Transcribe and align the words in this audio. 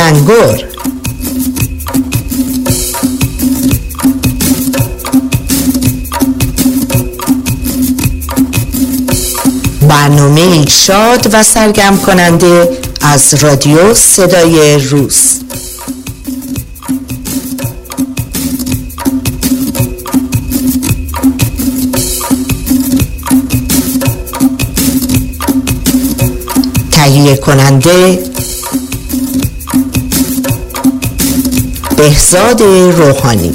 تلنگر 0.00 0.64
برنامه 9.88 10.66
شاد 10.66 11.28
و 11.32 11.42
سرگرم 11.42 11.98
کننده 11.98 12.78
از 13.00 13.34
رادیو 13.34 13.94
صدای 13.94 14.78
روز. 14.78 15.40
تهیه 26.92 27.36
کننده 27.36 28.29
بهزاد 32.00 32.62
روحانی. 32.62 33.52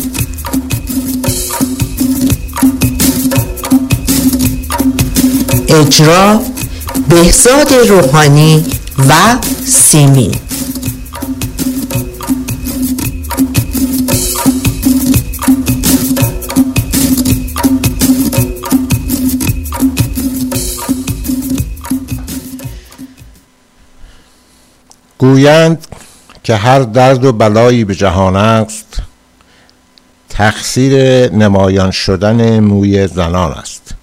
اجرا 5.70 6.42
بهزاد 7.10 7.74
روحانی 7.74 8.66
و 9.10 9.38
سیمین 9.66 10.36
گویند 25.18 25.85
که 26.46 26.56
هر 26.56 26.80
درد 26.80 27.26
و 27.26 27.34
بلایی 27.34 27.84
به 27.84 27.96
جهان 27.96 28.36
است 28.36 29.02
تقصیر 30.30 30.94
نمایان 31.32 31.92
شدن 31.92 32.60
موی 32.60 33.08
زنان 33.08 33.52
است. 33.52 33.96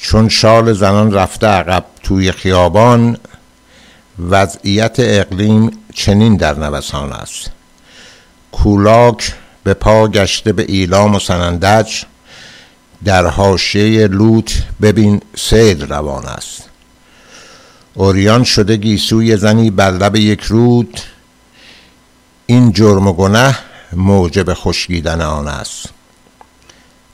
چون 0.00 0.28
شال 0.28 0.72
زنان 0.72 1.12
رفته 1.12 1.46
عقب 1.46 1.84
توی 2.02 2.32
خیابان 2.32 3.16
وضعیت 4.18 4.96
اقلیم 4.98 5.70
چنین 5.94 6.36
در 6.36 6.58
نوسان 6.58 7.12
است. 7.12 7.50
کولاک 8.52 9.34
به 9.64 9.74
پا 9.74 10.08
گشته 10.08 10.52
به 10.52 10.64
ایلام 10.68 11.14
و 11.14 11.18
سنندج 11.18 12.02
در 13.04 13.26
حاشیه 13.26 14.06
لوت 14.06 14.62
ببین 14.82 15.20
سید 15.36 15.82
روان 15.82 16.26
است. 16.26 16.68
اوریان 17.94 18.44
شده 18.44 18.76
گیسوی 18.76 19.36
زنی 19.36 19.70
بر 19.70 19.90
لب 19.90 20.16
یک 20.16 20.42
رود 20.42 21.00
این 22.50 22.72
جرم 22.72 23.06
و 23.06 23.12
گنه 23.12 23.58
موجب 23.92 24.54
خشکیدن 24.54 25.20
آن 25.20 25.48
است. 25.48 25.88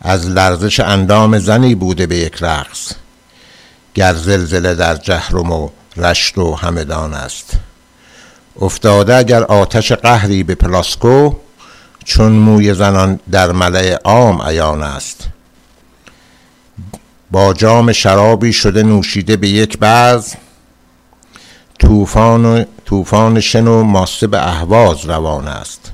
از 0.01 0.27
لرزش 0.27 0.81
اندام 0.81 1.39
زنی 1.39 1.75
بوده 1.75 2.07
به 2.07 2.17
یک 2.17 2.37
رقص 2.41 2.93
گر 3.95 4.15
زلزله 4.15 4.75
در 4.75 4.97
جهرم 4.97 5.53
و 5.53 5.69
رشت 5.97 6.39
و 6.39 6.55
همدان 6.55 7.15
است. 7.15 7.51
افتاده 8.61 9.17
اگر 9.17 9.43
آتش 9.43 9.93
قهری 9.93 10.43
به 10.43 10.55
پلاسکو 10.55 11.35
چون 12.05 12.33
موی 12.33 12.75
زنان 12.75 13.21
در 13.31 13.53
ملع 13.53 13.95
عام 14.05 14.43
عیان 14.43 14.83
است. 14.83 15.29
با 17.31 17.53
جام 17.53 17.93
شرابی 17.93 18.53
شده 18.53 18.83
نوشیده 18.83 19.37
به 19.37 19.49
یک 19.49 19.79
بعض 19.79 20.35
طوفان 21.79 22.67
طوفان 22.85 23.41
شن 23.41 23.67
و 23.67 23.83
ماسه 23.83 24.27
به 24.27 24.49
اهواز 24.49 25.05
روان 25.05 25.49
است. 25.49 25.93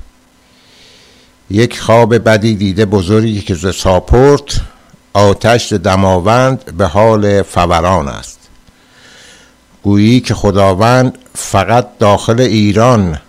یک 1.49 1.79
خواب 1.79 2.17
بدی 2.17 2.55
دیده 2.55 2.85
بزرگی 2.85 3.41
که 3.41 3.55
ز 3.55 3.75
ساپورت 3.75 4.61
آتش 5.13 5.73
دماوند 5.73 6.77
به 6.77 6.85
حال 6.85 7.41
فوران 7.41 8.07
است. 8.07 8.39
گویی 9.83 10.19
که 10.19 10.33
خداوند 10.33 11.17
فقط 11.35 11.97
داخل 11.99 12.39
ایران 12.41 13.19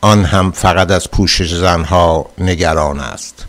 آن 0.00 0.24
هم 0.24 0.50
فقط 0.50 0.90
از 0.90 1.10
پوشش 1.10 1.54
زنها 1.54 2.26
نگران 2.38 3.00
است. 3.00 3.46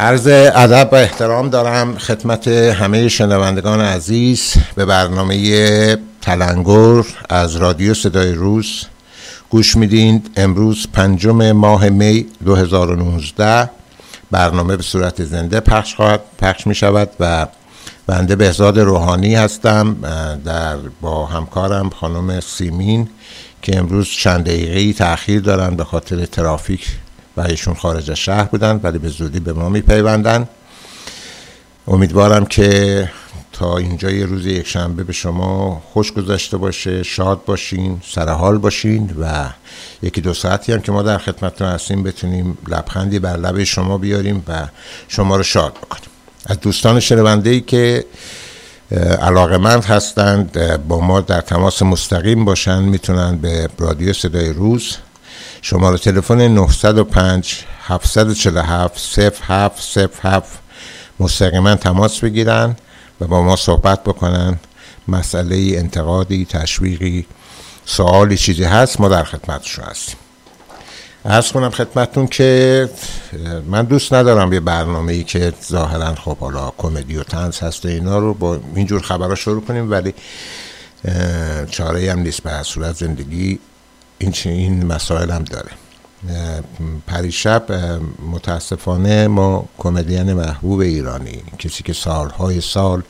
عرض 0.00 0.26
ادب 0.54 0.88
و 0.92 0.94
احترام 0.94 1.48
دارم 1.48 1.98
خدمت 1.98 2.48
همه 2.48 3.08
شنوندگان 3.08 3.80
عزیز 3.80 4.54
به 4.74 4.84
برنامه 4.84 5.96
تلنگر 6.22 7.04
از 7.28 7.56
رادیو 7.56 7.94
صدای 7.94 8.32
روز. 8.32 8.84
گوش 9.50 9.76
میدین 9.76 10.22
امروز 10.36 10.86
پنجم 10.92 11.52
ماه 11.52 11.88
می 11.88 12.26
2019 12.44 13.70
برنامه 14.30 14.76
به 14.76 14.82
صورت 14.82 15.24
زنده 15.24 15.60
پخش 15.60 15.94
خواهد 15.94 16.20
پخش 16.38 16.66
می 16.66 16.74
شود 16.74 17.10
و 17.20 17.46
بنده 18.06 18.36
بهزاد 18.36 18.78
روحانی 18.78 19.34
هستم 19.34 19.96
در 20.44 20.76
با 21.00 21.26
همکارم 21.26 21.90
خانم 21.90 22.40
سیمین 22.40 23.08
که 23.62 23.78
امروز 23.78 24.08
چند 24.08 24.44
دقیقه 24.44 24.92
تاخیر 24.92 25.40
دارن 25.40 25.76
به 25.76 25.84
خاطر 25.84 26.26
ترافیک. 26.26 26.86
ایشون 27.40 27.74
خارج 27.74 28.10
از 28.10 28.16
شهر 28.16 28.44
بودن 28.44 28.80
ولی 28.82 28.98
به 28.98 29.08
زودی 29.08 29.40
به 29.40 29.52
ما 29.52 29.68
میپیوندن. 29.68 30.48
امیدوارم 31.88 32.46
که 32.46 33.10
تا 33.52 33.76
اینجا 33.76 34.10
یه 34.10 34.26
روز 34.26 34.46
یک 34.46 34.66
شنبه 34.66 35.04
به 35.04 35.12
شما 35.12 35.82
خوش 35.92 36.12
گذشته 36.12 36.56
باشه 36.56 37.02
شاد 37.02 37.44
باشین 37.44 38.00
سرحال 38.14 38.58
باشین 38.58 39.16
و 39.20 39.48
یکی 40.02 40.20
دو 40.20 40.34
ساعتی 40.34 40.72
هم 40.72 40.80
که 40.80 40.92
ما 40.92 41.02
در 41.02 41.18
خدمتتون 41.18 41.68
هستیم 41.68 42.02
بتونیم 42.02 42.58
لبخندی 42.68 43.18
بر 43.18 43.36
لب 43.36 43.64
شما 43.64 43.98
بیاریم 43.98 44.44
و 44.48 44.68
شما 45.08 45.36
رو 45.36 45.42
شاد 45.42 45.72
بکنیم. 45.72 46.10
از 46.46 46.60
دوستان 46.60 47.00
شنونده 47.00 47.50
ای 47.50 47.60
که 47.60 48.04
علاقه 49.20 49.58
مند 49.58 49.84
هستند 49.84 50.76
با 50.88 51.00
ما 51.00 51.20
در 51.20 51.40
تماس 51.40 51.82
مستقیم 51.82 52.44
باشند 52.44 52.84
می‌تونن 52.84 53.36
به 53.36 53.68
رادیو 53.78 54.12
صدای 54.12 54.52
روز 54.52 54.96
شماره 55.62 55.98
تلفن 55.98 56.48
905 56.48 57.64
747 57.86 58.98
0707 59.18 60.58
مستقیما 61.20 61.74
تماس 61.74 62.20
بگیرن 62.20 62.76
و 63.20 63.26
با 63.26 63.42
ما 63.42 63.56
صحبت 63.56 64.04
بکنن. 64.04 64.58
مسئله 65.08 65.56
انتقادی 65.56 66.44
تشویقی 66.44 67.26
سوالی 67.84 68.36
چیزی 68.36 68.64
هست 68.64 69.00
ما 69.00 69.08
در 69.08 69.24
خدمتشون 69.24 69.84
هستیم. 69.84 70.16
ارز 71.24 71.52
کنم 71.52 71.70
خدمتتون 71.70 72.26
که 72.26 72.88
من 73.66 73.84
دوست 73.84 74.14
ندارم 74.14 74.52
یه 74.52 74.60
برنامه 74.60 75.12
ای 75.12 75.24
که 75.24 75.52
ظاهرا 75.70 76.14
خب 76.14 76.36
حالا 76.36 76.72
کمدی 76.78 77.16
و 77.16 77.22
تنز 77.22 77.58
هست 77.58 77.84
و 77.84 77.88
اینا 77.88 78.18
رو 78.18 78.34
با 78.34 78.60
اینجور 78.74 79.00
خبرها 79.00 79.34
شروع 79.34 79.64
کنیم 79.64 79.90
ولی 79.90 80.14
چاره 81.70 82.12
هم 82.12 82.18
نیست 82.18 82.42
به 82.42 82.62
صورت 82.62 82.96
زندگی 82.96 83.58
این 84.20 84.34
این 84.44 84.86
مسائل 84.86 85.30
هم 85.30 85.44
داره. 85.44 85.70
پریشب 87.06 87.72
متاسفانه 88.32 89.28
ما 89.28 89.68
کمدین 89.78 90.32
محبوب 90.32 90.80
ایرانی 90.80 91.42
کسی 91.58 91.82
که 91.82 91.92
سالهای 91.92 92.60
سال 92.60 93.02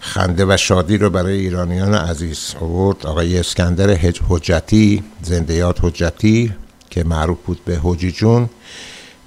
خنده 0.00 0.44
و 0.48 0.56
شادی 0.56 0.98
رو 0.98 1.10
برای 1.10 1.38
ایرانیان 1.38 1.94
عزیز 1.94 2.54
آورد 2.60 3.06
آقای 3.06 3.38
اسکندر 3.38 3.90
حجتی 4.28 5.04
زندیات 5.22 5.76
حجتی 5.82 6.54
که 6.90 7.04
معروف 7.04 7.38
بود 7.46 7.64
به 7.64 7.80
حجی 7.82 8.12
جون 8.12 8.48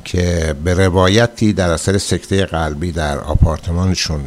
که 0.06 0.56
به 0.64 0.74
روایتی 0.74 1.54
در 1.54 1.70
اثر 1.70 1.98
سکته 1.98 2.46
قلبی 2.46 2.92
در 2.92 3.20
آپارتمانشون 3.20 4.22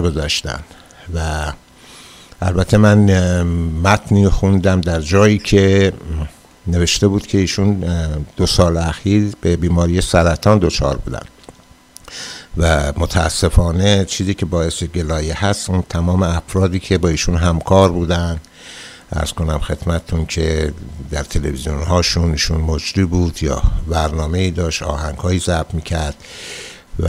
گذاشتن 0.00 0.60
و 1.14 1.52
البته 2.42 2.76
من 2.76 3.42
متنی 3.82 4.28
خوندم 4.28 4.80
در 4.80 5.00
جایی 5.00 5.38
که 5.38 5.92
نوشته 6.66 7.08
بود 7.08 7.26
که 7.26 7.38
ایشون 7.38 7.84
دو 8.36 8.46
سال 8.46 8.76
اخیر 8.76 9.32
به 9.40 9.56
بیماری 9.56 10.00
سرطان 10.00 10.58
دچار 10.58 10.96
بودن. 10.96 11.22
و 12.56 12.92
متاسفانه 12.96 14.04
چیزی 14.04 14.34
که 14.34 14.46
باعث 14.46 14.82
گلایه 14.82 15.44
هست 15.44 15.70
اون 15.70 15.82
تمام 15.88 16.22
افرادی 16.22 16.78
که 16.78 16.98
با 16.98 17.08
ایشون 17.08 17.36
همکار 17.36 17.92
بودن 17.92 18.40
ارز 19.12 19.32
کنم 19.32 19.58
خدمتتون 19.58 20.26
که 20.26 20.72
در 21.10 21.22
تلویزیون 21.22 21.82
هاشون 21.82 22.30
ایشون 22.30 22.60
مجری 22.60 23.04
بود 23.04 23.42
یا 23.42 23.62
برنامه 23.88 24.38
ای 24.38 24.50
داشت 24.50 24.82
آهنگ 24.82 25.16
هایی 25.16 25.38
ضبط 25.38 25.74
می‌کرد 25.74 26.14
و 27.00 27.08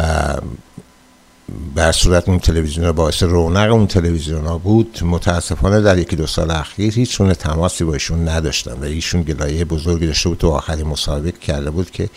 بر 1.75 1.91
صورت 1.91 2.29
اون 2.29 2.39
تلویزیون 2.39 2.91
باعث 2.91 3.23
رونق 3.23 3.71
اون 3.71 3.87
تلویزیون 3.87 4.45
ها 4.45 4.57
بود 4.57 4.99
متاسفانه 5.03 5.81
در 5.81 5.97
یکی 5.97 6.15
دو 6.15 6.27
سال 6.27 6.51
اخیر 6.51 6.93
هیچ 6.93 7.21
تماسی 7.21 7.83
با 7.83 7.93
ایشون 7.93 8.29
نداشتن 8.29 8.73
و 8.73 8.83
ایشون 8.83 9.21
گلایه 9.21 9.65
بزرگی 9.65 10.07
داشته 10.07 10.29
بود 10.29 10.37
تو 10.37 10.51
آخری 10.51 10.83
مسابقه 10.83 11.31
کرده 11.31 11.69
بود 11.69 11.91
که 11.91 12.09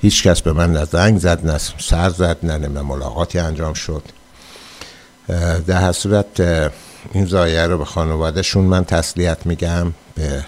هیچ 0.00 0.22
کس 0.22 0.42
به 0.42 0.52
من 0.52 0.72
نه 0.72 0.84
زنگ 0.84 1.18
زد 1.18 1.46
نه 1.46 1.58
سر 1.78 2.10
زد 2.10 2.38
نه 2.42 2.68
ملاقاتی 2.68 3.38
انجام 3.38 3.74
شد. 3.74 4.02
در 5.66 5.92
صورت 5.92 6.40
این 7.12 7.26
زایه 7.26 7.66
رو 7.66 7.78
به 7.78 7.84
خانوادهشون 7.84 8.64
من 8.64 8.84
تسلیت 8.84 9.46
میگم 9.46 9.92
به 10.14 10.44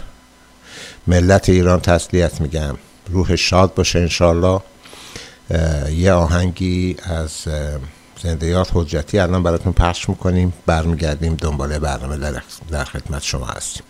ملت 1.06 1.48
ایران 1.48 1.80
تسلیت 1.80 2.40
میگم. 2.40 2.74
روح 3.10 3.36
شاد 3.36 3.74
باشه 3.74 3.98
انشالله 3.98 4.60
یه 5.90 6.12
آهنگی 6.12 6.96
از 7.02 7.30
زندیات 8.22 8.70
حجتی. 8.74 9.18
الان 9.18 9.42
براتون 9.42 9.72
پخش 9.72 10.08
می‌کنیم. 10.08 10.52
برمیگردیم 10.66 11.34
دنباله 11.34 11.78
برنامه 11.78 12.16
در, 12.70 12.84
خدمت 12.84 13.22
شما 13.22 13.46
هستیم. 13.46 13.82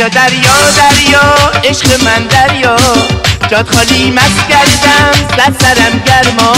دریا 0.00 0.08
دریا 0.08 0.70
دریا 0.76 1.50
عشق 1.64 2.02
من 2.04 2.26
دریا. 2.26 2.76
جاد 3.50 3.68
خالی 3.74 4.10
مست 4.10 4.48
کردم 4.48 5.12
زد 5.36 5.54
سرم 5.60 6.02
گرما 6.06 6.54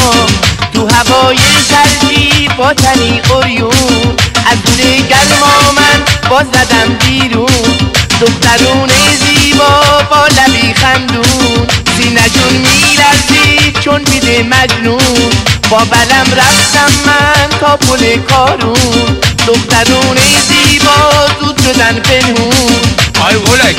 تو 0.74 0.88
هوای 0.88 1.38
شرقی 1.68 2.48
با 2.58 2.74
تنی 2.74 3.20
قریون. 3.20 4.16
از 4.46 4.62
دور 4.62 4.80
گرما 5.10 5.72
من 5.76 6.28
باز 6.30 6.46
زدم 6.46 6.94
بیرون. 6.94 7.78
دخترون 8.20 8.90
زیبا 9.20 9.82
با 10.10 10.26
لبی 10.26 10.74
خندون. 10.74 11.66
سینجون 11.96 12.52
میلرزید 12.52 13.80
چون 13.80 14.02
بیده 14.04 14.42
مجنون. 14.42 15.30
با 15.70 15.78
بلم 15.78 16.26
رفتم 16.36 16.92
من 17.06 17.58
تا 17.60 17.76
پل 17.76 18.16
کارون. 18.16 19.18
دخترون 19.46 20.16
زیبا 20.48 21.26
زود 21.40 21.60
شدن 21.62 22.00
پنهون. 22.00 23.01
آی 23.26 23.36
غلک 23.36 23.76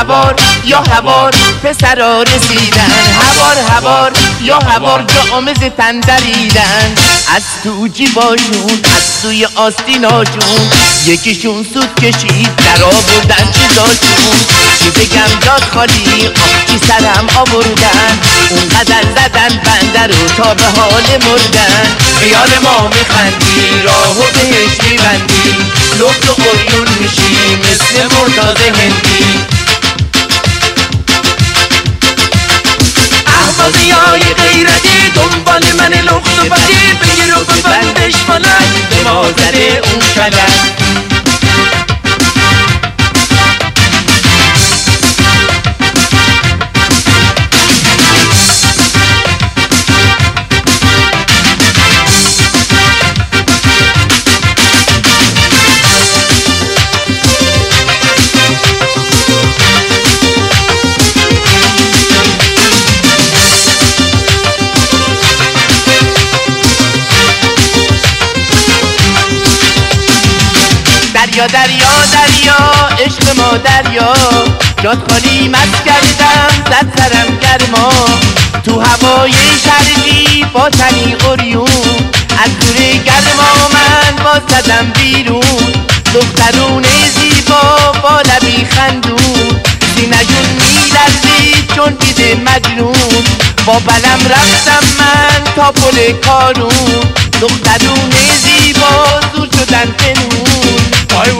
هوار 0.00 0.34
یا 0.64 0.82
هوار 0.82 1.34
پسرا 1.64 2.22
رسیدن 2.22 2.90
هوار 3.20 3.56
هوار 3.56 4.12
یا 4.40 4.58
هوار 4.58 5.02
جامز 5.02 5.58
تن 5.76 6.00
دریدن. 6.00 6.94
از 7.36 7.42
تو 7.64 7.88
جیباشون 7.88 8.80
از 8.96 9.02
سوی 9.22 9.46
آستیناشون 9.56 10.79
یکیشون 11.06 11.66
سود 11.74 11.94
کشید 11.94 12.56
در 12.56 12.84
آوردن 12.84 13.52
چیزاشون 13.52 14.36
چی 14.78 14.90
بگم 14.90 15.40
جاد 15.46 15.64
خالی 15.74 16.26
آخی 16.26 16.78
سرم 16.88 17.26
آوردن. 17.36 18.18
اونقدر 18.50 19.02
زدن 19.16 19.60
بنده 19.64 20.14
رو 20.14 20.28
تا 20.28 20.54
به 20.54 20.64
حال 20.64 21.02
مردن. 21.02 21.96
خیال 22.20 22.50
ما 22.62 22.88
میخندی 22.88 23.82
راهو 23.84 24.22
بهش 24.34 24.90
میبندی. 24.90 25.56
لخت 26.00 26.28
و 26.30 26.32
قریون 26.32 26.88
میشی 27.00 27.56
مثل 27.56 28.02
مرتاز 28.02 28.56
هندی. 28.56 29.44
احوازی 33.26 33.90
های 33.90 34.20
غیرتی 34.34 35.10
دنبال 35.14 35.62
من 35.78 35.92
لخت 35.92 36.38
و 36.38 36.44
بدی 36.44 36.92
بگیر 37.00 37.34
و 37.38 37.44
ببندش 37.44 38.14
فلک 38.14 38.88
به 38.90 39.10
ما 39.10 39.24
زده 39.32 39.82
اون 39.84 40.00
کلک 40.14 40.49
دریا 73.56 74.14
جاد 74.82 74.98
خالی 75.10 75.48
مست 75.48 75.84
کردم 75.84 76.50
زد 76.70 76.86
سرم 76.98 77.38
گرما. 77.42 77.92
تو 78.64 78.80
هوای 78.80 79.32
شرقی 79.64 80.44
با 80.52 80.70
تنی 80.70 81.14
قریون 81.14 81.68
از 82.44 82.58
دور 82.60 82.76
گرما 82.76 83.68
من 83.72 84.24
باز 84.24 84.42
زدم 84.48 84.92
بیرون. 84.98 85.72
دخترون 86.14 86.84
زیبا 87.20 87.92
با 88.02 88.20
لبی 88.20 88.64
خندون 88.64 89.60
سینجون 89.94 90.48
میلرزید 90.60 91.72
چون 91.76 91.94
دیده 91.94 92.34
مجنون. 92.34 93.24
با 93.66 93.78
بلم 93.78 94.20
رفتم 94.30 94.84
من 94.98 95.44
تا 95.56 95.72
پل 95.72 96.12
کارون 96.12 97.00
دخترون 97.40 98.10
زیبا 98.42 99.20
زود 99.34 99.52
شدن 99.52 99.86
پنون 99.86 101.20
آی 101.20 101.30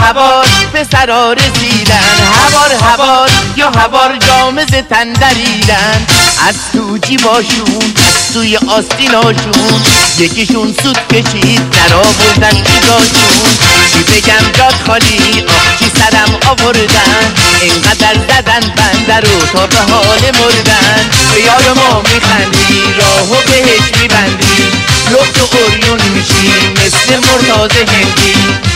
هوار 0.00 0.46
پسرا 0.74 1.32
رسیدن 1.32 2.16
هوار 2.42 2.72
هوار 2.82 3.30
یا 3.56 3.70
هوار 3.70 4.16
جامز 4.16 4.66
تن 4.90 5.12
دریدن. 5.12 6.06
از 6.48 6.54
تو 6.72 6.98
جیباشون 6.98 7.94
از 8.06 8.32
توی 8.34 8.56
آستیناشون 8.56 9.82
یکیشون 10.18 10.74
سود 10.82 10.98
کشید 11.12 11.70
در 11.70 11.94
آوردن 11.94 12.50
چیزاشون 12.50 13.50
چی 13.92 14.02
بگم 14.02 14.52
جاد 14.58 14.74
خالی 14.86 15.44
آخ 15.48 15.78
چی 15.78 15.90
سرم 15.98 16.38
آوردن. 16.46 17.34
اینقدر 17.60 18.14
زدن 18.28 18.60
بنده 18.76 19.16
رو 19.16 19.40
تا 19.52 19.66
به 19.66 19.92
حال 19.92 20.20
مردن. 20.20 21.10
به 21.34 21.40
یار 21.40 21.72
ما 21.76 22.02
میخندی 22.14 22.82
راهو 22.98 23.34
بهش 23.34 24.00
میبندی. 24.00 24.72
لخت 25.10 25.42
و 25.42 25.46
قریون 25.46 26.00
میشی 26.14 26.52
مثل 26.72 27.16
مرتاز 27.16 27.70
هندی. 27.70 28.75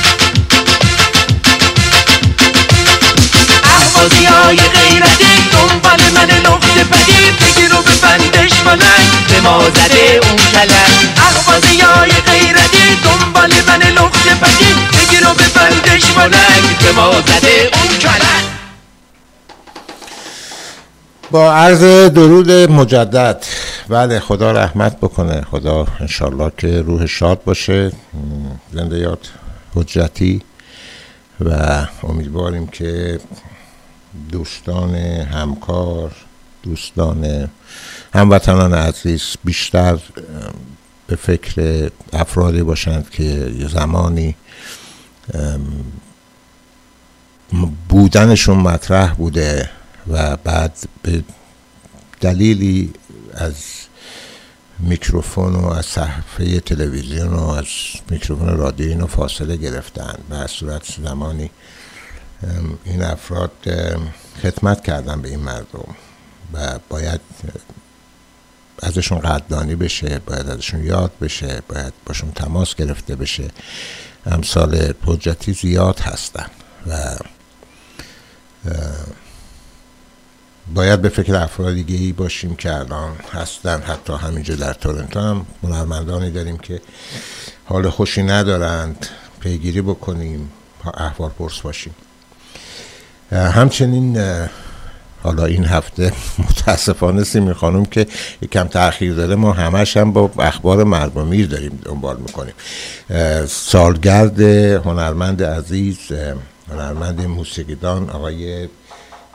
احوازی 4.00 4.24
های 4.24 4.56
غیرتی 4.56 5.50
دنبال 5.52 6.00
من 6.14 6.30
لخت 6.36 6.78
بدی 6.78 7.30
بگیر 7.40 7.74
و 7.74 7.82
ببندش 7.82 8.52
فلک 8.52 9.28
به 9.28 9.40
ما 9.40 9.62
زده 9.70 10.20
اون 10.22 10.36
کلک 10.36 11.16
احوازی 11.16 11.80
های 11.80 12.10
غیرتی 12.10 12.96
دنبال 13.04 13.50
من 13.66 13.82
لخت 13.82 14.28
بدی 14.28 14.74
بگیر 14.98 15.28
و 15.28 15.32
ببندش 15.34 16.04
فلک 16.04 16.78
به 16.82 16.92
ما 16.92 17.12
زده 17.12 17.70
اون 17.74 17.98
کلک 17.98 18.44
با 21.30 21.54
عرض 21.54 21.82
درود 22.14 22.50
مجدد. 22.50 23.44
بله 23.88 24.20
خدا 24.20 24.52
رحمت 24.52 24.96
بکنه. 24.96 25.42
خدا 25.50 25.86
انشالله 26.00 26.52
که 26.58 26.82
روح 26.82 27.06
شاد 27.06 27.44
باشه. 27.44 27.92
زنده 28.72 28.98
یاد 28.98 29.28
حجتی. 29.74 30.42
و 31.40 31.52
امیدواریم 32.02 32.66
که 32.66 33.18
دوستان 34.32 34.94
همکار 34.94 36.12
دوستان 36.62 37.50
هموطنان 38.14 38.74
عزیز 38.74 39.22
بیشتر 39.44 39.98
به 41.06 41.16
فکر 41.16 41.90
افرادی 42.12 42.62
باشند 42.62 43.10
که 43.10 43.52
زمانی 43.68 44.36
بودنشون 47.88 48.56
مطرح 48.56 49.14
بوده 49.14 49.70
و 50.08 50.36
بعد 50.36 50.72
به 51.02 51.24
دلیلی 52.20 52.92
از 53.34 53.54
میکروفون 54.78 55.54
و 55.54 55.66
از 55.66 55.86
صفحه 55.86 56.60
تلویزیون 56.60 57.28
و 57.28 57.48
از 57.48 57.66
میکروفون 58.10 58.56
رادیو 58.56 58.88
اینو 58.88 59.06
فاصله 59.06 59.56
گرفتن. 59.56 60.14
به 60.30 60.46
صورت 60.46 60.94
زمانی 61.04 61.50
این 62.84 63.02
افراد 63.02 63.52
خدمت 64.42 64.84
کردن 64.84 65.22
به 65.22 65.28
این 65.28 65.40
مردم 65.40 65.94
و 66.52 66.78
باید 66.88 67.20
ازشون 68.82 69.18
قدردانی 69.18 69.74
بشه 69.74 70.18
باید 70.26 70.50
ازشون 70.50 70.84
یاد 70.84 71.12
بشه 71.20 71.62
باید 71.68 71.92
باشون 72.06 72.32
تماس 72.32 72.74
گرفته 72.74 73.16
بشه. 73.16 73.48
امثال 74.26 74.92
حجتی 75.06 75.52
زیاد 75.52 76.00
هستن 76.00 76.46
و 76.86 77.16
باید 80.74 81.02
به 81.02 81.08
فکر 81.08 81.34
افراد 81.36 81.74
دیگه 81.74 81.94
ای 81.94 82.12
باشیم 82.12 82.56
که 82.56 82.74
الان 82.74 83.16
هستن 83.32 83.82
حتی 83.82 84.12
همینجا 84.12 84.54
در 84.54 84.72
تورنتو 84.72 85.20
هم 85.20 85.46
هنرمندانی 85.62 86.30
داریم 86.30 86.58
که 86.58 86.80
حال 87.64 87.90
خوشی 87.90 88.22
ندارند. 88.22 89.06
پیگیری 89.40 89.82
بکنیم 89.82 90.52
احوال 90.94 91.30
پرس 91.30 91.60
باشیم. 91.60 91.94
همچنین 93.32 94.18
حالا 95.22 95.44
این 95.44 95.64
هفته 95.64 96.12
متاسفانه 96.48 97.24
سیمی 97.24 97.52
خانم 97.52 97.84
که 97.84 98.06
یکم 98.42 98.64
تاخیر 98.64 99.14
داره 99.14 99.34
ما 99.34 99.52
همش 99.52 99.96
هم 99.96 100.12
با 100.12 100.30
اخبار 100.38 100.84
مرگومیر 100.84 101.46
داریم 101.46 101.80
دنبال 101.84 102.16
می‌کنیم. 102.16 102.54
سالگرد 103.46 104.40
هنرمند 104.86 105.42
عزیز 105.42 105.98
هنرمند 106.70 107.20
موسیقیدان 107.20 108.10
آقای 108.10 108.68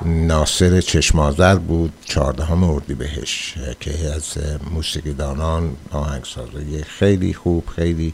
ناصر 0.05 0.81
چشمازر 0.81 1.55
بود 1.55 1.93
چهاردهم 2.05 2.63
اردی 2.63 2.93
بهش 2.93 3.55
که 3.79 3.91
از 4.15 4.37
موسیقیدانان 4.71 5.75
آهنگسازی 5.91 6.83
خیلی 6.83 7.33
خوب 7.33 7.63
خیلی 7.75 8.13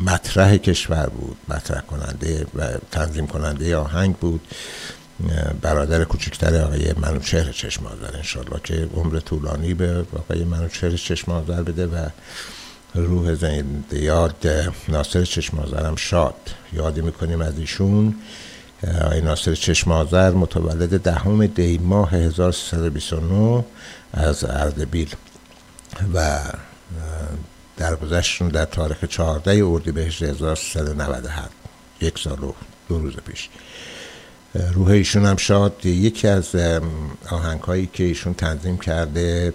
مطرح 0.00 0.56
کشور 0.56 1.06
بود 1.06 1.36
مطرح 1.48 1.80
کننده 1.80 2.46
و 2.54 2.68
تنظیم 2.90 3.26
کننده 3.26 3.76
آهنگ 3.76 4.16
بود. 4.16 4.40
برادر 5.62 6.04
کوچکتر 6.04 6.62
آقای 6.62 6.92
منوچهر 6.92 7.52
چشمازر 7.52 8.16
انشالله 8.16 8.60
که 8.64 8.88
عمر 8.94 9.18
طولانی 9.20 9.74
به 9.74 10.04
آقای 10.16 10.44
منوچهر 10.44 10.90
چشمازر 10.90 11.62
بده 11.62 11.86
و 11.86 12.08
روح 12.94 13.34
زنده 13.34 13.98
یاد 13.98 14.46
ناصر 14.88 15.24
چشمازرم 15.24 15.96
شاد. 15.96 16.34
یادی 16.72 17.00
می‌کنیم 17.00 17.40
از 17.40 17.58
ایشون 17.58 18.14
آقای 19.04 19.20
ناصر 19.20 19.54
چشمازر 19.54 20.30
متولد 20.30 21.00
دهم 21.00 21.46
دی 21.46 21.78
ماه 21.78 22.14
1329 22.14 23.64
از 24.12 24.44
اردبیل 24.44 25.14
و 26.14 26.40
درگذشتشون 27.76 28.48
در 28.48 28.64
تاریخ 28.64 29.04
14 29.04 29.64
اردیبهشت 29.64 30.22
1397 30.22 31.50
یک 32.00 32.18
سال 32.18 32.44
و 32.44 32.52
دو 32.88 32.98
روز 32.98 33.16
پیش. 33.16 33.48
روح 34.74 34.88
ایشون 34.88 35.26
هم 35.26 35.36
شاد 35.36 35.86
یکی 35.86 36.28
از 36.28 36.56
آهنگ 37.30 37.60
هایی 37.60 37.90
که 37.92 38.04
ایشون 38.04 38.34
تنظیم 38.34 38.78
کرده 38.78 39.54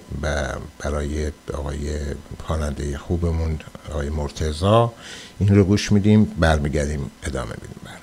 برای 0.80 1.32
آقای 1.54 2.00
خواننده 2.44 2.98
خوبمون 2.98 3.60
آقای 3.92 4.10
مرتزا 4.10 4.94
این 5.40 5.56
رو 5.56 5.64
گوش 5.64 5.92
میدیم 5.92 6.24
برمیگردیم 6.24 7.12
ادامه 7.24 7.56
میدیم. 7.62 7.80
بر. 7.86 8.02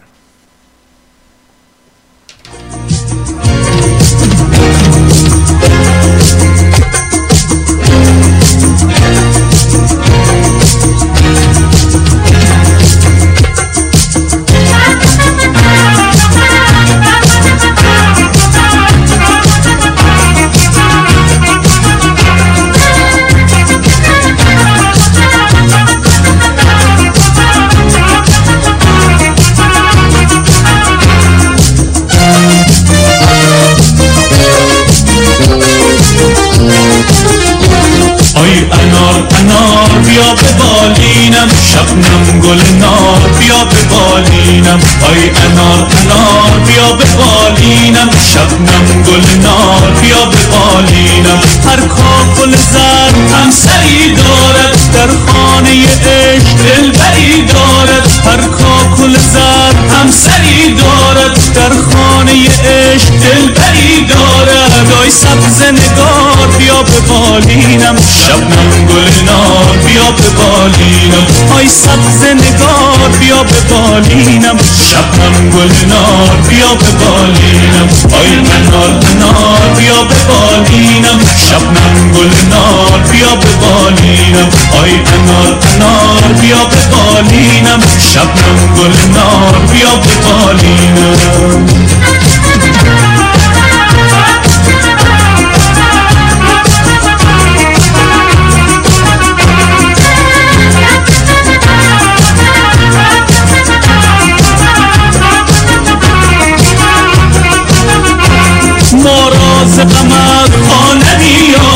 شبنم 41.78 42.40
گل 42.40 42.60
نار. 42.80 43.20
بیا 43.38 43.64
به 43.64 43.80
بالینم. 43.90 44.80
آی 45.08 45.30
انار 45.30 45.86
انار 46.00 46.58
بیا 46.66 46.92
به 46.92 47.04
بالینم. 47.04 48.10
شبنم 48.32 49.02
گل 49.02 49.24
نار. 49.42 49.90
بیا 50.02 50.24
به 50.24 50.36
بالینم. 50.52 51.40
هر 51.68 51.80
کاکل 51.96 52.56
زر 52.72 53.14
هم 53.34 53.50
سری 53.50 54.14
دارد. 54.14 54.78
در 54.94 55.10
خانه 55.26 55.84
عشق 55.84 56.56
دلبری 56.64 57.42
دارد. 57.42 58.10
هر 58.26 58.48
کاکل 58.48 59.16
زر 59.32 59.76
هم 59.94 60.10
سری 60.10 60.74
دارد. 60.74 61.38
در 61.54 61.74
خانه 61.92 62.32
عشق 62.44 63.10
دلبری 63.10 64.06
دارد. 64.06 64.92
آی 65.02 65.10
سبز 65.10 65.62
نگار. 65.62 66.27
بیا 66.58 66.82
به 66.82 67.00
بالینم. 67.08 67.96
شبنم 68.26 68.70
گل 68.90 69.08
نار 69.26 69.76
بیا 69.86 70.10
به 70.10 70.28
بالینم. 70.38 71.26
آی 71.56 71.66
سبز 71.68 72.20
نگار 72.24 73.10
بیا 73.20 73.42
به 73.42 73.60
بالینم. 73.70 74.58
شبنم 74.88 75.50
گل 75.50 75.72
نار 75.90 76.36
بیا 76.48 76.74
به 76.74 76.90
بالینم. 77.00 77.88
آی 78.18 78.30
انار 78.56 78.92
انار 79.10 79.74
بیا 79.78 80.00
به 80.04 80.14
بالینم. 80.28 81.20
شبنم 81.48 82.12
گل 82.14 82.32
نار 82.50 83.00
بیا 83.12 83.32
به 83.36 83.50
بالینم. 83.62 84.48
آی 84.82 84.92
انار 85.14 85.58
انار 85.74 86.32
بیا 86.40 86.64
به 86.64 86.80
بالینم. 86.92 87.80
شبنم 88.12 88.58
گل 88.76 88.94
نار 89.14 89.54
بیا 89.72 89.94
به 89.96 90.12
بالینم. 90.24 92.17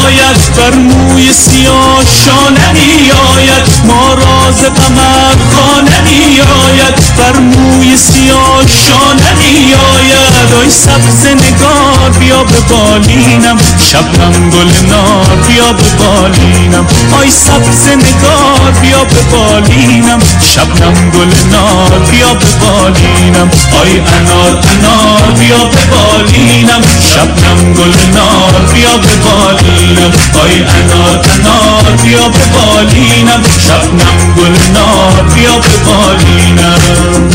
آید 0.05 0.57
بر 0.57 0.75
موی 0.75 1.33
سیاه 1.33 2.05
شا 2.25 2.49
نمی 2.49 3.11
آید. 3.35 3.69
ما 3.85 4.15
راز 4.53 4.65
قمر 4.65 5.81
نمی 5.81 6.41
آید 6.41 6.95
بر 7.17 7.39
موی 7.41 7.97
سیاه 7.97 8.67
شا 8.67 9.13
نمی 9.13 9.75
آید 9.75 10.53
آی 10.61 10.71
سبز 10.71 11.27
نگار 11.27 12.11
بیا 12.19 12.45
به 12.45 12.61
بالینم. 12.61 13.59
شبنم 13.93 14.51
گل 14.51 14.89
نار 14.89 15.37
بیا 15.49 15.73
به 15.73 15.83
بالینم. 15.99 16.87
آی 17.21 17.31
سبز 17.31 17.89
نگار 17.89 18.71
بیا 18.81 19.05
به 19.05 19.21
بالینم. 19.33 20.19
شبنم 20.55 21.11
گل 21.11 21.33
نار 21.53 21.99
بیا 22.11 22.35
به 22.35 22.47
بالینم. 22.61 23.51
آی 23.83 24.01
انار 24.01 24.59
انار 24.73 25.33
بیا 25.39 25.65
به 25.65 25.81
بالینم. 25.93 26.83
شبنم 27.15 27.75
گل 27.75 27.93
نار 28.15 28.53
بیا 28.75 28.97
به 28.97 29.13
بالینم. 29.25 30.13
آی 30.45 30.55
انار 30.55 31.21
انار 31.35 31.97
بیا 32.03 32.29
به 32.29 32.45
بالینم. 32.55 33.43
شبنم 33.67 34.35
گل 34.43 34.57
نار 34.75 35.23
بیا 35.35 35.61
بالینم 35.85 37.31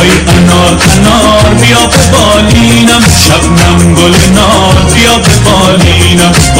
آی 0.00 0.10
انار 0.28 0.78
انار 0.96 1.54
بیا 1.60 1.86
به 1.86 1.96
بالینم 2.12 3.02
شبنم 3.26 3.94
گل 3.94 4.14
نار 4.34 4.74
بیا 4.94 5.18
به 5.18 5.32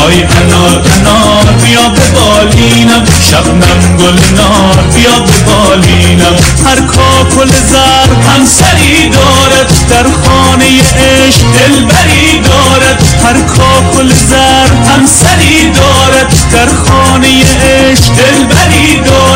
بالینم 0.08 0.18
آی 0.18 0.22
انار 0.22 0.82
انار 1.06 1.44
بیا 1.64 1.88
به 1.88 2.00
بالینم. 2.00 3.04
شبنم 3.30 3.96
گل 3.96 4.36
نار 4.36 4.76
بیا 4.94 5.18
به 5.20 5.32
بالینم. 5.46 6.36
هر 6.66 6.76
کاکل 6.76 7.48
زر 7.48 8.30
همسری 8.30 9.08
دارد 9.08 9.72
در 9.90 10.06
خانه 10.22 10.64
عشق 10.64 11.40
دلبری 11.54 12.40
دارد. 12.40 13.02
هر 13.24 13.38
کاکل 13.42 14.08
زر 14.08 14.92
همسری 14.92 15.70
دارد 15.70 16.32
در 16.52 16.74
خانه 16.74 17.28
عشق 17.28 18.04
دلبری 18.04 19.00
دارد. 19.00 19.27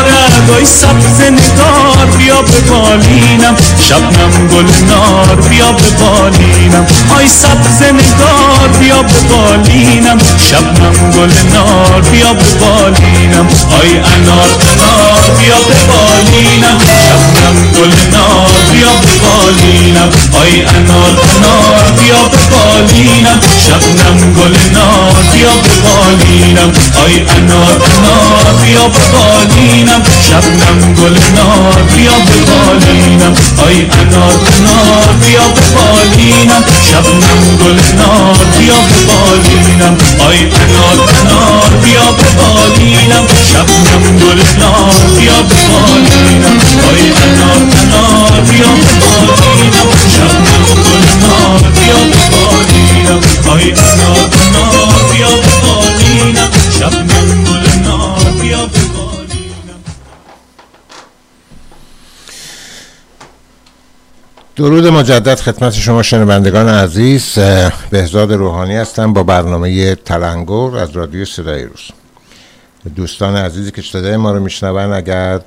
آی 0.49 0.65
سبز 0.65 1.21
نگار 1.21 2.05
بیا 2.17 2.41
به 2.41 2.59
بالینم. 2.69 3.55
شبنم 3.89 4.47
گل 4.47 4.69
نار 4.87 5.35
بیا 5.35 5.71
به 5.71 5.89
بالینم. 5.99 6.85
آی 7.17 7.27
سبز 7.27 7.81
نگار 7.81 8.67
بیا 8.79 9.01
به 9.01 9.19
بالینم. 9.29 10.17
شبنم 10.49 11.11
گل 11.11 11.31
نار 11.53 12.01
بیا 12.11 12.33
به 12.33 12.43
بالینم. 12.59 13.47
آی 13.81 13.91
انار 13.97 14.49
انار 14.71 15.23
بیا 15.39 15.59
به 15.67 15.75
بالینم. 15.89 16.79
شبنم 17.03 17.57
گل 17.75 17.93
نار 18.13 18.51
بیا 18.71 18.93
به 19.01 19.13
بالینم. 19.23 20.09
آی 20.41 20.61
انار 20.61 21.13
انار 21.35 21.91
بیا 21.99 22.23
به 22.31 22.37
بالینم. 22.51 23.39
شبنم 23.65 24.33
گل 24.33 24.55
نار 24.73 25.15
بیا 25.33 25.53
به 25.63 25.73
بالینم. 25.83 26.71
آی 27.05 27.15
انار 27.37 27.81
انار 27.97 28.53
بیا 28.61 28.87
به 28.87 28.99
بالینم. 29.13 30.01
شبنم 30.33 30.93
گل 30.93 31.17
نار 31.35 31.81
بیا 31.95 32.17
به 32.25 32.37
بالینم. 32.47 33.33
آی 33.65 33.77
انار 33.99 34.35
انار 34.53 35.07
بیا 35.21 35.45
به 35.55 35.61
بالینم. 35.75 36.63
شبنم 36.89 37.41
گل 37.61 37.79
نار 37.99 38.37
بیا 38.57 38.79
به 38.89 38.99
بالینم. 39.07 39.97
آی 40.27 40.37
انار 40.37 40.97
انار 41.21 41.71
بیا 41.83 42.07
به 42.17 42.27
بالینم. 42.37 43.25
شبنم 43.51 44.03
گل 44.21 44.41
نار 44.59 44.95
بیا 45.17 45.39
به 45.49 45.55
بالینم. 45.69 46.57
آی 46.89 47.03
انار 47.23 47.61
انار 47.81 48.41
بیا 48.49 48.71
به 48.83 48.91
بالینم. 49.01 49.89
شبنم 50.15 50.65
گل 50.85 51.05
نار 51.21 51.61
بیا 51.77 51.99
به 52.11 52.21
بالینم. 52.31 53.21
آی 53.53 53.71
انار 53.71 54.29
انار 54.41 54.93
بیا 55.11 55.29
به 55.43 55.53
بالینم. 55.63 56.51
شبنم 56.79 57.43
گل 57.43 57.65
نار 57.85 58.31
بیا 58.41 58.65
به 58.65 58.82
درود 64.55 64.87
مجدد 64.87 65.39
خدمت 65.39 65.73
شما 65.73 66.03
شنوندگان 66.03 66.69
عزیز 66.69 67.39
بهزاد 67.89 68.33
روحانی 68.33 68.75
هستم 68.75 69.13
با 69.13 69.23
برنامه 69.23 69.95
تلنگور 69.95 70.77
از 70.77 70.91
رادیو 70.91 71.25
صدای 71.25 71.63
روز. 71.63 71.81
دوستان 72.95 73.35
عزیزی 73.35 73.71
که 73.71 73.81
صدای 73.81 74.17
ما 74.17 74.31
رو 74.31 74.39
میشنون 74.39 74.93
اگر 74.93 75.39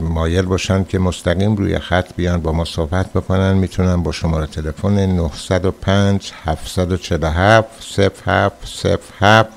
مایل 0.00 0.42
باشن 0.42 0.84
که 0.84 0.98
مستقیم 0.98 1.56
روی 1.56 1.78
خط 1.78 2.06
بیان 2.16 2.40
با 2.40 2.52
ما 2.52 2.64
صحبت 2.64 3.12
بکنن 3.12 3.52
می‌تونن 3.52 4.02
با 4.02 4.12
شماره 4.12 4.46
تلفن 4.46 5.06
905 5.06 6.32
747 6.44 8.00
0707 8.26 9.48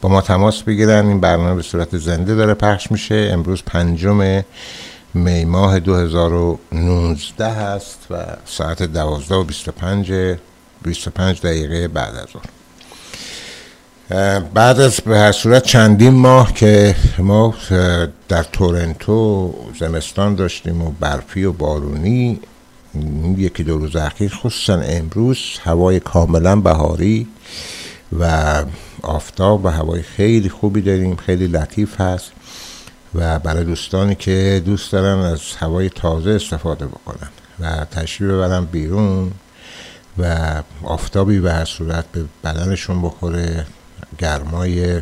با 0.00 0.08
ما 0.08 0.20
تماس 0.20 0.62
بگیرن. 0.62 1.06
این 1.06 1.20
برنامه 1.20 1.54
به 1.54 1.62
صورت 1.62 1.98
زنده 1.98 2.34
داره 2.34 2.54
پخش 2.54 2.92
میشه. 2.92 3.28
امروز 3.32 3.62
پنجم 3.66 4.42
می 5.14 5.44
ماه 5.44 5.80
2019 5.80 7.48
هست 7.48 8.06
و 8.10 8.16
ساعت 8.46 8.82
12 8.82 9.34
و 9.34 9.44
25 9.44 10.36
25 10.82 11.40
دقیقه 11.40 11.88
بعد 11.88 12.14
از 12.14 12.28
اون 12.34 12.42
بعد 14.54 14.80
از 14.80 15.00
به 15.00 15.18
هر 15.18 15.32
صورت 15.32 15.62
چندین 15.62 16.14
ماه 16.14 16.54
که 16.54 16.96
ما 17.18 17.54
در 18.28 18.42
تورنتو 18.42 19.54
زمستان 19.80 20.34
داشتیم 20.34 20.82
و 20.82 20.92
برفی 21.00 21.44
و 21.44 21.52
بارونی 21.52 22.40
یکی 23.36 23.64
دو 23.64 23.78
روز 23.78 23.96
اخیر 23.96 24.32
خصوصا 24.34 24.80
امروز 24.80 25.38
هوای 25.64 26.00
کاملا 26.00 26.56
بهاری 26.56 27.26
و 28.20 28.64
آفتاب 29.02 29.64
و 29.64 29.68
هوای 29.68 30.02
خیلی 30.02 30.48
خوبی 30.48 30.80
داریم 30.80 31.16
خیلی 31.16 31.46
لطیف 31.46 32.00
هست. 32.00 32.32
و 33.14 33.38
برای 33.38 33.64
دوستانی 33.64 34.14
که 34.14 34.62
دوست 34.64 34.92
دارن 34.92 35.18
از 35.18 35.40
هوای 35.58 35.88
تازه 35.88 36.30
استفاده 36.30 36.86
بکنن 36.86 37.28
و 37.60 37.84
تشریف 37.84 38.30
ببرن 38.30 38.64
بیرون 38.64 39.32
و 40.18 40.54
آفتابی 40.82 41.40
به 41.40 41.52
هر 41.52 41.64
صورت 41.64 42.04
به 42.12 42.24
بدنشون 42.44 43.02
بخوره 43.02 43.66
گرمای 44.18 45.00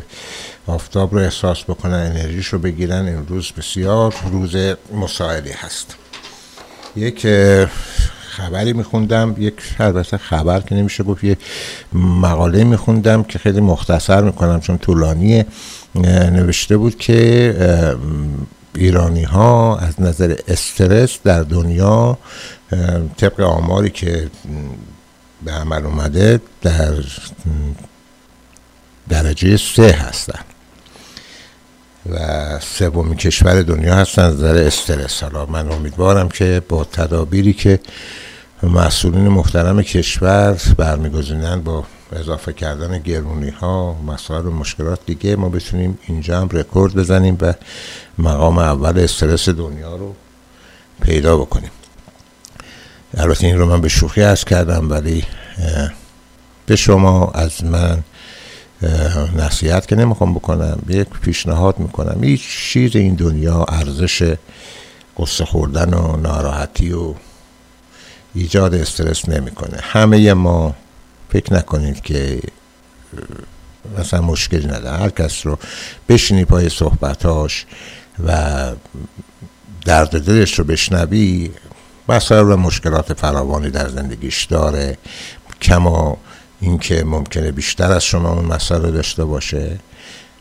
آفتاب 0.67 1.13
رو 1.13 1.19
احساس 1.19 1.63
بکنن 1.63 1.93
انرژیش 1.93 2.47
رو 2.47 2.59
بگیرن. 2.59 3.07
امروز 3.07 3.51
بسیار 3.51 4.15
روز 4.31 4.55
مساعدی 4.93 5.51
هست. 5.51 5.95
یک 6.95 7.27
خبری 8.27 8.73
میخوندم 8.73 9.35
یک 9.37 9.53
البته 9.79 10.17
خبر 10.17 10.59
که 10.59 10.75
نمیشه 10.75 11.03
گفت 11.03 11.23
یه 11.23 11.37
مقاله 11.93 12.63
میخوندم 12.63 13.23
که 13.23 13.39
خیلی 13.39 13.61
مختصر 13.61 14.21
می‌کنم 14.21 14.59
چون 14.59 14.77
طولانیه. 14.77 15.45
نوشته 15.95 16.77
بود 16.77 16.97
که 16.97 17.55
ایرانی 18.75 19.23
ها 19.23 19.77
از 19.77 20.01
نظر 20.01 20.35
استرس 20.47 21.19
در 21.23 21.43
دنیا 21.43 22.17
طبق 23.17 23.39
آماری 23.39 23.89
که 23.89 24.29
به 25.45 25.51
عمل 25.51 25.85
اومده 25.85 26.41
در 26.61 26.93
درجه 29.09 29.57
سه 29.57 29.91
هستن. 29.91 30.39
و 32.09 32.59
سومین 32.59 33.15
کشور 33.15 33.61
دنیا 33.61 33.95
هستن 33.95 34.21
از 34.21 34.33
نظر 34.33 34.57
استرس. 34.57 35.23
حالا 35.23 35.45
من 35.45 35.71
امیدوارم 35.71 36.29
که 36.29 36.61
با 36.69 36.83
تدابیری 36.83 37.53
که 37.53 37.79
مسئولین 38.63 39.27
محترم 39.27 39.81
کشور 39.81 40.57
برمیگزینن 40.77 41.61
با 41.61 41.83
اضافه 42.15 42.53
کردن 42.53 42.99
گرونی 42.99 43.49
ها 43.49 43.93
مسائل 44.07 44.45
و 44.45 44.51
مشکلات 44.51 44.99
دیگه 45.05 45.35
ما 45.35 45.49
بتونیم 45.49 45.99
اینجا 46.07 46.41
هم 46.41 46.49
رکورد 46.51 46.93
بزنیم 46.93 47.37
و 47.41 47.53
مقام 48.17 48.57
اول 48.57 48.99
استرس 48.99 49.49
دنیا 49.49 49.95
رو 49.95 50.15
پیدا 51.01 51.37
بکنیم. 51.37 51.71
البته 53.17 53.47
این 53.47 53.57
رو 53.57 53.65
من 53.65 53.81
به 53.81 53.89
شوخی 53.89 54.21
عرض 54.21 54.43
کردم 54.43 54.91
ولی 54.91 55.23
به 56.65 56.75
شما 56.75 57.31
از 57.31 57.63
من 57.63 58.03
نصیحت 59.37 59.87
که 59.87 59.95
نمی‌خوام 59.95 60.33
بکنم 60.33 60.79
یک 60.89 61.07
پیشنهاد 61.09 61.79
می‌کنم. 61.79 62.23
هیچ 62.23 62.41
چیز 62.71 62.95
این 62.95 63.15
دنیا 63.15 63.65
ارزش 63.69 64.35
قصه 65.17 65.45
خوردن 65.45 65.93
و 65.93 66.17
ناراحتی 66.17 66.93
و 66.93 67.13
ایجاد 68.35 68.73
استرس 68.73 69.29
نمی‌کنه. 69.29 69.77
همه 69.81 70.33
ما 70.33 70.75
فکر 71.33 71.53
نکنید 71.53 72.01
که 72.01 72.39
مثلا 73.99 74.21
مشکلی 74.21 74.67
نداره. 74.67 74.97
هر 74.97 75.09
کس 75.09 75.45
رو 75.45 75.57
بشینی 76.09 76.45
پای 76.45 76.69
صحبتاش 76.69 77.65
و 78.27 78.71
درد 79.85 80.25
دلش 80.25 80.59
رو 80.59 80.65
بشنوی 80.65 81.51
مسائل 82.09 82.51
و 82.51 82.57
مشکلات 82.57 83.13
فراوانی 83.13 83.69
در 83.69 83.89
زندگیش 83.89 84.43
داره. 84.45 84.97
کما 85.61 86.17
اینکه 86.61 87.03
ممکنه 87.03 87.51
بیشتر 87.51 87.91
از 87.91 88.03
شما 88.03 88.33
اون 88.33 88.45
مسئله 88.45 88.91
داشته 88.91 89.25
باشه 89.25 89.79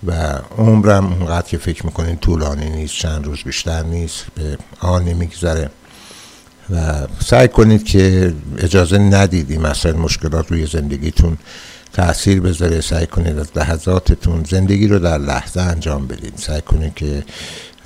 و 0.07 0.13
عمرم 0.59 1.13
اونقدر 1.13 1.49
که 1.49 1.59
فکر 1.59 1.87
می‌کنین 1.87 2.17
طولانی 2.17 2.71
نیست 2.71 2.95
چند 2.95 3.27
روز 3.27 3.43
بیشتر 3.43 3.83
نیست 3.83 4.25
به 4.35 4.59
آن 4.81 5.05
نمیگذره. 5.05 5.71
و 6.73 7.07
سعی 7.25 7.49
کنید 7.49 7.85
که 7.85 8.35
اجازه 8.59 8.99
ندید 8.99 9.51
این 9.51 9.61
مسائل 9.61 9.97
مشکلات 9.97 10.51
روی 10.51 10.67
زندگیتون 10.67 11.39
تاثیر 11.93 12.41
بذاره. 12.41 12.81
سعی 12.81 13.07
کنید 13.07 13.39
از 13.39 13.49
لحظاتتون 13.57 14.45
زندگی 14.45 14.89
رو 14.89 14.99
در 14.99 15.19
لحظه 15.19 15.61
انجام 15.61 16.07
بدید 16.07 16.33
سعی 16.37 16.61
کنید 16.61 16.95
که 16.95 17.25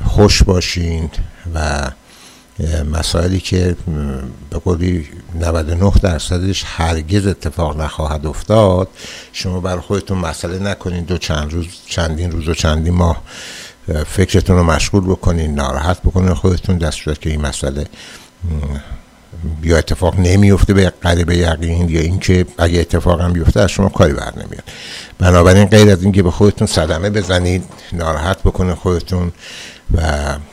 خوش 0.04 0.42
باشین 0.42 1.10
و 1.54 1.90
مسائلی 2.92 3.40
که 3.40 3.76
به 4.50 4.58
قولی 4.58 5.08
99 5.40 5.92
درصدش 6.02 6.64
هرگز 6.66 7.26
اتفاق 7.26 7.80
نخواهد 7.80 8.26
افتاد 8.26 8.88
شما 9.32 9.60
بر 9.60 9.80
خودتون 9.80 10.18
مسئله 10.18 10.58
نکنید 10.58 11.06
دو 11.06 11.18
چند 11.18 11.52
روز 11.52 11.66
چندین 11.86 12.30
روز 12.30 12.48
و 12.48 12.54
چندین 12.54 12.94
ماه 12.94 13.22
فکرتون 14.06 14.56
رو 14.56 14.64
مشغول 14.64 15.04
بکنین 15.04 15.54
ناراحت 15.54 16.00
بکنین. 16.00 16.34
خودتون 16.34 16.78
دست 16.78 17.20
که 17.20 17.30
این 17.30 17.40
مسئله 17.40 17.86
یا 19.62 19.78
اتفاق 19.78 20.20
نمیفته 20.20 20.74
به 20.74 20.92
قریب 21.02 21.30
یقین 21.30 21.88
یا 21.88 22.00
اینکه 22.00 22.46
اگه 22.58 22.80
اتفاق 22.80 23.20
هم 23.20 23.32
بیفته 23.32 23.60
از 23.60 23.70
شما 23.70 23.88
کاری 23.88 24.12
بر 24.12 24.32
نمیاد. 24.36 24.64
بنابراین 25.18 25.64
غیر 25.64 25.90
از 25.90 26.02
اینکه 26.02 26.22
به 26.22 26.30
خودتون 26.30 26.66
صدمه 26.66 27.10
بزنید 27.10 27.64
ناراحت 27.92 28.38
بکنید 28.42 28.74
خودتون 28.74 29.32
و 29.94 30.02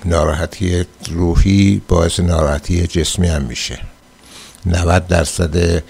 ناراحتی 0.06 0.86
روحی 1.12 1.82
باعث 1.88 2.20
ناراحتی 2.20 2.88
جسمی 2.88 3.28
هم 3.28 3.42
میشه. 3.42 3.80
90 4.66 5.08
درصد 5.08 5.84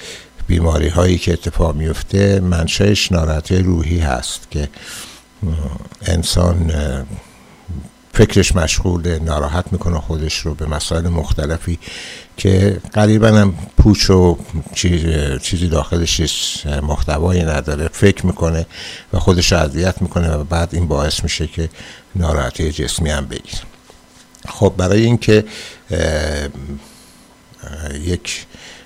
بیماری 0.48 0.88
هایی 0.88 1.18
که 1.18 1.34
اتفاق 1.34 1.76
میفته 1.76 2.39
منشأش 2.39 3.12
ناراحتی 3.12 3.58
روحی 3.58 4.00
هست 4.00 4.52
که 4.52 4.70
انسان 6.06 6.72
فکرش 8.13 8.56
مشغول 8.56 9.19
ناراحت 9.19 9.65
می‌کنه 9.71 9.99
خودش 9.99 10.38
رو 10.38 10.54
به 10.56 10.65
مسائل 10.65 11.08
مختلفی 11.08 11.80
که 12.38 12.82
قریبا 12.93 13.28
هم 13.28 13.56
پوچ 13.78 14.10
و 14.10 14.38
چیزی 15.41 15.67
داخلش 15.67 16.65
محتوایی 16.65 17.43
نداره 17.43 17.89
فکر 17.93 18.26
می‌کنه 18.26 18.65
و 19.13 19.19
خودش 19.19 19.52
رو 19.52 19.58
اذیت 19.58 20.02
می‌کنه 20.02 20.32
و 20.32 20.43
بعد 20.43 20.69
این 20.71 20.88
باعث 20.88 21.23
میشه 21.23 21.47
که 21.47 21.69
ناراحتی 22.15 22.71
جسمی 22.71 23.10
هم 23.10 23.26
بگیر 23.26 23.62
خب 24.47 24.73
برای 24.78 25.06
اینکه 25.06 25.45
یک 28.02 28.45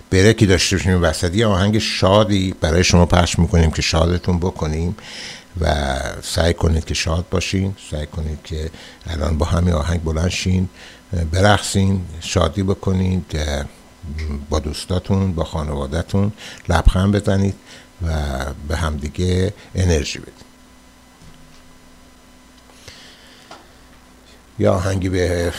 برکی 0.10 0.46
داشته 0.46 0.76
باشیم 0.76 1.04
وسط 1.04 1.36
یه 1.36 1.48
آهنگ 1.48 1.80
شادی 1.80 2.56
برای 2.62 2.84
شما 2.84 3.06
پخش 3.06 3.40
می‌کنیم 3.40 3.72
که 3.72 3.82
شادتون 3.82 4.40
بکنیم. 4.40 4.96
و 5.62 5.96
سعی 6.24 6.54
کنید 6.54 6.86
که 6.86 6.94
شاد 6.94 7.26
باشین 7.32 7.76
سعی 7.92 8.06
کنید 8.06 8.44
که 8.44 8.70
الان 9.08 9.38
با 9.38 9.46
همین 9.46 9.74
آهنگ 9.74 10.04
بلند 10.04 10.30
شین 10.30 10.70
برقصین 11.32 12.02
شادی 12.20 12.64
بکنید 12.64 13.40
با 14.50 14.60
دوستاتون 14.60 15.34
با 15.34 15.44
خانوادهتون 15.44 16.32
لبخند 16.70 17.16
بزنید 17.16 17.56
و 18.08 18.12
به 18.68 18.78
همدیگه 18.78 19.54
انرژی 19.76 20.20
بدید 20.20 20.48
یا 24.60 24.74
آهنگی 24.74 25.10
به 25.10 25.54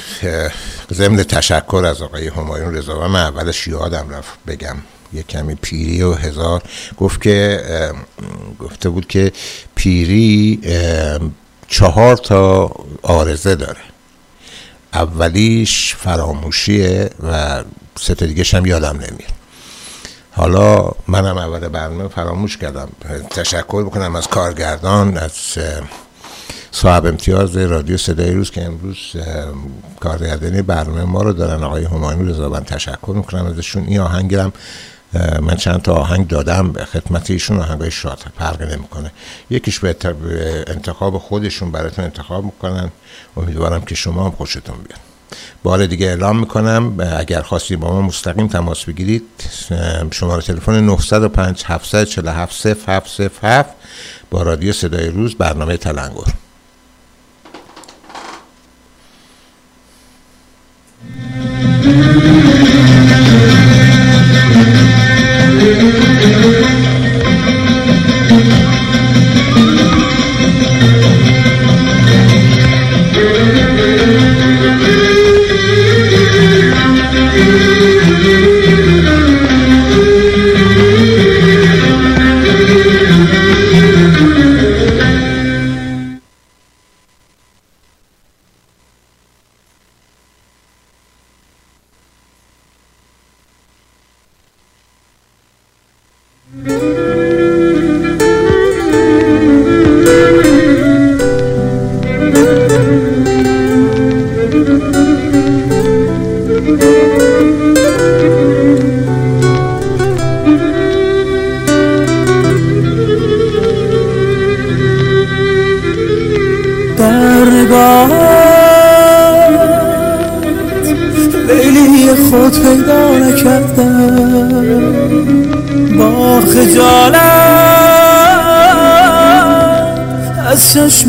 ضمن 0.92 1.22
تشکر 1.22 1.84
از 1.86 2.02
آقای 2.02 2.28
همایون 2.28 2.74
رضا 2.74 3.08
من 3.08 3.20
اولش 3.20 3.66
یادم 3.66 4.10
رفت 4.10 4.38
بگم. 4.46 4.76
یه 5.12 5.22
کمی 5.22 5.54
پیری 5.54 6.02
و 6.02 6.12
هزار. 6.12 6.62
گفت 6.98 7.22
که 7.22 7.62
گفته 8.58 8.88
بود 8.88 9.06
که 9.06 9.32
پیری 9.74 10.60
چهار 11.68 12.16
تا 12.16 12.70
آرزه 13.02 13.54
داره. 13.54 13.80
اولیش 14.92 15.94
فراموشیه 15.94 17.10
و 17.30 17.64
سه 18.00 18.14
تا 18.14 18.26
دیگه 18.26 18.44
هم 18.52 18.66
یادم 18.66 18.96
نمیاد. 18.96 19.32
حالا 20.30 20.90
منم 21.08 21.38
اول 21.38 21.68
برنامه 21.68 22.08
فراموش 22.08 22.56
کردم. 22.56 22.88
تشکر 23.30 23.84
بکنم 23.84 24.16
از 24.16 24.28
کارگردان 24.28 25.16
از 25.16 25.32
صاحب 26.70 27.06
امتیاز 27.06 27.56
رادیو 27.56 27.96
صدای 27.96 28.32
روز 28.32 28.50
که 28.50 28.64
امروز 28.64 28.96
کارگردانی 30.00 30.62
برنامه 30.62 31.04
ما 31.04 31.22
رو 31.22 31.32
دارن. 31.32 31.62
آقای 31.62 31.84
همایون 31.84 32.28
رضا 32.28 32.60
تشکر 32.60 33.12
می‌کنم 33.14 33.46
ازشون. 33.46 33.84
این 33.84 34.00
آهنگم 34.00 34.52
من 35.40 35.56
چند 35.56 35.82
تا 35.82 35.94
آهنگ 35.94 36.28
دادم 36.28 36.72
خدمت 36.72 37.30
ایشون 37.30 37.58
آهنگای 37.58 37.90
شاد 37.90 38.24
فرقی 38.38 38.76
نمی‌کنه. 38.76 39.10
یکیش 39.50 39.78
به 39.78 39.96
انتخاب 40.66 41.18
خودشون 41.18 41.70
براتون 41.70 42.04
انتخاب 42.04 42.44
می‌کنن. 42.44 42.90
امیدوارم 43.36 43.82
که 43.82 43.94
شما 43.94 44.24
هم 44.24 44.30
خوشتون 44.30 44.76
بیاد. 44.76 45.00
بار 45.62 45.86
دیگه 45.86 46.06
اعلام 46.06 46.38
می‌کنم 46.40 46.96
اگر 47.18 47.42
خواستید 47.42 47.80
با 47.80 47.92
ما 47.92 48.02
مستقیم 48.02 48.46
تماس 48.46 48.84
بگیرید. 48.84 49.24
شماره 50.10 50.42
تلفن 50.42 50.80
905 50.80 51.64
747 51.66 52.66
0707 52.66 53.74
با 54.30 54.42
رادیو 54.42 54.72
صدای 54.72 55.08
روز 55.08 55.34
برنامه 55.34 55.76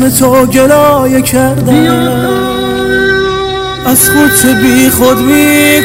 تلنگور 0.00 0.10
تو 0.10 0.46
گلایه 0.46 1.22
کردم 1.22 2.20
از 3.86 4.10
خود 4.10 4.56
بی 4.62 4.90
خود 4.90 5.18
می 5.18 5.80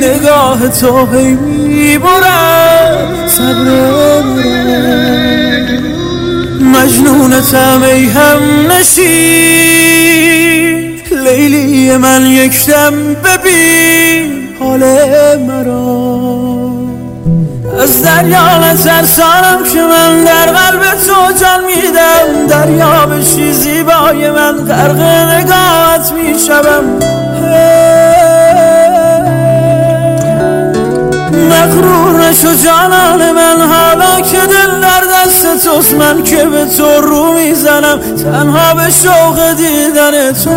نگاه 0.00 0.68
تو 0.68 1.06
هی 1.06 1.32
می 1.34 1.98
برم. 1.98 3.28
صبر 3.28 4.22
مجنونتم 6.60 7.82
ای 7.82 8.06
هم 8.06 8.72
نشی 8.72 9.44
لیلی 11.24 11.96
من 11.96 12.26
یکدم 12.26 12.94
ببین. 13.14 14.48
حال 14.58 14.80
مرا. 15.38 15.83
از 17.84 18.02
دریا 18.02 18.58
نترسانم 18.58 19.64
که 19.72 19.80
من 19.82 20.24
در 20.24 20.46
قلب 20.46 20.80
تو 20.80 21.32
جان 21.40 21.64
میدم. 21.64 22.46
دریا 22.48 23.06
بشی 23.06 23.52
زیبای 23.52 24.30
من 24.30 24.64
غرق 24.64 25.00
نگاهت 25.30 26.12
می‌شوم. 26.12 26.98
مغرور 31.50 32.20
نشو 32.20 32.54
جانان 32.54 33.32
من 33.32 33.60
حالا 33.72 34.20
که 34.20 34.38
دل 34.38 34.80
در 34.80 35.02
دست 35.14 35.64
توست 35.64 35.94
من 35.94 36.22
که 36.22 36.44
به 36.44 36.64
تو 36.64 37.00
رو 37.00 37.32
می‌زنم 37.32 38.00
تنها 38.24 38.74
به 38.74 38.90
شوق 38.90 39.52
دیدن 39.56 40.32
تو. 40.32 40.50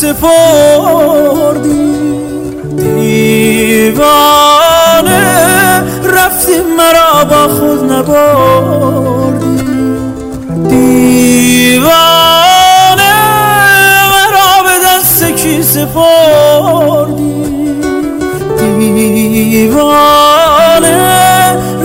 سپردی. 0.00 1.92
دیوانه 2.76 4.00
رفتی 6.04 6.52
مرا 6.78 7.24
با 7.24 7.48
خود 7.54 7.92
نبردی. 7.92 9.56
دیوانه 10.68 11.96
مرا 14.12 14.52
به 14.64 14.74
دست 14.86 15.24
کی 15.24 15.62
سپردی؟ 15.62 17.44
دیوانه 19.50 20.18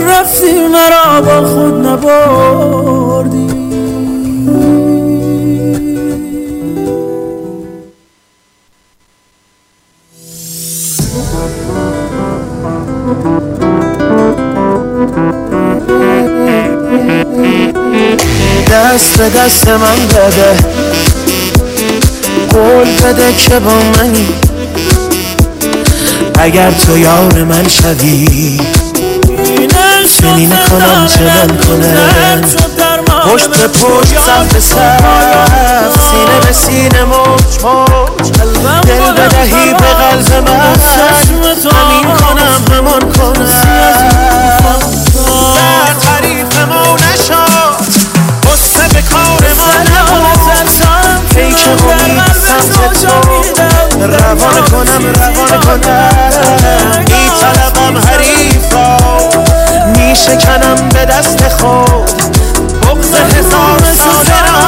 رفتی 0.08 0.52
مرا 0.68 1.20
با 1.20 1.48
خود 1.48 1.86
نبردی. 1.86 2.75
دست 18.96 19.20
دست 19.20 19.68
من 19.68 20.06
بده. 20.06 20.56
قول 22.50 22.96
بده 22.96 23.32
که 23.32 23.58
با 23.58 23.74
منی. 23.74 24.28
اگر 26.38 26.70
تو 26.70 26.98
یار 26.98 27.44
من 27.44 27.68
شوی 27.68 28.60
چنین 30.20 30.50
کنم 30.50 31.06
چنان 31.06 31.58
کنم 31.58 32.42
پشت 33.32 33.48
به 33.48 33.68
پشت 33.68 34.14
صف 34.26 34.54
به 34.54 34.60
صف 34.60 35.02
سینه 36.10 36.40
به 36.46 36.52
سینه 36.52 37.04
موج 37.04 37.64
موج. 37.64 38.30
دل 38.86 39.12
بدهی 39.12 39.72
به 39.72 39.86
قلب 39.86 40.48
من. 40.48 40.76
همین 41.72 42.16
کنم 42.16 42.64
همان 42.72 43.12
کنم. 43.12 43.46
در 45.56 45.94
تعریف 45.94 46.58
ما 46.68 46.96
قصه 46.96 47.45
به 48.96 49.02
کار 49.02 49.50
نبود 49.80 50.40
ای 51.36 51.52
که 51.52 51.70
امید 51.70 52.32
سمت 52.32 52.92
تو 52.92 54.06
روان 54.06 54.64
کنم 54.70 55.06
روان 55.06 55.60
کنم. 55.60 57.04
می 57.08 57.30
طلبم 57.40 57.98
حریف 57.98 58.72
را 58.72 58.96
شکنم 60.14 60.88
به 60.88 61.04
دست 61.04 61.48
خود. 61.48 62.10
بغز 62.82 63.14
هزار 63.14 63.78
ساله 63.78 64.40
را. 64.42 64.60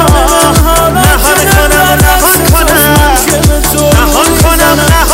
نهان 0.89 1.39
کنم 1.55 1.97
نهان 2.01 2.45
کنم. 2.51 2.97
نهان 3.93 4.37
کنم 4.43 4.77
نهان 4.89 5.08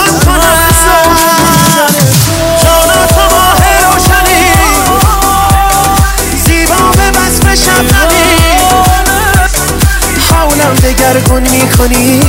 دگرگون 11.05 11.43
می‌کنی 11.49 12.21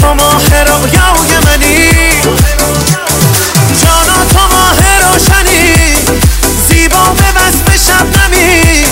تو 0.00 0.14
ماه 0.14 0.42
رویای 0.64 1.38
منی. 1.44 1.90
جانا 3.82 4.24
تو 4.32 4.38
ماه 4.38 4.78
روشنی. 5.02 5.94
زیبا 6.68 7.04
به 7.16 7.24
وصف 7.36 7.86
شبنمی 7.86 8.84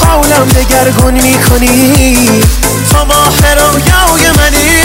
حولم 0.00 0.48
دگرگون 0.48 1.14
می‌کنی. 1.14 2.42
تو 2.92 3.04
ماه 3.04 3.54
رویای 3.54 4.30
منی. 4.30 4.84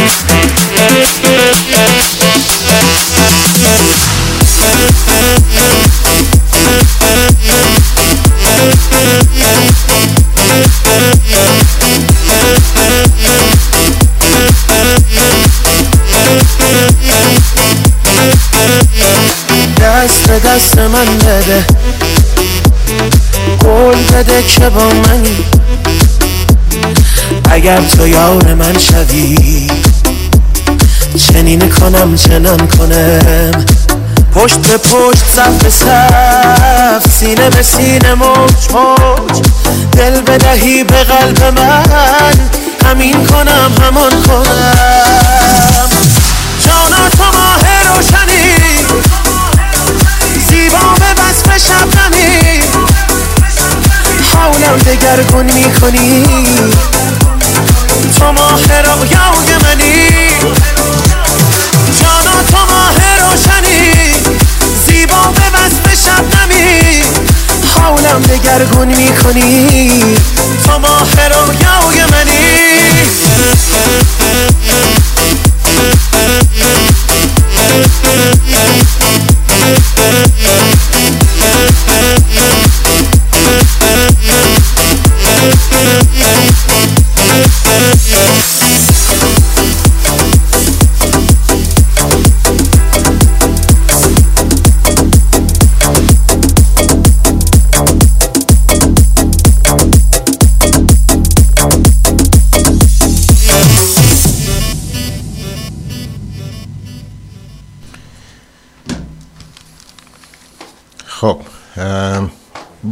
دست 0.00 0.29
دست 20.60 20.78
من 20.78 21.18
بده. 21.18 21.66
قول 23.60 24.02
بده 24.02 24.42
که 24.42 24.68
با 24.68 24.84
منی 24.84 25.44
اگر 27.50 27.80
تو 27.80 28.08
یار 28.08 28.54
من 28.54 28.78
شوی 28.78 29.70
چنین 31.16 31.68
کنم 31.68 32.16
چنان 32.16 32.66
کنم. 32.66 33.64
پشت 34.34 34.58
به 34.58 34.76
پشت 34.76 35.24
صف 35.36 35.62
به 35.62 35.70
صف 35.70 37.18
سینه 37.18 37.50
به 37.50 37.62
سینه 37.62 38.14
موج 38.14 38.70
موج. 38.72 39.42
دل 39.92 40.20
بدهی 40.20 40.84
به 40.84 41.04
قلب 41.04 41.58
من. 41.58 42.34
همین 42.86 43.26
کنم 43.26 43.72
همان 43.82 44.22
کنم. 44.22 45.90
جانا 46.66 47.08
تو 47.08 47.24
ماه 47.38 47.96
روشنی 47.96 48.29
وصف 51.50 51.66
شبنمی 51.66 52.60
حولم 54.34 54.76
دگرگون 54.76 55.46
می‌کنی. 55.52 56.24
تو 58.18 58.32
ماه 58.32 58.60
رویای 58.66 59.56
منی. 59.62 60.28
جانا 62.00 62.42
تو 62.50 62.56
ماه 62.56 62.96
روشنی. 63.20 64.12
زیبا 64.86 65.32
به 65.34 65.58
وصف 65.58 66.04
شبنمی 66.04 67.02
حولم 67.76 68.20
دگرگون 68.20 68.88
می‌کنی. 68.88 70.02
تو 70.66 70.78
ماه 70.78 71.14
رویای 71.28 72.04
منی. 72.12 72.50
خب 80.30 80.79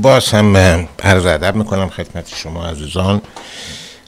باز 0.09 0.29
هم 0.29 0.57
عرض 1.03 1.27
ادب 1.27 1.57
می‌کنم 1.57 1.89
خدمت 1.89 2.29
شما 2.35 2.67
عزیزان 2.67 3.23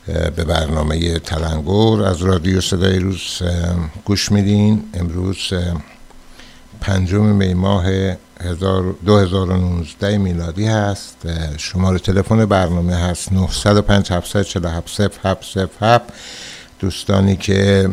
به 0.07 0.45
برنامه 0.45 1.19
تلنگور 1.19 2.05
از 2.05 2.23
رادیو 2.23 2.61
صدای 2.61 2.99
روز 2.99 3.43
گوش 4.05 4.33
میدین. 4.33 4.85
امروز 4.95 5.53
ام، 5.53 5.83
پنجم 6.81 7.23
می 7.25 7.55
ماه 7.55 7.85
هزار- 8.41 8.95
2019 9.07 10.19
میلادی 10.19 10.67
هست. 10.67 11.17
شماره 11.57 11.99
تلفن 11.99 12.47
برنامه 12.47 12.97
هست 12.97 13.33
905 13.33 14.13
747 14.13 14.89
0707 14.89 16.03
دوستانی 16.79 17.37
که 17.37 17.91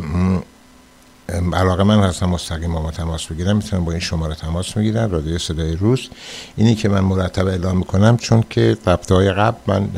علاقه 1.53 1.83
من 1.83 2.03
هستم 2.03 2.29
مستقیم 2.29 2.73
با 2.73 2.81
ما 2.81 2.91
تماس 2.91 3.25
بگیرم 3.25 3.55
می‌تونم 3.57 3.85
با 3.85 3.91
این 3.91 4.01
شماره 4.01 4.35
تماس 4.35 4.77
می‌گیرم 4.77 5.11
رادیو 5.11 5.37
صدای 5.37 5.75
روز. 5.75 6.09
اینی 6.57 6.75
که 6.75 6.89
من 6.89 6.99
مرتب 6.99 7.47
اعلام 7.47 7.77
می‌کنم 7.77 8.17
چون 8.17 8.43
که 8.49 8.77
رفته 8.85 9.15
های 9.15 9.31
قبل 9.31 9.57
من 9.67 9.89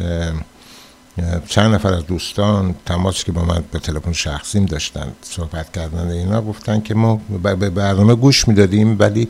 چند 1.47 1.75
نفر 1.75 1.93
از 1.93 2.05
دوستان 2.05 2.75
تماس 2.85 3.23
که 3.23 3.31
با 3.31 3.43
من 3.43 3.63
به 3.71 3.79
تلفن 3.79 4.13
شخصیم 4.13 4.65
داشتن 4.65 5.11
صحبت 5.21 5.71
کردن 5.71 6.09
اینا 6.09 6.41
گفتن 6.41 6.81
که 6.81 6.95
ما 6.95 7.21
به 7.43 7.69
برنامه 7.69 8.15
گوش 8.15 8.47
می‌دادیم 8.47 8.95
ولی 8.99 9.29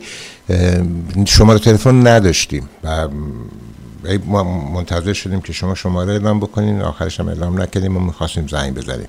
شماره 1.26 1.58
تلفن 1.58 2.06
نداشتیم 2.06 2.68
و 2.84 3.08
ما 4.26 4.42
منتظر 4.72 5.12
شدیم 5.12 5.40
که 5.40 5.52
شما 5.52 5.74
شماره 5.74 6.12
اعلام 6.12 6.40
بکنین 6.40 6.82
آخرش 6.82 7.20
هم 7.20 7.28
اعلام 7.28 7.62
نکردیم 7.62 7.96
و 7.96 8.00
می‌خواستیم 8.00 8.46
زنگ 8.46 8.74
بزنیم. 8.74 9.06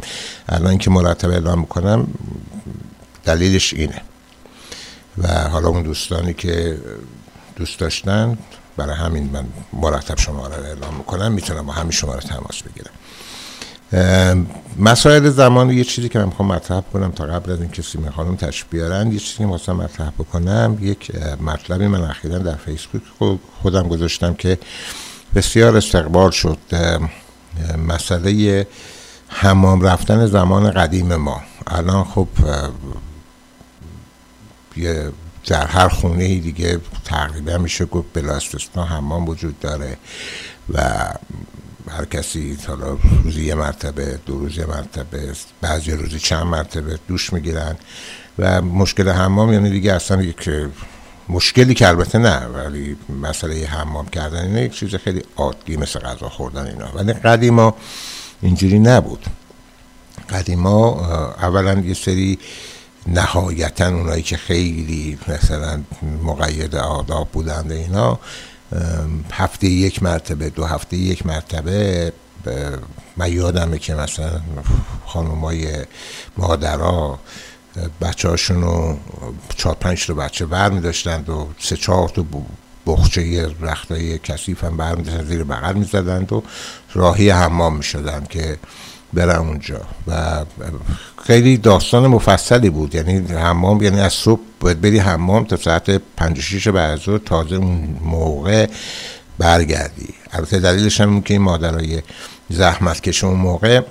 الان 0.50 0.78
که 0.78 0.90
مرتب 0.90 1.30
اعلام 1.30 1.60
می‌کنم 1.60 2.08
دلیلش 3.26 3.74
اینه. 3.74 4.02
و 5.18 5.28
حالا 5.28 5.68
اون 5.68 5.84
دوستانی 5.84 6.34
که 6.34 6.78
دوست 7.62 7.80
داشتن 7.80 8.38
برای 8.78 8.96
همین 8.96 9.30
من 9.34 9.46
مرتب 9.74 10.18
شماره 10.18 10.58
رو 10.58 10.64
اعلام 10.64 10.94
می‌کنم 10.94 11.32
می‌تونم 11.32 11.66
با 11.66 11.74
همین 11.74 11.92
شماره 11.92 12.20
تماس 12.20 12.62
بگیرم. 12.64 12.94
مسائل 14.80 15.30
زمان 15.30 15.70
یه 15.70 15.84
چیزی 15.84 16.10
که 16.10 16.20
من 16.20 16.26
می‌خوام 16.26 16.48
مطرح 16.48 16.82
کنم 16.82 17.12
تا 17.12 17.26
قبل 17.26 17.52
از 17.52 17.62
اینکه 17.62 17.82
سیمه 17.82 18.12
خانم 18.12 18.36
تشریف 18.36 18.66
بیارن 18.70 19.12
یه 19.12 19.20
چیزی 19.20 19.38
که 19.38 19.44
می‌خواستم 19.44 19.76
مطرح 19.76 20.10
بکنم 20.10 20.78
یک 20.82 21.12
مطلبی 21.42 21.88
من 21.88 22.02
اخیرا 22.02 22.38
در 22.38 22.56
فیسبوک 22.56 23.02
خو- 23.20 23.62
خودم 23.62 23.88
گذاشتم 23.88 24.34
که 24.34 24.58
بسیار 25.36 25.78
استقبال 25.78 26.32
شد 26.32 26.58
مسئله 27.88 28.68
حمام 29.28 29.82
رفتن 29.82 30.26
زمان 30.26 30.72
قدیم 30.72 31.16
ما. 31.16 31.42
الان 31.68 32.04
خب 32.04 32.28
یه 34.78 35.12
در 35.46 35.68
هر 35.68 35.88
خونه 35.88 36.40
دیگه 36.40 36.80
تقریبا 37.06 37.58
میشه 37.58 37.86
گفت 37.86 38.08
بلا 38.14 38.36
استثنا 38.36 38.86
حمام 38.86 39.30
وجود 39.30 39.60
داره 39.60 39.98
و 40.74 40.80
هر 41.90 42.06
کسی 42.06 42.58
حالا 42.68 42.98
روزی 43.24 43.46
یه 43.46 43.56
مرتبه 43.56 44.20
دو 44.26 44.40
روز 44.40 44.58
یه 44.58 44.66
مرتبه 44.66 45.34
بعضی 45.62 45.92
روزی 45.92 46.20
چند 46.20 46.44
مرتبه 46.44 47.00
دوش 47.08 47.34
می‌گیرن 47.34 47.76
و 48.40 48.62
مشکل 48.62 49.10
حمام 49.10 49.54
یعنی 49.54 49.70
دیگه 49.70 49.94
اصلا 49.94 50.22
یک 50.22 50.50
مشکلی 51.30 51.74
که 51.74 51.88
البته 51.88 52.18
نه 52.18 52.46
ولی 52.46 52.98
مسئله 53.22 53.66
حمام 53.66 54.08
کردن 54.08 54.46
اینه 54.46 54.62
یک 54.62 54.74
چیز 54.74 54.96
خیلی 54.96 55.24
عادی 55.36 55.78
مثل 55.78 56.00
غذا 56.00 56.30
خوردن 56.30 56.66
اینا. 56.66 56.92
ولی 56.96 57.14
قدیما 57.14 57.76
اینجوری 58.42 58.80
نبود. 58.80 59.26
قدیما 60.30 61.06
اولا 61.42 61.74
یه 61.80 61.94
سری 61.94 62.40
نهایتا 63.08 63.88
اونایی 63.88 64.24
که 64.24 64.38
خیلی 64.38 65.18
مثلا 65.28 65.82
مقید 66.24 66.76
آداب 66.76 67.30
بودند 67.32 67.72
اینا 67.72 68.20
هفته 69.32 69.68
یک 69.68 70.04
مرتبه 70.04 70.50
دو 70.50 70.66
هفته 70.66 70.98
یک 70.98 71.26
مرتبه 71.26 72.14
من 73.18 73.34
یادمه 73.34 73.80
که 73.80 73.96
مثلا 73.96 74.42
خانمای 75.06 75.86
مادرها 76.38 77.20
بچه 78.02 78.30
هاشون 78.30 78.62
رو 78.62 78.98
چهار 79.58 79.76
پنج 79.76 80.08
تا 80.08 80.14
بچه 80.14 80.46
بر 80.46 80.70
می 80.70 80.82
داشتند 80.82 81.30
و 81.30 81.48
سه 81.60 81.78
چهار 81.78 82.10
تا 82.10 82.26
بخچه 82.88 83.48
رختای 83.62 84.20
کثیف 84.20 84.64
هم 84.64 84.78
برمیداشتن 84.78 85.24
زیر 85.24 85.44
بغل 85.44 85.74
می‌زدند 85.74 86.34
و 86.34 86.44
راهی 86.94 87.30
حمام 87.30 87.78
می‌شدن 87.78 88.26
که 88.30 88.58
برم 89.14 89.48
اونجا. 89.48 89.82
و 90.08 90.46
خیلی 91.24 91.58
داستان 91.58 92.08
مفصلی 92.08 92.70
بود. 92.70 92.96
یعنی 92.96 93.18
حمام 93.34 93.84
یعنی 93.84 94.00
از 94.00 94.14
صبح 94.14 94.42
باید 94.60 94.82
بری 94.82 95.00
حمام 95.00 95.44
تا 95.44 95.58
ساعت 95.58 96.02
پنج 96.18 96.40
و 96.40 96.42
شیش 96.42 96.68
بعد 96.68 97.24
تازه 97.26 97.56
اون 97.56 97.98
موقع 98.06 98.68
برگردی. 99.38 100.14
البته 100.32 100.60
دلیلش 100.60 101.02
هم 101.02 101.22
که 101.22 101.34
این 101.34 101.44
مادرای 101.44 102.02
زحمت 102.50 103.02
کش 103.02 103.24
اون 103.24 103.38
موقع 103.38 103.82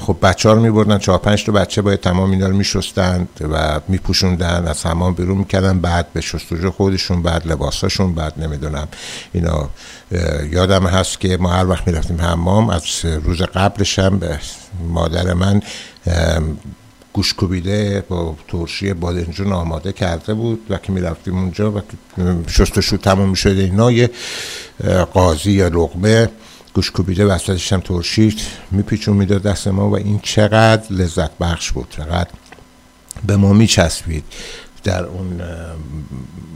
خب 0.00 0.16
بچه 0.22 0.48
ها 0.48 0.54
رو 0.54 0.60
میبردن 0.60 0.98
چهار 0.98 1.18
پنج 1.18 1.44
تا 1.44 1.52
بچه 1.52 1.82
باید 1.82 2.00
تمام 2.00 2.30
اینا 2.30 2.48
رو 2.48 2.56
میشستند 2.56 3.28
و 3.52 3.80
میپوشوندن 3.88 4.66
از 4.66 4.86
حمام 4.86 5.14
بیرون 5.14 5.38
می‌کردن 5.38 5.78
بعد 5.78 6.12
به 6.12 6.20
شستوجو 6.20 6.70
خودشون 6.70 7.22
بعد 7.22 7.46
لباساشون 7.46 8.14
بعد 8.14 8.32
نمی‌دونم 8.36 8.88
اینا. 9.32 9.68
یادم 10.50 10.86
هست 10.86 11.20
که 11.20 11.36
ما 11.36 11.48
هر 11.48 11.66
وقت 11.66 11.86
می‌رفتیم 11.86 12.20
حمام 12.20 12.70
از 12.70 12.82
روز 13.04 13.42
قبلش 13.42 13.98
هم 13.98 14.20
مادر 14.88 15.32
من 15.34 15.62
گوش 17.12 17.34
کوبیده 17.34 18.04
با 18.08 18.36
ترشی 18.48 18.92
بادنجون 18.92 19.52
آماده 19.52 19.92
کرده 19.92 20.34
بود. 20.34 20.60
و 20.70 20.76
که 20.76 20.92
می‌رفتیم 20.92 21.38
اونجا 21.38 21.72
و 21.72 21.80
شستشو 22.48 22.96
تموم 22.96 23.28
می‌شده 23.28 23.62
اینا 23.62 23.92
یه 23.92 24.10
قاضی 25.12 25.52
یا 25.52 25.68
لغمه 25.68 26.28
گوش 26.76 26.90
کوبیده 26.90 27.26
وسطش 27.26 27.72
هم 27.72 27.80
ترشید 27.80 28.40
میپیچون 28.70 29.16
می‌داد 29.16 29.42
دست 29.42 29.68
ما 29.68 29.90
و 29.90 29.96
این 29.96 30.20
چقدر 30.22 30.92
لذت 30.92 31.38
بخش 31.38 31.72
بود 31.72 31.86
چقدر 31.90 32.30
به 33.26 33.36
ما 33.36 33.52
میچسبید 33.52 34.24
در 34.84 35.04
اون 35.04 35.40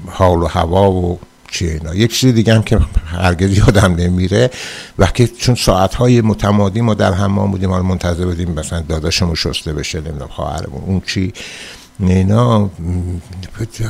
حال 0.06 0.42
و 0.42 0.46
هوا 0.46 0.92
و 0.92 1.18
چی 1.50 1.68
اینا. 1.68 1.94
یک 1.94 2.14
چیز 2.14 2.34
دیگه 2.34 2.54
هم 2.54 2.62
که 2.62 2.80
هرگز 3.06 3.58
یادم 3.58 3.94
نمیره 3.94 4.50
وقتی 4.98 5.26
چون 5.26 5.54
ساعت 5.54 5.94
های 5.94 6.20
متمادی 6.20 6.80
ما 6.80 6.94
در 6.94 7.12
حمام 7.12 7.50
بودیم 7.50 7.70
حالا 7.70 7.82
منتظر 7.82 8.24
بودیم 8.24 8.50
مثلا 8.50 8.80
داداشمون 8.80 9.34
شسته 9.34 9.72
بشه 9.72 10.00
نمی‌دونم 10.00 10.28
خواهرمون 10.28 10.82
اون 10.86 11.02
چی. 11.06 11.32
اینا 12.00 12.70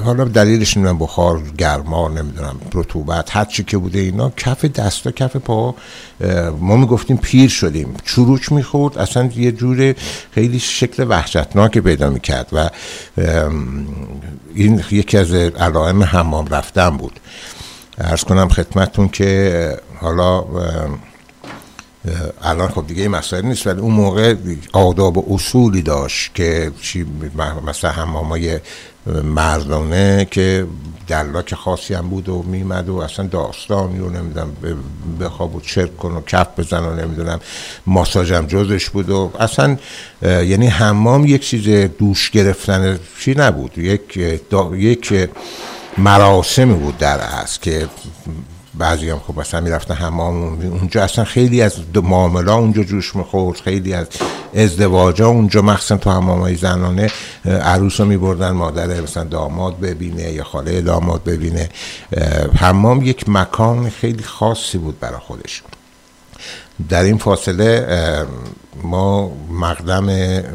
حالا 0.04 0.24
دلیلش 0.24 0.76
نمی‌دونم 0.76 0.98
بخار 0.98 1.42
گرما 1.58 2.08
نمی‌دونم 2.08 2.56
رطوبت 2.74 3.36
هر 3.36 3.44
چی 3.44 3.64
که 3.64 3.78
بوده 3.78 3.98
اینا 3.98 4.30
کف 4.30 4.64
دستا 4.64 5.10
کف 5.10 5.36
پا 5.36 5.74
ما 6.60 6.76
می‌گفتیم 6.76 7.16
پیر 7.16 7.50
شدیم. 7.50 7.94
چروک 8.04 8.52
می‌خورد 8.52 8.98
اصلا 8.98 9.30
یه 9.36 9.52
جور 9.52 9.94
خیلی 10.30 10.58
شکل 10.58 11.06
وحشتناک 11.08 11.78
پیدا 11.78 12.10
می‌کرد 12.10 12.48
و 12.52 12.70
این 14.54 14.82
یکی 14.90 15.18
از 15.18 15.34
علائم 15.34 16.02
حمام 16.02 16.46
رفتن 16.46 16.96
بود. 16.96 17.20
ارز 17.98 18.24
کنم 18.24 18.48
خدمتون 18.48 19.08
که 19.08 19.76
حالا 20.00 20.44
الان 22.42 22.68
خب 22.68 22.86
دیگه 22.86 23.02
این 23.02 23.10
مسائل 23.10 23.44
نیست 23.44 23.66
ولی 23.66 23.80
اون 23.80 23.92
موقع 23.92 24.34
آداب 24.72 25.18
و 25.18 25.34
اصولی 25.34 25.82
داشت 25.82 26.34
که 26.34 26.72
چی 26.82 27.06
مثلا 27.66 27.90
همامای 27.90 28.60
مردانه 29.24 30.28
که 30.30 30.66
دلاک 31.08 31.54
خاصی 31.54 31.94
هم 31.94 32.08
بود 32.08 32.28
و 32.28 32.42
میمد 32.42 32.88
و 32.88 32.96
اصلا 32.96 33.26
داستانی 33.26 33.98
رو 33.98 34.10
نمی‌دونم 34.10 34.52
بخواب 35.20 35.54
و 35.54 35.60
چرک 35.60 35.96
کن 35.96 36.12
و 36.12 36.20
کف 36.20 36.46
بزن 36.58 36.84
و 36.84 36.94
نمی‌دونم 36.94 37.40
ماساژم 37.86 38.46
جزش 38.46 38.90
بود 38.90 39.10
و 39.10 39.32
اصلا 39.38 39.76
یعنی 40.22 40.66
حمام 40.66 41.26
یک 41.26 41.46
چیز 41.46 41.90
دوش 41.98 42.30
گرفتن 42.30 42.98
چی 43.20 43.34
نبود 43.34 43.78
یک 43.78 44.16
یک 44.74 45.30
مراسمی 45.98 46.74
بود 46.74 46.98
در 46.98 47.20
هست 47.20 47.62
که 47.62 47.88
بعضی 48.74 49.10
هم 49.10 49.18
خب 49.18 49.40
مثلا 49.40 49.60
می‌رفتن 49.60 49.94
حمام 49.94 50.60
اونجا 50.60 51.04
اصلا 51.04 51.24
خیلی 51.24 51.62
از 51.62 51.74
معاملا 51.94 52.54
اونجا 52.54 52.84
جوش 52.84 53.16
می‌خورد 53.16 53.60
خیلی 53.60 53.94
از 53.94 54.06
ازدواجا 54.54 55.28
اونجا 55.28 55.62
مخصوصا 55.62 55.96
تو 55.96 56.10
های 56.10 56.56
زنانه 56.56 57.10
عروس 57.44 58.00
رو 58.00 58.06
میبردن 58.06 58.50
مادر 58.50 59.00
مثلا 59.00 59.24
داماد 59.24 59.80
ببینه 59.80 60.32
یا 60.32 60.44
خاله 60.44 60.80
داماد 60.80 61.24
ببینه. 61.24 61.68
حمام 62.56 63.02
یک 63.02 63.28
مکان 63.28 63.90
خیلی 63.90 64.22
خاصی 64.22 64.78
بود 64.78 65.00
برای 65.00 65.18
خودش. 65.18 65.62
در 66.88 67.02
این 67.02 67.18
فاصله 67.18 67.86
ما 68.82 69.32
مقدم 69.50 70.06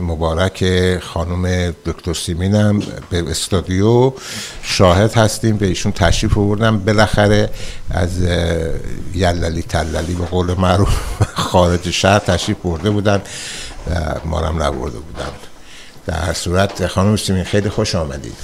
مبارک 0.02 0.66
خانم 1.00 1.74
دکتر 1.86 2.14
سیمینم 2.14 2.80
به 3.10 3.30
استادیو 3.30 4.14
شاهد 4.62 5.14
هستیم 5.14 5.58
به 5.58 5.66
ایشون 5.66 5.92
تشریف 5.92 6.38
آوردم. 6.38 6.80
بالاخره 6.80 7.50
از 7.90 8.10
یللی 9.14 9.62
تللی 9.62 10.14
به 10.14 10.26
قول 10.26 10.54
معروف 10.54 10.96
خارج 11.50 11.90
شهر 11.90 12.20
تشریف 12.20 12.58
برده 12.58 12.90
بودن 12.90 13.22
ما 14.26 14.40
هم 14.40 14.64
نبرده 14.64 15.00
بودن. 15.00 15.32
در 16.06 16.20
هر 16.20 16.34
صورت 16.34 16.88
خانم 16.88 17.18
سیمین 17.18 17.44
خیلی 17.44 17.70
خوش 17.70 17.96
آمدید. 17.96 18.36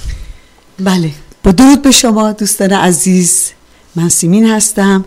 بله 0.80 1.10
با 1.44 1.52
درود 1.52 1.82
به 1.82 1.90
شما 1.90 2.32
دوستان 2.32 2.72
عزیز. 2.72 3.50
من 3.96 4.08
سیمین 4.08 4.50
هستم. 4.50 5.04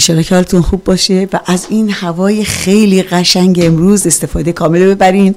ایشالا 0.00 0.22
که 0.22 0.34
حالتون 0.34 0.62
خوب 0.62 0.84
باشه 0.84 1.28
و 1.32 1.40
از 1.46 1.66
این 1.68 1.90
هوای 1.90 2.44
خیلی 2.44 3.02
قشنگ 3.02 3.60
امروز 3.62 4.06
استفاده 4.06 4.52
کامل 4.52 4.94
ببرین. 4.94 5.34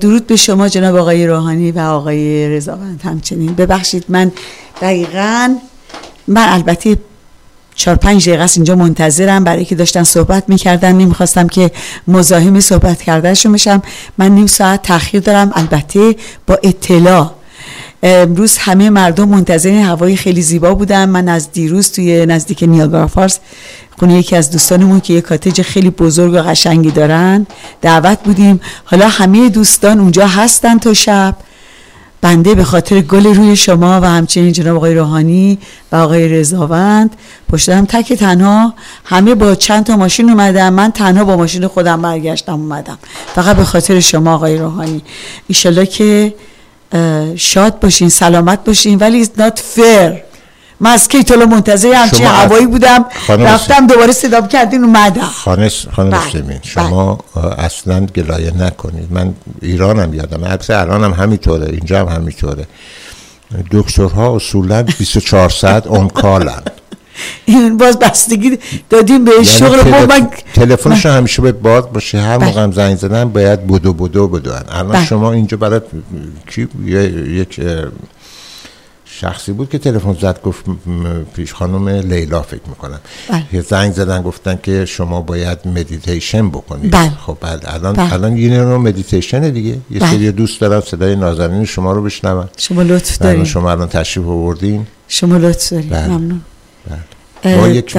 درود 0.00 0.26
به 0.26 0.36
شما 0.36 0.68
جناب 0.68 0.96
آقای 0.96 1.26
روحانی 1.26 1.72
و 1.72 1.78
آقای 1.78 2.48
رضاوند. 2.48 3.00
همچنین 3.04 3.54
ببخشید 3.54 4.04
من 4.08 4.32
دقیقا 4.82 5.56
من 6.28 6.48
البته 6.48 6.96
چهار 7.74 7.96
پنج 7.96 8.28
دقیقه 8.28 8.48
اینجا 8.56 8.74
منتظرم. 8.74 9.44
برای 9.44 9.64
که 9.64 9.74
داشتن 9.74 10.02
صحبت 10.02 10.44
می‌کردن 10.48 10.92
نمی‌خواستم 10.92 11.48
که 11.48 11.70
مزاحم 12.08 12.60
صحبت 12.60 13.02
کردنشون 13.02 13.52
بشم. 13.52 13.82
من 14.18 14.30
نیم 14.30 14.46
ساعت 14.46 14.82
تاخیر 14.82 15.20
دارم. 15.20 15.52
البته 15.54 16.16
با 16.46 16.58
اطلاع 16.62 17.34
امروز 18.02 18.58
همه 18.58 18.90
مردم 18.90 19.28
منتظر 19.28 19.70
هوای 19.70 20.16
خیلی 20.16 20.42
زیبا 20.42 20.74
بودن. 20.74 21.08
من 21.08 21.28
از 21.28 21.52
دیروز 21.52 21.92
توی 21.92 22.26
نزدیک 22.26 22.62
نیاگارا 22.62 23.06
فارس 23.06 23.38
خونه 23.98 24.18
یکی 24.18 24.36
از 24.36 24.50
دوستانمون 24.50 25.00
که 25.00 25.12
یه 25.12 25.20
کاتج 25.20 25.62
خیلی 25.62 25.90
بزرگ 25.90 26.32
و 26.32 26.36
قشنگی 26.36 26.90
دارن 26.90 27.46
دعوت 27.80 28.18
بودیم. 28.24 28.60
حالا 28.84 29.08
همه 29.08 29.48
دوستان 29.48 30.00
اونجا 30.00 30.26
هستن 30.26 30.78
تا 30.78 30.94
شب. 30.94 31.36
بنده 32.20 32.54
به 32.54 32.64
خاطر 32.64 33.00
گل 33.00 33.34
روی 33.34 33.56
شما 33.56 34.00
و 34.00 34.04
همچنین 34.04 34.52
جناب 34.52 34.76
آقای 34.76 34.94
روحانی 34.94 35.58
و 35.92 35.96
آقای 35.96 36.28
رضاوند 36.28 37.16
پشتم 37.48 37.84
تک 37.84 38.12
تنها 38.12 38.74
همه 39.04 39.34
با 39.34 39.54
چند 39.54 39.84
تا 39.84 39.96
ماشین 39.96 40.30
اومدم 40.30 40.72
من 40.72 40.92
تنها 40.92 41.24
با 41.24 41.36
ماشین 41.36 41.66
خودم 41.66 42.02
برگشتم 42.02 42.52
اومدم. 42.52 42.98
فقط 43.34 43.56
به 43.56 43.64
خاطر 43.64 44.00
شما 44.00 44.34
آقای 44.34 44.58
روحانی. 44.58 45.02
ایشالله 45.48 45.86
که 45.86 46.34
شاد 47.36 47.80
باشین 47.80 48.08
سلامت 48.08 48.64
باشین 48.64 48.98
ولی 48.98 49.24
not 49.24 49.58
fair. 49.76 50.32
من 50.80 50.90
از 50.90 51.08
کی 51.08 51.22
طلا 51.22 51.46
منتظر 51.46 51.92
همچین 51.92 52.26
هوایی 52.26 52.66
بودم. 52.66 53.04
رفتم 53.28 53.86
دوباره 53.86 54.12
صدا 54.12 54.40
کردین 54.40 54.84
اومدم. 54.84 55.22
خانم 55.22 55.68
خانم 55.96 56.10
بله. 56.10 56.60
شما 56.62 57.18
بله. 57.36 57.60
اصلا 57.60 58.06
گلایه 58.06 58.52
نکنید. 58.56 59.12
من 59.12 59.34
ایرانم 59.62 60.14
یادم. 60.14 60.44
البته 60.44 60.76
الانم 60.76 61.12
همینطوره 61.12 61.66
اینجا 61.66 62.00
هم 62.00 62.08
همینطوره. 62.08 62.66
دکترها 63.70 64.36
اصولا 64.36 64.82
24 64.82 65.50
ساعت 65.50 65.86
اون 65.86 66.08
کالن 66.08 66.62
این 67.44 67.76
باز 67.76 67.98
بستگی 67.98 68.58
دادیم 68.90 69.24
به 69.24 69.32
یعنی 69.32 69.44
شغل 69.44 69.88
من 69.88 70.28
تلفنش 70.54 71.06
همیشه 71.06 71.42
باید 71.42 71.62
باز 71.62 71.92
باشه 71.92 72.20
هر 72.20 72.38
بله. 72.38 72.48
موقع 72.48 72.62
هم 72.62 72.72
زنگ 72.72 72.96
زدن 72.96 73.24
باید 73.24 73.66
بدو 73.66 73.92
بدو 73.92 74.28
بدو 74.28 74.54
الان 74.68 74.92
بله. 74.92 75.04
شما 75.04 75.32
اینجا 75.32 75.56
برای 75.56 75.80
کی 76.50 76.68
یک 77.28 77.60
شخصی 79.20 79.52
بود 79.52 79.70
که 79.70 79.78
تلفن 79.78 80.16
زد 80.20 80.42
گفت 80.42 80.64
پیش 81.34 81.54
خانم 81.54 81.88
لیلا 81.88 82.42
فکر 82.42 82.60
می‌کنم 82.68 83.00
بله. 83.28 83.62
زنگ 83.62 83.92
زدن 83.92 84.22
گفتن 84.22 84.58
که 84.62 84.84
شما 84.84 85.20
باید 85.20 85.58
مدیتیشن 85.64 86.48
بکنید 86.48 86.90
بله. 86.90 87.10
خب 87.26 87.36
الان 87.42 87.92
بله. 87.92 88.12
الان 88.12 88.36
یه 88.36 88.48
نوع 88.50 88.78
مدیتیشن 88.78 89.50
دیگه 89.50 89.78
یه. 89.90 90.00
سری 90.00 90.32
دوست 90.32 90.60
دارن 90.60 90.80
صدای 90.80 91.16
نازنین 91.16 91.64
شما 91.64 91.92
رو 91.92 92.02
بشنون 92.02 92.48
شما 92.56 92.82
لطف 92.82 93.18
دارین 93.18 93.44
شما 93.44 93.70
الان 93.70 93.88
تشریف 93.88 94.26
آوردین 94.26 94.86
شما 95.08 95.36
لطف 95.36 95.70
دارین. 95.72 95.92
ممنون 95.92 96.40
بله. 96.86 97.56
ما 97.56 97.68
یک, 97.68 97.96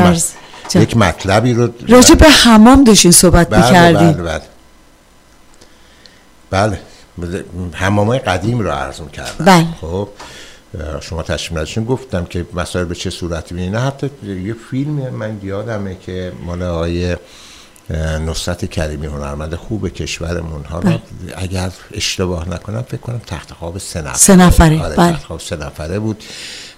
یک 0.75 0.97
مطلبی 0.97 1.53
رو 1.53 1.69
راجع 1.88 2.15
به 2.15 2.29
حمام 2.29 2.84
داشتین 2.84 3.11
صحبت 3.11 3.49
بله 3.49 3.65
می‌کردین. 3.65 4.11
بله 4.13 4.41
بله. 6.51 6.79
بله 7.17 7.45
حمام 7.73 8.17
قدیم 8.17 8.59
رو 8.59 8.71
عرض 8.71 9.01
کردم 9.13 9.45
بله. 9.45 9.67
خب 9.81 10.09
شما 11.01 11.23
تشریف 11.23 11.51
نداشتین 11.51 11.86
گفتم 11.86 12.25
که 12.25 12.45
مسائل 12.53 12.86
به 12.86 12.95
چه 12.95 13.09
صورتی 13.09 13.55
بینید 13.55 13.75
حتی 13.75 14.09
یه 14.23 14.55
فیلم 14.71 15.09
من 15.09 15.39
یادمه 15.43 15.97
که 16.05 16.31
مال 16.45 16.63
آقای 16.63 17.17
نصرت 18.27 18.65
کریمی 18.65 19.07
هنرمند 19.07 19.55
خوب 19.55 19.89
کشورمون. 19.89 20.63
ها 20.63 20.79
بله. 20.79 21.01
اگر 21.36 21.71
اشتباه 21.93 22.49
نکنم 22.49 22.81
فکر 22.81 22.97
کنم 22.97 23.21
تخت 23.27 23.53
خواب 23.53 23.77
سه 23.77 24.01
نفره 24.01 24.15
سه 24.15 24.36
نفره 24.36 24.84
آره 24.84 24.95
بله. 24.95 25.11
تخت 25.11 25.23
خواب 25.23 25.39
سه 25.39 25.55
نفره 25.55 25.99
بود. 25.99 26.23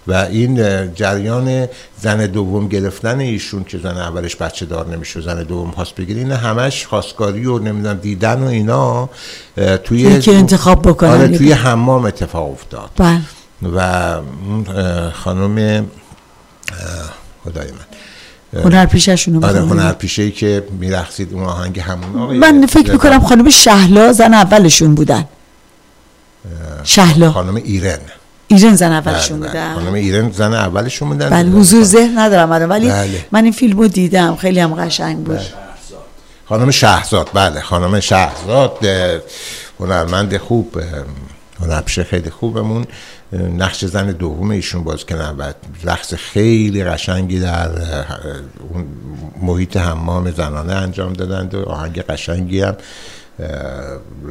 و 0.07 0.13
این 0.13 0.55
جریان 0.93 1.67
زن 2.01 2.25
دوم 2.25 2.67
گرفتن 2.67 3.19
ایشون 3.19 3.63
که 3.63 3.77
زن 3.77 3.97
اولش 3.97 4.35
بچه 4.35 4.65
دار 4.65 4.87
نمیشه 4.87 5.21
زن 5.21 5.43
دوم 5.43 5.71
خواست 5.71 5.95
بگیره 5.95 6.19
این 6.19 6.31
همش 6.31 6.85
خواستگاری 6.85 7.45
و 7.45 7.59
نمی‌دونم 7.59 7.97
دیدن 7.97 8.43
و 8.43 8.45
اینا 8.45 9.09
توی 9.83 10.19
که 10.19 10.35
انتخاب 10.35 10.81
بکنن 10.87 11.09
آره 11.09 11.37
توی 11.37 11.51
حمام 11.51 12.05
اتفاق 12.05 12.51
افتاد. 12.51 12.89
بله. 12.97 13.21
و 13.75 14.21
خانم 15.11 15.85
خدای 17.43 17.67
من 17.71 18.61
هنر 18.63 18.85
پیششونو 18.85 19.45
آره. 19.45 19.59
هنر 19.59 19.93
پیشه 19.93 20.21
ای 20.21 20.31
که 20.31 20.63
میرخصید 20.79 21.33
اون 21.33 21.43
آهنگ 21.43 21.79
همون 21.79 22.21
آقای 22.21 22.37
من 22.37 22.65
فکر 22.65 22.91
می‌کنم 22.91 23.19
خانم 23.19 23.49
شهلا 23.49 24.13
زن 24.13 24.33
اولشون 24.33 24.95
بودن. 24.95 25.25
شهلا. 26.83 27.31
خانم 27.31 27.55
ایرن. 27.55 27.99
ایرن 28.47 28.75
زن 28.75 28.91
اولشون 28.91 29.39
بله، 29.39 29.49
بله. 29.49 29.63
بودن. 29.63 29.75
خانم 29.75 29.93
ایرن 29.93 30.31
زن 30.31 30.53
اولشون 30.53 31.09
بودن. 31.09 31.29
بله 31.29 31.49
حضور 31.49 31.83
ذهن 31.83 32.19
ندارم 32.19 32.51
الان 32.51 32.69
ولی 32.69 32.89
بله. 32.89 33.25
من 33.31 33.43
این 33.43 33.53
فیلم 33.53 33.77
رو 33.77 33.87
دیدم. 33.87 34.35
خیلی 34.35 34.59
هم 34.59 34.73
قشنگ 34.73 35.17
بود. 35.23 35.39
خانم 36.49 36.71
شهزاد 36.71 37.29
بله 37.33 37.61
خانم 37.61 37.99
شهزاد 37.99 38.77
اه، 38.81 39.19
هنرمند 39.79 40.37
خوب 40.37 40.77
هنرپیشه 41.59 42.03
خیلی 42.03 42.29
خوبمون. 42.29 42.85
نقش 43.33 43.85
زن 43.85 44.11
دوم 44.11 44.49
ایشون 44.49 44.83
باز 44.83 45.05
کردن 45.05 45.35
و 45.35 45.51
رقص 45.83 46.13
خیلی 46.13 46.83
قشنگی 46.83 47.39
در 47.39 47.69
اون 48.69 48.85
محیط 49.41 49.77
حمام 49.77 50.31
زنانه 50.31 50.73
انجام 50.73 51.13
دادند 51.13 51.55
و 51.55 51.63
آهنگ 51.69 52.01
قشنگی 52.01 52.61
هم 52.61 52.75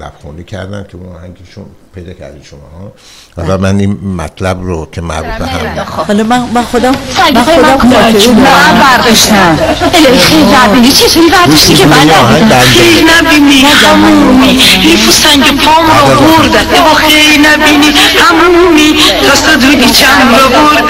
لبخونی 0.00 0.44
کردن 0.44 0.86
که 0.90 0.96
اون 0.96 1.16
آهنگشون 1.16 1.64
پیدا 1.94 2.12
کردید 2.12 2.44
شما 2.44 2.60
ها؟ 2.78 2.92
حالا 3.36 3.56
من 3.56 3.78
این 3.78 3.92
مطلب 3.92 4.62
رو 4.62 4.88
که 4.92 5.00
مربوط 5.00 5.34
به 5.38 5.46
هم 5.46 5.78
حالا 5.86 6.24
من 6.24 6.40
من 6.54 6.62
خودم 6.62 6.90
من 7.34 7.44
خودم 7.44 7.88
من. 7.88 8.12
نه 8.42 8.80
برداشتن 8.80 9.56
خیلی 9.92 10.44
ببینی 10.68 10.92
چطوری 10.92 11.30
برداشتی 11.30 11.74
که 11.74 11.86
من 11.86 12.10
این. 12.10 12.48
خیلی 12.60 13.02
نبینی. 13.02 13.62
همومی 13.62 14.52
لیفو 14.82 15.12
سنگ 15.12 15.60
پام 15.60 15.86
رو 16.10 16.20
بردن 16.20 16.64
با 16.84 16.94
خیلی 16.94 17.38
نبینی. 17.38 17.92
همومی 18.18 18.94
دست 19.32 19.46
دودی 19.54 19.90
چند 19.90 20.34
رو 20.40 20.48
بردن 20.48 20.86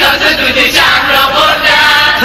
دست 0.00 0.36
دولی 0.36 0.80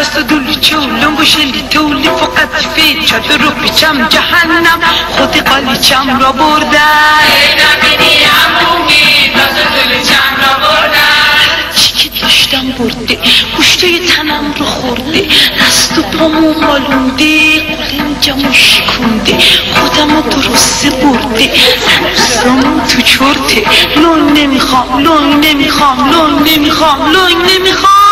دست 0.00 0.18
دولی 0.18 0.54
چه 0.54 0.76
لنگو 0.76 1.24
شلیتم 1.24 1.92
لیفو 1.92 2.26
قدیفه 2.26 3.06
چادر 3.06 3.46
و 3.46 3.50
پیچم 3.50 4.08
جهنم. 4.08 4.80
خود 5.10 5.30
قلیچم 5.30 6.20
رو 6.20 6.32
بردن. 6.32 7.20
چی 11.74 11.92
که 11.92 12.20
داشتم 12.20 12.66
برده 12.78 13.18
گوشته 13.56 13.98
تنم 13.98 14.54
رو 14.58 14.66
خورده 14.66 15.28
دست 15.60 15.98
و 15.98 16.02
پامو 16.02 16.54
مالونده 16.60 17.60
قلنجمو 17.60 18.52
شکونده 18.52 19.38
رو 19.76 20.20
درسته 20.22 20.90
برده 20.90 21.52
هنوزم 21.88 22.80
تو 22.88 23.02
چرته. 23.02 23.64
لون 23.96 24.32
نمی‌خوام 24.32 24.98
لون 24.98 25.40
نمی‌خوام 25.40 26.10
لون 26.10 26.48
نمی‌خوام 26.48 27.12
لون 27.12 27.42
نمی‌خوام. 27.54 28.09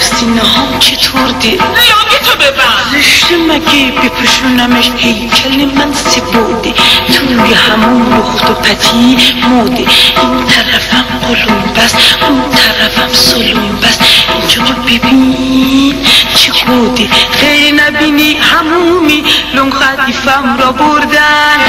سینه 0.00 0.40
هم 0.42 0.78
چطور 0.78 1.28
ده 1.40 1.48
لیاقی 1.48 2.18
تو 2.24 2.36
ببن 2.36 3.00
زشته 3.00 3.36
مگه 3.36 3.92
بپوشونمش 4.02 4.90
هیکل 4.96 5.64
من 5.64 5.92
سبوده 5.92 6.74
توی 7.14 7.54
همون 7.54 8.18
لخت 8.18 8.50
و 8.50 8.54
پتی 8.54 9.16
موده 9.48 9.76
این 9.76 10.46
طرفم 10.46 11.04
قلون 11.28 11.62
بس 11.76 11.94
اون 12.28 12.42
طرفم 12.50 13.12
سلون 13.12 13.76
بس. 13.76 13.98
اینجا 14.34 14.72
ببین 14.72 16.06
چه 16.34 16.52
گوده 16.66 17.08
خیلی 17.30 17.72
نبینی 17.72 18.36
همومی 18.36 19.24
لون 19.54 19.70
خدیفم 19.70 20.56
را 20.58 20.72
بردن. 20.72 21.60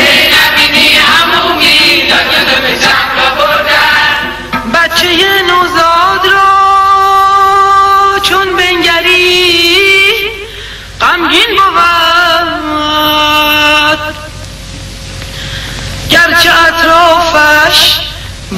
بچه 4.74 5.08
نوزاد 5.48 5.78
را 5.78 5.91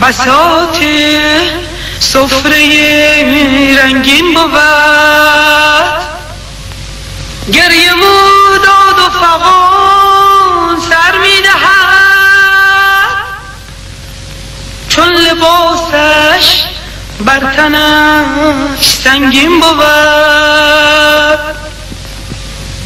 بساط 0.04 0.78
سفره 2.00 2.64
رنگین 3.84 4.34
بود. 4.34 4.60
گریه 7.54 7.94
و 7.94 7.98
داد 8.58 9.00
و 9.00 9.10
فغان 9.10 10.80
سر 10.90 11.18
می‌دهد 11.18 11.54
چون 14.90 15.14
لباسش 15.14 16.64
بر 17.20 17.40
تنش 17.40 18.90
سنگین 19.04 19.60
بود. 19.60 19.78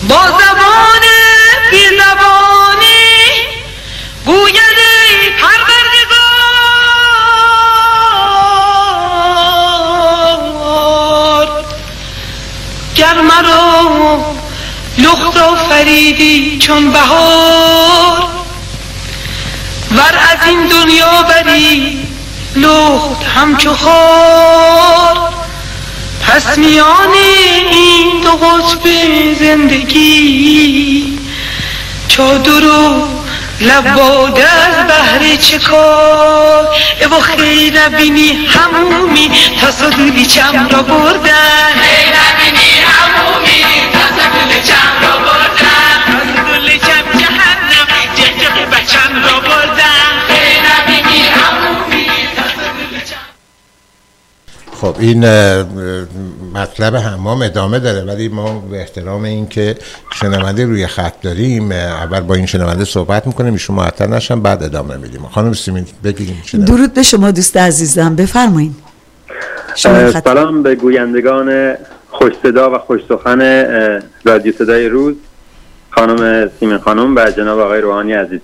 با 0.09 0.21
زبان 0.27 1.03
بی 1.71 1.83
زبانی 1.97 3.17
گوید 4.25 4.77
ای 4.77 5.29
مرا 13.37 14.35
لخت 14.97 15.37
آفریدی 15.37 16.57
چون 16.59 16.91
بهار. 16.91 18.27
ور 19.91 20.19
از 20.31 20.47
این 20.47 20.67
دنیا 20.67 21.23
بری 21.23 21.99
لخت 22.55 23.23
همچو 23.35 23.73
خار. 23.73 25.33
پس 26.21 26.57
میان 26.57 27.13
این 27.71 28.21
دو 28.23 28.31
قطب 28.31 28.89
زندگی 29.39 31.19
چادر 32.07 32.65
و 32.65 33.16
لباده 33.61 34.43
از 34.43 34.87
بهر 34.87 35.35
چه 35.35 35.57
کار؟ 35.57 36.67
و 37.11 37.19
خیلی 37.19 37.71
نبینی 37.79 38.45
همومی 38.45 39.31
تا 39.61 39.71
صدولی 39.71 40.25
چم 40.25 40.67
را 40.71 40.81
بردن. 40.81 41.73
خیلی 41.73 42.09
نبینی 42.09 42.69
همومی 42.87 43.63
تا 43.93 43.99
صدولی 43.99 44.61
چم 44.63 44.93
را 45.01 45.17
بردن 45.17 45.97
تا 46.11 46.19
صدولی 46.35 46.79
چم 46.79 47.19
جهنم 47.19 47.87
جهجه 48.15 48.65
بچم 48.65 49.23
را 49.23 49.39
بردن 49.39 50.07
نبینی 50.67 51.21
همومی 51.27 52.05
تا 52.35 52.43
صدولی 52.43 53.01
چم 53.05 53.15
خب 54.81 54.95
این 54.99 55.23
مطلب 56.57 56.95
حمام 56.95 57.41
ادامه 57.41 57.79
داره 57.79 58.01
ولی 58.01 58.27
ما 58.27 58.59
به 58.59 58.79
احترام 58.79 59.23
این 59.23 59.47
که 59.47 59.75
شنونده 60.13 60.65
روی 60.65 60.87
خط 60.87 61.21
داریم 61.21 61.71
اول 61.71 62.19
با 62.19 62.35
این 62.35 62.45
شنونده 62.45 62.85
صحبت 62.85 63.27
می‌کنیم 63.27 63.53
ایشون 63.53 63.75
معطل 63.75 64.07
نشن 64.07 64.41
بعد 64.41 64.63
ادامه 64.63 64.97
میدیم. 64.97 65.21
خانم 65.31 65.53
سیمین 65.53 65.85
بگیریم 66.03 66.41
شنونده. 66.45 66.73
درود 66.73 66.93
به 66.93 67.03
شما 67.03 67.31
دوست 67.31 67.57
عزیزم 67.57 68.15
بفرمایید. 68.15 68.75
سلام 70.23 70.63
به 70.63 70.75
گویندگان 70.75 71.73
خوش 72.09 72.33
صدا 72.43 72.75
و 72.75 72.77
خوش 72.77 73.01
سخن 73.09 73.41
رادیو 74.25 74.53
صدای 74.57 74.89
روز. 74.89 75.15
خانم 75.89 76.49
سیمین 76.59 76.77
خانم 76.77 77.15
و 77.15 77.31
جناب 77.37 77.59
آقای 77.59 77.81
روحانی 77.81 78.13
عزیز. 78.13 78.39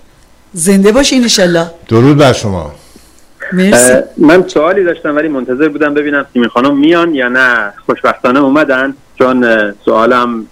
زنده 0.52 0.92
باشین 0.92 1.22
انشالله 1.22 1.66
درود 1.88 2.16
بر 2.16 2.32
شما. 2.32 2.72
مرسی. 3.54 3.92
من 4.18 4.48
سوالی 4.48 4.84
داشتم 4.84 5.16
ولی 5.16 5.28
منتظر 5.28 5.68
بودم 5.68 5.94
ببینم 5.94 6.26
سیمین 6.32 6.48
خانم 6.48 6.76
میان 6.76 7.14
یا 7.14 7.28
نه. 7.28 7.72
خوشبختانه 7.86 8.40
اومدن. 8.40 8.94
چون 9.18 9.72
سوالم 9.84 10.46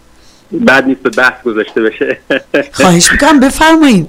بعد 0.52 0.86
نیست 0.86 1.02
به 1.02 1.10
بحث 1.10 1.42
گذاشته 1.42 1.82
بشه. 1.82 2.18
خواهش 2.72 3.12
می‌کنم 3.12 3.40
بفرمایید 3.40 4.06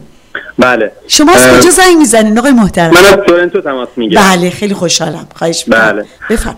بله. 0.59 0.91
شما 1.07 1.31
از 1.31 1.59
کجا 1.59 1.69
زنگ 1.69 1.97
می‌زنین 1.97 2.39
آقای 2.39 2.51
محترم؟ 2.51 2.93
من 2.93 3.05
از 3.05 3.25
تورنتو 3.27 3.61
تماس 3.61 3.89
می‌گیرم. 3.95 4.21
بله 4.21 4.49
خیلی 4.49 4.73
خوشحالم. 4.73 5.27
خواهش 5.35 5.67
می‌کنم. 5.67 5.91
بله. 5.91 6.05
بفرم. 6.29 6.57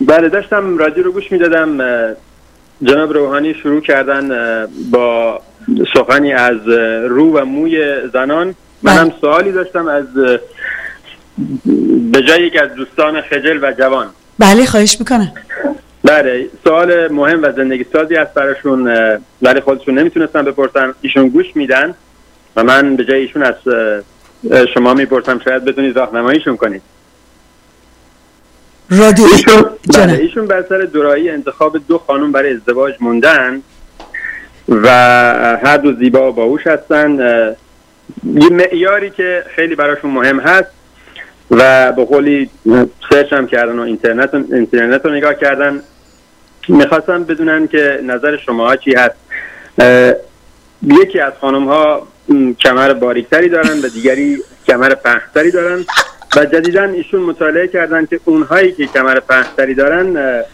بله 0.00 0.28
داشتم 0.28 0.78
رادیو 0.78 1.04
رو 1.04 1.12
گوش 1.12 1.32
می‌دادم. 1.32 1.78
جناب 2.82 3.12
روحانی 3.12 3.54
شروع 3.54 3.80
کردن 3.80 4.28
با 4.90 5.40
سخنی 5.94 6.32
از 6.32 6.68
رو 7.08 7.38
و 7.38 7.44
موی 7.44 7.96
زنان. 8.12 8.54
منم 8.82 9.04
بله. 9.04 9.14
سوالی 9.20 9.52
داشتم 9.52 9.88
از 9.88 10.04
به 12.12 12.22
جای 12.22 12.46
یکی 12.46 12.58
از 12.58 12.74
دوستان 12.74 13.20
خجل 13.20 13.58
و 13.62 13.72
جوان. 13.72 14.06
بله 14.38 14.66
خواهش 14.66 14.96
می‌کنم. 15.00 15.32
بله 16.04 16.48
سوال 16.64 17.12
مهم 17.12 17.42
و 17.42 17.52
زندگی 17.52 17.86
سازی 17.92 18.16
است 18.16 18.34
براشون 18.34 18.88
ولی 19.42 19.60
خودشون 19.60 19.98
نمی‌تونستن 19.98 20.42
بپرسن. 20.42 20.94
ایشون 21.00 21.28
گوش 21.28 21.46
میدن 21.54 21.94
و 22.56 22.64
من 22.64 22.96
به 22.96 23.04
جای 23.04 23.20
ایشون 23.20 23.42
از 23.42 23.54
شما 24.74 24.94
می‌پرسم 24.94 25.40
شاید 25.44 25.64
بتونید 25.64 25.96
راهنماییشون 25.96 26.56
کنید. 26.56 26.82
رادیو 28.90 29.24
ایشون 29.24 29.64
بله. 29.98 30.12
ایشون 30.12 30.46
بر 30.46 30.64
سر 30.68 30.78
دورایی 30.78 31.30
انتخاب 31.30 31.76
دو 31.88 31.98
خانم 31.98 32.32
برای 32.32 32.54
ازدواج 32.54 32.94
موندن 33.00 33.62
و 34.68 34.88
هر 35.64 35.76
دو 35.76 35.92
زیبا 35.92 36.28
و 36.28 36.34
باهوش 36.34 36.66
هستن. 36.66 37.18
یه 38.24 38.48
معیاری 38.48 39.10
که 39.10 39.44
خیلی 39.56 39.74
براشون 39.74 40.10
مهم 40.10 40.40
هست 40.40 40.68
و 41.52 41.92
به 41.92 42.04
قولی 42.04 42.50
سرچ 43.10 43.32
هم 43.32 43.46
کردن 43.46 43.78
و 43.78 43.82
اینترنت 43.82 44.34
اینترنت 44.34 45.06
رو 45.06 45.12
نگاه 45.12 45.34
کردن. 45.34 45.82
می‌خواستم 46.68 47.24
بدونن 47.24 47.68
که 47.68 48.00
نظر 48.06 48.36
شما 48.36 48.76
چی 48.76 48.94
هست. 48.94 49.16
یکی 50.82 51.20
از 51.20 51.32
خانم 51.40 51.64
ها 51.64 52.08
کمر 52.60 52.92
باریکتری 52.92 53.48
دارن 53.48 53.78
و 53.82 53.88
دیگری 53.88 54.38
کمر 54.66 54.94
پهنتری 54.94 55.50
دارن 55.50 55.84
و 56.36 56.44
جدیدا 56.44 56.84
ایشون 56.84 57.20
مطالعه 57.20 57.68
کردن 57.68 58.06
که 58.06 58.20
اونهایی 58.24 58.72
که 58.72 58.86
کمر 58.86 59.20
پهنتری 59.20 59.74
دارن 59.74 60.16
اه، 60.16 60.44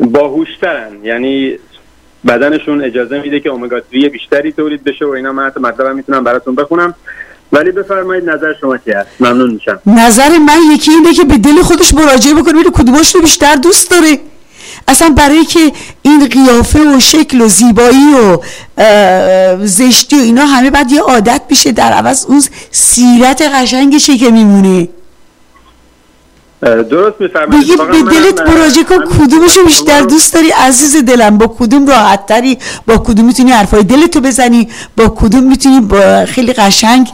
باهوشترن. 0.00 1.04
یعنی 1.04 1.58
بدنشون 2.28 2.84
اجازه 2.84 3.20
میده 3.20 3.40
که 3.40 3.48
اومگا 3.48 3.80
3 3.92 4.08
بیشتری 4.08 4.52
تولید 4.52 4.84
بشه 4.84 5.04
و 5.04 5.08
اینا. 5.08 5.32
من 5.32 5.46
حتی 5.46 5.60
مطلبم 5.60 5.96
می‌تونم 5.96 6.24
براتون 6.24 6.54
بخونم. 6.54 6.94
ولی 7.54 7.72
بفرمایید 7.72 8.30
نظر 8.30 8.54
شما 8.60 8.78
چی 8.78 8.92
هست؟ 8.92 9.08
ممنون 9.20 9.50
میشم. 9.50 9.80
نظر 9.86 10.38
من 10.38 10.58
یکی 10.74 10.90
اینه 10.90 11.14
که 11.14 11.24
به 11.24 11.38
دل 11.38 11.62
خودش 11.62 11.94
مراجعه 11.94 12.34
بکنه. 12.34 12.52
ببینه 12.52 12.70
کدومش 12.70 13.14
رو 13.14 13.20
بیشتر 13.20 13.54
دوست 13.54 13.90
داره. 13.90 14.20
اصلا 14.88 15.08
برای 15.08 15.44
که 15.44 15.72
این 16.02 16.26
قیافه 16.26 16.96
و 16.96 17.00
شکل 17.00 17.40
و 17.40 17.48
زیبایی 17.48 18.14
و 18.14 18.38
زشتی 19.66 20.16
و 20.16 20.20
اینا 20.20 20.46
همه 20.46 20.70
بعد 20.70 20.92
یه 20.92 21.00
عادت 21.00 21.40
میشه. 21.50 21.72
در 21.72 21.92
عوض 21.92 22.24
اون 22.24 22.42
سیرت 22.70 23.42
قشنگشه 23.42 24.16
که 24.16 24.30
میمونه. 24.30 24.88
درست 26.64 27.20
میفرمایید 27.20 27.66
بگی 27.66 28.02
به 28.02 28.10
دلت 28.10 28.40
مراجعه 28.40 28.84
کن 28.84 29.04
کدومشو 29.04 29.64
بیشتر 29.64 30.00
دوست 30.00 30.34
داری؟ 30.34 30.50
عزیز 30.50 30.96
دلم 31.04 31.38
با 31.38 31.46
کدوم 31.58 31.86
راحت 31.86 32.26
تری 32.26 32.58
با 32.86 32.98
کدوم 32.98 33.24
می‌تونی 33.24 33.50
حرفای 33.50 33.82
دلتو 33.82 34.20
بزنی؟ 34.20 34.68
با 34.96 35.08
کدوم 35.08 35.44
می‌تونی 35.44 35.80
با 35.80 36.24
خیلی 36.26 36.52
قشنگ 36.52 37.08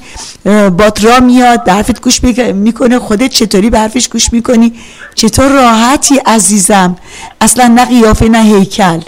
بات 0.78 1.04
را 1.04 1.20
میاد 1.20 1.64
به 1.64 1.72
حرفت 1.72 2.00
گوش 2.00 2.20
میک- 2.24 2.38
می‌کنه 2.54 2.98
خودت 2.98 3.30
چطوری 3.30 3.70
به 3.70 3.78
حرفش 3.78 4.08
گوش 4.08 4.32
می‌کنی؟ 4.32 4.72
چطور 5.14 5.48
راحتی 5.48 6.16
عزیزم؟ 6.16 6.96
اصلا 7.40 7.66
نه 7.66 7.84
قیافه 7.84 8.28
نه 8.28 8.42
هیکل. 8.42 9.00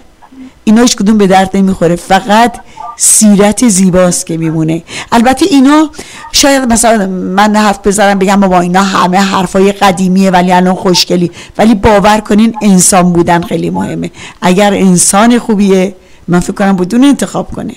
اینا 0.65 0.83
هیچ 0.83 0.97
کدوم 0.97 1.19
به 1.19 1.27
درد 1.27 1.51
نمی‌خوره. 1.57 1.97
فقط 1.97 2.57
سیرت 2.97 3.69
زیباست 3.69 4.27
که 4.27 4.37
میمونه. 4.37 4.83
البته 5.13 5.47
اینا 5.51 5.91
شاید 6.33 6.73
مثلا 6.73 7.07
من 7.07 7.57
حرف 7.57 7.87
بزنم 7.87 8.19
بگم 8.19 8.41
بابا 8.41 8.61
اینا 8.61 8.83
همه 8.83 9.19
حرفای 9.19 9.73
قدیمیه 9.73 10.31
ولی 10.31 10.53
الان 10.53 10.75
خوشگلی. 10.75 11.31
ولی 11.59 11.75
باور 11.75 12.21
کنین 12.21 12.55
انسان 12.63 13.13
بودن 13.13 13.43
خیلی 13.43 13.71
مهمه. 13.71 14.11
اگر 14.43 14.75
انسان 14.75 15.39
خوبیه 15.39 15.95
من 16.29 16.41
فکر 16.41 16.53
کنم 16.53 16.77
بدون 16.77 17.05
انتخاب 17.05 17.51
کنه. 17.51 17.75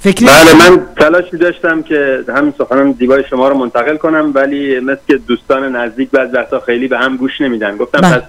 فکر 0.00 0.26
بله 0.26 0.54
من 0.54 0.86
تلاشی 0.96 1.36
داشتم 1.36 1.82
که 1.82 2.24
همین 2.36 2.54
سخنان 2.58 2.94
زیبای 2.98 3.24
شما 3.30 3.48
رو 3.48 3.58
منتقل 3.58 3.96
کنم 3.96 4.32
ولی 4.34 4.80
مثل 4.80 5.00
که 5.08 5.16
دوستان 5.16 5.76
نزدیک 5.76 6.10
بعض 6.10 6.34
وقتا 6.34 6.60
خیلی 6.60 6.88
به 6.88 6.98
هم 6.98 7.16
گوش 7.16 7.40
نمیدن. 7.40 7.76
گفتم 7.76 8.00
بله. 8.00 8.16
پس 8.16 8.22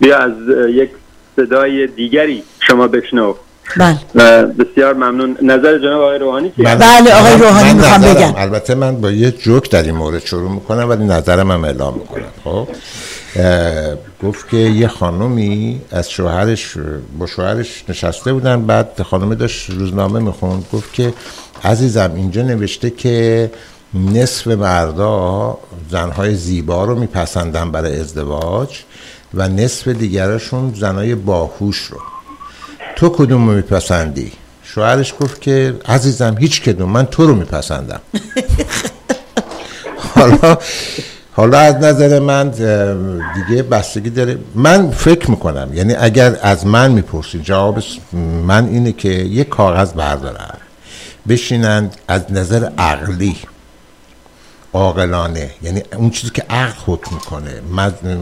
بیا 0.00 0.18
از 0.18 0.32
یک 0.68 0.90
صدای 1.36 1.86
دیگری 1.86 2.42
شما 2.60 2.88
بشنو 2.88 3.34
بله. 3.76 3.98
بسیار 4.42 4.94
ممنون. 4.94 5.36
نظر 5.42 5.78
جناب 5.78 6.02
آقای 6.02 6.18
روحانی 6.18 6.52
چیه؟ 6.56 6.64
بله، 6.64 7.14
آقای 7.14 7.32
روحانی 7.32 7.72
من 7.72 7.76
می‌خوام 7.76 8.14
بگم. 8.14 8.32
البته 8.36 8.74
من 8.74 9.00
با 9.00 9.10
یه 9.10 9.30
جوک 9.30 9.70
در 9.70 9.82
این 9.82 9.94
مورد 9.94 10.24
شروع 10.24 10.50
می‌کنم 10.50 10.88
ولی 10.88 11.04
نظرم 11.04 11.50
هم 11.50 11.64
اعلام 11.64 11.94
می‌کنم. 11.94 12.32
خب 12.44 12.68
گفت 14.22 14.48
که 14.48 14.56
یه 14.56 14.88
خانومی 14.88 15.80
از 15.90 16.10
شوهرش 16.10 16.76
با 17.18 17.26
شوهرش 17.26 17.84
نشسته 17.88 18.32
بودن 18.32 18.66
بعد 18.66 19.02
خانومی 19.02 19.36
داشت 19.36 19.70
روزنامه 19.70 20.20
می‌خوند. 20.20 20.66
گفت 20.72 20.92
که 20.92 21.14
عزیزم 21.64 22.12
اینجا 22.16 22.42
نوشته 22.42 22.90
که 22.90 23.50
نصف 23.94 24.46
مردا 24.46 25.58
زنهای 25.90 26.34
زیبا 26.34 26.84
رو 26.84 26.98
میپسندن 26.98 27.70
برای 27.70 28.00
ازدواج. 28.00 28.78
و 29.34 29.48
نصف 29.48 29.88
دیگرشون 29.88 30.74
زنهای 30.76 31.14
باهوش 31.14 31.78
رو. 31.78 31.98
تو 32.96 33.08
کدوم 33.08 33.48
رو 33.48 33.54
میپسندی؟ 33.54 34.32
شوهرش 34.62 35.14
گفت 35.20 35.40
که 35.40 35.74
عزیزم 35.88 36.36
هیچ 36.38 36.62
کدوم. 36.62 36.90
من 36.90 37.06
تو 37.06 37.26
رو 37.26 37.34
میپسندم. 37.34 38.00
حالا 40.14 40.58
حالا 41.32 41.58
از 41.58 41.74
نظر 41.74 42.18
من 42.18 42.50
دیگه 42.50 43.62
بستگی 43.62 44.10
داره. 44.10 44.38
من 44.54 44.90
فکر 44.90 45.30
می‌کنم 45.30 45.70
یعنی 45.74 45.94
اگر 45.94 46.36
از 46.42 46.66
من 46.66 46.92
می‌پرسید 46.92 47.42
جواب 47.42 47.82
من 48.46 48.68
اینه 48.68 48.92
که 48.92 49.08
یه 49.08 49.44
کاغذ 49.44 49.92
بردارن 49.92 50.54
بشینند 51.28 51.96
از 52.08 52.22
نظر 52.30 52.68
عقلی. 52.78 53.36
عاقلانه. 54.74 55.50
یعنی 55.62 55.82
اون 55.96 56.10
چیزی 56.10 56.32
که 56.32 56.42
عقل 56.50 56.80
حکم 56.86 57.14
می‌کنه. 57.14 57.62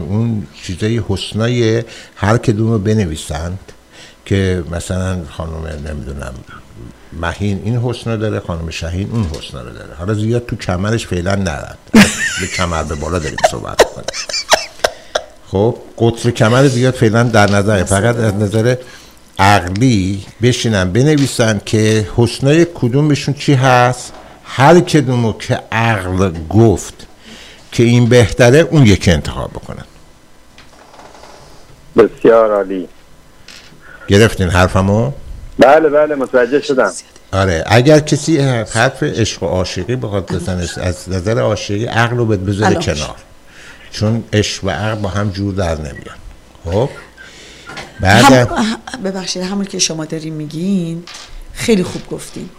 اون 0.09 0.47
چیزای 0.63 1.01
حسنای 1.09 1.83
هر 2.15 2.37
کدوم 2.37 2.71
رو 2.71 2.79
بنویسند 2.79 3.59
که 4.25 4.63
مثلا 4.71 5.23
خانم 5.29 5.67
نمی‌دونم 5.87 6.33
مهین 7.13 7.61
این 7.63 7.77
حسن 7.77 8.11
رو 8.11 8.17
داره 8.17 8.39
خانم 8.39 8.69
شهین 8.69 9.09
اون 9.11 9.23
حسن 9.23 9.57
رو 9.57 9.69
داره. 9.73 9.93
حالا 9.97 10.13
زیاد 10.13 10.45
تو 10.45 10.55
کمرش 10.55 11.07
فعلا 11.07 11.35
نرد 11.35 11.77
به 12.41 12.47
کمر 12.55 12.83
به 12.83 12.95
بالا 12.95 13.19
داریم 13.19 13.37
صحبت 13.51 13.83
کنیم. 13.83 14.05
خب 15.47 15.75
قطر 15.97 16.31
کمر 16.31 16.67
زیاد 16.67 16.93
فعلا 16.93 17.23
در 17.23 17.51
نظر 17.51 17.83
فقط 17.83 18.15
از 18.15 18.33
نظر 18.33 18.75
عقلی 19.39 20.25
بشینن 20.41 20.91
بنویسن 20.91 21.61
که 21.65 22.07
حسنای 22.15 22.67
کدومشون 22.73 23.33
چی 23.33 23.53
هست. 23.53 24.13
هر 24.53 24.79
کدومو 24.79 25.33
که 25.33 25.61
عقل 25.71 26.31
گفت 26.49 27.07
که 27.71 27.83
این 27.83 28.09
بهتره 28.09 28.59
اون 28.59 28.85
یکی 28.85 29.11
انتخاب 29.11 29.51
بکنن. 29.51 29.85
بسیار 31.97 32.55
عالی. 32.55 32.87
گرفتین 34.07 34.49
حرفمو؟ 34.49 35.11
بله 35.59 35.89
بله 35.89 36.15
متوجه 36.15 36.61
شدم. 36.61 36.91
آره 37.31 37.63
اگر 37.67 37.99
کسی 37.99 38.37
حرف 38.73 39.03
عشق 39.03 39.43
و 39.43 39.45
عاشقی 39.45 39.95
بخواد 39.95 40.31
بزنه 40.31 40.67
از 40.77 41.09
نظر 41.09 41.39
عاشقی 41.39 41.85
عقل 41.85 42.17
رو 42.17 42.25
بهت 42.25 42.39
بذاره. 42.39 42.75
کنار. 42.75 43.15
چون 43.91 44.23
عشق 44.33 44.63
و 44.63 44.69
عقل 44.69 45.01
با 45.01 45.09
هم 45.09 45.29
جور 45.29 45.53
در 45.53 45.75
نمیان. 45.75 46.17
خب؟ 46.65 46.89
بعد 47.99 48.23
هم... 48.23 48.47
ببخشید 49.03 49.43
همون 49.43 49.65
که 49.65 49.79
شما 49.79 50.05
دارین 50.05 50.33
میگین 50.33 51.03
خیلی 51.53 51.83
خوب 51.83 52.07
گفتین. 52.07 52.49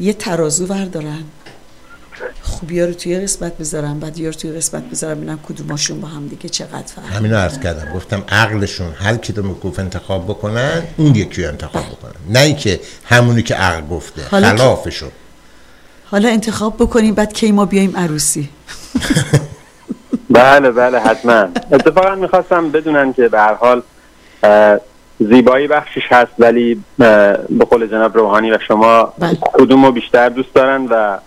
یه 0.00 0.12
ترازو 0.12 0.66
بردارن. 0.66 1.24
خوبی 2.62 2.80
ها 2.80 2.86
رو 2.86 2.92
توی 2.92 3.20
قسمت 3.20 3.58
بذارن 3.58 3.98
بعد 3.98 4.20
رو 4.20 4.32
توی 4.32 4.52
قسمت 4.52 4.82
بذارن 4.90 5.14
ببینن 5.14 5.38
کدوماشون 5.48 6.00
با 6.00 6.08
هم 6.08 6.28
دیگه 6.28 6.48
چقدر 6.48 6.82
فرق 6.96 7.04
همینو 7.04 7.36
عرض 7.36 7.58
کردم. 7.58 7.92
گفتم 7.94 8.22
عقلشون 8.28 8.92
هر 8.92 9.16
کی 9.16 9.32
رو 9.32 9.54
گفت 9.54 9.80
انتخاب 9.80 10.24
بکنن 10.24 10.82
اون 10.96 11.14
یکی 11.14 11.42
رو 11.42 11.48
انتخاب 11.48 11.82
بکنن. 11.82 12.12
نه 12.28 12.38
اینکه 12.38 12.80
همونی 13.04 13.42
که 13.42 13.54
عقل 13.54 13.86
گفته 13.86 14.22
حالا 14.30 14.48
خلافشو. 14.48 15.06
حالا 16.04 16.28
انتخاب 16.28 16.76
بکنیم 16.76 17.14
بعد 17.14 17.32
کی 17.32 17.52
ما 17.52 17.64
بیایم 17.64 17.96
عروسی. 17.96 18.48
بله 20.30 20.70
بله 20.70 21.00
حتما. 21.00 21.48
اتفاقا 21.72 22.14
می‌خواستم 22.14 22.70
بدونن 22.70 23.12
که 23.12 23.28
به 23.28 23.38
هر 23.38 23.54
حال 23.54 23.82
زیبایی 25.18 25.68
بخشش 25.68 26.06
هست 26.10 26.32
ولی 26.38 26.84
به 26.98 27.64
قول 27.70 27.86
جناب 27.86 28.16
روحانی 28.16 28.50
و 28.50 28.58
شما 28.68 29.12
بله. 29.18 29.38
کدوم 29.42 29.84
رو 29.84 29.92
بیشتر 29.92 30.28
دوست 30.28 30.54
دارن 30.54 30.86
و 30.86 31.18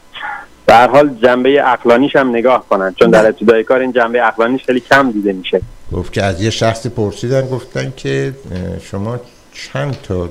به 0.66 0.74
هر 0.74 0.88
حال 0.88 1.09
جنبه 1.24 1.72
اقلانیش 1.72 2.16
هم 2.16 2.30
نگاه 2.30 2.66
کنن. 2.70 2.95
چون 2.99 3.09
در 3.09 3.26
ابتدای 3.26 3.63
کار 3.63 3.80
این 3.80 3.91
جنبه 3.91 4.28
اقلانیش 4.28 4.63
خیلی 4.66 4.80
کم 4.80 5.11
دیده 5.11 5.34
میشه. 5.34 5.61
گفت 5.93 6.13
که 6.13 6.24
از 6.24 6.41
یه 6.41 6.49
شخصی 6.49 6.89
پرسیدن 6.89 7.47
گفتن 7.47 7.93
که 7.97 8.34
شما 8.82 9.20
چند 9.53 9.97
تا 10.03 10.30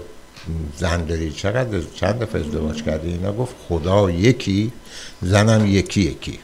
زن 0.77 1.05
داری 1.05 1.31
چقدر 1.31 1.81
چند 1.95 2.19
دفعه 2.19 2.41
ازدواج 2.41 2.83
کردی؟ 2.83 3.09
اینا 3.09 3.33
گفت 3.33 3.55
خدا 3.69 4.11
یکی 4.11 4.73
زنم 5.23 5.67
یکی 5.67 6.01
یکی. 6.01 6.39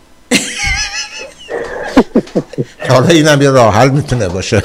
حالا 2.89 3.09
اینم 3.09 3.43
یه 3.43 3.51
راه 3.51 3.75
حل 3.75 3.89
می‌تونه 3.89 4.29
باشه. 4.29 4.63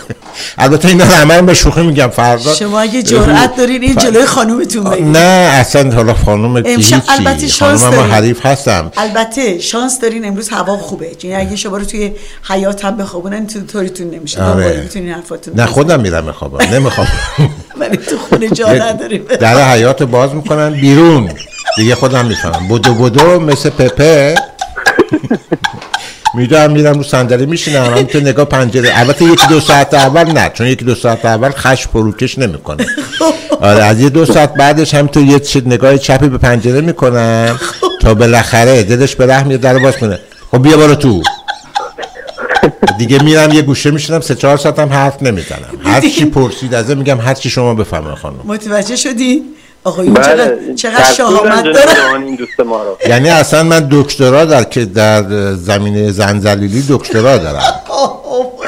البته 0.58 0.88
اینا 0.88 1.06
همه 1.06 1.42
به 1.42 1.54
شوخی 1.54 1.82
میگم 1.82 2.08
فردا 2.08 2.56
شما 2.56 2.80
اگه 2.80 3.04
جرأت 3.04 3.56
دارین 3.56 3.84
این 3.84 3.96
جلوی 3.96 4.26
خانومتون 4.26 4.84
بگید 4.84 5.08
نه 5.08 5.50
اصلا 5.52 5.92
حالا 5.96 6.14
خانوم 6.14 6.64
امشب 6.66 7.02
البته 7.08 7.48
شانس 7.48 7.82
دارین. 7.82 8.00
حریف 8.00 8.46
هستم. 8.46 8.92
البته 8.98 9.60
شانس 9.60 10.00
دارین 10.00 10.26
امروز 10.26 10.50
هوا 10.50 10.78
خوبه. 10.78 11.12
یعنی 11.24 11.46
اگه 11.46 11.56
شما 11.56 11.78
رو 11.78 11.86
توی 11.86 12.12
حیات 12.50 12.86
هم 12.86 12.98
بخوابونن 12.98 13.48
تو 13.48 13.62
طوریتون 13.62 14.10
نمیشه. 14.10 14.44
آره. 14.44 14.82
می‌تونین 14.82 15.14
حرفاتون 15.14 15.54
نه. 15.56 15.66
خودم 15.66 16.00
میرم 16.00 16.24
میخوابم 16.24 16.66
نمی‌خوام 16.74 17.08
ولی 17.80 17.98
تو 17.98 18.18
خونه 18.18 18.50
جا 18.50 18.74
نداریم. 18.74 19.24
در 19.40 19.72
حیات 19.72 20.04
باز 20.04 20.34
می‌کنن 20.34 20.72
بیرون. 20.72 21.30
دیگه 21.78 21.96
خودم 21.96 22.26
می‌فهمم. 22.26 22.68
بدو 22.68 22.94
بدو 22.94 23.40
مثل 23.40 23.70
پپه. 23.70 24.36
می‌دونم 26.38 26.72
میرم 26.72 26.94
رو 26.94 27.04
صندلی 27.04 27.46
میشینم 27.46 27.84
هم 27.84 28.04
تو 28.04 28.20
نگاه 28.20 28.46
پنجره. 28.46 28.92
البته 29.00 29.26
یکی 29.26 29.48
دو 29.48 29.60
ساعت 29.60 29.94
اول 29.94 30.32
نه 30.32 30.52
چون 30.54 30.68
یکی 30.68 30.86
دو 30.86 30.96
ساعت 30.96 31.26
اول 31.26 31.50
خش 31.50 31.88
فروکش 31.88 32.40
نمی‌کنه. 32.40 32.86
آره 33.62 33.84
از 33.84 34.00
یه 34.00 34.10
دو 34.10 34.26
ساعت 34.26 34.54
بعدش 34.54 34.94
هم 34.94 35.08
تو 35.08 35.22
یه 35.22 35.42
نگاه 35.66 35.98
چپی 35.98 36.30
به 36.30 36.38
پنجره 36.38 36.82
می‌کنم 36.82 37.60
تا 38.02 38.14
بالاخره 38.14 38.84
دلش 38.84 39.16
به 39.16 39.28
رحم 39.28 39.52
یه 39.52 39.58
در 39.58 39.78
باز 39.78 39.98
کنه. 39.98 40.20
خب 40.52 40.62
بیا 40.62 40.78
برو 40.78 40.96
تو. 40.96 41.22
دیگه 42.98 43.24
میرم 43.24 43.52
یه 43.52 43.62
گوشه 43.62 43.92
میشینم 43.92 44.22
سه 44.22 44.36
چهار 44.36 44.58
ساعت 44.58 44.80
هم 44.80 44.90
حرف 44.90 45.24
نمی‌زنم. 45.24 45.70
هر 45.84 46.02
چی 46.02 46.26
پرسید 46.26 46.74
ازه 46.74 46.96
میگم 46.96 47.20
هر 47.22 47.34
چی 47.34 47.50
شما 47.50 47.74
بفهمه 47.74 48.16
خانم. 48.16 48.40
متوجه 48.44 48.96
شدین 48.96 49.44
آقایون 49.86 50.14
بله 50.14 50.26
چقدر 50.26 50.76
چقدر 50.76 51.14
شهامت 51.14 51.64
داره؟ 51.64 52.14
این 52.26 52.36
دوست 52.36 52.60
ما 52.60 52.84
رو. 52.84 52.98
یعنی 53.10 53.30
اصلا 53.30 53.64
من 53.64 53.88
دکترا 53.92 54.46
در 54.46 54.64
که 54.64 54.86
در 54.86 55.54
زمینه 55.54 56.12
زنزلیلی 56.12 56.86
دکترا 56.90 57.38
دارم. 57.38 57.82
Oh. 58.38 58.66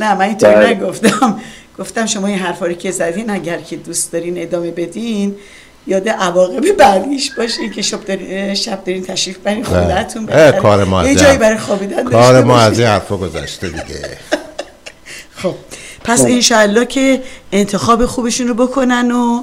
نه 0.00 0.14
من 0.14 0.20
اینطوری 0.20 0.54
بله. 0.54 0.74
نگفتم. 0.74 1.40
گفتم 1.78 2.06
شما 2.06 2.26
این 2.26 2.38
حرفا 2.38 2.66
رو 2.66 2.72
که 2.72 2.90
زدین 2.90 3.30
اگر 3.30 3.56
که 3.56 3.76
دوست 3.76 4.12
دارین 4.12 4.42
ادامه 4.42 4.70
بدین 4.70 5.34
یاد 5.86 6.08
عواقب 6.08 6.72
بعدیش 6.72 7.30
باشین 7.34 7.70
که 7.70 7.82
شب 7.82 8.04
دارین 8.04 8.54
شب 8.54 8.84
دارین 8.84 9.02
تشریف 9.02 9.38
برین 9.38 9.64
خونه‌تون 9.64 10.22
اه، 10.22 10.28
بالاخره 10.36 10.60
کار 10.60 10.84
ما 10.84 11.08
یه 11.08 11.14
جایی 11.14 11.38
برای 11.38 11.58
خوابیدن 11.58 12.04
کار 12.04 12.32
داشته 12.32 12.46
ما. 12.46 12.60
از 12.60 12.78
این 12.78 12.88
حرفا 12.88 13.16
گذشته 13.16 13.68
دیگه. 13.68 14.18
خب. 15.42 15.54
پس 16.04 16.24
انشالله 16.24 16.86
که 16.86 17.22
انتخاب 17.52 18.06
خوبشون 18.06 18.48
رو 18.48 18.54
بکنن 18.54 19.10
و 19.10 19.42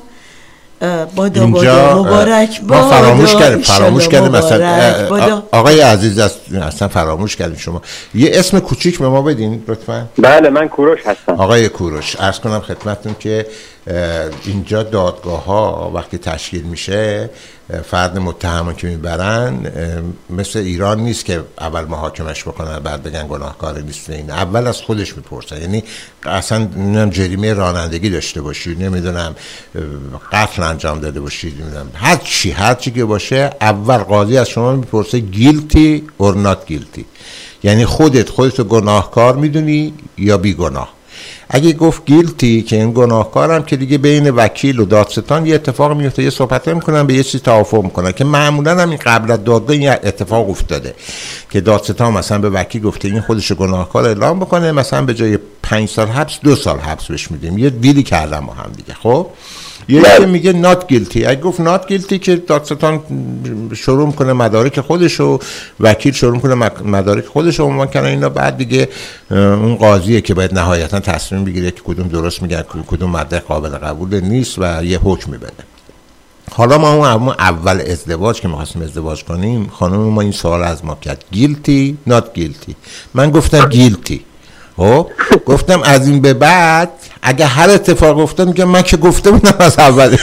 بادا 1.15 1.41
اینجا 1.41 1.51
بادا 1.51 2.03
مبارک 2.03 2.61
ما 2.67 2.89
فراموش. 2.89 3.35
کردیم 3.35 3.61
فراموش 3.61 4.07
کردیم 4.07 4.31
مثلا. 4.31 5.43
آقای 5.51 5.81
عزیز 5.81 6.19
اصلا 6.19 6.87
فراموش 6.87 7.35
کردیم 7.35 7.57
شما 7.57 7.81
یه 8.15 8.31
اسم 8.33 8.59
کوچیک 8.59 8.99
به 8.99 9.09
ما 9.09 9.21
بدین 9.21 9.63
لطفا 9.67 10.09
بله 10.17 10.49
من 10.49 10.67
کوروش 10.67 10.99
هستم 11.05 11.33
آقای 11.33 11.69
کوروش 11.69 12.15
عرض 12.15 12.39
کنم 12.39 12.59
خدمتتون 12.59 13.15
که 13.19 13.45
اینجا 14.45 14.83
دادگاه 14.83 15.45
ها 15.45 15.91
وقتی 15.95 16.17
تشکیل 16.17 16.63
میشه 16.63 17.29
فرد 17.85 18.17
متهم 18.17 18.73
که 18.73 18.87
می‌برن 18.87 19.71
مثل 20.29 20.59
ایران 20.59 20.99
نیست 20.99 21.25
که 21.25 21.43
اول 21.59 21.85
محاکمش 21.85 22.43
بکنن 22.43 22.79
بعد 22.79 23.03
بگن 23.03 23.27
گناهکار 23.27 23.79
نیست 23.79 24.09
این. 24.09 24.31
اول 24.31 24.67
از 24.67 24.81
خودش 24.81 25.17
می‌پرسن. 25.17 25.61
یعنی 25.61 25.83
اصلا 26.23 26.57
نمی‌دونم 26.57 27.09
جریمه 27.09 27.53
رانندگی 27.53 28.09
داشته 28.09 28.41
باشی 28.41 28.75
نمی‌دونم 28.75 29.35
قتل 30.31 30.63
انجام 30.63 30.99
داده 30.99 31.19
باشید 31.19 31.61
نمی‌دونم 31.61 31.89
هر 31.93 32.15
چی 32.15 32.51
هر 32.51 32.73
چی 32.73 32.91
که 32.91 33.05
باشه 33.05 33.49
اول 33.61 33.97
قاضی 33.97 34.37
از 34.37 34.49
شما 34.49 34.75
می‌پرسه 34.75 35.19
گیلتی 35.19 36.07
اور 36.17 36.37
نات 36.37 36.65
گیلتی 36.65 37.05
یعنی 37.63 37.85
خودت 37.85 38.29
خودتو 38.29 38.63
گناهکار 38.63 39.35
می‌دونی 39.35 39.93
یا 40.17 40.37
بیگناه؟ 40.37 40.93
اگه 41.53 41.73
گفت 41.73 42.05
گیلتی 42.05 42.61
که 42.61 42.75
این 42.75 42.91
گناهکارم 42.91 43.63
که 43.63 43.75
دیگه 43.75 43.97
بین 43.97 44.29
وکیل 44.29 44.79
و 44.79 44.85
دادستان 44.85 45.45
یه 45.45 45.55
اتفاق 45.55 45.97
میفته 45.97 46.23
یه 46.23 46.29
صحبت 46.29 46.67
می‌کنن 46.67 47.07
به 47.07 47.13
یه 47.13 47.23
چیز 47.23 47.41
توافق 47.41 47.83
می‌کنن 47.83 48.11
که 48.11 48.23
معمولا 48.23 48.81
هم 48.81 48.89
این 48.89 48.99
قبل 49.05 49.31
از 49.31 49.43
دادگاه 49.43 49.75
این 49.75 49.89
اتفاق 49.89 50.49
افتاده 50.49 50.95
که 51.51 51.61
دادستان 51.61 52.13
مثلا 52.13 52.39
به 52.39 52.49
وکیل 52.49 52.81
گفته 52.81 53.07
این 53.07 53.21
خودش 53.21 53.51
گناهکار 53.51 54.05
اعلام 54.05 54.39
بکنه 54.39 54.71
مثلا 54.71 55.05
به 55.05 55.13
جای 55.13 55.39
پنج 55.63 55.89
سال 55.89 56.07
حبس 56.07 56.39
دو 56.43 56.55
سال 56.55 56.79
حبس 56.79 57.05
بهش 57.05 57.31
میدیم. 57.31 57.57
یه 57.57 57.69
deal 57.69 57.96
ی 57.96 58.03
کردن 58.03 58.45
با 58.45 58.53
هم 58.53 58.71
دیگه 58.77 58.93
خب؟ 58.93 59.27
یه 59.91 60.01
که 60.17 60.25
میگه 60.25 60.53
not 60.53 60.87
guilty 60.87 61.25
اگه 61.25 61.41
گفت 61.41 61.59
not 61.59 61.87
guilty 61.87 62.19
که 62.19 62.35
دادستان 62.35 62.99
شروع 63.75 64.07
می‌کنه 64.07 64.33
مدارک 64.33 64.79
خودش 64.79 65.19
و 65.19 65.39
وکیل 65.79 66.13
شروع 66.13 66.55
مک- 66.55 66.81
مدارک 66.85 67.25
خودش 67.25 67.59
رو 67.59 67.65
عنوان 67.65 67.87
کنه 67.87 68.07
اینا 68.07 68.29
بعد 68.29 68.57
دیگه 68.57 68.89
اون 69.31 69.75
قاضیه 69.75 70.21
که 70.21 70.33
باید 70.33 70.53
نهایتا 70.53 70.99
تصمیم 70.99 71.43
بگیره 71.43 71.71
که 71.71 71.81
کدوم 71.85 72.07
درست 72.07 72.41
میگن 72.41 72.63
کدوم 72.87 73.09
مدرک 73.09 73.43
قابل 73.43 73.69
قبول 73.69 74.19
نیست 74.19 74.59
و 74.59 74.83
یه 74.83 74.99
حکم 75.03 75.31
میده 75.31 75.51
حالا 76.51 76.77
ما 76.77 76.93
اون 76.93 77.07
اون 77.07 77.35
اول 77.39 77.81
ازدواج 77.81 78.41
که 78.41 78.47
می‌خواستیم 78.47 78.81
ازدواج 78.81 79.23
کنیم 79.23 79.67
خانم 79.67 79.95
ما 79.97 80.21
این 80.21 80.31
سوال 80.31 80.63
از 80.63 80.85
ما 80.85 80.97
کرد. 81.01 81.25
Guilty 81.31 81.97
not 82.07 82.33
guilty 82.33 82.75
من 83.13 83.31
گفتم 83.31 83.69
گیلتی 83.69 84.21
خب 84.77 85.07
گفتم 85.45 85.81
از 85.83 86.07
این 86.07 86.21
به 86.21 86.33
بعد 86.33 86.89
اگه 87.21 87.45
هر 87.45 87.69
اتفاق 87.69 88.17
افتاد 88.17 88.47
میگم 88.47 88.67
من 88.67 88.81
که 88.81 88.97
گفته 88.97 89.31
بودم 89.31 89.55
از 89.59 89.79
اولش. 89.79 90.19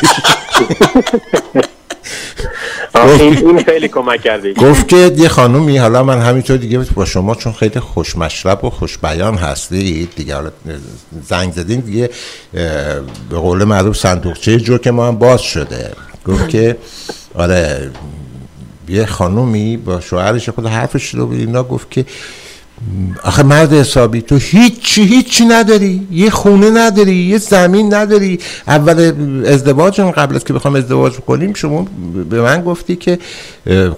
این 3.05 3.63
خیلی 3.63 3.89
کمک 3.89 4.23
کرده 4.23 4.53
گفت 4.53 4.89
که 4.89 5.13
یه 5.17 5.29
خانومی 5.29 5.79
حالا 5.79 6.03
من 6.03 6.21
همینطور 6.21 6.57
دیگه 6.57 6.79
با 6.79 7.05
شما 7.05 7.35
چون 7.35 7.53
خیلی 7.53 7.81
خوشمشرب 7.81 8.65
و 8.65 8.71
خوش 8.71 8.99
بیان 8.99 9.35
هستید 9.35 10.09
دیگه 10.17 10.35
حالا 10.35 10.51
زنگ 11.29 11.53
زدین 11.53 11.81
دیگه 11.81 12.11
به 13.31 13.37
قول 13.37 13.65
معروف 13.65 13.97
صندوقچه 13.97 14.57
جو 14.61 14.79
که 14.79 14.91
ما 14.91 15.09
هم 15.09 15.19
باز 15.19 15.41
شده. 15.41 15.93
گفت 16.27 16.49
که 16.49 16.77
آره 17.35 17.91
یه 18.89 19.07
خانومی 19.07 19.77
با 19.77 20.01
شوهرش 20.01 20.49
خود 20.49 20.67
حرفش 20.67 21.15
رو 21.15 21.31
اینا 21.31 21.63
گفت 21.63 21.91
که 21.91 22.05
آخه 23.23 23.43
مرد 23.43 23.73
حسابی 23.73 24.23
تو 24.23 24.37
هیچی 24.37 25.03
هیچی 25.03 25.45
نداری 25.45 26.09
یه 26.13 26.31
خونه 26.31 26.71
نداری 26.71 27.15
یه 27.15 27.39
زمین 27.39 27.95
نداری. 27.95 28.39
اول 28.69 29.13
ازدواج 29.47 30.01
قبل 30.01 30.37
از 30.37 30.45
که 30.45 30.53
بخوام 30.53 30.75
ازدواج 30.75 31.13
کنیم 31.13 31.55
شما 31.55 31.87
به 32.31 32.43
من 32.43 32.63
گفتی 32.63 32.97
که 32.97 33.19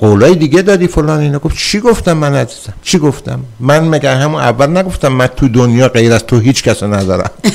قولای 0.00 0.34
دیگه 0.34 0.62
دادی 0.62 0.86
فلان 0.86 1.20
اینا. 1.20 1.38
گفت 1.38 1.56
چی 1.56 1.80
گفتم 1.80 2.12
من 2.12 2.34
عزیزم؟ 2.34 2.72
چی 2.82 2.98
گفتم؟ 2.98 3.40
من 3.60 3.88
مگر 3.88 4.14
همون 4.14 4.40
اول 4.40 4.76
نگفتم 4.76 5.08
من 5.08 5.26
تو 5.26 5.48
دنیا 5.48 5.88
غیر 5.88 6.12
از 6.12 6.26
تو 6.26 6.38
هیچ 6.38 6.62
کس 6.62 6.82
ندارم؟ 6.82 7.30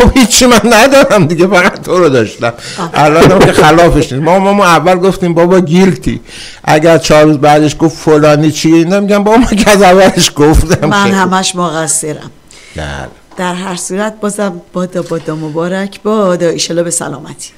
خب 0.00 0.18
هیچی 0.18 0.46
من 0.46 0.60
ندارم 0.64 1.26
دیگه 1.26 1.46
فقط 1.46 1.82
تو 1.82 1.98
رو 1.98 2.08
داشتم. 2.08 2.52
الان 2.94 3.30
هم 3.32 3.38
که 3.38 3.52
خلافش 3.52 4.12
نیست. 4.12 4.24
ما 4.24 4.38
ما 4.52 4.64
اول 4.66 4.94
گفتیم 4.98 5.34
بابا 5.34 5.60
گیلتی 5.60 6.20
اگر 6.64 6.98
چهار 6.98 7.24
روز 7.24 7.38
بعدش 7.38 7.76
گفت 7.78 7.96
فلانی 7.96 8.50
چیه 8.52 8.74
اینا 8.76 9.00
میگم 9.00 9.24
بابا 9.24 9.36
من 9.38 9.46
که 9.56 9.70
از 9.70 9.82
اولش 9.82 10.32
گفتم 10.36 10.88
من 10.88 11.10
که- 11.10 11.16
همش 11.16 11.56
مقصرم. 11.56 12.30
نه 12.76 13.08
در 13.36 13.54
هر 13.54 13.76
صورت 13.76 14.14
بازم 14.20 14.60
بادا 14.72 15.02
بادا 15.02 15.34
مبارک 15.36 16.02
بادا. 16.02 16.48
ایشالا 16.48 16.82
به 16.82 16.90
سلامتی. 16.90 17.50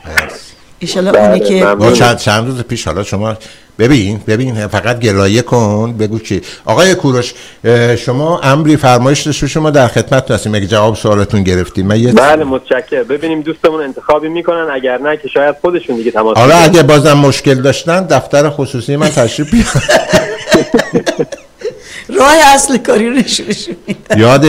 ایشالا 0.78 1.12
بله، 1.12 1.22
اونی 1.22 1.40
که 1.40 1.54
ممنون. 1.64 1.74
ما 1.88 1.92
چند 1.92 2.16
چند 2.16 2.46
روز 2.46 2.60
پیش 2.62 2.84
حالا 2.86 3.02
شما 3.02 3.36
ببین 3.78 4.20
ببین 4.26 4.66
فقط 4.66 5.00
گلایه 5.00 5.42
کن 5.42 5.92
بگو 5.92 6.18
چی. 6.18 6.42
آقای 6.64 6.94
کوروش 6.94 7.34
شما 7.98 8.40
امری 8.40 8.76
فرمایش 8.76 9.20
داشت 9.22 9.46
شما 9.46 9.70
در 9.70 9.88
خدمت 9.88 10.30
هستیم. 10.30 10.54
اگه 10.54 10.66
جواب 10.66 10.96
سوالتون 10.96 11.42
گرفتیم؟ 11.42 11.86
من 11.86 12.00
یه 12.00 12.12
بله 12.12 12.44
متشکر 12.44 13.02
ببینیم 13.02 13.42
دوستمون 13.42 13.80
انتخابی 13.80 14.28
می‌کنن. 14.28 14.68
اگر 14.72 14.98
نه 14.98 15.16
که 15.16 15.28
شاید 15.28 15.56
خودشون 15.60 15.96
دیگه 15.96 16.10
تماس 16.10 16.38
حالا 16.38 16.54
بگیرن. 16.54 16.70
اگه 16.70 16.82
بازم 16.82 17.12
مشکل 17.12 17.54
داشتن 17.54 18.06
دفتر 18.06 18.50
خصوصی 18.50 18.96
من 18.96 19.08
تشریف 19.08 19.50
بیارن. 19.50 19.82
راه 22.18 22.34
اصل 22.54 22.76
کاری 22.76 23.10
میدن. 23.10 24.18
یاد. 24.18 24.44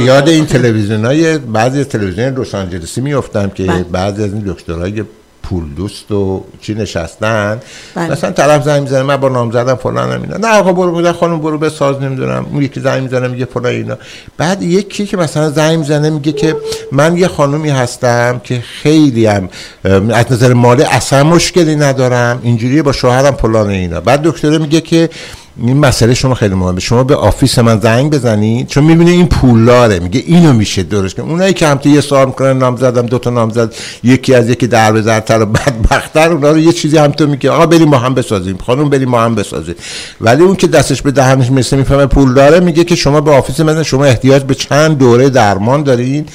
یاد 0.00 0.28
این 0.28 0.46
تلویزیون 0.46 1.04
های 1.04 1.38
بعضی 1.38 1.80
از 1.80 1.88
تلویزیون 1.88 2.38
لس 2.38 2.54
آنجلسی 2.54 3.00
میافتم 3.00 3.50
که 3.50 3.62
بله. 3.62 3.82
بعضی 3.82 4.24
از 4.24 4.32
این 4.32 4.42
دکترهای 4.46 5.04
پول 5.44 5.64
دوست 5.76 6.12
و 6.12 6.44
چی 6.60 6.74
نشستن؟ 6.74 7.60
بله. 7.94 8.10
مثلا 8.10 8.30
طرف 8.30 8.64
زنگ 8.64 8.82
می‌زنه 8.82 9.02
من 9.02 9.16
با 9.16 9.28
نام 9.28 9.50
زدم 9.50 9.74
فلان 9.74 10.10
اینا. 10.10 10.36
نه 10.36 10.58
آقا 10.58 10.72
برو 10.72 10.92
بودن 10.92 11.12
خانم 11.12 11.40
برو 11.40 11.58
بساز 11.58 12.02
نمی‌دونم. 12.02 12.46
اون 12.52 12.62
یکی 12.62 12.80
زنگ 12.80 13.02
می‌زنه 13.02 13.28
میگه 13.28 13.44
فلان 13.44 13.72
اینا. 13.72 13.98
بعد 14.36 14.62
یکی 14.62 15.06
که 15.06 15.16
مثلا 15.16 15.50
زنگ 15.50 15.78
می‌زنه 15.78 16.10
میگه 16.10 16.32
که 16.32 16.56
من 16.92 17.16
یه 17.16 17.28
خانومی 17.28 17.70
هستم 17.70 18.40
که 18.44 18.60
خیلی 18.82 19.26
هم 19.26 19.48
از 19.84 20.32
نظر 20.32 20.52
مالی 20.52 20.82
اصلا 20.82 21.24
مشکلی 21.24 21.76
ندارم. 21.76 22.40
اینجوری 22.42 22.82
با 22.82 22.92
شوهرم 22.92 23.34
فلان 23.34 23.68
اینا. 23.68 24.00
بعد 24.00 24.22
دکتره 24.22 24.58
میگه 24.58 24.80
که 24.80 25.10
این 25.56 25.76
مسئله 25.76 26.14
شما 26.14 26.34
خیلی 26.34 26.54
مهمه. 26.54 26.80
شما 26.80 27.04
به 27.04 27.16
آفیس 27.16 27.58
من 27.58 27.80
زنگ 27.80 28.12
بزنید 28.12 28.66
چون 28.66 28.84
می‌بینه 28.84 29.10
این 29.10 29.26
پولداره. 29.26 29.98
میگه 29.98 30.22
اینو 30.26 30.52
میشه 30.52 30.82
درست 30.82 31.16
کنه. 31.16 31.26
اونایی 31.26 31.52
که 31.54 31.66
هم 31.66 31.78
تو 31.78 31.88
یه 31.88 32.00
سال 32.00 32.26
می‌کنن 32.26 32.58
نام 32.58 32.76
زدم 32.76 33.06
دو 33.06 33.18
تا 33.18 33.30
نام 33.30 33.50
زد 33.50 33.74
یکی 34.02 34.34
از 34.34 34.48
یکی 34.48 34.66
در 34.66 34.92
بزرتر 34.92 35.42
و 35.42 35.46
بدبختتر 35.46 36.32
اونا 36.32 36.50
رو 36.50 36.58
یه 36.58 36.72
چیزی 36.72 36.98
هم 36.98 37.12
تو 37.12 37.26
میگه. 37.26 37.50
آقا 37.50 37.66
بریم 37.66 37.88
ما 37.88 37.98
هم 37.98 38.14
بسازیم. 38.14 38.58
خانم 38.66 38.90
بریم 38.90 39.08
ما 39.08 39.20
هم 39.20 39.34
بسازیم. 39.34 39.74
ولی 40.20 40.42
اون 40.42 40.56
که 40.56 40.66
دستش 40.66 41.02
به 41.02 41.10
دهنش 41.10 41.50
مثل 41.50 41.76
می‌فهمه 41.76 42.06
پول 42.06 42.34
داره 42.34 42.60
میگه 42.60 42.84
که 42.84 42.94
شما 42.94 43.20
به 43.20 43.30
office 43.30 43.60
من 43.60 43.82
شما 43.82 44.04
احتیاج 44.04 44.42
به 44.42 44.54
چند 44.54 44.98
دوره 44.98 45.30
درمان 45.30 45.82
دارین 45.82 46.26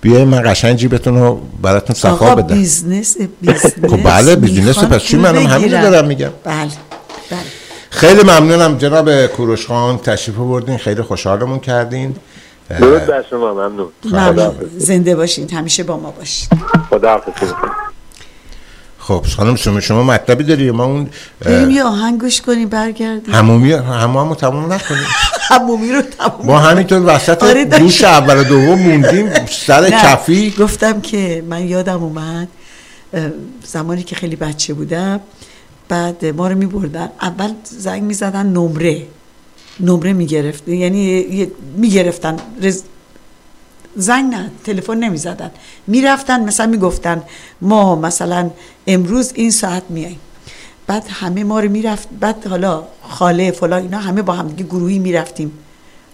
بیاین 0.00 0.28
من 0.28 0.42
قشنگ 0.52 0.76
جیبتون 0.76 1.18
رو 1.18 1.40
براتون 1.62 1.96
صفا 1.96 2.34
بدم. 2.34 2.54
business 2.54 3.16
business 3.40 3.66
خب 3.90 4.02
بله 4.04 4.36
می‌خوان 4.36 4.86
پس 4.86 5.02
چی 5.02 5.16
منم؟ 5.16 5.46
همین. 5.46 5.82
دارم 5.82 6.06
میگم. 6.06 6.30
بله. 6.44 6.87
خیلی 7.98 8.22
ممنونم 8.22 8.78
جناب 8.78 9.26
کوروش 9.26 9.66
خان 9.66 9.98
تشریف 9.98 10.36
بردین 10.36 10.76
خیلی 10.76 11.02
خوشحالمون 11.02 11.58
کردین. 11.58 12.16
درود 12.80 13.06
بر 13.06 13.24
شما 13.30 13.54
ممنون. 13.54 13.88
ممنون. 14.04 14.54
زنده 14.76 15.16
باشین 15.16 15.50
همیشه 15.50 15.82
با 15.82 15.96
ما 15.96 16.10
باشین. 16.10 16.48
خدا 16.90 17.10
حافظ 17.10 17.52
خب 18.98 19.24
خانم 19.36 19.56
شما 19.56 19.80
شما 19.80 20.02
مطلبی 20.02 20.44
داری؟ 20.44 20.70
ما 20.70 20.84
اون 20.84 21.10
بریم 21.40 21.70
یه 21.70 21.84
آهنگ 21.84 22.20
گوش 22.20 22.40
کنیم 22.40 22.68
برگردیم. 22.68 23.34
همومی 23.34 23.72
همامو 23.72 24.34
تموم 24.34 24.72
نکنیم. 24.72 25.06
همومی 25.50 25.92
رو 25.92 26.02
تموم 26.02 26.46
ما 26.46 26.58
همینطور 26.58 27.02
وسط 27.06 27.42
آره،. 27.42 27.64
دوش 27.64 28.04
اول 28.04 28.40
و 28.40 28.44
دوم 28.44 28.78
موندیم 28.78 29.30
سر 29.46 29.90
کفی. 29.90 30.54
گفتم 30.58 31.00
که 31.00 31.44
من 31.48 31.68
یادم 31.68 32.02
اومد 32.02 32.48
زمانی 33.64 34.02
که 34.02 34.16
خیلی 34.16 34.36
بچه 34.36 34.74
بودم 34.74 35.20
بعد 35.88 36.26
ما 36.26 36.48
رو 36.48 36.56
می 36.56 36.66
بردن 36.66 37.10
اول 37.20 37.52
زنگ 37.64 38.02
می 38.02 38.14
زدن 38.14 38.46
نمره 38.46 39.06
نمره 39.80 40.12
می 40.12 40.26
گرفت 40.26 40.68
یعنی 40.68 41.24
می 41.76 41.90
گرفتن 41.90 42.36
زنگ 43.96 44.34
نه 44.34 44.50
تلفن 44.64 44.98
نمی 44.98 45.16
زدن 45.16 45.50
می 45.86 46.02
رفتن 46.02 46.44
مثلا 46.44 46.66
می 46.66 46.78
گفتن 46.78 47.22
ما 47.60 47.96
مثلا 47.96 48.50
امروز 48.86 49.32
این 49.34 49.50
ساعت 49.50 49.82
میاییم 49.88 50.20
بعد 50.86 51.04
همه 51.08 51.44
ما 51.44 51.60
رو 51.60 51.70
می‌رفت 51.70 52.08
بعد 52.20 52.46
حالا 52.46 52.84
خاله 53.02 53.50
فلان 53.50 53.82
اینا 53.82 53.98
همه 53.98 54.22
با 54.22 54.32
هم 54.32 54.48
دیگه 54.48 54.64
گروهی 54.64 54.98
می‌رفتیم 54.98 55.52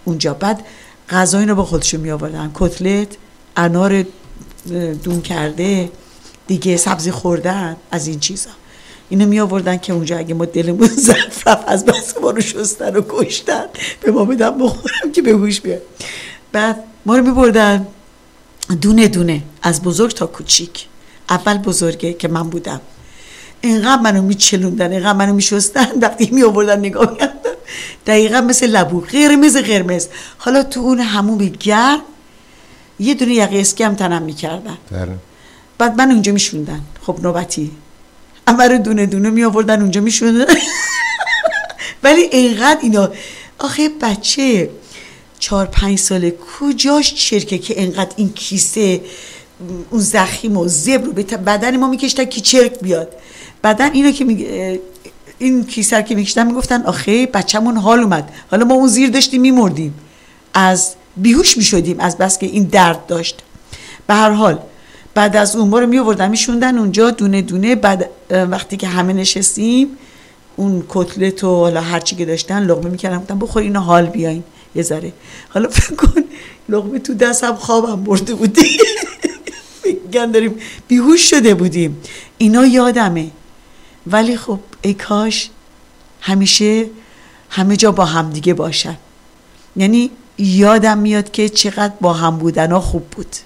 اونجا. 0.05 0.35
بعد 0.35 0.65
غذا 1.11 1.39
اینو 1.39 1.55
با 1.55 1.65
خودشون 1.65 2.01
می 2.01 2.19
کتلت 2.55 3.09
انار 3.57 4.05
دون 5.03 5.21
کرده 5.21 5.91
دیگه 6.47 6.77
سبزی 6.77 7.11
خوردن 7.11 7.77
از 7.91 8.07
این 8.07 8.21
چیزا. 8.21 8.51
اینو 9.09 9.27
می 9.27 9.41
آوردن 9.41 9.77
که 9.77 9.93
اونجا 9.93 10.19
اگه 10.19 10.35
ما 10.35 10.45
دلمون 10.45 10.89
ضعف 11.07 11.49
رفت 11.49 11.69
از 11.69 11.85
بس 11.85 12.15
ما 12.23 12.31
رو 12.31 12.41
شستن 12.41 12.97
و 12.97 13.03
کشتن. 13.09 13.65
به 14.01 14.13
ما 14.13 14.25
بدن 14.25 14.59
بخورم 14.59 15.13
که 15.13 15.23
به 15.23 15.31
هوش 15.31 15.61
بیاد. 15.61 15.83
بعد 16.53 16.85
ما 17.07 17.17
رو 17.17 17.25
می 17.25 17.31
بردن 17.31 17.87
دونه 18.81 19.09
دونه 19.09 19.43
از 19.63 19.83
بزرگ 19.83 20.13
تا 20.13 20.27
کوچیک. 20.27 20.87
اول 21.31 21.59
بزرگه 21.59 22.13
که 22.13 22.29
من 22.29 22.51
بودم. 22.51 22.81
اینقدر 23.61 24.03
منو 24.03 24.23
میچلوندن 24.23 24.93
اینقدر 24.93 25.13
منو 25.13 25.35
میشستن. 25.35 25.87
وقتی 26.01 26.31
می 26.33 26.43
آوردن 26.43 26.79
نگاه 26.79 27.11
می‌کردم 27.11 27.35
دقیقا 28.07 28.41
مثل 28.41 28.67
لبو. 28.67 29.01
قرمز 29.01 29.57
قرمز. 29.57 30.09
حالا 30.39 30.63
تو 30.63 30.81
اون 30.81 31.01
همون 31.01 31.39
گرم 31.61 32.01
یه 33.01 33.15
دونه 33.15 33.35
یقه 33.35 33.59
اسکم 33.59 33.95
تنم 33.95 34.23
می‌کردن. 34.23 34.79
بله. 34.91 35.19
بعد 35.79 35.97
من 35.97 36.11
اونجا 36.11 36.33
میشوندن. 36.33 36.81
خب 37.03 37.19
نوبتی. 37.23 37.71
اما 38.47 38.65
رو 38.65 38.79
دونه 38.79 39.07
دونه 39.07 39.31
می 39.31 39.45
آوردن 39.45 39.81
اونجا 39.81 40.01
میشوندن 40.01 40.55
ولی 42.03 42.23
اینقدر 42.23 42.81
اینا. 42.83 43.13
آخه 43.59 43.89
بچه 43.89 44.71
چهار 45.39 45.67
پنج 45.67 45.99
ساله 45.99 46.35
کجاش 46.61 47.15
چرکه 47.15 47.59
که 47.59 47.81
اینقدر 47.81 48.11
این 48.17 48.33
کیسه 48.33 49.01
اون 49.91 50.01
زخیم 50.01 50.57
و 50.57 50.69
زبر 50.69 51.05
رو 51.05 51.13
بدن 51.13 51.77
ما 51.77 51.89
میکشتن 51.89 52.25
که 52.25 52.41
چرک 52.41 52.81
بیاد. 52.81 53.13
بدن 53.65 53.93
اینو 53.93 54.11
که 54.11 54.25
می... 54.25 54.47
این 55.39 55.67
کیسه 55.67 56.03
که 56.03 56.15
میکشتن 56.15 56.47
می‌گفتن 56.47 56.83
آخه 56.83 57.27
بچه‌مون 57.27 57.77
حال 57.77 58.01
اومد. 58.01 58.33
حالا 58.51 58.65
ما 58.65 58.75
اون 58.75 58.89
زیر 58.89 59.11
داشتیم 59.11 59.41
میمردیم. 59.41 59.95
از 60.55 60.95
بیهوش 61.17 61.57
می‌شدیم 61.57 62.01
از 62.01 62.19
بس 62.19 62.39
که 62.39 62.47
این 62.47 62.65
درد 62.65 63.07
داشت. 63.07 63.43
به 64.07 64.15
هر 64.15 64.31
حال 64.31 64.59
بعد 65.15 65.37
از 65.37 65.57
اون 65.57 65.73
رو 65.73 65.87
می 65.87 65.99
آوردن 65.99 66.31
میشوندن 66.31 66.79
اونجا 66.79 67.11
دونه 67.11 67.43
دونه. 67.43 67.75
بعد 67.75 68.11
وقتی 68.31 68.77
که 68.77 68.89
همه 68.89 69.13
نشستیم 69.13 69.89
اون 70.57 70.85
کتلت 70.89 71.45
و 71.45 71.57
حالا 71.57 71.81
هر 71.81 72.01
چی 72.01 72.17
که 72.17 72.25
داشتن 72.25 72.63
لقمه 72.63 72.91
می‌کردم 72.91 73.19
گفتم 73.19 73.39
بخور 73.39 73.63
اینو 73.63 73.81
حال 73.81 74.07
بیاین 74.07 74.45
یه 74.75 74.83
ذره. 74.83 75.13
حالا 75.49 75.69
فکر 75.69 75.95
کن 75.95 76.23
لقمه 76.69 76.99
تو 76.99 77.15
دستم 77.15 77.55
خوابم 77.55 78.05
برده 78.05 78.35
بودی. 78.35 78.79
میگن 80.05 80.31
داریم 80.31 80.55
بیهوش 80.89 81.31
شده 81.31 81.55
بودیم. 81.55 82.03
اینا 82.39 82.67
یادمه. 82.67 83.31
ولی 84.07 84.37
خب 84.37 84.61
ای 84.83 84.95
کاش 84.95 85.51
همیشه 86.21 86.87
همه 87.51 87.77
جا 87.77 87.93
با 87.93 88.05
همدیگه 88.05 88.55
باشن. 88.55 88.97
یعنی 89.77 90.11
یادم 90.39 90.99
میاد 90.99 91.31
که 91.31 91.49
چقدر 91.49 91.95
با 92.01 92.13
هم 92.13 92.39
بودن 92.39 92.73
ها 92.73 92.81
خوب 92.81 93.03
بود. 93.03 93.37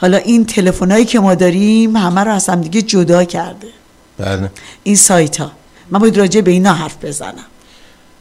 حالا 0.00 0.16
این 0.16 0.46
تلفنایی 0.46 1.04
که 1.04 1.20
ما 1.20 1.34
داریم 1.34 1.96
همه 1.96 2.24
رو 2.24 2.32
از 2.32 2.48
هم 2.48 2.60
دیگه 2.60 2.82
جدا 2.82 3.24
کرده. 3.24 3.68
بله. 4.18 4.50
این 4.82 4.96
سایت 4.96 5.40
ها 5.40 5.50
من 5.90 5.98
باید 5.98 6.18
راجع 6.18 6.40
به 6.40 6.50
اینا 6.50 6.72
حرف 6.72 7.04
بزنم. 7.04 7.44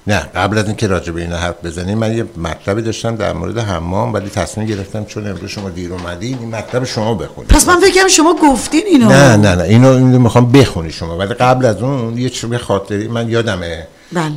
نه 0.08 0.20
قبل 0.20 0.58
از 0.58 0.66
اینکه 0.66 0.88
راجع 0.88 1.12
به 1.12 1.22
این 1.22 1.32
حرف 1.32 1.66
بزنیم 1.66 1.98
من 1.98 2.18
یه 2.18 2.26
مطلبی 2.38 2.82
داشتم 2.82 3.16
در 3.16 3.34
مورد 3.34 3.58
حمام 3.58 4.14
ولی 4.14 4.30
تصمیم 4.30 4.68
گرفتم 4.68 5.06
چون 5.06 5.28
امروز 5.28 5.50
شما 5.50 5.70
دیر 5.70 5.94
اومدین 5.94 6.40
این 6.40 6.56
مطلب 6.56 6.84
شما 6.84 7.14
بخونید. 7.14 7.52
پس 7.52 7.68
من 7.68 7.80
فکرم 7.80 8.08
شما 8.08 8.36
گفتین 8.44 8.84
اینو. 8.86 9.10
نه 9.10 9.36
نه 9.36 9.56
نه 9.56 9.64
اینو, 9.64 9.90
اینو 9.90 10.20
می‌خوام 10.20 10.52
بخونی 10.52 10.92
شما 10.92 11.18
ولی 11.18 11.34
قبل 11.34 11.66
از 11.66 11.82
اون 11.82 12.18
یه 12.18 12.30
چیز 12.30 12.54
خاطری 12.54 13.08
من 13.08 13.30
یادمه. 13.30 13.88
بله. 14.12 14.32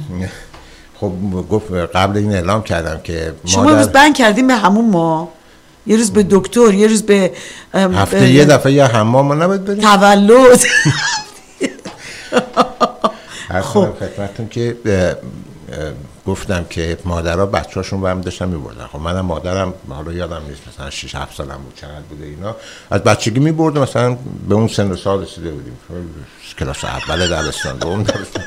خب 1.00 1.12
گفت 1.50 1.72
قبل 1.72 2.16
این 2.16 2.32
اعلام 2.32 2.62
کردم 2.62 3.00
که 3.04 3.32
شما 3.46 3.62
مادر 3.62 3.78
روز 3.78 3.88
بند 3.88 4.14
کردیم 4.14 4.46
به 4.46 4.54
همون 4.54 4.90
ما. 4.90 5.28
یه 5.86 5.96
روز 5.96 6.10
به 6.12 6.26
دکتر 6.30 6.74
یه 6.74 6.86
روز 6.86 7.02
به 7.02 7.32
هفته 7.74 8.20
به- 8.20 8.30
یه 8.30 8.44
دفعه 8.44 8.72
یه 8.72 8.84
حمام 8.84 9.26
ما 9.26 9.34
نباید 9.34 9.64
بریم؟ 9.64 9.80
تولد. 9.80 10.60
خب. 13.62 13.88
خدمتتون 14.00 14.48
که 14.48 14.76
گفتم 16.26 16.64
که 16.70 16.98
مادرها 17.04 17.46
بچه‌هاشون 17.46 18.00
رو 18.00 18.06
هم 18.06 18.20
داشتن 18.20 18.48
میبردن. 18.48 18.86
خب 18.86 18.98
منم 18.98 19.20
مادرم 19.20 19.74
حالا 19.88 20.12
یادم 20.12 20.42
نیست 20.48 20.60
مثلا 20.74 20.90
6 20.90 21.14
7 21.14 21.36
سالم 21.36 21.56
بود 21.64 21.74
چقدر 21.76 22.00
بوده 22.10 22.24
اینا. 22.26 22.56
از 22.90 23.00
بچگی 23.02 23.40
می‌برد 23.40 23.78
مثلا 23.78 24.16
به 24.48 24.54
اون 24.54 24.68
سن 24.68 24.90
و 24.90 24.96
سال 24.96 25.22
رسیده 25.22 25.50
بودیم. 25.50 25.78
کلاس 26.58 26.84
اول 26.84 27.26
دبستان 27.28 27.78
دوم 27.78 28.02
دبستان. 28.02 28.44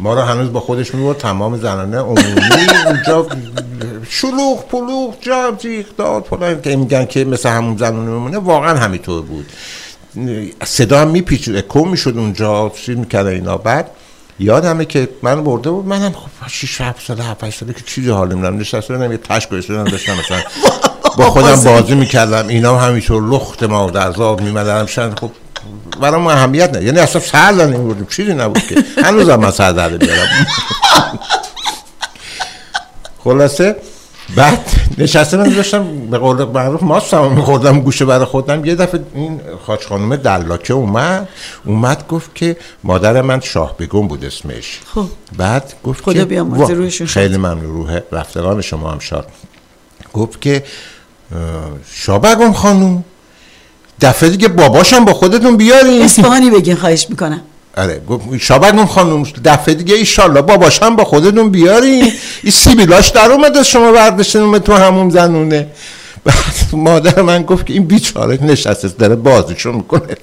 ما 0.00 0.14
رو 0.14 0.20
هنوز 0.20 0.52
با 0.52 0.60
خودش 0.60 0.94
می‌برد 0.94 1.18
تمام 1.18 1.56
زنانه 1.56 1.98
عمومی 1.98 2.66
اونجا 2.86 3.26
شلوغ 4.10 4.68
پلوغ 4.68 5.14
جمع 5.20 5.56
جیغ 5.56 5.86
داد 5.98 6.24
فلان. 6.24 6.60
که 6.60 6.76
میگن 6.76 7.04
که 7.04 7.24
مثل 7.24 7.48
همون 7.48 7.76
زنانه 7.76 8.10
میمونه 8.10 8.38
واقعا 8.38 8.78
همینطور 8.78 9.22
بود. 9.22 9.46
صدا 10.64 11.00
هم 11.00 11.08
میپیچید 11.08 11.56
اکو 11.56 11.84
می‌شد 11.84 12.14
اونجا 12.16 12.72
چیز 12.76 12.96
می‌کرد 12.96 13.26
اینا. 13.26 13.56
بعد 13.56 13.90
یادمه 14.38 14.84
که 14.84 15.08
من 15.22 15.44
برده 15.44 15.70
بود 15.70 15.86
منم 15.86 16.12
خب 16.12 16.48
6 16.48 16.80
7 16.80 17.06
ساله 17.06 17.24
7 17.24 17.44
8 17.44 17.60
ساله 17.60 17.72
که 17.72 17.80
چیزی 17.86 18.10
حال 18.10 18.32
نمیدم 18.32 18.58
نشسته 18.58 18.96
بودم 18.96 19.12
یه 19.12 19.18
تش 19.18 19.46
گوشتم 19.48 19.84
داشتم 19.84 20.12
مثلا 20.12 20.38
با 21.18 21.30
خودم 21.30 21.64
بازی. 21.64 21.94
می‌کردم. 21.94 22.48
اینا 22.48 22.78
هم 22.78 22.88
همینطور 22.88 23.22
لخت 23.22 23.62
ما 23.62 23.90
در 23.90 24.12
زاب 24.12 24.40
میمدن 24.40 24.86
شن 24.86 25.14
خب 25.14 25.30
برام 26.00 26.26
اهمیت 26.26 26.76
نه. 26.76 26.84
یعنی 26.84 26.98
اصلا 26.98 27.22
سر 27.22 27.52
در 27.52 27.66
نمیبردیم. 27.66 28.06
چیزی 28.06 28.34
نبود 28.34 28.62
که. 28.66 28.84
هنوزم 29.04 29.36
من 29.36 29.50
سر 29.50 29.72
در 29.72 29.88
بیارم 29.88 30.46
خلاصه 33.24 33.76
بعد 34.36 34.66
نشسته 34.98 35.36
من 35.36 35.48
داشتم 35.48 36.06
به 36.10 36.18
قول 36.18 36.44
معروف 36.44 36.82
ماستم 36.82 37.32
میخوردم 37.32 37.80
گوشه 37.80 38.04
برای 38.04 38.24
خودم. 38.24 38.64
یه 38.64 38.74
دفعه 38.74 39.00
این 39.14 39.40
خاچ 39.66 39.86
خانم 39.86 40.16
دلاکه 40.16 40.74
اومد. 40.74 41.28
اومد 41.64 42.06
گفت 42.08 42.34
که 42.34 42.56
مادر 42.84 43.22
من 43.22 43.40
شاه 43.40 43.76
بگم 43.76 44.08
بود 44.08 44.24
اسمش. 44.24 44.80
خب. 44.94 45.06
بعد 45.36 45.74
گفت 45.84 46.04
خدا 46.04 46.24
که. 46.24 47.06
خیلی 47.06 47.36
ممنون. 47.36 47.62
روح 47.62 48.00
رفتگان 48.12 48.60
شما 48.60 48.90
هم 48.90 48.98
شاد. 48.98 49.28
گفت 50.12 50.40
که 50.40 50.64
اه، 51.32 51.38
شاه 51.92 52.52
خانوم 52.52 53.04
دفعه 54.00 54.28
دیگه 54.28 54.48
باباشم 54.48 55.04
با 55.04 55.12
خودتون 55.12 55.56
بیارین. 55.56 56.02
اصفهانی 56.02 56.50
بگین 56.50 56.76
خواهش 56.76 57.06
می‌کنم. 57.10 57.40
آره 57.76 58.00
گفت 58.08 58.24
شابگون 58.38 58.86
خانم 58.86 59.22
دفعه 59.44 59.74
دیگه 59.74 59.94
ایشالله 59.94 60.42
باباشم 60.42 60.96
با 60.96 61.04
خودتون 61.04 61.50
بیارین. 61.50 62.12
این 62.42 62.52
سیبیلاش 62.52 63.08
در 63.08 63.32
اومد 63.32 63.56
از 63.56 63.68
شما 63.68 63.92
برداشتین 63.92 64.58
تو 64.58 64.74
همون 64.74 65.10
زنونه. 65.10 65.66
بعد 66.24 66.36
مادر 66.72 67.22
من 67.22 67.42
گفت 67.42 67.66
که 67.66 67.72
این 67.72 67.84
بیچاره 67.84 68.38
نشسته 68.42 68.88
داره 68.88 69.16
بازیشو 69.16 69.72
می‌کنه؟ 69.72 70.16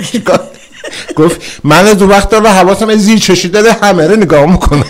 گفت 1.15 1.41
من 1.63 1.88
از 1.88 2.01
اون 2.01 2.11
وقت 2.11 2.30
داره 2.30 2.49
حواسم 2.49 2.89
از 2.89 2.99
زیر 2.99 3.19
چشی 3.19 3.47
داره 3.49 3.71
همه 3.71 4.07
رو 4.07 4.15
نگاه 4.15 4.45
می‌کنه. 4.45 4.86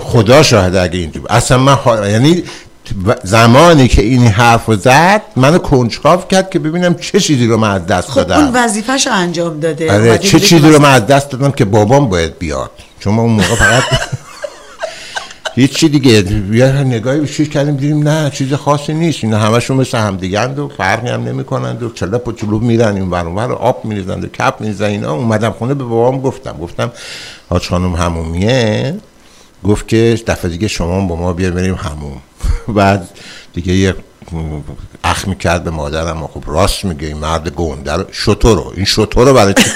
خدا 0.00 0.42
شاهد 0.42 0.76
اگه 0.76 0.98
اینجور 0.98 1.26
اصلا 1.30 1.58
من 1.58 1.78
یعنی 2.10 2.42
زمانی 3.24 3.88
که 3.88 4.02
این 4.02 4.26
حرف 4.26 4.66
رو 4.66 4.76
زد 4.76 5.22
منو 5.36 5.58
کنجکاو 5.58 6.20
کرد 6.20 6.50
که 6.50 6.58
ببینم 6.58 6.94
چه 6.94 7.20
چیزی 7.20 7.46
رو 7.46 7.56
من 7.56 7.70
از 7.70 7.86
دست 7.86 8.10
خب 8.10 8.18
اون 8.18 8.26
دادم 8.28 8.50
وظیفش 8.54 9.06
رو 9.06 9.12
انجام 9.12 9.60
داده. 9.60 9.92
آره 9.92 10.18
چه 10.18 10.40
چیزی 10.40 10.70
رو 10.70 10.78
من 10.78 10.94
از 10.94 11.06
دست 11.06 11.30
دادم 11.30 11.50
که 11.50 11.64
بابام 11.64 12.08
باید 12.08 12.38
بیاد. 12.38 12.70
چون 13.00 13.14
ما 13.14 13.22
اون 13.22 13.32
موقع 13.32 13.54
فقط 13.54 13.82
هیچی 15.54 15.88
دیگه. 15.88 16.24
یه 16.52 16.66
نگاهی 16.66 17.20
به 17.20 17.26
کردیم 17.26 17.76
دیدیم 17.76 18.08
نه 18.08 18.30
چیز 18.30 18.54
خاصی 18.54 18.94
نیست. 18.94 19.24
اینا 19.24 19.38
همشون 19.38 19.76
مثل 19.76 19.98
همدیگند 19.98 20.58
و 20.58 20.68
فرقی 20.76 21.08
هم 21.08 21.24
نمی 21.24 21.44
کنند 21.44 21.82
و 21.82 21.90
چلپ 21.90 22.28
و 22.28 22.32
چلوب 22.32 22.62
میرن 22.62 22.94
این 22.96 23.10
ور 23.10 23.26
اونور 23.26 23.52
آب 23.52 23.84
میریزند 23.84 24.24
و 24.24 24.28
کپ 24.28 24.54
میریزن 24.60 24.84
اینا 24.84 25.14
اومدم 25.14 25.50
خونه 25.50 25.74
به 25.74 25.84
بابام 25.84 26.20
گفتم. 26.20 26.56
گفتم 26.60 26.90
حاج 27.48 27.68
خانم 27.68 27.92
همومیه؟ 27.92 28.94
گفت 29.66 29.88
که 29.88 30.20
دفعه 30.26 30.50
دیگه 30.50 30.68
شما 30.68 31.06
با 31.06 31.16
ما 31.16 31.32
بیا 31.32 31.50
بریم 31.50 31.74
هموم 31.74 32.22
بعد 32.76 33.08
دیگه 33.54 33.72
یه 33.72 33.94
اخ 35.04 35.28
می‌کرد 35.28 35.64
به 35.64 35.70
مادرم 35.70 36.26
خب 36.26 36.42
راست 36.46 36.84
میگه 36.84 37.06
این 37.06 37.16
مرد 37.16 37.48
گنده 37.48 37.92
رو 37.92 38.04
شطور 38.12 38.56
رو 38.56 38.72
این 38.76 38.84
شطور 38.84 39.28
رو 39.28 39.34
برای 39.34 39.54
چی؟ 39.54 39.70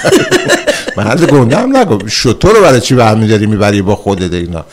مرد 0.97 1.31
گنده 1.31 1.57
هم 1.57 1.77
نگو 1.77 2.07
شطور 2.07 2.55
رو 2.55 2.61
برای 2.61 2.81
چی 2.81 2.95
برمیداری 2.95 3.45
می‌بری 3.45 3.81
با 3.81 3.95
خودت 3.95 4.33
اینا؟ 4.33 4.65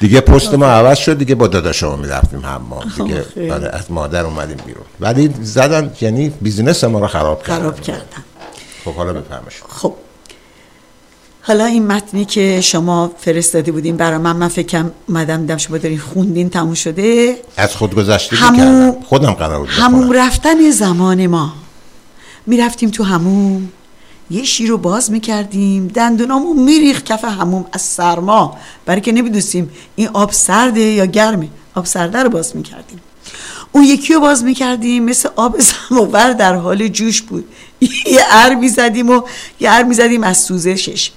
دیگه 0.00 0.20
پست 0.20 0.54
ما 0.54 0.66
عوض 0.66 0.98
شد 0.98 1.18
دیگه 1.18 1.34
با 1.34 1.46
داداشم 1.46 1.98
می‌رفتیم 1.98 2.46
حمام. 2.46 2.92
دیگه. 2.96 3.52
آره، 3.54 3.68
از 3.68 3.90
مادر 3.92 4.24
اومدیم 4.24 4.56
بیرون. 4.66 4.84
ولی 5.00 5.34
زدن 5.42 5.92
یعنی 6.00 6.32
بیزینس 6.40 6.84
ما 6.84 6.98
رو 6.98 7.06
خراب 7.06 7.42
کردن. 7.42 7.58
خراب 7.60 7.80
کردن. 7.80 8.24
خب 8.84 8.94
حالا 8.94 9.12
بفهمش 9.12 9.62
خب 9.68 9.94
حالا 11.48 11.64
این 11.64 11.86
متنی 11.86 12.24
که 12.24 12.60
شما 12.60 13.12
فرستاده 13.18 13.72
بودین 13.72 13.96
برای 13.96 14.18
من 14.18 14.36
من 14.36 14.48
فکرم 14.48 14.92
اومدم 15.08 15.40
دیدم 15.40 15.56
شما 15.56 15.78
دارین 15.78 15.98
خوندین 15.98 16.50
تموم 16.50 16.74
شده؟ 16.74 17.36
از 17.56 17.76
خود 17.76 17.94
گذشته 17.94 18.36
همون- 18.36 18.96
خودم 19.04 19.30
قرار 19.30 19.58
بود 19.58 19.68
بخونم. 19.68 20.12
رفتن 20.12 20.70
زمان 20.70 21.26
ما. 21.26 21.52
می‌رفتیم 22.46 22.90
تو 22.90 23.04
هموم 23.04 23.68
یه 24.30 24.44
شیر 24.44 24.68
رو 24.70 24.78
باز 24.78 25.10
می‌کردیم 25.10 25.86
دندونامون 25.88 26.62
میریخ 26.62 27.02
کف 27.02 27.24
هموم 27.24 27.66
از 27.72 27.82
سرما 27.82 28.56
برای 28.86 29.00
که 29.00 29.12
نمی‌دونستیم 29.12 29.70
این 29.96 30.08
آب 30.08 30.32
سرده 30.32 30.80
یا 30.80 31.04
گرمه. 31.06 31.48
آب 31.74 31.84
سرده 31.86 32.22
رو 32.22 32.28
باز 32.28 32.56
می‌کردیم. 32.56 33.00
اون 33.72 33.84
یکی 33.84 34.14
رو 34.14 34.20
باز 34.20 34.44
می‌کردیم 34.44 35.04
مثل 35.04 35.28
آب 35.36 35.56
سماور 35.60 36.32
در 36.32 36.54
حال 36.54 36.88
جوش 36.88 37.22
بود. 37.22 37.44
یه 38.06 38.20
ار 38.30 38.54
می‌زدیم 38.54 39.10
و 39.10 39.22
یه 39.60 39.70
ار 39.72 39.82
می‌زدیم 39.82 40.22
از 40.24 40.38
سوزشش. 40.38 41.10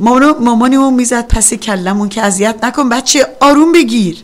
مامانو- 0.00 0.40
مامانمون 0.40 0.94
می‌زد 0.94 1.28
پس 1.28 1.54
کلمون 1.54 2.08
که 2.08 2.22
اذیت 2.22 2.64
نکن 2.64 2.88
بچه 2.88 3.26
آروم 3.40 3.72
بگیر. 3.72 4.16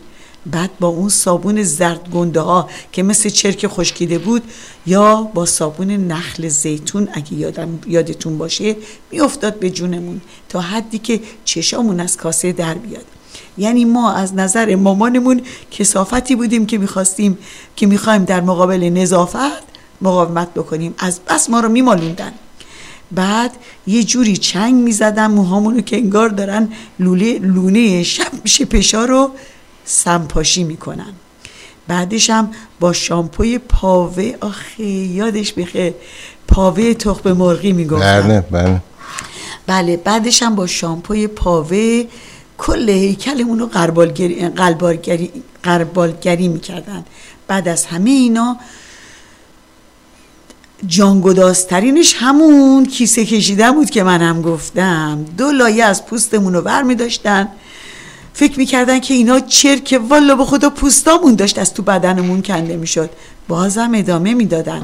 بعد 0.45 0.69
با 0.79 0.87
اون 0.87 1.09
صابون 1.09 1.63
زرد 1.63 2.09
گنده 2.09 2.39
ها 2.39 2.69
که 2.91 3.03
مثل 3.03 3.29
چرک 3.29 3.67
خشکیده 3.67 4.17
بود 4.17 4.43
یا 4.85 5.15
با 5.33 5.45
صابون 5.45 5.91
نخل 5.91 6.47
زیتون 6.47 7.07
اگه 7.13 7.33
یادم 7.33 7.79
یادتون 7.87 8.37
باشه 8.37 8.75
میافتاد 9.11 9.59
به 9.59 9.69
جونمون 9.69 10.21
تا 10.49 10.61
حدی 10.61 10.99
که 10.99 11.21
چشامون 11.45 11.99
از 11.99 12.17
کاسه 12.17 12.51
در 12.51 12.73
بیاد. 12.73 13.05
یعنی 13.57 13.85
ما 13.85 14.13
از 14.13 14.33
نظر 14.33 14.75
مامانمون 14.75 15.41
کسافتی 15.71 16.35
بودیم 16.35 16.65
که 16.65 16.77
می‌خواستیم 16.77 17.37
که 17.75 17.87
می‌خوایم 17.87 18.23
در 18.23 18.41
مقابل 18.41 18.89
نظافت 18.89 19.63
مقاومت 20.01 20.53
بکنیم. 20.53 20.95
از 20.97 21.19
بس 21.29 21.49
ما 21.49 21.59
رو 21.59 21.69
میمالوندن. 21.69 22.33
بعد 23.11 23.51
یه 23.87 24.03
جوری 24.03 24.37
چنگ 24.37 24.75
می‌زدن 24.75 25.27
موهامونو 25.27 25.81
که 25.81 25.95
انگار 25.97 26.29
دارن 26.29 26.69
لوله 26.99 27.39
لونه 27.39 28.03
شب 28.03 28.31
میشه 28.43 28.65
پشا 28.65 29.05
رو 29.05 29.31
سمپاشی 29.85 30.63
می‌کنن. 30.63 31.13
بعدش 31.87 32.29
هم 32.29 32.51
با 32.79 32.93
شامپوی 32.93 33.57
پاوه 33.57 34.33
آخه 34.41 34.83
یادش 34.83 35.53
بخیر 35.53 35.93
پاوه 36.47 36.93
تخم 36.93 37.31
مرغی 37.31 37.73
می‌گفتن. 37.73 38.21
بله 38.21 38.41
بله. 38.41 38.81
بله 39.67 39.97
بعدش 39.97 40.43
هم 40.43 40.55
با 40.55 40.67
شامپوی 40.67 41.27
پاوه 41.27 42.03
کل 42.57 42.89
هیکلمون 42.89 43.59
رو 43.59 43.65
قربالگری, 43.67 44.49
قلبالگری, 44.49 45.31
قربالگری 45.63 46.47
می‌کردن. 46.47 47.05
بعد 47.47 47.67
از 47.67 47.85
همه 47.85 48.09
اینا 48.09 48.57
جانگدازترینش 50.87 52.15
همون 52.19 52.85
کیسه 52.85 53.25
کشیدن 53.25 53.71
بود 53.71 53.89
که 53.89 54.03
من 54.03 54.21
هم 54.21 54.41
گفتم. 54.41 55.25
دو 55.37 55.51
لایه 55.51 55.85
از 55.85 56.05
پوستمون 56.05 56.53
رو 56.53 56.61
بر 56.61 56.83
می 56.83 56.95
داشتن 56.95 57.47
فکر 58.33 58.59
می‌کردن 58.59 58.99
که 58.99 59.13
اینا 59.13 59.39
چرک 59.39 60.01
والا 60.09 60.35
به 60.35 60.45
خدا 60.45 60.69
پوستامون 60.69 61.35
داشت 61.35 61.59
از 61.59 61.73
تو 61.73 61.83
بدنمون 61.83 62.41
کنده 62.41 62.77
می‌شد. 62.77 63.09
بازم 63.47 63.91
ادامه 63.95 64.33
می‌دادن. 64.33 64.81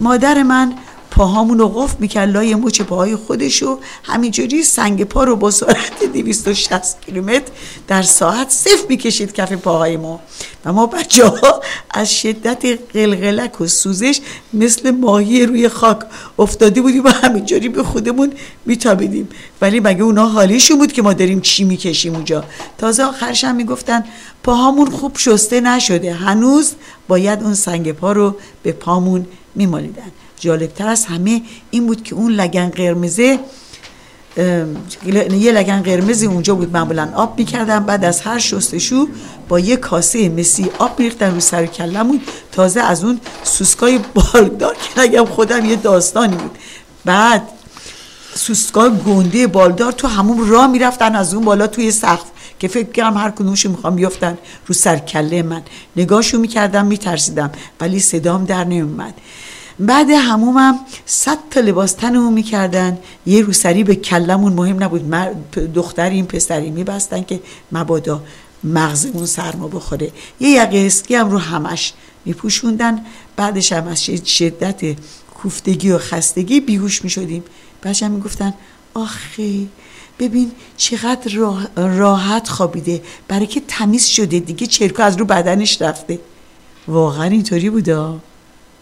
مادر 0.00 0.42
من 0.42 0.72
پاهامون 1.10 1.58
رو 1.58 1.68
قفل 1.68 1.96
می‌کرد 1.98 2.30
لای 2.30 2.54
مچ 2.54 2.80
پاهای 2.82 3.16
خودشو. 3.16 3.78
همینجوری 4.02 4.62
سنگ 4.62 5.04
پا 5.04 5.24
رو 5.24 5.36
با 5.36 5.50
سرعت 5.50 6.04
260 6.12 7.00
کیلومتر 7.00 7.52
در 7.88 8.02
ساعت 8.02 8.50
صفر 8.50 8.86
می‌کشید 8.88 9.32
کف 9.32 9.52
پاهای 9.52 9.96
ما. 9.96 10.20
و 10.64 10.72
ما 10.72 10.86
بچه 10.86 11.26
ها 11.26 11.62
از 11.90 12.14
شدت 12.14 12.78
قلقلک 12.94 13.60
و 13.60 13.66
سوزش 13.66 14.20
مثل 14.52 14.90
ماهی 14.90 15.46
روی 15.46 15.68
خاک 15.68 15.98
افتاده 16.38 16.80
بودیم 16.80 17.04
و 17.04 17.08
همینجوری 17.08 17.68
به 17.68 17.82
خودمون 17.82 18.32
میتابیدیم. 18.66 19.28
ولی 19.60 19.80
مگه 19.80 20.02
اونا 20.02 20.26
حالیشون 20.26 20.78
بود 20.78 20.92
که 20.92 21.02
ما 21.02 21.12
داریم 21.12 21.40
چی 21.40 21.64
می‌کشیم 21.64 22.14
اونجا؟ 22.14 22.44
تازه 22.78 23.02
آخرش 23.02 23.44
هم 23.44 23.56
می‌گفتن 23.56 24.04
پاهامون 24.42 24.90
خوب 24.90 25.18
شسته 25.18 25.60
نشده. 25.60 26.14
هنوز 26.14 26.72
باید 27.08 27.42
اون 27.42 27.54
سنگ 27.54 27.92
پا 27.92 28.12
رو 28.12 28.36
به 28.62 28.72
پامون 28.72 29.26
میمالیدن. 29.54 30.12
جالبتر 30.40 30.88
از 30.88 31.04
همه 31.04 31.42
این 31.70 31.86
بود 31.86 32.04
که 32.04 32.14
اون 32.14 32.32
لگن 32.32 32.68
قرمزه 32.68 33.38
یه 35.06 35.52
لگن 35.52 35.82
قرمزی 35.82 36.26
اونجا 36.26 36.54
بود 36.54 36.72
معمولا 36.72 37.08
آب 37.14 37.38
می‌کردن 37.38 37.80
بعد 37.84 38.04
از 38.04 38.20
هر 38.20 38.38
شستشو 38.38 39.08
با 39.48 39.60
یه 39.60 39.76
کاسه 39.76 40.28
مسی 40.28 40.70
آب 40.78 40.98
میریختن 40.98 41.34
رو 41.34 41.40
سر 41.40 41.66
کلمون 41.66 42.20
تازه 42.52 42.80
از 42.80 43.04
اون 43.04 43.20
سوسکای 43.42 44.00
بالدار 44.14 44.74
که 44.74 45.00
نگم 45.00 45.24
خودم 45.24 45.64
یه 45.64 45.76
داستانی 45.76 46.36
بود. 46.36 46.58
بعد 47.04 47.42
سوسکای 48.34 48.90
گنده 49.06 49.46
بالدار 49.46 49.92
تو 49.92 50.08
همون 50.08 50.48
راه 50.48 50.66
می‌رفتن 50.66 51.16
از 51.16 51.34
اون 51.34 51.44
بالا 51.44 51.66
توی 51.66 51.90
سقف 51.90 52.24
که 52.58 52.68
فکر 52.68 52.92
کنم 52.92 53.16
هر 53.16 53.30
کدومشو 53.30 53.70
می‌خوام 53.70 53.96
بیافتن 53.96 54.38
رو 54.66 54.74
سر 54.74 54.98
کله 54.98 55.42
من. 55.42 55.62
نگاهشو 55.96 56.38
می‌کردم 56.38 56.86
میترسیدم 56.86 57.52
ولی 57.80 58.00
صدام 58.00 58.44
در 58.44 58.64
نمیومد 58.64 59.14
بعد 59.80 60.10
همومم 60.10 60.78
صد 61.06 61.38
تا 61.50 61.60
لباس 61.60 61.92
تنمون 61.92 62.32
می‌کردن. 62.32 62.98
یه 63.26 63.42
روسری 63.42 63.84
به 63.84 63.94
کلمون 63.94 64.52
مهم 64.52 64.82
نبود. 64.82 65.04
مرد- 65.04 65.72
دختریم 65.74 66.24
پسری 66.24 66.70
میبستن 66.70 67.22
که 67.22 67.40
مبادا 67.72 68.22
مغزمون 68.64 69.26
سرما 69.26 69.68
بخوره. 69.68 70.10
یه 70.40 70.48
یقه 70.48 70.78
اسکی 70.78 71.14
هم 71.14 71.30
رو 71.30 71.38
همش 71.38 71.92
میپوشوندن. 72.24 73.04
بعدش 73.36 73.72
هم 73.72 73.86
از 73.88 74.04
شدت 74.04 74.96
کوفتگی 75.34 75.90
و 75.90 75.98
خستگی 75.98 76.60
بیهوش 76.60 77.04
می‌شدیم. 77.04 77.44
بعدش 77.82 78.02
هم 78.02 78.10
می‌گفتن 78.10 78.54
آخه 78.94 79.66
ببین 80.18 80.52
چقدر 80.76 81.30
راحت 81.76 82.48
خوابیده. 82.48 83.02
برای 83.28 83.46
که 83.46 83.62
تمیز 83.68 84.06
شده 84.06 84.38
دیگه 84.38 84.66
چرکو 84.66 85.02
از 85.02 85.16
رو 85.16 85.24
بدنش 85.24 85.82
رفته. 85.82 86.18
واقعا 86.88 87.24
اینطوری 87.24 87.70
بوده 87.70 87.96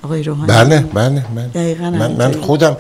آقای 0.03 0.22
روحانی 0.22 0.53
بله 0.53 0.80
بله 0.80 1.24
بله 1.34 1.46
دقیقاً 1.46 1.90
من, 1.90 2.12
من. 2.12 2.32
خودم 2.32 2.76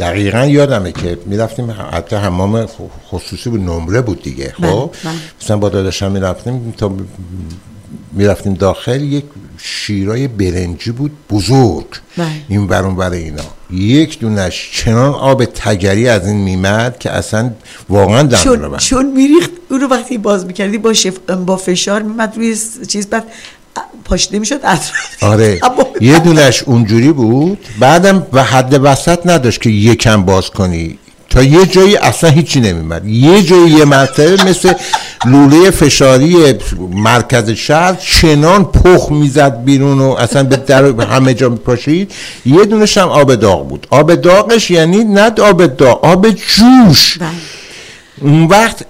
دقیقا 0.00 0.44
یادمه 0.44 0.92
که 0.92 1.18
می‌رفتیم 1.26 1.74
حتی 1.92 2.16
حمام 2.16 2.66
خصوصی 3.10 3.50
بود 3.50 3.60
نمره 3.60 4.00
بود 4.00 4.22
دیگه 4.22 4.54
بله، 4.60 4.70
خب 4.70 4.90
بله. 5.04 5.14
مثلا 5.42 5.56
با 5.56 5.68
داداشم 5.68 6.12
می‌رفتیم 6.12 6.74
تا 6.78 6.92
می‌رفتیم 8.12 8.54
داخل 8.54 9.02
یک 9.02 9.24
شیرای 9.62 10.28
برنجی 10.28 10.90
بود 10.90 11.12
بزرگ 11.30 11.86
بله. 12.16 12.28
این 12.48 12.66
برون 12.66 12.96
بر 12.96 13.10
اینا 13.10 13.42
یک 13.70 14.18
دونش 14.18 14.70
چنان 14.74 15.14
آب 15.14 15.44
تگری 15.44 16.08
از 16.08 16.26
این 16.26 16.36
میمد 16.36 16.98
که 16.98 17.10
اصلا 17.10 17.50
واقعا 17.88 18.20
رو 18.20 18.36
چون. 18.36 18.76
چون 18.76 19.12
میریخت 19.12 19.50
اون 19.70 19.80
رو 19.80 19.86
وقتی 19.86 20.18
باز 20.18 20.46
می‌کردی 20.46 20.78
با, 20.78 20.92
شف... 20.92 21.18
با 21.46 21.56
فشار 21.56 22.02
میمد 22.02 22.36
روی 22.36 22.56
چیز 22.88 23.06
بعد 23.06 23.24
پاشیده 24.10 24.38
می‌شد 24.38 24.60
اطراف 24.64 25.22
آره. 25.22 25.60
یه 26.00 26.18
دونش 26.18 26.62
اونجوری 26.62 27.12
بود 27.12 27.58
بعدم 27.78 28.26
و 28.32 28.44
حد 28.44 28.80
وسط 28.82 29.26
نداشت 29.26 29.60
که 29.60 29.70
یکم 29.70 30.22
باز 30.22 30.50
کنی. 30.50 30.98
تا 31.30 31.42
یه 31.42 31.66
جایی 31.66 31.96
اصلا 31.96 32.30
هیچی 32.30 32.60
نمیمد. 32.60 33.06
یه 33.06 33.42
جایی 33.42 33.70
یه 33.70 33.84
مرتبه 33.84 34.44
مثل 34.44 34.72
لوله 35.26 35.70
فشاری 35.70 36.54
مرکز 36.90 37.50
شهر 37.50 37.94
چنان 37.94 38.64
پخ 38.64 39.10
می‌زد 39.10 39.64
بیرون 39.64 40.00
و 40.00 40.10
اصلا 40.10 40.42
به 40.42 40.56
در 40.56 40.84
همه 40.84 41.34
جا 41.34 41.48
میپاشید. 41.48 42.12
یه 42.46 42.64
دونش 42.64 42.98
هم 42.98 43.08
آب 43.08 43.34
داغ 43.34 43.68
بود. 43.68 43.86
آب 43.90 44.14
داغش 44.14 44.70
یعنی 44.70 45.04
نه 45.04 45.30
آب 45.40 45.66
داغ 45.66 46.04
آب 46.04 46.30
جوش. 46.30 47.18
بله. 47.18 47.28
اون 48.20 48.44
وقت 48.44 48.86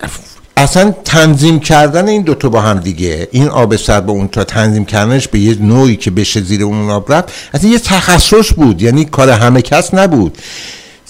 اصلا 0.60 0.94
تنظیم 1.04 1.60
کردن 1.60 2.08
این 2.08 2.22
دوتا 2.22 2.48
با 2.48 2.60
هم 2.60 2.78
دیگه 2.78 3.28
این 3.32 3.48
آب 3.48 3.76
سر 3.76 4.00
با 4.00 4.12
اون 4.12 4.28
تا 4.28 4.44
تنظیم 4.44 4.84
کردنش 4.84 5.28
به 5.28 5.38
یه 5.38 5.56
نوعی 5.60 5.96
که 5.96 6.10
بشه 6.10 6.40
زیر 6.40 6.62
اون 6.64 6.90
آب 6.90 7.12
رفت 7.12 7.32
اصلا 7.54 7.70
یه 7.70 7.78
تخصص 7.78 8.52
بود 8.56 8.82
یعنی 8.82 9.04
کار 9.04 9.30
همه 9.30 9.62
کس 9.62 9.94
نبود. 9.94 10.38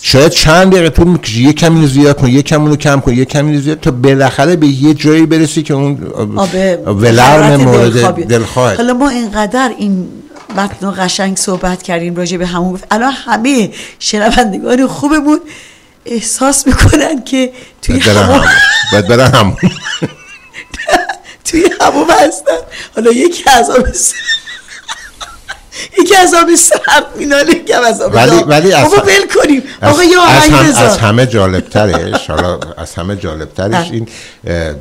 شاید 0.03 0.33
چند 0.33 0.73
دقیقه 0.73 0.91
طول 0.91 1.09
می‌کشه 1.09 1.39
یه 1.39 1.53
کمی 1.53 1.87
زیاد 1.87 2.21
کن 2.21 2.29
یه 2.29 2.43
کمی 2.43 2.69
رو 2.69 2.77
کم 2.77 3.01
کن 3.01 3.15
یه 3.15 3.25
کمی 3.25 3.59
زیاد 3.59 3.81
تا 3.81 3.91
بالاخره 3.91 4.57
به 4.57 4.67
یه 4.67 4.95
جایی 4.95 5.27
برسی 5.27 5.63
که 5.63 5.75
اون 5.75 5.99
ولرم 6.87 7.57
مورد 7.57 8.27
دلخواه. 8.27 8.75
حالا 8.75 8.95
ما 8.95 9.09
اینقدر 9.09 9.71
این 9.79 10.09
متن 10.57 10.95
قشنگ 10.99 11.37
صحبت 11.37 11.83
کردیم 11.83 12.17
راجع 12.17 12.37
به 12.37 12.47
همون 12.47 12.79
الان 12.91 13.13
همه 13.13 13.71
شنوندگان 13.99 14.87
خوبمون 14.87 15.41
احساس 16.07 16.67
می‌کنن 16.67 17.25
که 17.25 17.53
توی 17.83 18.01
همون. 18.01 18.47
باید 18.93 19.09
برن 19.09 19.35
همون. 19.35 19.57
توی 21.45 21.65
همون 21.81 22.11
هستن 22.11 22.59
حالا 22.95 23.11
یکی 23.11 23.51
از 23.51 23.71
آب 23.71 23.87
یکی 25.99 26.17
از 26.17 26.35
آب 26.35 26.55
سرد 26.55 27.07
میناله 27.17 27.55
یکی 27.55 27.73
از 27.73 28.01
آب 28.01 28.15
ولی 28.15 28.43
ولی 28.43 28.73
از 28.73 28.93
ول 28.93 29.43
کنیم. 29.43 29.63
آقا 29.83 30.05
یا 30.05 30.23
از, 30.23 30.51
آهنگ 30.51 30.69
بذار. 30.69 30.85
از 30.85 30.99
همه 30.99 31.27
جالبترش. 31.27 32.31
حالا 32.31 32.61
از 32.77 32.95
همه 32.95 33.17
جالبترش. 33.17 33.89
بله. 33.89 33.93
این 33.93 34.09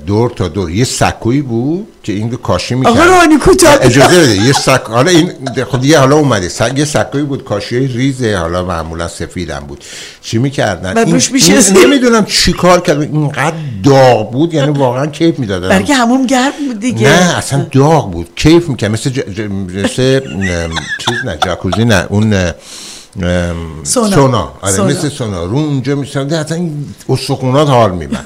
دور 0.07 0.29
تا 0.29 0.47
دور. 0.47 0.71
یه 0.71 0.85
سکویی 0.85 1.41
بود. 1.41 1.87
که 2.09 2.15
این 2.15 2.31
رو 2.31 2.37
کاشی 2.37 2.75
می‌کرد. 2.75 2.97
آقا 2.97 3.37
کوتاه 3.41 3.77
اجازه 3.81 4.19
بده 4.19 4.35
یه 4.35 4.53
سک 4.53 4.81
حالا 4.83 5.11
این 5.11 5.31
خود 5.69 5.85
یه 5.85 5.99
حالا 5.99 6.15
اومده. 6.15 6.49
سک... 6.49 6.77
یه 6.77 6.85
سکویی 6.85 7.23
بود 7.23 7.43
کاشی 7.43 7.87
ریزه 7.87 8.35
حالا 8.35 8.65
معمولا 8.65 9.07
سفیدم 9.07 9.59
بود. 9.59 9.83
چی 10.21 10.37
می‌کردن؟ 10.37 10.97
این... 10.97 11.21
این 11.33 11.77
نمی‌دونم 11.85 12.25
چی 12.25 12.53
کار 12.53 12.81
کرد 12.81 13.01
اینقدر 13.01 13.55
داغ 13.83 14.31
بود 14.31 14.53
یعنی 14.53 14.71
واقعا 14.71 15.05
کیف 15.05 15.39
می‌دادن. 15.39 15.69
برکه 15.69 15.93
همون 15.93 16.25
گرم 16.25 16.51
بود 16.67 16.79
دیگه. 16.79 17.09
نه 17.09 17.37
اصلا 17.37 17.65
داغ 17.71 18.11
بود. 18.11 18.29
کیف 18.35 18.69
می‌کرد 18.69 18.91
مثل 18.91 19.09
ج... 19.09 19.19
ج... 19.19 19.41
مثل 19.41 20.19
چیز 20.99 21.17
نه 21.25 21.37
جاکوزی 21.45 21.85
نه 21.85 22.05
اون 22.09 22.51
سونا. 23.13 24.15
سونا. 24.15 24.53
آره 24.61 24.73
سونا. 24.73 24.87
مثل 24.87 25.09
سونا. 25.09 25.45
رو 25.45 25.57
اونجا 25.57 25.95
میسنده 25.95 26.37
اصلا 26.37 26.57
این 26.57 26.95
استخونات 27.09 27.67
حال 27.67 27.91
میبن 27.91 28.25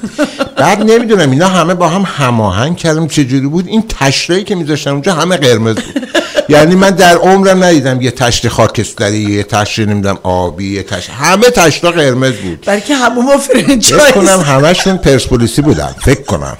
بعد 0.56 0.82
نمی‌دونم 0.82 1.30
اینا 1.30 1.48
همه 1.48 1.74
با 1.74 1.88
هم 1.88 2.02
هماهنگ 2.06 2.76
کردم. 2.76 3.08
چجوری 3.08 3.46
بود؟ 3.46 3.68
این 3.68 3.84
تشرایی 3.88 4.44
که 4.44 4.54
میذاشتن 4.54 4.90
اونجا 4.90 5.14
همه 5.14 5.36
قرمز 5.36 5.74
بود. 5.74 6.08
یعنی 6.48 6.74
من 6.74 6.90
در 6.90 7.16
عمرم 7.16 7.64
ندیدم 7.64 8.00
یه 8.00 8.10
تشت 8.10 8.48
خاکستری 8.48 9.18
یه 9.18 9.42
تشت 9.42 9.78
نمی‌دونم 9.78 10.18
آبی 10.22 10.74
یه 10.74 10.82
تشت. 10.82 11.10
همه 11.10 11.50
تشتا 11.50 11.90
قرمز 11.90 12.32
بود. 12.32 12.60
برکه 12.60 12.94
همون 12.94 13.24
ما 13.24 13.38
فکر 13.38 13.66
فرنچایز 13.66 14.14
کنم 14.14 14.40
همشون 14.40 14.96
پرسپولیسی 14.96 15.62
بودن. 15.62 15.94
فکر 16.00 16.22
کنم. 16.22 16.56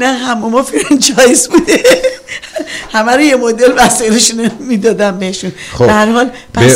نه 0.00 0.06
همون 0.06 0.52
ما 0.52 0.62
franchise 0.62 1.48
بوده. 1.48 1.82
همه 2.92 3.12
رو 3.12 3.20
یه 3.20 3.36
مدل 3.36 3.72
وسایلشون 3.78 4.50
می‌دادم 4.60 5.18
بهشون. 5.18 5.52
خب 5.72 5.84
هر 5.84 6.12
حال 6.12 6.30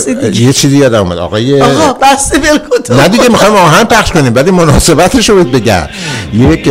دیگه. 0.07 0.42
یه 0.42 0.53
چیزی 0.53 0.76
یادم 0.78 0.98
اومد. 0.98 1.18
آقای 1.18 1.62
آقا 1.62 1.92
بسته 1.92 2.38
بلکن. 2.38 2.94
نه 2.94 3.09
دیگه 3.09 3.28
می‌خوایم 3.28 3.55
آهنگ 3.55 3.86
پخش 3.86 4.12
کنیم 4.12 4.34
ولی 4.34 4.51
مناسبتش 4.51 5.30
رو 5.30 5.44
بگم. 5.44 5.88
یک 6.32 6.68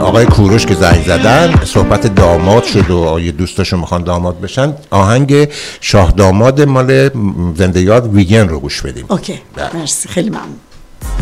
آقای 0.00 0.26
کوروش 0.26 0.66
که 0.66 0.74
زنگ 0.74 1.04
زدن 1.06 1.54
صحبت 1.64 2.14
داماد 2.14 2.64
شد 2.64 2.90
و 2.90 3.20
یه 3.20 3.32
دوستاشون 3.32 3.80
می‌خوان 3.80 4.04
داماد 4.04 4.40
بشن. 4.40 4.74
آهنگ 4.90 5.48
شاه 5.80 6.10
داماد 6.10 6.62
مال 6.62 7.10
زنده 7.56 7.80
یاد 7.80 8.14
ویگن 8.14 8.48
رو 8.48 8.60
گوش 8.60 8.82
بدیم. 8.82 9.06
OK 9.08 9.40
مرسی 9.74 10.08
خیلی 10.08 10.30
ممنون. 10.30 10.58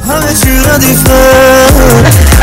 همه 0.08 0.34
چی 0.34 0.50
ردیفه. 0.50 1.10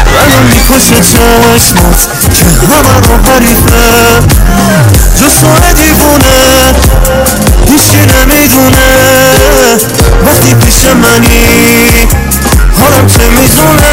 منو 0.06 0.40
می‌کشه 0.50 0.96
چشمات 0.96 2.08
که 2.34 2.44
همه 2.44 3.08
رو 3.08 3.32
حریفه. 3.32 3.82
جز 5.16 5.40
تو 5.40 5.74
دیوونه. 5.74 6.74
هیچی 7.68 7.98
نمی‌دونه. 7.98 8.88
وقتی 10.26 10.54
پیش 10.54 10.86
منی 10.86 11.48
حالم 12.80 13.08
چه 13.08 13.30
میزونه 13.30 13.90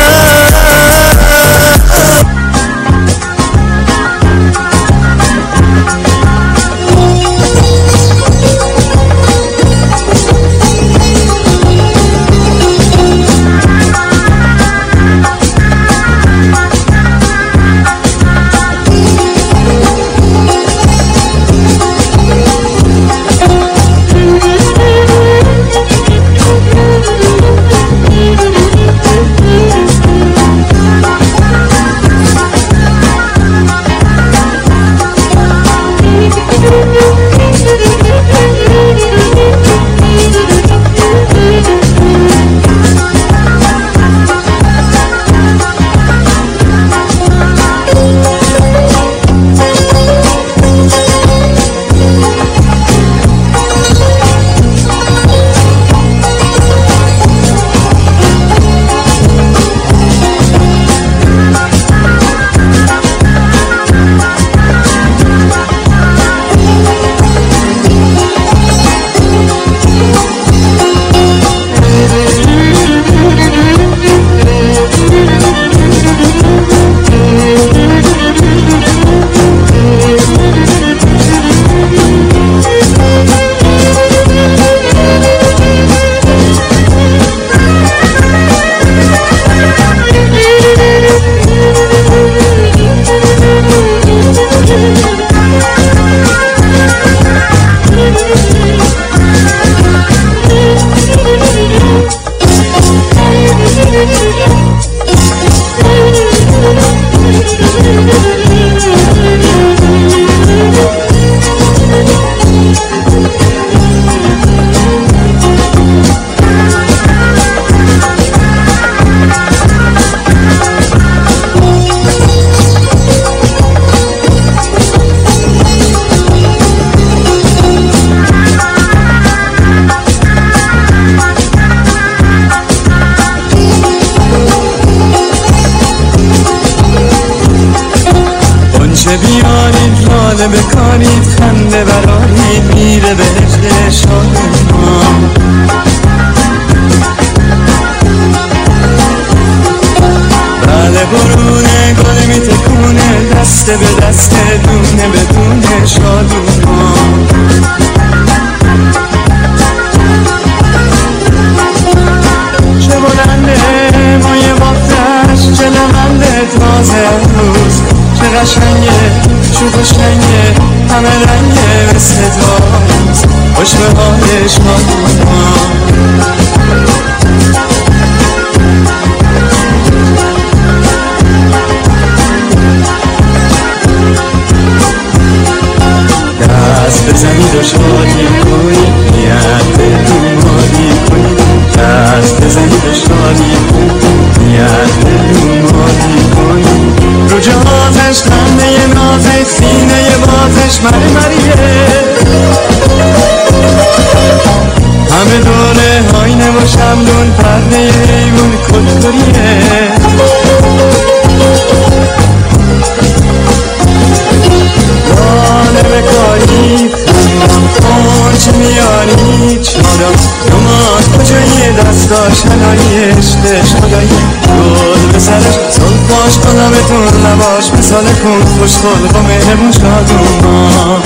زلفاش 226.57 226.73
قلبتون 226.73 227.33
لباش 227.33 227.71
مثال 227.79 228.05
کن 228.05 228.45
خوش 228.45 228.77
خلق 228.77 229.17
و 229.17 229.23
مهربون 229.23 229.73
شادومان 229.73 231.03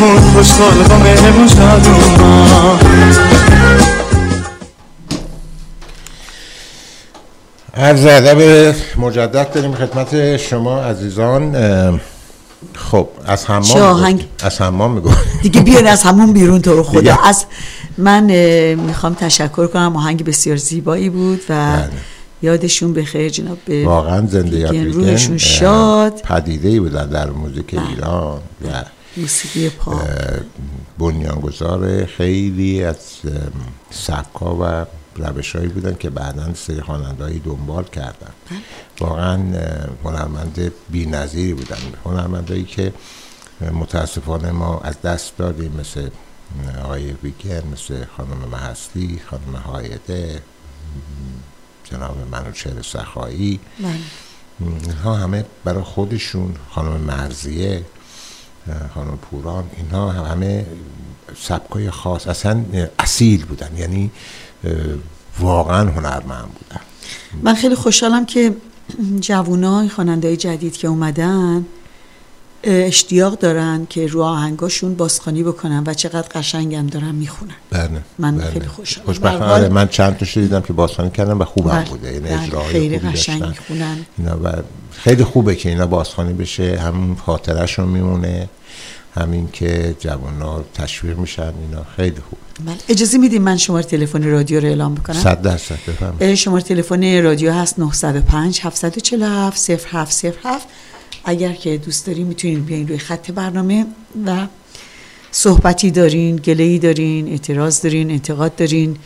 خوش 0.00 0.50
مهربون 1.02 1.48
شادومان 1.48 2.78
عرض 7.74 8.06
ادب 8.06 8.74
مجدد 8.96 9.52
داریم 9.52 9.74
خدمت 9.74 10.36
شما 10.36 10.82
عزیزان. 10.82 12.00
خب 12.74 13.08
از 13.26 13.46
حمام 13.46 14.18
از 14.42 14.60
حمام 14.60 14.92
میگو 14.92 15.10
دیگه 15.42 15.60
بیاین 15.60 15.86
از 15.86 16.02
همون 16.02 16.32
بیرون 16.32 16.60
تو 16.62 16.72
رو 16.72 16.82
خدا. 16.82 17.00
دیگه. 17.00 17.26
از 17.26 17.44
من 17.98 18.24
می‌خوام 18.74 19.14
تشکر 19.14 19.66
کنم. 19.66 19.96
آهنگ 19.96 20.24
بسیار 20.24 20.56
زیبایی 20.56 21.08
بود 21.10 21.40
و 21.48 21.76
بله. 21.76 21.88
یادشون 22.42 22.92
بخیر 22.92 23.28
جناب 23.28 23.58
به 23.64 23.84
واقعا 23.84 24.26
زنده 24.26 24.58
یاد 24.58 24.70
دیگه 24.70 24.84
ویکند، 24.84 25.04
روحشون 25.04 25.38
شاد. 25.38 26.20
پدیده 26.20 26.68
ای 26.68 26.80
بودن 26.80 27.06
در 27.06 27.30
موزیک 27.30 27.74
بله. 27.74 27.88
ایران. 27.88 28.40
و 28.64 28.68
موسیقی 29.16 29.70
پاپ. 29.70 30.10
بنیانگذار 30.98 32.06
خیلی 32.06 32.84
از 32.84 32.96
سبکا 33.90 34.56
و 34.60 34.86
روشهایی 35.16 35.68
بودن 35.68 35.94
که 35.94 36.10
بعدا 36.10 36.54
سری 36.54 36.80
خوانندهایی 36.80 37.38
دنبال 37.38 37.84
کردن. 37.84 38.32
واقعا 39.00 39.34
اه، 39.34 39.88
هنرمند 40.04 40.72
بی 40.90 41.06
نظیری 41.06 41.54
بودن. 41.54 41.76
هنرمندایی 42.04 42.64
که 42.64 42.92
متاسفانه 43.72 44.50
ما 44.50 44.80
از 44.80 45.02
دست 45.02 45.36
دادیم 45.36 45.72
مثل 45.80 46.08
آقای 46.84 47.12
ویگن 47.22 47.62
مثل 47.72 48.04
خانم 48.16 48.48
محستی 48.52 49.20
خانم 49.30 49.56
هایده 49.56 50.42
جناب 51.84 52.16
منوچهر 52.32 52.82
سخایی. 52.82 53.60
بله. 53.78 53.90
اینها 54.60 55.16
همه 55.16 55.44
برای 55.64 55.82
خودشون 55.82 56.54
خانم 56.70 57.00
مرزیه 57.00 57.84
خانم 58.94 59.18
پوران 59.30 59.64
اینها 59.76 60.10
همه 60.10 60.66
سبکای 61.42 61.90
خاص 61.90 62.26
اصلا 62.26 62.64
اصیل 62.98 63.44
بودن 63.44 63.70
یعنی 63.76 64.10
واقعا 65.40 65.90
هنرمند 65.90 66.48
بودن 66.48 66.80
من 67.42 67.54
خیلی 67.54 67.74
خوشحالم 67.74 68.26
که 68.26 68.54
جوانای 69.20 69.88
خواننده‌های 69.88 70.36
جدید 70.36 70.76
که 70.76 70.88
اومدن 70.88 71.66
اشتیاق 72.64 73.38
دارن 73.38 73.86
که 73.90 74.06
رو 74.06 74.22
آهنگاشون 74.22 74.94
بازخوانی 74.94 75.42
بکنن 75.42 75.82
و 75.86 75.94
چقدر 75.94 76.28
قشنگم 76.34 76.86
دارن 76.86 77.14
می‌خونن 77.14 77.54
بله 77.70 77.90
من 78.18 78.38
بله. 78.38 78.50
خیلی 78.50 78.66
خوشحالم. 78.66 79.06
خوشبختانه 79.06 79.52
آره، 79.52 79.68
من 79.68 79.88
چند 79.88 80.16
تا 80.16 80.40
دیدم 80.40 80.60
که 80.60 80.72
بازخوانی 80.72 81.10
کردم 81.10 81.40
و 81.40 81.44
خوبم 81.44 81.70
بله، 81.70 81.84
بوده 81.84 82.12
یعنی 82.12 82.20
بله، 82.28 82.42
اجراهای 82.42 82.72
خیلی 82.72 82.98
قشنگ. 82.98 83.44
می‌خونن 83.44 83.96
اینا 84.18 84.38
و 84.44 84.52
خیلی 85.04 85.24
خوبه 85.24 85.54
که 85.56 85.68
اینا 85.68 85.86
بازخوانی 85.86 86.32
بشه. 86.32 86.78
همون 86.78 87.16
خاطرشون 87.16 87.88
میمونه. 87.88 88.48
همین 89.14 89.48
که 89.52 89.94
جوانان 89.98 90.64
تشویق 90.74 91.18
میشن. 91.18 91.42
اینا 91.42 91.84
خیلی 91.96 92.20
خوب 92.30 92.38
بله. 92.66 92.76
اجازه 92.88 93.18
میدیم 93.18 93.42
من 93.42 93.56
شماره 93.56 93.84
تلفن 93.84 94.22
رادیو 94.22 94.60
رو 94.60 94.66
اعلام 94.66 94.94
بکنم؟ 94.94 95.20
صد 95.20 95.42
درصد 95.42 95.78
بفهم 95.88 96.34
شماره 96.34 96.62
تلفن 96.62 97.22
رادیو 97.22 97.52
هست 97.52 97.78
905 97.78 98.60
747 98.62 99.70
0707 99.70 100.68
اگر 101.24 101.52
که 101.52 101.76
دوست 101.76 102.06
دارین 102.06 102.26
می‌تونین 102.26 102.64
بیاین 102.64 102.88
روی 102.88 102.98
خط 102.98 103.30
برنامه 103.30 103.86
و 104.26 104.46
صحبتی 105.30 105.90
دارین 105.90 106.36
گله‌ای 106.36 106.78
دارین 106.78 107.28
اعتراض 107.28 107.80
دارین 107.82 108.10
انتقاد 108.10 108.56
دارین 108.56 108.96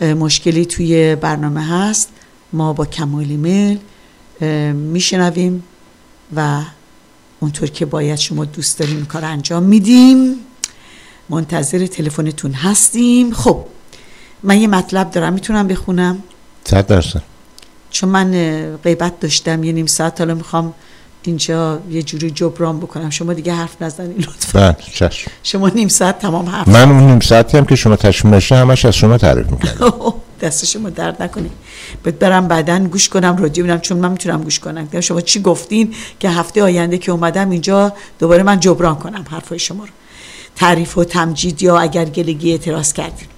مشکلی 0.00 0.66
توی 0.66 1.16
برنامه 1.16 1.66
هست 1.66 2.08
ما 2.52 2.72
با 2.72 2.86
کمال 2.86 3.24
میل 3.24 3.78
میشنویم 4.72 5.64
و 6.36 6.60
اونطور 7.40 7.68
که 7.68 7.86
باید 7.86 8.18
شما 8.18 8.44
دوست 8.44 8.78
دارین 8.78 9.04
کار 9.04 9.24
انجام 9.24 9.62
میدیم. 9.62 10.34
منتظر 11.28 11.86
تلفنتون 11.86 12.52
هستیم. 12.52 13.32
خب 13.32 13.64
من 14.42 14.60
یه 14.60 14.68
مطلب 14.68 15.10
دارم. 15.10 15.32
می‌تونم 15.32 15.66
بخونم؟ 15.66 16.22
صد 16.64 16.86
درصد. 16.86 17.22
چون 17.90 18.08
من 18.08 18.30
غیبت 18.76 19.20
داشتم 19.20 19.64
یه 19.64 19.72
نیم 19.72 19.86
ساعت. 19.86 20.20
حالا 20.20 20.34
می‌خوام 20.34 20.74
اینجا 21.22 21.80
یه 21.90 22.02
جوری 22.02 22.30
جبران 22.30 22.78
بکنم. 22.78 23.10
شما 23.10 23.32
دیگه 23.32 23.52
حرف 23.52 23.82
نزنین 23.82 24.18
لطفا. 24.18 24.76
بله 25.00 25.10
شما 25.42 25.68
نیم 25.68 25.88
ساعت 25.88 26.18
تمام 26.18 26.48
حرف 26.48 26.68
من 26.68 26.90
اون 26.90 27.06
نیم 27.06 27.20
ساعتی 27.20 27.58
هم 27.58 27.64
که 27.64 27.76
شما 27.76 27.96
تشمیم 27.96 28.32
داشته 28.34 28.56
همش 28.56 28.84
از 28.84 28.94
شما 28.94 29.18
تعریف 29.18 29.46
می‌کنم. 29.50 30.14
دست 30.40 30.64
شما 30.64 30.90
درد 30.90 31.22
نکنه 31.22 31.50
بهت 32.02 32.14
برم 32.14 32.48
بعدا 32.48 32.78
گوش 32.78 33.08
کنم 33.08 33.36
رادیو 33.36 33.64
ببینم 33.64 33.80
چون 33.80 33.98
من 33.98 34.10
می‌تونم 34.12 34.42
گوش 34.42 34.58
کنم. 34.58 35.00
شما 35.00 35.20
چی 35.20 35.42
گفتین 35.42 35.94
که 36.20 36.30
هفته 36.30 36.62
آینده 36.62 36.98
که 36.98 37.12
اومدم 37.12 37.50
اینجا 37.50 37.92
دوباره 38.18 38.42
من 38.42 38.60
جبران 38.60 38.96
کنم 38.96 39.24
حرفای 39.30 39.58
شما 39.58 39.84
رو. 39.84 39.90
تعریف 40.56 40.98
و 40.98 41.04
تمجید 41.04 41.62
یا 41.62 41.78
اگر 41.78 42.04
گلگی 42.04 42.50
اعتراض 42.50 42.92
کردین. 42.92 43.28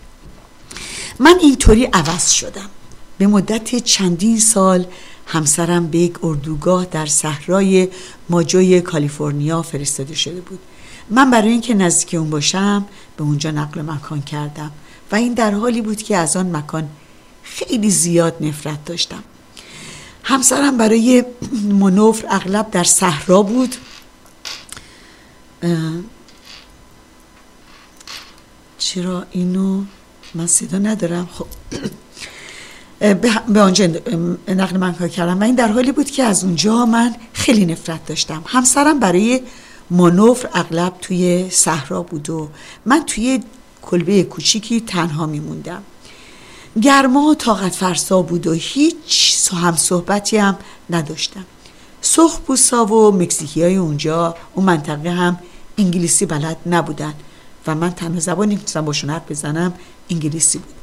من 1.19 1.39
اینطوری 1.43 1.85
عوض 1.85 2.31
شدم. 2.31 2.69
به 3.19 3.27
مدت 3.27 3.77
چندین 3.77 4.39
سال 4.41 4.85
همسرم 5.27 5.87
به 5.87 5.99
یک 5.99 6.25
اردوگاه 6.25 6.87
در 6.91 7.07
صحرای 7.07 7.89
ماجوی 8.29 8.81
کالیفرنیا 8.81 9.63
فرستاده 9.63 10.15
شده 10.15 10.41
بود. 10.41 10.59
من 11.11 11.31
برای 11.31 11.49
اینکه 11.49 11.75
نزدیک 11.75 12.15
اون 12.15 12.31
باشم 12.31 12.87
به 13.17 13.23
اونجا 13.23 13.51
نقل 13.51 13.83
مکان 13.83 14.23
کردم. 14.23 14.71
و 15.13 15.17
این 15.17 15.35
در 15.35 15.51
حالی 15.51 15.83
بود 15.83 16.03
که 16.03 16.17
از 16.17 16.37
آن 16.37 16.57
مکان 16.57 16.89
خیلی 17.43 17.91
زیاد 17.91 18.37
نفرت 18.41 18.85
داشتم. 18.85 19.23
همسرم 20.23 20.77
برای 20.77 21.25
منوفر 21.73 22.27
اغلب 22.31 22.71
در 22.71 22.85
صحرا 22.85 23.43
بود. 23.43 23.77
چرا 28.79 29.27
اینو 29.31 29.83
من 30.35 30.47
صدا 30.47 30.79
ندارم؟ 30.79 31.29
خب. 31.33 31.47
به 33.49 33.61
آنجا 33.61 33.87
نقل 34.49 34.77
من 34.77 35.09
کردم 35.09 35.41
و 35.41 35.45
این 35.45 35.55
در 35.55 35.69
حالی 35.69 35.93
بود 35.93 36.11
که 36.11 36.23
از 36.23 36.45
اونجا 36.45 36.87
من 36.87 37.15
خیلی 37.33 37.67
نفرت 37.67 38.07
داشتم. 38.07 38.43
همسرم 38.47 39.01
برای 39.01 39.43
مانور 39.91 40.49
اغلب 40.55 40.95
توی 41.01 41.51
صحرا 41.51 42.03
بود 42.03 42.31
و 42.31 42.49
من 42.87 43.05
توی 43.07 43.41
کلبه 43.91 44.23
کوچیکی 44.23 44.81
تنها 44.81 45.27
میموندم. 45.27 45.83
گرما 46.83 47.21
و 47.21 47.35
طاقت 47.35 47.75
فرسا 47.75 48.23
بود 48.23 48.47
و 48.47 48.53
هیچ 48.53 49.51
هم 49.53 49.77
صحبتی 49.77 50.37
هم 50.37 50.57
نداشتم. 50.91 51.45
سرخپوستا 52.01 52.85
و 52.85 53.11
مکزیکی 53.13 53.63
های 53.63 53.77
اونجا 53.77 54.35
اون 54.55 54.67
منطقه 54.67 55.11
هم 55.11 55.39
انگلیسی 55.79 56.27
بلد 56.27 56.57
نبودن 56.67 57.15
و 57.67 57.75
من 57.75 57.91
تنها 57.91 58.21
زبانی 58.21 58.55
می‌تونستم 58.55 58.85
باشون 58.85 59.11
حرف 59.11 59.31
بزنم 59.31 59.75
انگلیسی 60.11 60.59
بود. 60.59 60.75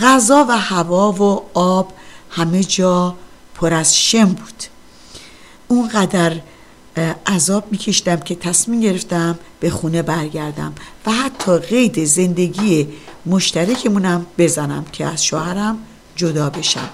غذا 0.00 0.46
و 0.48 0.58
هوا 0.58 1.12
و 1.12 1.44
آب 1.54 1.92
همه 2.30 2.64
جا 2.64 3.14
پر 3.54 3.74
از 3.74 3.96
شم 3.96 4.24
بود. 4.24 4.64
اونقدر 5.68 6.40
عذاب 7.26 7.64
میکشیدم 7.70 8.16
که 8.16 8.34
تصمیم 8.34 8.80
گرفتم 8.80 9.38
به 9.60 9.70
خونه 9.70 10.02
برگردم 10.02 10.72
و 11.06 11.10
حتی 11.12 11.58
قید 11.58 12.04
زندگی 12.04 12.88
مشترکمونم 13.26 14.26
بزنم 14.38 14.84
که 14.92 15.06
از 15.06 15.24
شوهرم 15.24 15.78
جدا 16.16 16.50
بشم. 16.50 16.88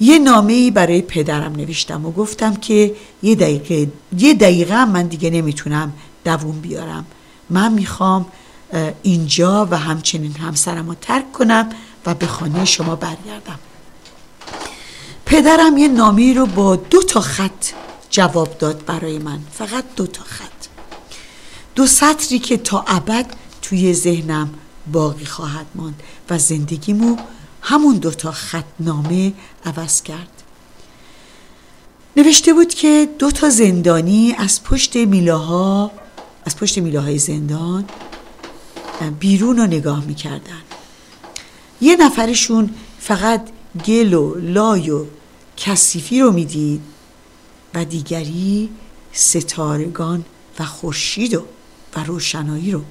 یه 0.00 0.18
نامه 0.18 0.52
ای 0.52 0.70
برای 0.70 1.02
پدرم 1.02 1.52
نوشتم 1.52 2.06
و 2.06 2.10
گفتم 2.10 2.54
که 2.54 2.94
یه 3.22 3.34
دقیقه 3.34 3.92
یه 4.18 4.34
دقیقه 4.34 4.84
من 4.84 5.06
دیگه 5.06 5.30
نمی‌تونم 5.30 5.92
دووم 6.24 6.60
بیارم. 6.60 7.06
من 7.50 7.72
می‌خوام 7.72 8.26
اینجا 9.02 9.68
و 9.70 9.78
همچنین 9.78 10.32
همسرم 10.32 10.88
رو 10.88 10.94
ترک 11.00 11.32
کنم 11.32 11.68
و 12.06 12.14
به 12.14 12.26
خانه 12.26 12.64
شما 12.64 12.96
برگردم. 12.96 13.58
پدرم 15.26 15.78
یه 15.78 15.88
نامی 15.88 16.34
رو 16.34 16.46
با 16.46 16.76
دو 16.76 17.02
تا 17.02 17.20
خط 17.20 17.66
جواب 18.10 18.58
داد 18.58 18.84
برای 18.84 19.18
من. 19.18 19.40
فقط 19.52 19.84
دو 19.96 20.06
تا 20.06 20.24
خط. 20.24 20.66
دو 21.74 21.86
سطری 21.86 22.38
که 22.38 22.56
تا 22.56 22.84
ابد 22.86 23.26
توی 23.62 23.94
ذهنم 23.94 24.54
باقی 24.92 25.24
خواهد 25.24 25.66
ماند 25.74 26.02
و 26.30 26.38
زندگیمو 26.38 27.16
همون 27.62 27.96
دو 27.96 28.10
تا 28.10 28.32
خط 28.32 28.64
نامه 28.80 29.32
عوض 29.64 30.02
کرد. 30.02 30.42
نوشته 32.16 32.52
بود 32.52 32.74
که 32.74 33.08
دو 33.18 33.30
تا 33.30 33.50
زندانی 33.50 34.34
از 34.38 34.64
پشت 34.64 34.96
میلاها 34.96 35.90
از 36.44 36.56
پشت 36.56 36.78
میلاهای 36.78 37.18
زندان 37.18 37.84
بیرون 39.20 39.56
رو 39.56 39.66
نگاه 39.66 40.04
می‌کردن. 40.04 40.62
یه 41.80 41.96
نفرشون 41.96 42.74
فقط 42.98 43.48
گل 43.86 44.14
و 44.14 44.34
لای 44.34 44.90
و 44.90 45.04
کثیفی 45.56 46.20
رو 46.20 46.32
می‌دید. 46.32 46.80
دیگری 47.84 48.70
ستارگان 49.12 50.24
و 50.58 50.64
خورشید 50.64 51.34
و, 51.34 51.44
و 51.96 52.04
روشنایی 52.04 52.72
رو. 52.72 52.82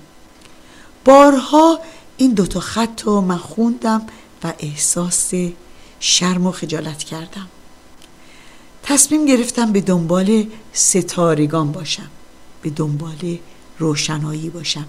بارها 1.05 1.79
این 2.17 2.33
دوتا 2.33 2.59
خط 2.59 3.01
رو 3.01 3.21
من 3.21 3.37
خوندم 3.37 4.01
و 4.43 4.53
احساس 4.59 5.33
شرم 5.99 6.47
و 6.47 6.51
خجالت 6.51 7.03
کردم. 7.03 7.47
تصمیم 8.83 9.25
گرفتم 9.25 9.71
به 9.71 9.81
دنبال 9.81 10.47
ستارگان 10.73 11.71
باشم 11.71 12.09
به 12.61 12.69
دنبال 12.69 13.37
روشنایی 13.79 14.49
باشم. 14.49 14.85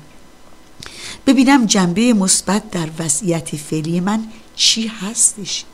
ببینم 1.26 1.66
جنبه 1.66 2.12
مثبت 2.12 2.70
در 2.70 2.88
وضعیت 2.98 3.56
فعلی 3.56 4.00
من 4.00 4.24
چی 4.56 4.86
هستش. 4.86 5.64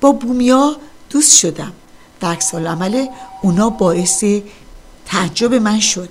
با 0.00 0.12
بومیا 0.12 0.76
دوست 1.10 1.38
شدم. 1.38 1.72
عکس 2.26 2.54
عمل 2.54 3.06
اونا 3.42 3.70
باعث 3.70 4.24
تعجب 5.06 5.54
من 5.54 5.80
شد. 5.80 6.08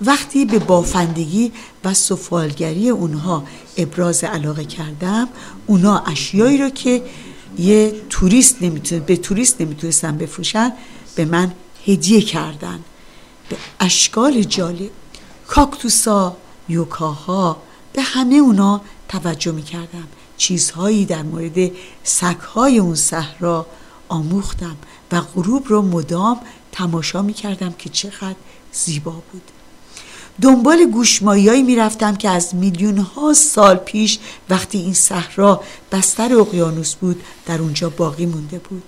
وقتی 0.00 0.44
به 0.44 0.58
بافندگی 0.58 1.52
و 1.84 1.94
سفالگری 1.94 2.88
اونها 2.88 3.44
ابراز 3.76 4.24
علاقه 4.24 4.64
کردم 4.64 5.28
اونا 5.66 5.98
اشیایی 5.98 6.58
رو 6.58 6.68
که 6.68 7.02
یه 7.58 7.94
توریست 8.10 8.62
نمی‌تونه 8.62 9.00
به 9.00 9.16
توریست 9.16 9.60
نمی‌تونستن 9.60 10.16
بفروشن 10.16 10.72
به 11.14 11.24
من 11.24 11.52
هدیه 11.86 12.20
کردن. 12.20 12.80
به 13.48 13.56
اشکال 13.80 14.42
جالب 14.42 14.90
کاکتوسا 15.46 16.36
یوکاها 16.68 17.56
به 17.92 18.02
همه 18.02 18.34
اونا 18.34 18.80
توجه 19.08 19.52
می‌کردم. 19.52 20.08
چیزهایی 20.36 21.04
در 21.04 21.22
مورد 21.22 21.70
سگهای 22.04 22.78
اون 22.78 22.94
صحرا 22.94 23.66
آموختم. 24.08 24.76
و 25.12 25.20
غروب 25.20 25.68
رو 25.68 25.82
مدام 25.82 26.40
تماشا 26.72 27.22
می‌کردم 27.22 27.72
که 27.72 27.88
چقدر 27.88 28.36
زیبا 28.72 29.22
بود. 29.32 29.42
دنبال 30.42 30.84
گوشماییایی 30.84 31.62
می‌رفتم 31.62 32.16
که 32.16 32.28
از 32.28 32.54
میلیون 32.54 32.98
ها 32.98 33.34
سال 33.34 33.76
پیش 33.76 34.18
وقتی 34.50 34.78
این 34.78 34.94
صحرا 34.94 35.62
بستر 35.92 36.34
اقیانوس 36.34 36.94
بود 36.94 37.22
در 37.46 37.60
اونجا 37.60 37.90
باقی 37.90 38.26
مونده 38.26 38.58
بود. 38.58 38.82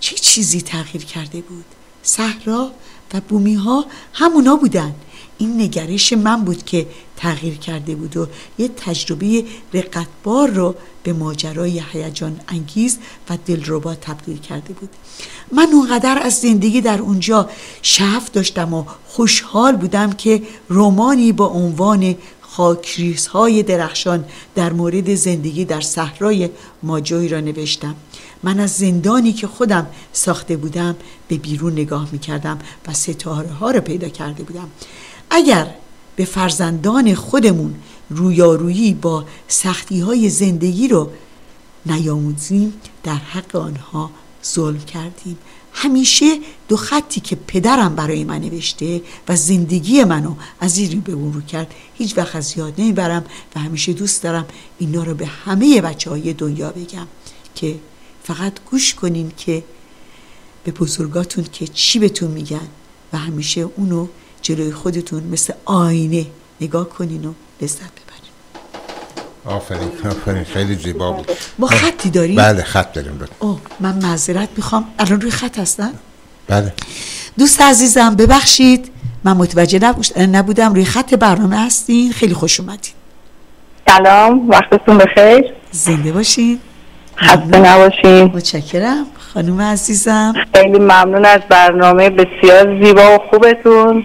چه 0.00 0.16
چیزی 0.16 0.60
تغییر 0.60 1.04
کرده 1.04 1.40
بود؟ 1.40 1.64
صحرا 2.02 2.70
و 3.14 3.20
بومی 3.20 3.54
ها 3.54 3.84
همونا 4.12 4.56
بودن. 4.56 4.94
این 5.38 5.60
نگرش 5.60 6.12
من 6.12 6.44
بود 6.44 6.64
که 6.64 6.86
تغییر 7.16 7.56
کرده 7.56 7.94
بود 7.94 8.16
و 8.16 8.26
یه 8.58 8.68
تجربه 8.68 9.44
رقتبار 9.72 10.50
رو 10.50 10.74
به 11.02 11.12
ماجرای 11.12 11.82
هیجان 11.92 12.40
انگیز 12.48 12.98
و 13.30 13.38
دلربا 13.46 13.94
تبدیل 13.94 14.38
کرده 14.38 14.74
بود. 14.74 14.88
من 15.52 15.68
اونقدر 15.72 16.18
از 16.22 16.34
زندگی 16.34 16.80
در 16.80 16.98
اونجا 16.98 17.50
شف 17.82 18.30
داشتم 18.32 18.74
و 18.74 18.84
خوشحال 19.06 19.76
بودم 19.76 20.12
که 20.12 20.42
رومانی 20.68 21.32
با 21.32 21.46
عنوان 21.46 22.14
خاکریز 22.40 23.26
های 23.26 23.62
درخشان 23.62 24.24
در 24.54 24.72
مورد 24.72 25.14
زندگی 25.14 25.64
در 25.64 25.80
صحرای 25.80 26.50
ماجوی 26.82 27.28
را 27.28 27.40
نوشتم. 27.40 27.94
من 28.42 28.60
از 28.60 28.72
زندانی 28.72 29.32
که 29.32 29.46
خودم 29.46 29.86
ساخته 30.12 30.56
بودم 30.56 30.96
به 31.28 31.36
بیرون 31.36 31.72
نگاه 31.72 32.08
می 32.12 32.18
کردم 32.18 32.58
و 32.88 32.92
ستاره 32.92 33.48
ها 33.48 33.70
را 33.70 33.80
پیدا 33.80 34.08
کرده 34.08 34.42
بودم. 34.42 34.68
اگر 35.30 35.66
به 36.16 36.24
فرزندان 36.24 37.14
خودمون 37.14 37.74
رویارویی 38.10 38.94
با 38.94 39.24
سختی 39.48 40.00
های 40.00 40.30
زندگی 40.30 40.88
رو 40.88 41.10
نیاموزیم 41.86 42.72
در 43.04 43.14
حق 43.14 43.56
آنها 43.56 44.10
ظلم 44.54 44.78
کردیم 44.78 45.38
همیشه 45.72 46.38
دو 46.68 46.76
خطی 46.76 47.20
که 47.20 47.36
پدرم 47.36 47.94
برای 47.94 48.24
من 48.24 48.38
نوشته 48.38 49.02
و 49.28 49.36
زندگی 49.36 50.04
منو 50.04 50.34
از 50.60 50.78
رو 50.78 51.00
به 51.00 51.12
اون 51.12 51.32
رو 51.32 51.40
کرد 51.40 51.74
هیچ 51.94 52.18
وقت 52.18 52.36
از 52.36 52.58
یاد 52.58 52.74
نمی‌برم 52.78 53.24
و 53.56 53.60
همیشه 53.60 53.92
دوست 53.92 54.22
دارم 54.22 54.46
اینا 54.78 55.02
رو 55.02 55.14
به 55.14 55.26
همه 55.26 55.80
بچه 55.80 56.10
های 56.10 56.32
دنیا 56.32 56.70
بگم 56.70 57.06
که 57.54 57.78
فقط 58.22 58.52
گوش 58.70 58.94
کنین 58.94 59.32
که 59.36 59.64
به 60.64 60.72
بزرگاتون 60.72 61.44
که 61.52 61.66
چی 61.66 61.98
بهتون 61.98 62.30
میگن 62.30 62.68
و 63.12 63.18
همیشه 63.18 63.60
اونو 63.60 64.06
جلوی 64.42 64.72
خودتون 64.72 65.22
مثل 65.22 65.52
آینه 65.64 66.26
نگاه 66.60 66.88
کنین 66.88 67.24
و 67.24 67.32
لذت 67.62 68.05
آفرین 69.46 69.88
آفرین 70.10 70.44
خیلی 70.44 70.74
زیبا 70.74 71.12
بود. 71.12 71.30
با 71.58 71.66
خطی 71.66 72.10
داریم؟ 72.10 72.36
بله 72.36 72.62
خط 72.62 72.92
داریم 72.92 73.18
بله. 73.18 73.28
اوه 73.38 73.60
من 73.80 73.94
معذرت 74.02 74.48
می‌خوام. 74.56 74.84
الان 74.98 75.20
روی 75.20 75.30
خط 75.30 75.58
هستن؟ 75.58 75.90
بله. 76.48 76.72
دوست 77.38 77.62
عزیزم 77.62 78.16
ببخشید. 78.16 78.90
من 79.24 79.32
متوجه 79.32 79.78
نبوش- 79.78 80.18
نبودم. 80.18 80.74
روی 80.74 80.84
خط 80.84 81.14
برنامه 81.14 81.56
هستین. 81.66 82.12
خیلی 82.12 82.34
خوش 82.34 82.60
اومدین. 82.60 82.92
سلام 83.88 84.48
وقتتون 84.48 84.98
بخیر. 84.98 85.52
زنده 85.70 86.12
باشین. 86.12 86.58
خسته 87.16 87.58
نباشین. 87.58 88.24
متشکرم. 88.24 89.06
خانم 89.34 89.60
عزیزم. 89.60 90.34
خیلی 90.54 90.78
ممنون 90.78 91.24
از 91.24 91.40
برنامه 91.48 92.10
بسیار 92.10 92.84
زیبا 92.84 93.14
و 93.14 93.18
خوبتون. 93.30 94.04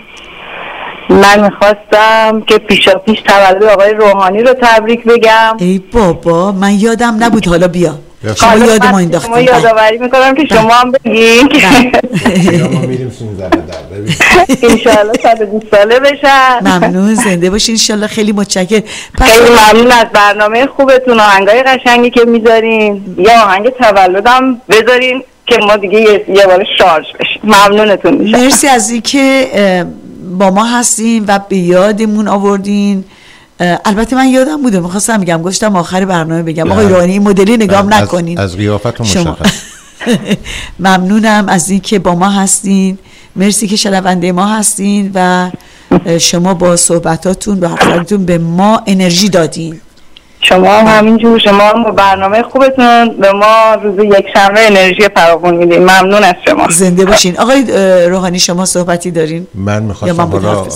من 1.12 1.44
می‌خواستم 1.44 2.42
که 2.48 2.58
پیشا 2.58 2.94
پیش 2.94 3.22
تولد 3.22 3.64
آقای 3.64 3.94
روحانی 3.94 4.42
رو 4.42 4.54
تبریک 4.62 5.04
بگم. 5.04 5.58
ای 5.60 5.82
بابا 5.94 6.52
من 6.52 6.74
یادم 6.74 7.18
نبود. 7.20 7.48
حالا 7.48 7.68
بیا. 7.68 7.94
شما 8.36 8.56
یاد 8.56 8.84
من 8.84 8.92
ما 8.92 8.92
شما 8.92 8.98
انداختین 8.98 9.34
بله. 9.34 9.44
یادآوری 9.44 9.98
می‌کنم 9.98 10.36
که 10.36 10.46
شما 10.56 10.74
هم 10.74 10.92
بگین. 10.92 11.50
یا 12.52 12.68
ما 12.68 12.80
میریم 12.80 13.12
13 13.20 13.50
به 13.50 13.58
در 13.58 13.98
ببین. 13.98 14.16
انشاءالله 14.64 15.14
120 15.24 15.66
ساله 15.76 16.00
بشن. 16.00 16.60
ممنون. 16.62 17.16
زنده 17.16 17.50
باشین. 17.50 17.74
انشالله 17.74 18.08
خیلی 18.08 18.32
متشکر 18.32 18.82
خیلی 19.22 19.50
ممنون 19.50 19.92
از 19.92 20.06
برنامه 20.14 20.68
خوبتون. 20.68 21.20
آهنگای 21.20 21.64
قشنگی 21.64 22.10
که 22.10 22.26
می‌ذارین. 22.26 23.16
یا 23.18 23.42
آهنگ 23.44 23.70
تولدم 23.70 24.62
بذارین 24.70 25.24
که 25.46 25.58
ما 25.58 25.78
دیگه 25.78 26.00
یه, 26.00 26.46
بار 26.46 26.66
شارژ 26.78 27.06
بشیم. 27.20 27.42
ممنونتون. 27.44 28.14
میشم 28.14 28.38
مرسی 28.38 28.68
از 28.68 28.90
اینکه 28.90 29.48
با 30.38 30.50
ما 30.52 30.64
هستین 30.66 31.26
و 31.28 31.40
به 31.50 31.58
یادمون 31.58 32.28
آوردین. 32.28 33.04
البته 33.86 34.16
من 34.16 34.28
یادم 34.28 34.62
بوده 34.62 34.80
می‌خواستم 34.80 35.18
بگم 35.18 35.42
گفتم 35.42 35.76
آخر 35.76 36.06
برنامه 36.06 36.44
بگم. 36.44 36.72
آقای 36.72 36.86
بله. 36.86 36.94
روحانی 36.96 37.12
این 37.12 37.24
مدلی 37.24 37.58
نگام 37.58 37.88
از- 37.94 38.02
نکنین. 38.02 38.40
از 38.40 38.58
قیافتون 38.58 39.06
شما. 39.06 39.24
مشخص. 39.42 39.54
ممنونم 40.80 41.46
از 41.50 41.70
اینکه 41.70 42.00
با 42.00 42.16
ما 42.16 42.30
هستین. 42.30 42.98
مرسی 43.36 43.68
که 43.68 43.76
شنونده 43.76 44.32
ما 44.32 44.48
هستین 44.48 45.12
و 45.16 45.52
شما 46.20 46.54
با 46.54 46.76
صحبتاتون 46.76 47.60
و 47.60 47.68
حرفاتون 47.68 48.26
به 48.26 48.38
ما 48.38 48.82
انرژی 48.88 49.30
دادین. 49.30 49.82
شما 50.42 50.74
هم 50.74 50.98
همینجور 50.98 51.40
شما 51.40 51.64
هم 51.64 51.84
با 51.84 51.92
برنامه 51.92 52.44
خوبتون. 52.44 53.18
به 53.20 53.32
ما 53.32 53.76
روز 53.84 54.06
یک 54.06 54.26
شنبه 54.34 54.68
انرژی 54.68 55.10
فراوون 55.16 55.56
میدین. 55.56 55.80
ممنون 55.80 56.24
از 56.24 56.36
شما. 56.48 56.68
زنده 56.70 57.06
باشین. 57.06 57.40
آقای 57.40 57.64
روحانی 58.08 58.40
شما 58.40 58.66
صحبتی 58.66 59.12
دارین؟ 59.12 59.48
من 59.54 59.84
می‌خواستم 59.84 60.22
حالا؟ 60.22 60.68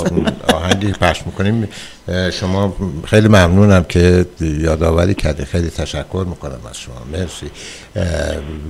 آهنگی 0.54 0.92
پخش 0.92 1.22
می‌کنیم 1.26 1.70
شما 2.32 2.76
خیلی 3.06 3.28
ممنونم 3.28 3.84
که 3.90 4.26
یادآوری 4.42 5.14
کردی. 5.14 5.46
خیلی 5.46 5.70
تشکر 5.70 6.26
می‌کنم 6.30 6.60
از 6.70 6.78
شما. 6.78 6.96
مرسی. 7.12 7.46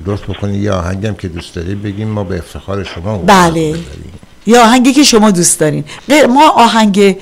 لطف 0.05 0.29
بکنید 0.29 0.63
یه 0.63 0.71
آهنگم 0.71 1.13
که 1.13 1.27
دوست 1.27 1.55
دارید 1.55 1.83
بگیم. 1.83 2.07
ما 2.07 2.23
به 2.23 2.37
افتخار 2.37 2.83
شما 2.83 3.17
بله. 3.17 3.75
یا 4.47 4.61
آهنگی 4.61 4.93
که 4.93 5.03
شما 5.03 5.31
دوست 5.31 5.59
دارین. 5.59 5.83
ما 6.29 6.49
آهنگ 6.49 7.17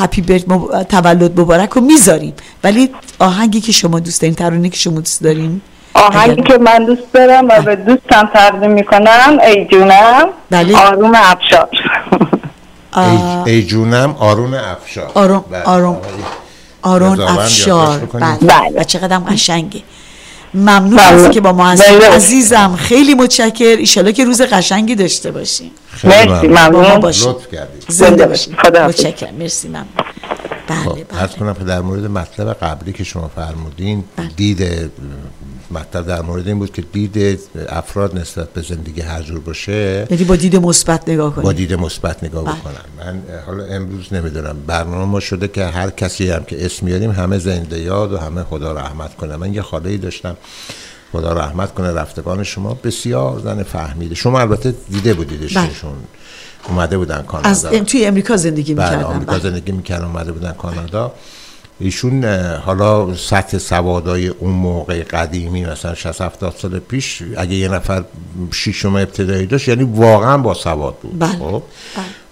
هپی 0.00 0.20
برد 0.22 0.52
مب... 0.52 0.82
تولد 0.82 1.40
مبارک 1.40 1.70
رو 1.70 1.80
می‌ذاریم 1.80 2.34
ولی 2.64 2.90
آهنگی 3.18 3.60
که 3.60 3.72
شما 3.72 4.00
دوست 4.00 4.20
دارین 4.22 4.34
ترانه 4.34 4.68
که 4.68 4.76
شما 4.76 5.00
دوست 5.00 5.22
دارین 5.22 5.60
آهنگی 5.94 6.30
اگر- 6.32 6.42
که 6.42 6.58
من 6.58 6.84
دوست 6.84 7.12
دارم 7.14 7.48
و 7.48 7.62
به 7.62 7.76
دوستم 7.76 8.30
تقدیم 8.34 8.70
می‌کنم 8.70 9.38
ای 9.46 9.64
جونم 9.70 10.26
بله. 10.50 10.76
آروم 10.76 11.12
افشار 11.14 11.68
آه، 12.92 13.42
ای, 13.46 13.52
ای 13.52 13.62
جونم 13.62 14.16
آرون 14.18 14.54
افشار 14.54 15.10
آرون- 15.14 15.44
بله. 15.50 15.62
آرون. 15.62 15.96
آرون 16.82 17.20
افشار. 17.20 17.98
بله 17.98 18.36
بله. 18.40 18.80
و 18.80 18.84
چقدر 18.84 19.16
هم 19.16 19.24
قشنگه 19.24 19.80
ممنون 20.54 20.96
بله. 20.96 21.06
از 21.06 21.30
که 21.30 21.40
با 21.40 21.52
ما 21.52 21.66
هستین 21.68 21.98
بله. 21.98 22.08
عزیزم 22.08 22.76
خیلی 22.78 23.14
متشکر 23.14 23.64
ایشالا 23.78 24.10
که 24.10 24.24
روز 24.24 24.42
قشنگی 24.42 24.94
داشته 24.94 25.30
خیلی 25.30 25.70
مرسی، 26.04 26.48
ممنون. 26.48 27.04
لطف 27.04 27.52
کردید. 27.52 27.84
زنده. 27.88 28.36
خداحافظ. 28.36 29.00
متشکرم. 29.00 29.34
مرسی 29.34 29.68
ممنون. 29.68 29.86
بله 30.68 30.78
خب 30.78 30.98
بله. 31.08 31.28
کنم 31.38 31.54
که 31.54 31.64
در 31.64 31.80
مورد 31.80 32.06
مطلب 32.06 32.52
قبلی 32.52 32.92
که 32.92 33.04
شما 33.04 33.28
فرمودین 33.28 34.04
دید 34.36 34.62
اه، 34.62 34.70
مطلب 35.70 36.06
در 36.06 36.22
مورد 36.22 36.48
این 36.48 36.58
بود 36.58 36.72
که 36.72 36.82
دید 36.82 37.40
افراد 37.68 38.18
نسبت 38.18 38.48
به 38.48 38.62
زندگی 38.62 39.00
هر 39.00 39.22
جور 39.22 39.40
باشه 39.40 40.06
یعنی 40.10 40.24
با 40.24 40.36
دید 40.36 40.56
مثبت 40.56 41.08
نگاه 41.08 41.34
کنید. 41.34 41.44
با 41.44 41.52
دید 41.52 41.74
مثبت 41.74 42.24
نگاه 42.24 42.44
بله. 42.44 42.54
بکنم 42.54 42.84
من 42.98 43.22
حالا 43.46 43.64
امروز 43.64 44.12
نمی‌دونم 44.12 44.56
برنامه 44.66 45.04
ما 45.04 45.20
شده 45.20 45.48
که 45.48 45.64
هر 45.64 45.90
کسی 45.90 46.30
هم 46.30 46.44
که 46.44 46.66
اسم 46.66 46.86
میاریم 46.86 47.10
همه 47.10 47.38
زنده 47.38 47.80
یاد 47.80 48.12
و 48.12 48.18
همه 48.18 48.44
خدا 48.44 48.72
رحمت 48.72 49.16
کنه. 49.16 49.36
من 49.36 49.54
یه 49.54 49.62
خاله 49.62 49.90
ای 49.90 49.98
داشتم. 49.98 50.36
خدا 51.12 51.32
رحمت 51.32 51.74
کنه 51.74 51.92
رفتگان 51.92 52.42
شما 52.44 52.74
بسیار 52.74 53.40
زن 53.40 53.62
فهمیده. 53.62 54.14
شما 54.14 54.40
البته 54.40 54.74
دیده 54.90 55.14
بودیدش 55.14 55.56
بله. 55.56 55.70
اومده 56.68 56.98
بودن 56.98 57.22
کانادا. 57.22 57.48
از 57.48 57.64
ام- 57.64 57.84
توی 57.84 58.06
امریکا 58.06 58.36
زندگی 58.36 58.74
بله 58.74 58.90
می‌کردم 58.90 59.06
آمریکا 59.14 59.38
زندگی 59.38 59.72
می‌کردن 59.72 60.04
اومده 60.04 60.32
بودن 60.32 60.52
کانادا. 60.52 61.12
ایشون 61.82 62.24
حالا 62.54 63.14
سطح 63.14 63.58
سوادای 63.58 64.28
اون 64.28 64.50
موقع 64.50 65.02
قدیمی 65.02 65.64
مثلا 65.64 65.94
60 65.94 66.20
70 66.20 66.54
سال 66.58 66.78
پیش 66.78 67.22
اگه 67.36 67.54
یه 67.54 67.68
نفر 67.68 68.04
شیشم 68.52 68.96
ابتدایی 68.96 69.46
داشت 69.46 69.68
یعنی 69.68 69.82
واقعا 69.82 70.38
با 70.38 70.54
سواد 70.54 70.94
بود 71.02 71.18
بله. 71.18 71.30
خب 71.30 71.62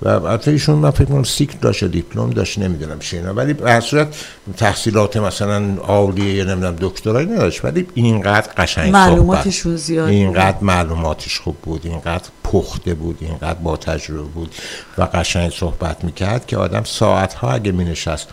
و 0.03 0.09
البته 0.09 0.51
ایشون 0.51 0.75
من 0.75 0.91
فکر 0.91 1.05
کنم 1.05 1.23
سیکل 1.23 1.59
داشت 1.61 1.85
دیپلم 1.85 2.31
داشت 2.31 2.59
نمی‌دونم 2.59 2.99
اینا 3.13 3.35
ولی 3.35 3.53
به 3.53 3.71
هر 3.71 3.81
صورت 3.81 4.09
تحصیلات 4.57 5.17
مثلا 5.17 5.75
عالیه 5.77 6.35
یا 6.35 6.45
نمی‌دونم 6.45 6.77
دکترایی 6.81 7.27
نداشت 7.27 7.65
ولی 7.65 7.87
اینقدر 7.95 8.51
قشنگ 8.57 8.93
معلوماتشون. 8.93 9.77
زیاد. 9.77 10.09
اینقدر 10.09 10.59
معلوماتش 10.61 11.41
خوب 11.41 11.57
بود 11.63 11.81
اینقدر 11.85 12.29
پخته 12.45 12.95
بود 12.95 13.19
اینقدر 13.21 13.59
با 13.59 13.77
تجربه 13.77 14.23
بود 14.23 14.55
و 14.99 15.03
قشنگ 15.03 15.51
صحبت 15.51 16.05
می‌کرد 16.05 16.47
که 16.47 16.57
آدم 16.57 16.85
ساعتها 16.85 17.53
اگه 17.53 17.73
مینشست 17.73 18.29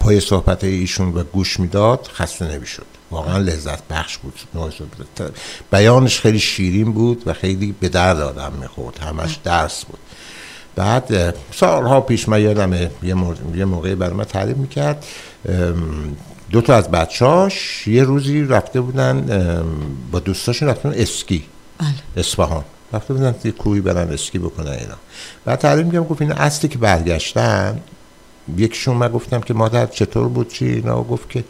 پای 0.00 0.20
صحبت 0.20 0.64
ایشون 0.64 1.12
و 1.14 1.22
گوش 1.22 1.60
می‌داد 1.60 2.08
خسته 2.14 2.48
نمی‌شد. 2.48 2.86
واقعا 3.10 3.38
لذت 3.38 3.88
بخش 3.88 4.18
بود. 4.18 4.34
بیانش 5.70 6.20
خیلی 6.20 6.38
شیرین 6.38 6.92
بود 6.92 7.22
و 7.26 7.32
خیلی 7.32 7.74
به 7.80 7.88
درد 7.88 8.20
آدم 8.20 8.52
می‌خورد. 8.60 8.98
همش 8.98 9.38
درس 9.44 9.84
بود. 9.84 9.98
بعد 10.76 11.34
سالها 11.52 12.00
پیش 12.00 12.28
من 12.28 12.42
یادمه 12.42 12.90
یه, 13.02 13.14
موقعی 13.64 13.94
برای 13.94 14.14
من 14.14 14.24
تعریف 14.24 14.56
می‌کرد 14.56 15.04
دو 16.50 16.60
تا 16.60 16.74
از 16.74 16.90
بچهاش 16.90 17.86
یه 17.88 18.04
روزی 18.04 18.42
رفته 18.42 18.80
بودن 18.80 19.26
با 20.12 20.18
دوستاشون 20.18 20.68
رفتن 20.68 20.92
اسکی. 20.96 21.44
اصفهان. 22.16 22.64
رفته 22.92 23.14
بودن 23.14 23.32
توی 23.32 23.52
کوهی 23.52 23.80
برن 23.80 24.12
اسکی 24.12 24.38
بکنن 24.38 24.72
اینا. 24.72 24.94
بعد 25.44 25.58
تعریف 25.58 25.86
میگم 25.86 26.04
گفت 26.04 26.22
این 26.22 26.32
اصلی 26.32 26.68
که 26.68 26.78
برگشتن 26.78 27.80
یکیشون 28.56 28.96
من 28.96 29.08
گفتم 29.08 29.40
که 29.40 29.54
مادر 29.54 29.86
چطور 29.86 30.28
بود 30.28 30.48
چی 30.48 30.66
اینا 30.66 31.00
و 31.00 31.06
گفت 31.06 31.30
که 31.30 31.44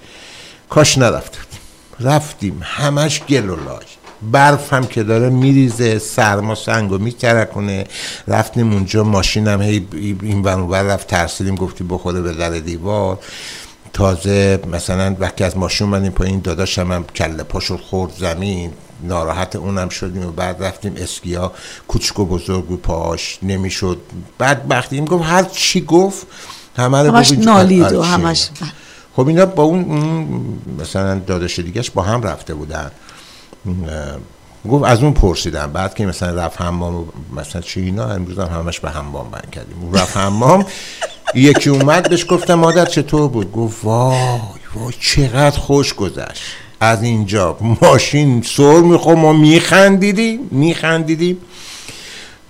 کاش 0.71 0.99
نرفته 0.99 1.39
بودیم 1.39 1.61
رفتیم 2.01 2.61
همش 2.63 3.23
گل 3.23 3.51
و 3.51 3.57
لاج. 3.65 3.87
برف 4.33 4.73
هم 4.73 4.87
که 4.87 5.03
داره 5.03 5.29
میریزه 5.29 5.99
سرما 5.99 6.55
سنگو 6.55 6.99
میترکونه 6.99 7.87
رفتیم 8.29 8.73
اونجا 8.73 9.05
ماشینم 9.05 9.63
هی 9.63 9.89
این 10.23 10.43
ور 10.43 10.83
رفت 10.83 11.07
ترسیدیم 11.07 11.55
گفتی 11.55 11.85
بخوره 11.85 12.21
به 12.21 12.33
در 12.33 12.51
دیوار. 12.51 13.19
تازه 13.93 14.61
مثلا 14.73 15.17
وقتی 15.19 15.45
از 15.45 15.57
ماشین 15.57 15.87
اومدیم 15.87 16.13
پایین 16.13 16.41
داداشم 16.41 16.93
هم 16.93 17.05
کله 17.05 17.43
پاشو 17.43 17.77
خورد 17.77 18.13
زمین. 18.19 18.73
ناراحت 19.03 19.57
اونم 19.57 19.89
شدیم 19.89 20.27
و 20.27 20.31
بعد 20.31 20.63
رفتیم 20.63 20.95
اسکیا. 20.97 21.53
کوچک 21.89 22.19
و 22.19 22.25
بزرگ 22.25 22.65
بود 22.65 22.83
پاش 22.83 23.39
نمی‌شد. 23.43 24.01
بعد 24.39 24.67
وقتی 24.69 25.01
گفت 25.01 25.25
هر 25.25 25.43
چی 25.43 25.81
گفت 25.81 26.27
همه 26.79 27.03
رو 27.03 27.17
همش 27.17 27.33
نالید 27.33 27.93
و 27.93 28.03
همش. 28.03 28.49
خب 29.17 29.29
اینا 29.29 29.47
با 29.47 29.63
اون 29.63 29.85
مثلا 30.81 31.19
داداش 31.19 31.59
دیگهش 31.59 31.91
با 31.91 32.03
هم 32.03 32.23
رفته 32.23 32.55
بودن. 32.55 32.91
گفت 34.71 34.85
از 34.85 35.03
اون 35.03 35.13
پرسیدم. 35.13 35.73
بعد 35.73 35.95
که 35.95 36.07
مثلا 36.07 36.45
رفت 36.45 36.61
حمام 36.61 36.95
و 36.95 37.05
مثلا 37.37 37.61
چی 37.61 37.81
اینا 37.81 38.09
امروز 38.09 38.39
هم 38.39 38.61
همش 38.61 38.81
به 38.81 38.91
حمام 38.91 39.31
بند 39.31 39.51
کردیم. 39.53 39.77
اون 39.83 39.95
رفت 39.95 40.17
حمام 40.17 40.65
یکی 41.35 41.71
اومد 41.71 42.11
بهش 42.11 42.27
گفتم 42.29 42.55
مادر 42.55 42.87
چطور 42.87 43.29
بود؟ 43.29 43.53
گفت 43.53 43.85
وای 43.85 44.19
وای 44.75 44.95
چقدر 45.01 45.59
خوش 45.59 45.95
گذشت. 45.95 46.43
از 46.81 47.03
اینجا 47.03 47.57
ماشین 47.83 48.43
سر 48.43 48.81
میخوا 48.81 49.15
ما 49.15 49.33
میخندیدیم 49.33 50.41
میخندیدیم. 50.51 51.37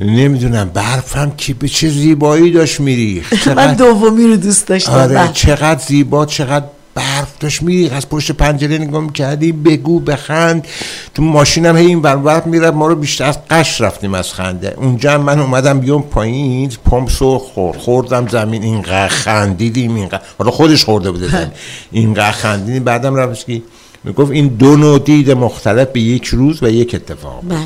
نمی‌دونم 0.01 0.71
برفم 0.75 1.33
که 1.37 1.55
به 1.55 1.69
چه 1.69 1.89
زیبایی 1.89 2.53
داشت 2.53 2.81
میریخت. 2.81 3.49
من 3.49 3.75
دومی 3.85 4.27
رو 4.27 4.37
دوست 4.37 4.67
داشتم. 4.67 4.93
آره 4.93 5.15
بله. 5.15 5.33
چقدر 5.33 5.81
زیبا 5.87 6.27
چقدر 6.27 6.67
برف 6.95 7.39
داشت 7.41 7.63
میریخت. 7.63 7.95
از 7.95 8.09
پشت 8.09 8.33
پنجره 8.33 8.79
نگاه 8.79 9.01
می‌کردی 9.01 9.53
بگو 9.53 10.01
بخند. 10.01 10.67
تو 11.15 11.23
ماشینم 11.23 11.77
هی 11.77 11.87
این 11.87 12.03
ور 12.03 12.43
می‌رفت 12.47 12.77
ما 12.77 12.87
رو 12.87 12.97
بیشتر 12.97 13.25
از 13.25 13.39
قش 13.51 13.81
رفتیم 13.81 14.15
از 14.15 14.33
خنده. 14.33 14.75
اونجا 14.77 15.19
من 15.19 15.41
اومدم 15.41 15.81
بیام 15.81 16.03
پایین 16.03 16.73
پام 16.85 17.07
سرخ 17.07 17.43
خورد. 17.43 17.79
خوردم 17.79 18.29
زمین 18.29 18.63
اینقدر 18.63 19.09
خندیدیم 19.09 19.95
اینقدر 19.95 20.21
حالا 20.39 20.51
خودش 20.51 20.85
خورده 20.85 21.11
بوده 21.11 21.29
زمین. 21.29 21.51
اینقدر 21.93 22.33
خندیدیم. 22.33 22.85
بعدم 22.85 23.15
رفت 23.15 23.47
که 23.47 23.63
می‌گفت 24.05 24.31
این 24.31 24.49
دو 24.49 24.77
نوع 24.77 24.99
دید 24.99 25.31
مختلف 25.31 25.89
به 25.89 26.01
یک 26.01 26.27
روز 26.27 26.63
و 26.63 26.69
یک 26.69 26.95
اتفاق. 26.95 27.43
بله. 27.49 27.59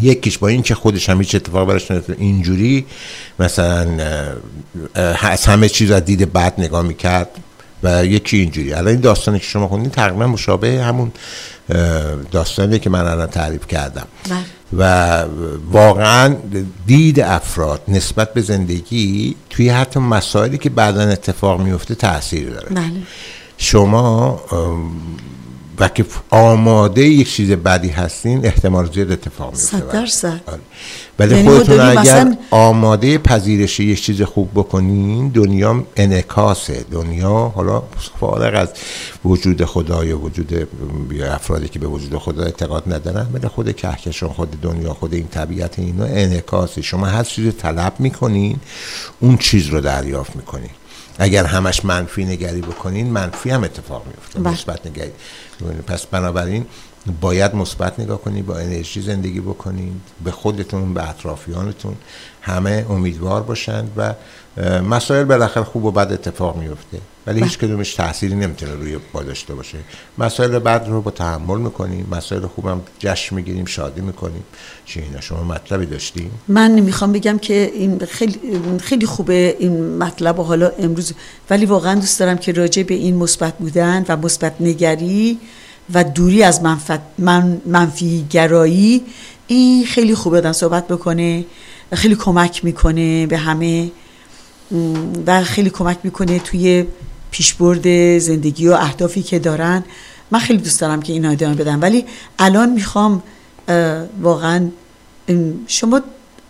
یکیش 0.00 0.38
با 0.38 0.48
این 0.48 0.62
که 0.62 0.74
خودش 0.74 1.10
هم 1.10 1.18
هیچ 1.18 1.34
اتفاق 1.34 1.68
براش 1.68 1.90
نیفتاد 1.90 2.16
اینجوری 2.18 2.86
مثلا 3.38 3.88
از 5.20 5.44
همه 5.44 5.68
چیز 5.68 5.90
از 5.90 6.04
دید 6.04 6.32
بد 6.32 6.54
نگاه 6.58 6.82
می‌کرد 6.82 7.28
و 7.82 8.06
یکی 8.06 8.36
اینجوری. 8.36 8.72
الان 8.72 8.88
این 8.88 9.00
داستانی 9.00 9.38
که 9.38 9.44
شما 9.44 9.68
خوندین 9.68 9.90
تقریبا 9.90 10.26
مشابه 10.26 10.82
همون 10.82 11.12
اه، 11.70 12.14
داستانی 12.30 12.78
که 12.78 12.90
من 12.90 13.00
الان 13.00 13.26
تعریف 13.26 13.66
کردم. 13.66 14.06
بله. 14.30 14.38
و 14.78 15.24
واقعا 15.70 16.36
دید 16.86 17.20
افراد 17.20 17.82
نسبت 17.88 18.34
به 18.34 18.40
زندگی 18.40 19.36
توی 19.50 19.68
حتی 19.68 20.00
مسائلی 20.00 20.58
که 20.58 20.70
بعدا 20.70 21.00
اتفاق 21.00 21.60
میفته 21.60 21.94
تاثیر 21.94 22.50
داره. 22.50 22.68
بله. 22.68 23.02
شما 23.58 24.40
و 25.78 25.88
که 25.88 26.04
آماده 26.30 27.02
یک 27.02 27.32
چیز 27.32 27.50
بدی 27.50 27.88
هستین 27.88 28.46
احتمال 28.46 28.92
زیاد 28.92 29.12
اتفاق 29.12 29.50
میفته. 29.52 29.66
صد 29.78 29.90
درصد. 29.92 30.40
آره. 30.46 30.60
ولی 31.18 31.34
یعنی 31.36 31.48
خودتون 31.48 31.80
اگر 31.80 32.00
مثلا- 32.00 32.36
آماده 32.50 33.18
پذیرش 33.18 33.80
یک 33.80 34.02
چیز 34.02 34.22
خوب 34.22 34.50
بکنین 34.54 35.28
دنیا 35.28 35.84
انعکاسه. 35.96 36.84
دنیا 36.90 37.52
حالا 37.54 37.82
فارغ 38.20 38.54
از 38.60 38.68
وجود 39.24 39.64
خدا 39.64 40.04
یا 40.04 40.18
وجود 40.18 40.68
افرادی 41.30 41.68
که 41.68 41.78
به 41.78 41.86
وجود 41.86 42.18
خدا 42.18 42.42
اعتقاد 42.44 42.82
ندارن 42.94 43.26
ولی 43.32 43.48
خود 43.48 43.76
کهکشان 43.76 44.28
خود 44.28 44.60
دنیا 44.60 44.94
خود 44.94 45.14
این 45.14 45.28
طبیعت 45.28 45.78
اینا 45.78 46.04
انعکاسه. 46.04 46.82
شما 46.82 47.06
هر 47.06 47.24
چیزی 47.24 47.52
طلب 47.52 47.92
می‌کنین 47.98 48.56
اون 49.20 49.36
چیز 49.36 49.66
رو 49.66 49.80
دریافت 49.80 50.36
می‌کنین. 50.36 50.70
اگر 51.18 51.44
همش 51.44 51.84
منفی 51.84 52.24
نگری 52.24 52.60
بکنین 52.60 53.06
منفی 53.06 53.50
هم 53.50 53.64
اتفاق 53.64 54.02
میفته 54.06 54.40
بله. 54.40 54.52
مثبت 54.52 54.86
نگری. 54.86 55.10
پس 55.86 56.06
بنابراین 56.06 56.66
باید 57.20 57.54
مثبت 57.54 58.00
نگاه 58.00 58.20
کنید 58.20 58.46
با 58.46 58.58
انرژی 58.58 59.00
زندگی 59.00 59.40
بکنید 59.40 60.00
به 60.24 60.30
خودتون 60.30 60.94
به 60.94 61.10
اطرافیانتون 61.10 61.96
همه 62.42 62.86
امیدوار 62.90 63.42
باشند 63.42 63.92
و 63.96 64.14
مسائل 64.88 65.24
بالاخره 65.24 65.64
خوب 65.64 65.84
و 65.84 65.90
بد 65.90 66.12
اتفاق 66.12 66.56
میفته. 66.56 66.98
ولی 67.26 67.42
هیچ 67.42 67.58
کدومش 67.58 67.94
تأثیری 67.94 68.34
نمی‌تونه 68.34 68.72
روی 68.72 68.96
با 69.12 69.22
داشته 69.22 69.54
باشه. 69.54 69.78
مسائل 70.18 70.58
بد 70.58 70.84
رو 70.88 71.02
با 71.02 71.10
تحمل 71.10 71.58
می‌کنیم. 71.58 72.08
مسائل 72.10 72.46
خوبم 72.46 72.80
جشن 72.98 73.36
می‌گیریم 73.36 73.64
شادی 73.64 74.00
می‌کنیم. 74.00 74.42
چه 74.84 75.00
اینا 75.00 75.20
شما 75.20 75.42
مطلبی 75.42 75.86
داشتیم؟ 75.86 76.30
من 76.48 76.70
می‌خوام 76.70 77.12
بگم 77.12 77.38
که 77.38 77.70
این 77.74 77.98
خیلی 77.98 78.40
خیلی 78.82 79.06
خوبه 79.06 79.56
این 79.58 79.96
مطلب 79.96 80.38
و 80.38 80.42
حالا 80.42 80.70
امروز. 80.78 81.12
ولی 81.50 81.66
واقعا 81.66 81.94
دوست 81.94 82.20
دارم 82.20 82.38
که 82.38 82.52
راجع 82.52 82.82
به 82.82 82.94
این 82.94 83.16
مثبت 83.16 83.58
بودن 83.58 84.04
و 84.08 84.16
مثبت 84.16 84.54
نگری 84.60 85.38
و 85.94 86.04
دوری 86.04 86.42
از 86.42 86.62
منفت 86.62 87.00
من 87.18 87.60
منفی 87.66 88.26
گرایی 88.30 89.02
این 89.46 89.86
خیلی 89.86 90.14
خوبه. 90.14 90.38
آدم 90.38 90.52
صحبت 90.52 90.88
بکنه 90.88 91.44
خیلی 91.94 92.14
کمک 92.14 92.64
می‌کنه 92.64 93.26
به 93.26 93.36
همه. 93.36 93.90
و 95.26 95.44
خیلی 95.44 95.70
کمک 95.70 95.98
می‌کنه 96.02 96.38
توی 96.38 96.84
پیشبرد 97.30 98.18
زندگی 98.18 98.68
و 98.68 98.72
اهدافی 98.72 99.22
که 99.22 99.38
دارن. 99.38 99.84
من 100.30 100.38
خیلی 100.38 100.58
دوست 100.58 100.80
دارم 100.80 101.02
که 101.02 101.12
اینا 101.12 101.30
ادامه 101.30 101.54
بدم 101.54 101.82
ولی 101.82 102.04
الان 102.38 102.70
می‌خوام 102.70 103.22
واقعا 104.22 104.68
شما 105.66 106.00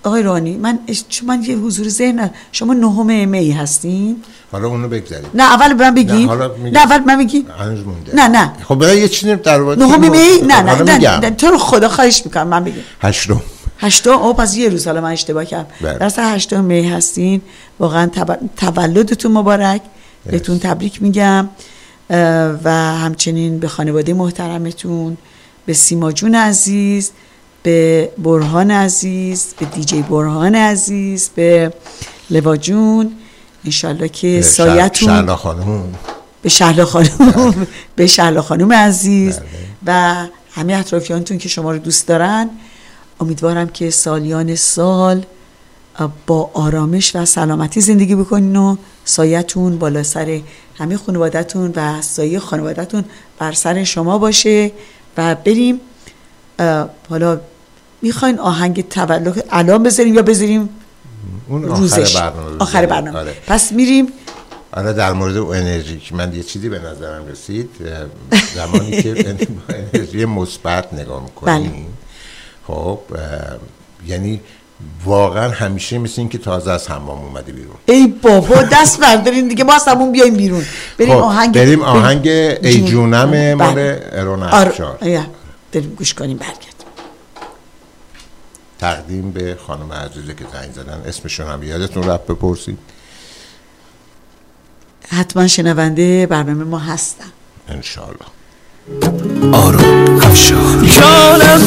آقای 0.04 0.22
رانی 0.22 0.56
من 0.56 0.78
من 1.26 1.42
یه 1.42 1.56
حضور 1.56 1.88
ذهن 1.88 2.30
شما 2.52 2.74
نهم 2.74 3.28
می 3.28 3.50
هستین؟ 3.50 4.16
حالا 4.52 4.68
اونو 4.68 4.88
بگذاریم. 4.88 5.30
نه 5.34 5.42
اول 5.42 5.72
من 5.72 5.94
بگی 5.94 6.26
نه، 6.26 6.70
نه. 6.70 6.78
اول 6.78 6.98
من 6.98 7.18
بگی 7.18 7.46
نه 8.14 8.28
نه. 8.28 8.52
خب 8.68 8.74
برای 8.74 9.00
یه 9.00 9.08
چیزی 9.08 9.36
در 9.36 9.60
مورد 9.60 9.78
نهم 9.82 10.00
می 10.00 10.46
نه 10.46 10.62
نه. 10.62 11.18
نه 11.18 11.30
تو 11.30 11.46
رو 11.46 11.58
خدا 11.58 11.88
خواهش 11.88 12.22
می‌کنم. 12.24 12.48
من 12.48 12.64
بگم. 12.64 12.74
هشتم. 13.00 13.42
هشتم 13.78 14.10
او 14.10 14.34
پس 14.34 14.56
یه 14.56 14.68
روز 14.68 14.86
حالا 14.86 15.00
من 15.00 15.12
اشتباه 15.12 15.44
کردم. 15.44 15.66
بله. 15.80 15.98
در 15.98 16.08
سال 16.08 16.24
هشتم 16.24 16.64
می 16.64 16.88
هستین. 16.88 17.40
واقعا 17.78 18.10
تولدتون 18.56 19.32
مبارک. 19.32 19.82
بهتون 20.26 20.58
تبریک 20.58 21.02
میگم. 21.02 21.48
و 22.64 22.70
همچنین 22.72 23.58
به 23.58 23.68
خانواده 23.68 24.14
محترمتون 24.14 25.16
به 25.66 25.72
سیما 25.72 26.12
جون 26.12 26.34
عزیز 26.34 27.10
به 27.62 28.10
برهان 28.18 28.70
عزیز 28.70 29.54
به 29.58 29.66
دیجی 29.66 30.02
برهان 30.02 30.54
عزیز 30.54 31.30
به 31.34 31.72
لوا 32.30 32.56
جون. 32.56 33.12
انشالله 33.64 34.08
که 34.08 34.42
سایتون 34.42 35.08
شرلا 35.08 35.36
خانم 35.36 35.94
به 36.42 36.48
شهلا 36.48 36.84
خانم 36.84 37.66
به 37.96 38.06
شهلا 38.06 38.42
خانم 38.42 38.72
عزیز. 38.72 39.40
و 39.86 40.14
همه 40.50 40.74
اطرافیانتون 40.74 41.38
که 41.38 41.48
شما 41.48 41.72
رو 41.72 41.78
دوست 41.78 42.08
دارن 42.08 42.50
امیدوارم 43.20 43.68
که 43.68 43.90
سالیان 43.90 44.54
سال 44.54 45.24
با 46.26 46.50
آرامش 46.54 47.16
و 47.16 47.24
سلامتی 47.24 47.80
زندگی 47.80 48.14
بکنین 48.14 48.56
و 48.56 48.76
سایتون 49.04 49.78
بالا 49.78 50.02
سر 50.02 50.40
همه 50.78 50.96
خانوادتون 50.96 51.72
و 51.76 52.02
سایه 52.02 52.38
خانوادتون 52.38 53.04
بر 53.38 53.52
سر 53.52 53.84
شما 53.84 54.18
باشه 54.18 54.72
و 55.16 55.34
بریم 55.34 55.80
حالا 57.10 57.40
می‌خواین 58.02 58.38
آهنگ 58.38 58.88
تولد 58.88 59.44
الان 59.50 59.82
بذاریم 59.82 60.14
یا 60.14 60.22
بذاریم 60.22 60.68
اون 61.48 61.62
روزش؟ 61.64 62.16
آخر 62.16 62.30
برنامه 62.30 62.56
آخر. 62.58 62.86
برنامه. 62.86 63.18
آره. 63.18 63.34
پس 63.46 63.72
میریم. 63.72 64.06
حالا 64.74 64.92
در 64.92 65.12
مورد 65.12 65.36
انرژی. 65.36 65.98
که 65.98 66.14
من 66.14 66.34
یه 66.34 66.42
چیزی 66.42 66.68
به 66.68 66.78
نظرم 66.78 67.26
رسید. 67.26 67.70
زمانی 68.54 69.02
که 69.02 69.36
انرژی 69.94 70.24
مثبت 70.24 70.94
نگاه 70.94 71.22
می‌کنیم. 71.22 71.86
خب 72.66 72.98
یعنی 74.06 74.40
واقعا 75.04 75.50
همیشه 75.50 75.98
مثل 75.98 76.14
این 76.20 76.28
که 76.28 76.38
تازه 76.38 76.70
از 76.70 76.90
حمام 76.90 77.18
اومده 77.18 77.52
بیرون 77.52 77.74
ای 77.86 78.06
بابا 78.06 78.62
دست 78.72 79.00
بردارین 79.00 79.48
دیگه 79.48 79.64
ما 79.64 79.74
از 79.74 79.88
همون 79.88 80.12
بیایم 80.12 80.36
بیرون 80.36 80.64
بریم 80.98 81.14
خب، 81.14 81.22
آهنگ 81.22 81.54
بریم 81.54 81.82
آهنگ 81.82 82.26
ای 82.28 82.78
جون. 82.78 82.86
جونم 82.86 83.30
بله. 83.30 83.54
مال 83.54 83.98
ارون 84.12 84.42
آره. 84.42 84.68
افشار 84.68 84.98
آره. 85.02 85.26
بریم 85.72 85.94
گوش 85.94 86.14
کنیم 86.14 86.36
برگرد 86.36 86.76
تقدیم 88.78 89.30
به 89.30 89.58
خانم 89.66 89.92
عزیزه 89.92 90.34
که 90.34 90.44
زنگ 90.52 90.72
زدن 90.72 91.02
اسمشون 91.06 91.46
هم 91.46 91.62
یادتون 91.62 92.02
رفت 92.02 92.26
بپرسید 92.26 92.78
حتما 95.08 95.46
شنونده 95.46 96.26
برنامه 96.26 96.64
ما 96.64 96.78
هستن 96.78 97.32
انشالله 97.68 98.26
آروم 99.52 100.20
افشار 100.22 100.84
جانم 100.84 101.60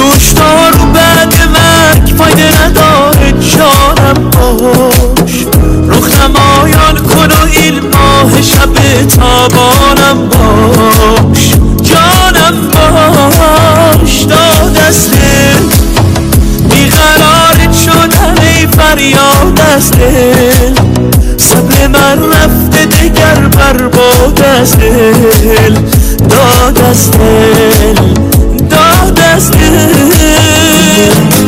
باش 0.00 0.18
دوشدار 0.18 0.72
بعد 0.94 1.34
مرگ 1.52 2.16
فایده 2.18 2.64
نداره 2.64 3.32
جانم 3.32 4.30
باش. 4.30 5.46
رخ 5.88 6.08
نمایان 6.20 6.96
کن 6.96 7.26
و 7.26 7.46
این 7.60 7.80
ماه 7.80 8.42
شب 8.42 9.06
تابانم 9.06 10.28
باش. 10.28 11.50
جانم 11.82 12.68
باش 12.68 14.22
داد 14.22 14.76
از 14.88 15.10
دل. 15.10 15.66
بیقرار 16.68 17.72
شدن 17.84 18.42
ای 18.42 18.66
فریاد 18.66 19.60
از 19.76 19.90
دل. 19.90 20.74
صبر 21.36 21.86
من 21.86 22.18
رفته 22.32 22.86
دگر 22.86 23.34
برباد 23.34 24.42
از 24.60 24.76
دل. 24.76 25.74
داد 26.28 26.78
از 26.90 27.10
دل. 27.10 28.39
داد 29.48 31.39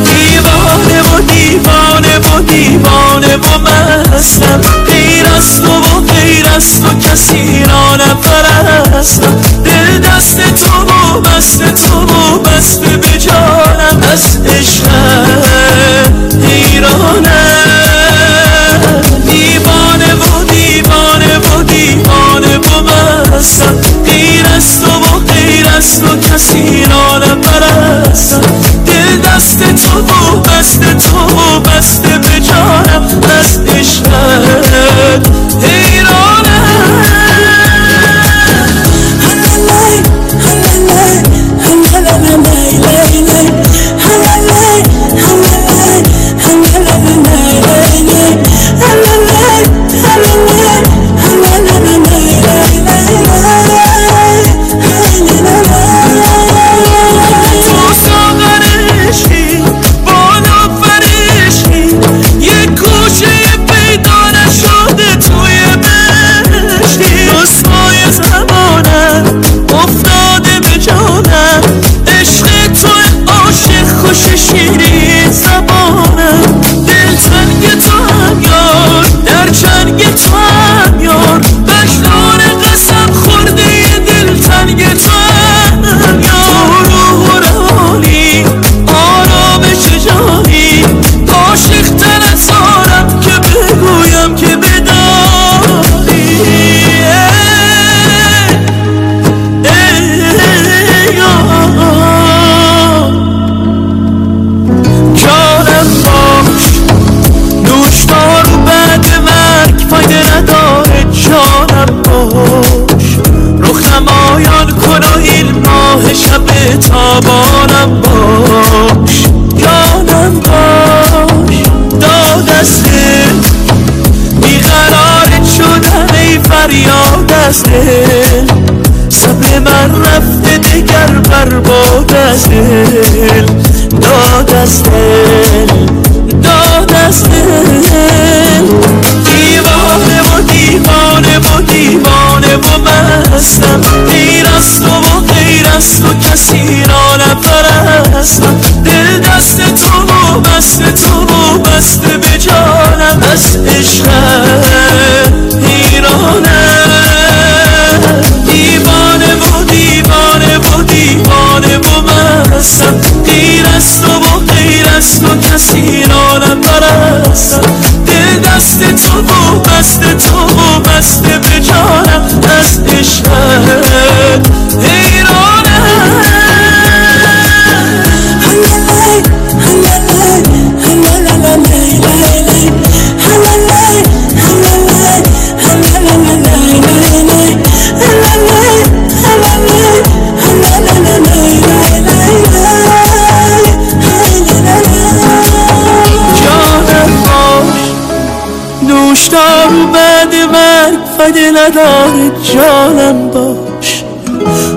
مرگ 201.23 201.33
فده 201.33 201.51
نداره 201.51 202.31
جانم 202.43 203.31
باش؟ 203.31 204.05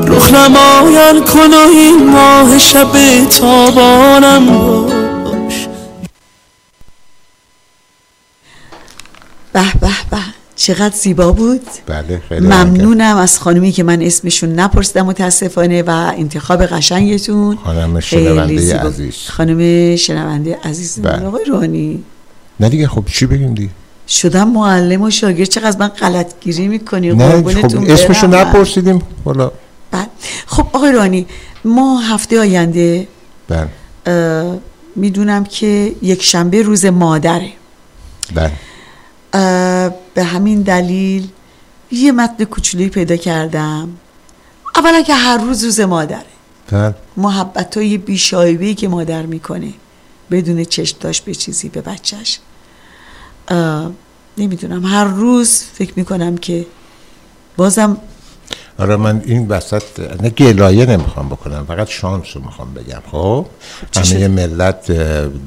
رخ 0.07 0.33
نمایان 0.33 1.25
کن 1.25 1.53
و 1.53 1.69
این 1.73 2.09
ماه 2.09 2.57
شب 2.57 2.91
تابانم 3.29 4.47
باش. 5.23 5.67
به 9.53 9.63
به 9.81 9.87
به 10.11 10.17
چقدر 10.55 10.95
زیبا 10.95 11.31
بود. 11.31 11.61
بله 11.87 12.21
خیلی 12.29 12.47
ممنونم 12.47 13.17
از 13.17 13.39
خانمی 13.39 13.71
که 13.71 13.83
من 13.83 14.01
اسمشون 14.01 14.49
نپرسیدم 14.59 15.05
متاسفانه 15.05 15.83
و 15.83 15.89
انتخاب 16.17 16.65
قشنگتون. 16.65 17.57
خانم 17.63 17.99
شنونده. 17.99 18.79
عزیز. 18.79 19.15
خانم 19.29 19.95
شنونده 19.95 20.59
عزیز 20.63 21.01
بله. 21.01 21.25
آقای 21.25 21.45
روحانی 21.45 22.03
نه 22.59 22.69
دیگه 22.69 22.87
خب 22.87 23.05
چی 23.05 23.25
بگیم 23.25 23.53
دیگه؟ 23.53 23.69
شدم 24.07 24.49
معلم 24.49 25.01
و 25.01 25.09
شاگرد 25.09 25.47
چقدر 25.47 25.79
من 25.79 25.87
غلط 25.87 26.33
گیری 26.41 26.67
می‌کنی 26.67 27.13
نه 27.13 27.43
خب 27.53 27.89
اسمشو. 27.89 28.27
نپرسیدیم. 28.27 29.01
بله. 29.25 29.51
خب 30.47 30.67
آقای 30.73 30.91
روحانی 30.91 31.27
ما 31.65 31.99
هفته 31.99 32.39
آینده 32.39 33.07
بله. 33.47 34.59
می‌دونم 34.95 35.43
که 35.43 35.95
یک 36.01 36.23
شنبه 36.23 36.61
روز 36.61 36.85
مادره. 36.85 37.51
بله. 38.35 38.51
به 40.13 40.23
همین 40.23 40.61
دلیل 40.61 41.27
یه 41.91 42.11
متن 42.11 42.43
کوچولویی 42.43 42.89
پیدا 42.89 43.15
کردم. 43.15 43.89
اولا 44.75 45.01
که 45.01 45.13
هر 45.13 45.37
روز 45.37 45.63
روز 45.63 45.79
مادره. 45.79 46.25
بله. 46.71 46.95
محبت 47.17 47.77
های 47.77 47.97
بیشایبهی 47.97 48.75
که 48.75 48.87
مادر 48.87 49.21
می‌کنه 49.21 49.73
بدون 50.31 50.63
چشم 50.63 50.97
داشت 50.99 51.25
به 51.25 51.35
چیزی 51.35 51.69
به 51.69 51.81
بچهش 51.81 52.39
نمی‌دونم. 54.37 54.85
هر 54.85 55.03
روز 55.03 55.63
فکر 55.73 55.93
می‌کنم 55.95 56.37
که 56.37 56.65
بازم 57.57 57.97
آره 58.79 58.95
من 58.95 59.21
این 59.25 59.47
وسط 59.47 59.83
نه 60.21 60.29
گلایه 60.29 60.85
نمی‌خوام 60.85 61.29
بکنم 61.29 61.65
فقط 61.65 61.87
شانس 61.87 62.25
رو 62.35 62.41
می‌خوام 62.41 62.73
بگم. 62.73 63.01
خب؟ 63.11 63.45
همه؟ 63.95 64.27
ملت 64.27 64.91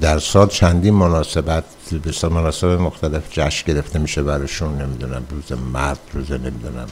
در 0.01 0.19
سال 0.19 0.49
چندین 0.49 0.95
مناسبت 0.95 1.65
به 2.03 2.29
مناسب 2.29 2.67
مختلف 2.67 3.23
جشن 3.31 3.73
گرفته 3.73 3.99
میشه 3.99 4.23
براشون 4.23 4.83
نمی‌دونم 4.83 5.23
روز 5.31 5.59
مرد 5.73 5.99
روز 6.13 6.33
نمی‌دونم. 6.33 6.87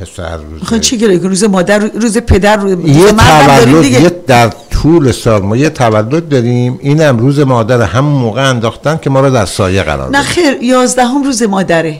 پسر 0.00 0.36
روز 0.36 0.80
چی 0.80 0.98
گره 0.98 1.18
روز 1.18 1.44
مادر 1.44 1.78
روز 1.78 2.18
پدر 2.18 2.56
روز 2.56 2.96
یه 2.96 3.12
تولد 3.12 3.82
دیگه. 3.82 4.00
یه 4.00 4.10
در 4.26 4.50
طول 4.70 5.12
سال 5.12 5.42
ما 5.42 5.56
یه 5.56 5.70
تولد 5.70 6.28
داریم. 6.28 6.78
اینم 6.82 7.18
روز 7.18 7.40
مادر 7.40 7.82
همون 7.82 8.12
موقع 8.22 8.50
انداختن 8.50 8.98
که 9.02 9.10
ما 9.10 9.20
رو 9.20 9.30
در 9.30 9.46
سایه 9.46 9.82
قرار 9.82 10.10
نه 10.10 10.22
خیر 10.22 10.62
یازدهم 10.62 11.24
روز 11.24 11.42
مادره. 11.42 11.98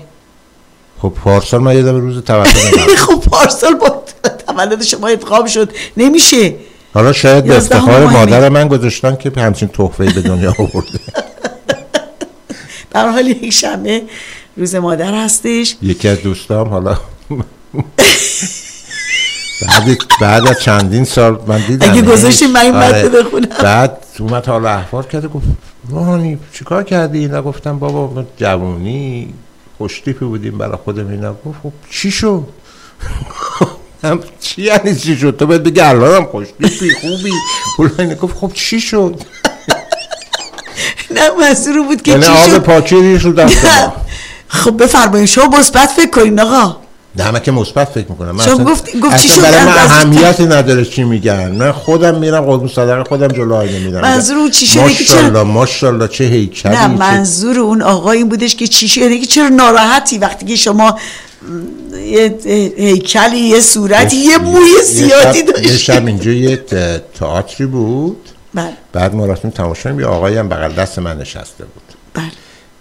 خب 1.03 1.09
پارسال 1.09 1.61
من 1.61 1.75
یادم 1.75 2.01
روز 2.01 2.23
تولد 2.23 2.47
خب 3.07 3.21
پارسال 3.31 3.75
با 3.75 4.03
تولد 4.47 4.83
شما 4.83 5.09
ادغام 5.09 5.47
شد. 5.47 5.73
نمیشه. 5.97 6.55
حالا 6.95 7.13
شاید 7.13 7.45
به 7.45 7.57
افتخار 7.57 8.07
مادر 8.07 8.49
من 8.49 8.69
گذاشتن 8.69 9.17
که 9.17 9.33
همچین 9.37 9.69
تحفه 9.69 10.05
به 10.05 10.21
دنیا 10.21 10.55
آورده. 10.59 11.01
در 12.91 13.09
حال 13.09 13.27
یک 13.27 13.53
شنبه 13.53 14.03
روز 14.57 14.75
مادر 14.75 15.15
هستش. 15.15 15.77
یکی 15.83 16.09
از 16.09 16.23
دوستام 16.23 16.69
حالا 16.69 16.97
بعد 19.63 19.99
بعد 20.21 20.49
از 20.49 20.61
چندین 20.61 21.05
سال 21.05 21.39
من 21.47 21.61
دیدم 21.67 21.91
اگه 21.91 22.03
گذاشتی 22.03 22.47
من 22.47 22.61
این 22.61 22.77
متن 22.77 23.09
بخونم. 23.09 23.47
بعد 23.63 23.99
اومد 24.19 24.47
حالا 24.47 24.71
احوال 24.71 25.03
کرده 25.03 25.29
گفت 25.29 25.47
روحانی 25.89 26.39
چیکار 26.53 26.83
کردی؟ 26.83 27.19
اینا 27.19 27.43
گفتم 27.43 27.79
بابا 27.79 28.15
ما 28.15 28.25
جوونی 28.37 29.35
خوشتیپی 29.79 30.25
بودیم 30.25 30.59
برای 30.59 30.77
خودم. 30.85 31.09
اینا 31.09 31.33
گفت 31.33 31.59
خب 31.63 31.73
چی 31.91 32.11
شد؟ 32.11 32.45
هم 34.05 34.21
چی 34.41 34.63
یعنی 34.63 34.97
چی 34.97 35.17
شد؟ 35.17 35.37
تو 35.39 35.47
باید 35.47 35.63
بگی 35.63 35.81
الانم 35.81 36.25
خوشتیپی 36.25 36.91
خوبی. 37.01 37.33
فلان 37.77 38.15
گفت 38.15 38.37
خب 38.37 38.53
چی 38.55 38.81
شد؟ 38.81 39.21
نه 41.17 41.31
منظور 41.41 41.83
بود 41.83 42.03
که 42.03 42.11
یعنی 42.11 42.23
چی 42.25 42.31
آب 42.31 42.51
شد؟ 42.51 42.59
پاکی 42.59 42.97
ریش 43.03 43.23
رو 43.25 43.33
دست. 43.33 43.67
خب 44.49 44.83
بفرمایید 44.83 45.29
شما 45.29 45.59
مثبت 45.59 45.89
فکر 45.89 46.11
کنین 46.11 46.41
آقا. 46.41 46.82
نه 47.17 47.31
من 47.31 47.41
که 47.41 47.51
مثبت 47.53 47.89
فکر 47.89 48.07
می‌کنم. 48.09 48.31
من 48.31 48.45
گفت- 48.65 48.97
گفت 49.01 49.17
چی 49.17 49.29
شد؟ 49.29 49.41
برای 49.43 49.65
من 49.65 49.73
اهمیتی 49.73 50.47
نداره 50.47 50.85
چی 50.85 51.05
میگن. 51.05 51.51
من 51.51 51.73
خودم 51.73 52.15
میرم 52.19 52.41
قربون 52.45 52.69
صدقه 52.69 53.05
خودم 53.05 53.29
جلو 53.29 53.55
آینه 53.55 53.79
میرم. 53.79 54.01
منظور 54.01 54.37
اون 54.39 54.51
چی 54.51 54.67
شده 54.67 54.95
که 54.95 55.05
چرا- 55.05 55.45
ماشاءالله 55.45 56.09
چه 56.09 56.25
هیکلی 56.25 56.73
نه 56.73 56.87
منظور 56.87 57.59
اون 57.59 57.83
آقا 57.83 58.11
این 58.11 58.29
بودش 58.29 58.57
که 58.57 58.67
چی 58.67 58.89
شده 58.89 59.19
که 59.19 59.27
چرا 59.27 59.49
ناراحتی 59.49 60.19
وقتی 60.19 60.47
که 60.47 60.57
شما 60.57 60.99
یه 62.07 62.35
هیکلی 62.77 63.39
یه 63.39 63.61
صورتی 63.61 64.17
یه 64.17 64.39
موی 64.39 64.83
زیادی 64.85 65.39
شب- 65.39 65.63
یه 65.63 65.77
شب 65.77 65.93
داشتی 65.95 66.07
اینجا 66.07 66.31
یه 66.31 66.57
تئاتری 67.19 67.67
بود. 67.67 68.29
بله. 68.55 68.73
بعد 68.93 69.15
ما 69.15 69.27
رفتیم 69.27 69.51
تماشا 69.51 69.91
یه 69.93 70.07
آقایی 70.07 70.37
هم 70.37 70.49
بغل 70.49 70.73
دست 70.73 70.99
من 70.99 71.19
نشسته 71.19 71.65
بود. 71.65 71.83
بله. 72.15 72.25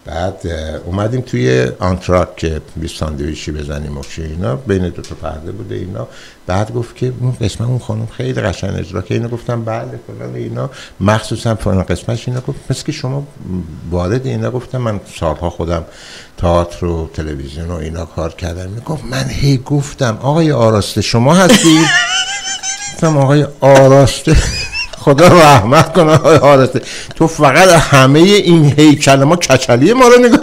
بعد 0.06 0.41
اومدیم 0.86 1.22
توی 1.22 1.72
آنتراک 1.80 2.36
که 2.36 2.61
بی 2.76 2.88
ساندویچی 2.88 3.52
بزنیم 3.52 3.98
و 3.98 4.02
چه 4.03 4.23
اینا 4.23 4.56
بین 4.56 4.90
دو 4.90 5.02
تا 5.02 5.15
پرده 5.15 5.52
بوده 5.52 5.76
اینا. 5.76 6.07
بعد 6.48 6.73
گفت 6.73 6.95
که 6.95 7.14
اون 7.19 7.32
قسمت 7.41 7.68
اون 7.68 7.80
خانم 7.80 8.06
خیلی 8.06 8.41
قشنگ 8.41 8.80
اجرا 8.80 9.02
که 9.02 9.14
اینا 9.14 9.28
گفتم 9.28 9.64
بله 9.64 9.99
فلان 10.07 10.36
اینا. 10.36 10.69
مخصوصا 10.99 11.56
فلان 11.56 11.84
قسمتش 11.84 12.28
اینا 12.28 12.41
گفت 12.41 12.60
مثل 12.69 12.84
که 12.84 12.91
شما 12.91 13.28
وارد 13.91 14.26
اینا 14.28 14.52
گفتم 14.52 14.78
من 14.78 14.99
سالها 15.19 15.49
خودم 15.49 15.86
تئاتر 16.38 16.86
و 16.86 17.10
تلویزیون 17.14 17.68
و 17.68 17.76
اینا 17.76 18.06
کار 18.06 18.34
کردم. 18.34 18.69
می‌گفت 18.69 19.03
من 19.06 19.30
هی 19.30 19.57
گفتم 19.57 20.18
آقای 20.22 20.52
آراسته 20.52 21.02
شما 21.02 21.36
هستید 21.36 21.88
گفتم 22.94 23.18
آقای 23.18 23.48
آراسته. 23.61 24.36
خدا 25.02 25.28
رحمت 25.28 25.94
کنه 25.94 26.11
آقای 26.11 26.38
آراسته 26.38 26.82
تو 27.15 27.28
فقط 27.28 27.68
همه 27.68 28.19
این 28.19 28.73
هیکل 28.78 29.23
ما 29.23 29.36
کچلی 29.36 29.94
ما 29.94 30.07
رو 30.07 30.19
نگاه. 30.19 30.40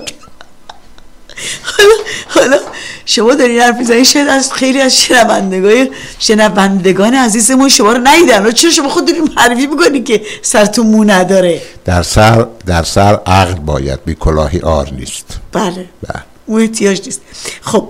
حالا 1.62 1.94
حالا 2.28 2.58
شما 3.04 3.34
دارین 3.34 3.60
حرف 3.60 3.76
می‌زنین 3.78 4.04
شاید 4.04 4.28
از 4.28 4.52
خیلی 4.52 4.80
از 4.80 4.96
شنوندگان 4.96 5.88
شنوندگان 6.18 7.14
عزیزمون 7.14 7.68
شما 7.68 7.92
رو 7.92 8.00
ندیدن. 8.04 8.50
چرا 8.50 8.70
شما 8.70 8.88
خود 8.88 9.06
دارین 9.06 9.30
معرفی 9.36 9.66
می‌کنین 9.66 10.04
که 10.04 10.22
سرتون 10.42 10.86
مو 10.86 11.04
نداره؟ 11.04 11.62
در 11.84 12.02
سر 12.02 12.46
در 12.66 12.82
سر 12.82 13.20
عقل 13.26 13.54
باید 13.54 14.04
بی 14.04 14.14
کلاهی 14.14 14.60
آر 14.60 14.90
نیست. 14.92 15.26
بله. 15.52 15.72
بله. 15.72 16.22
اون 16.46 16.60
احتیاج 16.60 17.00
نیست. 17.06 17.20
خب 17.60 17.88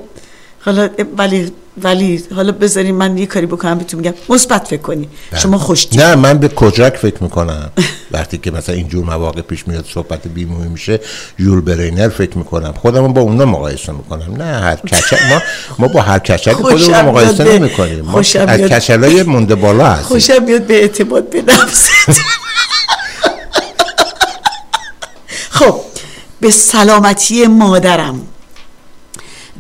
حالا 0.60 0.88
ولی 1.16 1.52
ولی 1.82 2.24
حالا 2.34 2.52
بذارین 2.52 2.94
من 2.94 3.18
یه 3.18 3.26
کاری 3.26 3.46
بکنم 3.46 3.78
بهتون 3.78 4.00
میگم. 4.00 4.14
مثبت 4.28 4.68
فکر 4.68 4.82
کنی. 4.82 5.08
شما 5.36 5.58
خوش 5.58 5.92
نه 5.92 6.14
من 6.14 6.38
به 6.38 6.48
کجرک 6.48 6.96
فکر 6.96 7.22
می‌کنم. 7.22 7.70
وقتی 8.10 8.38
که 8.38 8.50
مثلا 8.50 8.74
اینجور 8.74 9.04
مواقع 9.04 9.40
پیش 9.40 9.68
میاد 9.68 9.84
صحبت 9.94 10.28
بیمومی 10.28 10.68
میشه 10.68 11.00
یول 11.38 11.60
برینر 11.60 12.08
فکر 12.08 12.38
می‌کنم. 12.38 12.72
خودمون 12.72 13.12
با 13.12 13.20
اونا 13.20 13.44
مقایسه 13.44 13.92
می‌کنم. 13.92 14.36
نه 14.36 14.44
هر 14.44 14.76
کچل 14.76 15.28
ما 15.28 15.42
ما 15.78 15.88
با 15.88 16.02
هر 16.02 16.18
کچلی 16.18 16.54
خودمون 16.54 17.00
مقایسه. 17.00 17.44
نمی‌کنیم. 17.44 18.00
ما 18.00 18.18
از. 18.18 18.60
کچلای 18.60 19.22
مونده 19.22 19.54
بالا 19.54 19.86
هستیم. 19.86 20.06
خوشم 20.06 20.44
میاد 20.44 20.66
به 20.66 20.74
اعتماد 20.74 21.30
به 21.30 21.42
نفست 21.42 21.90
خب 25.50 25.80
به 26.40 26.50
سلامتی 26.50 27.46
مادرم. 27.46 28.20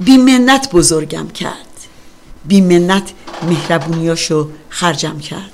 بیمنت 0.00 0.70
بزرگم 0.72 1.28
کرد. 1.28 1.67
بیمنت 2.46 3.12
مهربونیاشو 3.42 4.48
خرجم 4.68 5.18
کرد. 5.18 5.52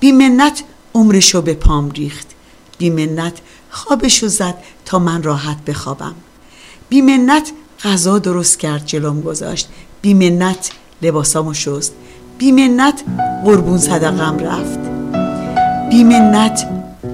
بیمنت 0.00 0.62
عمرشو 0.94 1.42
به 1.42 1.54
پام 1.54 1.90
ریخت. 1.90 2.26
بیمنت 2.78 3.32
خوابشو 3.70 4.28
زد 4.28 4.54
تا 4.84 4.98
من 4.98 5.22
راحت 5.22 5.64
بخوابم. 5.64 6.14
بیمنت 6.88 7.52
غذا 7.84 8.18
درست 8.18 8.58
کرد 8.58 8.86
جلوم 8.86 9.20
گذاشت. 9.20 9.68
بیمنت 10.02 10.70
لباسامو 11.02 11.54
شست. 11.54 11.92
بیمنت 12.38 13.02
قربون 13.44 13.78
صدقم 13.78 14.38
رفت. 14.38 14.78
بیمنت 15.90 16.68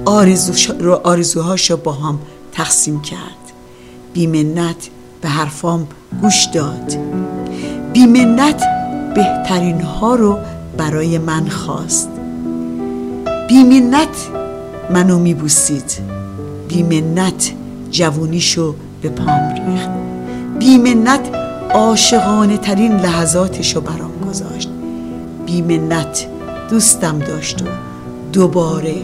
آرزوش 0.04 0.70
رو 0.70 0.94
آرزوهاشو 0.94 1.76
با 1.76 1.92
هم 1.92 2.18
تقسیم 2.52 3.02
کرد. 3.02 3.52
بیمنت 4.12 4.88
به 5.20 5.28
حرفام 5.28 5.88
گوش 6.22 6.44
داد. 6.54 6.96
بیمنت 7.92 8.77
بهترین 9.18 9.80
ها 9.80 10.14
رو 10.14 10.38
برای 10.76 11.18
من 11.18 11.48
خواست. 11.48 12.10
بیمنت 13.48 14.28
منو 14.90 15.18
میبوسید. 15.18 15.92
بیمنت 16.68 17.52
جوونیشو 17.90 18.74
به 19.02 19.08
پام 19.08 19.54
ریخت. 19.54 19.88
بیمنت 20.58 21.34
عاشقانه 21.74 22.58
ترین 22.58 22.96
لحظاتشو 22.96 23.80
برام 23.80 24.12
گذاشت. 24.28 24.70
بیمنت 25.46 26.26
دوستم 26.70 27.18
داشت 27.18 27.62
و 27.62 27.66
دوباره 28.32 28.96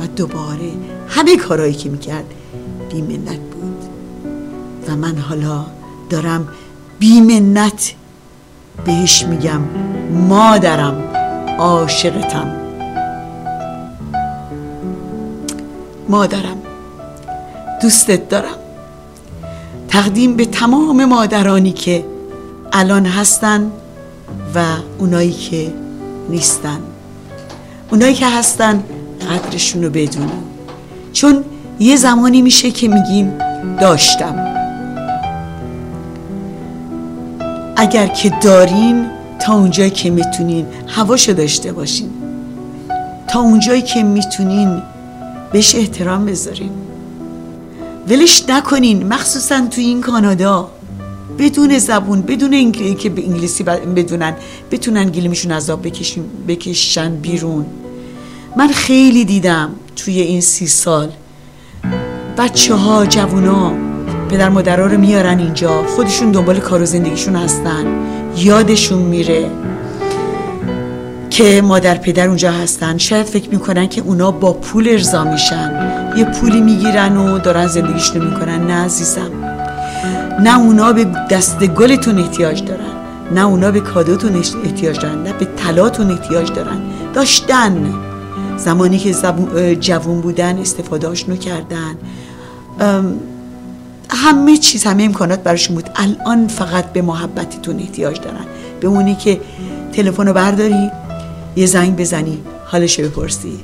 و 0.00 0.06
دوباره 0.16 0.70
همه 1.08 1.36
کارهایی 1.36 1.74
که 1.74 1.88
می‌کرد 1.88 2.24
بیمنت 2.90 3.40
بود. 3.40 3.84
و 4.88 4.96
من 4.96 5.18
حالا 5.18 5.64
دارم 6.10 6.48
بیمنت 6.98 7.94
بهش 8.84 9.24
میگم 9.24 9.60
مادرم 10.28 11.02
عاشقتم. 11.58 12.56
مادرم 16.08 16.56
دوستت 17.82 18.28
دارم. 18.28 18.58
تقدیم 19.88 20.36
به 20.36 20.44
تمام 20.44 21.04
مادرانی 21.04 21.72
که 21.72 22.04
الان 22.72 23.06
هستن 23.06 23.70
و 24.54 24.64
اونایی 24.98 25.32
که 25.32 25.72
نیستن. 26.30 26.78
اونایی 27.90 28.14
که 28.14 28.26
هستن 28.26 28.84
قدرشون 29.30 29.84
رو 29.84 29.90
بدونیم 29.90 30.42
چون 31.12 31.44
یه 31.78 31.96
زمانی 31.96 32.42
میشه 32.42 32.70
که 32.70 32.88
میگیم 32.88 33.32
داشتم. 33.80 34.53
اگر 37.76 38.06
که 38.06 38.32
دارین 38.42 39.06
تا 39.46 39.54
اونجایی 39.54 39.90
که 39.90 40.10
می‌تونین 40.10 40.66
هواشو 40.86 41.32
داشته 41.32 41.72
باشین. 41.72 42.10
تا 43.28 43.40
اونجایی 43.40 43.82
که 43.82 44.02
می‌تونین 44.02 44.82
بهش 45.52 45.74
احترام 45.74 46.26
بذارین. 46.26 46.70
ولش 48.08 48.44
نکنین 48.48 49.06
مخصوصا 49.06 49.66
تو 49.70 49.80
این 49.80 50.00
کانادا. 50.00 50.68
بدون 51.38 51.78
زبون 51.78 52.22
بدون 52.22 52.54
انگلی... 52.54 52.94
که 52.94 53.08
به 53.08 53.24
انگلیسی 53.26 53.64
بدونن 53.64 54.34
بتونن 54.70 55.10
گلیمشون 55.10 55.52
از 55.52 55.70
آب 55.70 55.86
بکشین 55.86 56.24
بکشن 56.48 57.16
بیرون. 57.16 57.66
من 58.56 58.68
خیلی 58.68 59.24
دیدم 59.24 59.70
توی 59.96 60.20
این 60.20 60.40
سی 60.40 60.66
سال. 60.66 61.08
بچه 62.38 62.74
ها 62.74 63.06
جوونا 63.06 63.72
پدر 64.30 64.48
مادرها 64.48 64.86
رو 64.86 64.98
میارن 64.98 65.38
اینجا. 65.38 65.86
خودشون 65.86 66.30
دنبال 66.30 66.58
کار 66.58 66.82
و 66.82 66.84
زندگیشون 66.84 67.36
هستن. 67.36 67.84
یادشون 68.36 69.02
میره 69.02 69.50
که 71.30 71.62
مادر 71.62 71.94
پدر 71.94 72.28
اونجا 72.28 72.52
هستن. 72.52 72.98
شاید 72.98 73.26
فکر 73.26 73.50
می‌کنن 73.50 73.88
که 73.88 74.00
اونا 74.00 74.30
با 74.30 74.52
پول 74.52 74.88
ارضا 74.88 75.24
میشن. 75.24 75.72
یه 76.16 76.24
پولی 76.24 76.60
می‌گیرن 76.60 77.16
و 77.16 77.38
دارن 77.38 77.66
زندگیشون 77.66 78.24
می‌کنن. 78.24 78.66
نه 78.66 78.72
عزیزم. 78.72 79.30
نه 80.40 80.58
اونا 80.60 80.92
به 80.92 81.06
دست 81.30 81.66
گلتون 81.66 82.18
احتیاج 82.18 82.64
دارن. 82.64 82.94
نه 83.34 83.46
اونا 83.46 83.70
به 83.70 83.80
کادوتون 83.80 84.42
احتیاج 84.64 84.98
دارن. 85.00 85.22
نه 85.22 85.32
به 85.32 85.44
طلاتون 85.44 86.10
احتیاج 86.10 86.52
دارن. 86.52 86.76
داشتن. 87.14 87.94
زمانی 88.56 88.98
که 88.98 89.14
جوون 89.80 90.20
بودن 90.20 90.58
استفاده 90.58 91.08
رو 91.08 91.36
کردن. 91.36 91.94
همه 94.24 94.56
چیز 94.56 94.84
همه 94.84 95.02
امکانات 95.02 95.42
براشون 95.42 95.74
بود. 95.74 95.90
الان 95.96 96.48
فقط 96.48 96.92
به 96.92 97.02
محبتتون 97.02 97.80
احتیاج 97.80 98.20
دارن. 98.20 98.46
به 98.80 98.88
اونی 98.88 99.14
که 99.14 99.40
تلفن 99.92 100.26
رو 100.26 100.32
برداری 100.32 100.90
یه 101.56 101.66
زنگ 101.66 101.96
بزنی 101.96 102.38
حالش 102.64 103.00
بپرسی. 103.00 103.60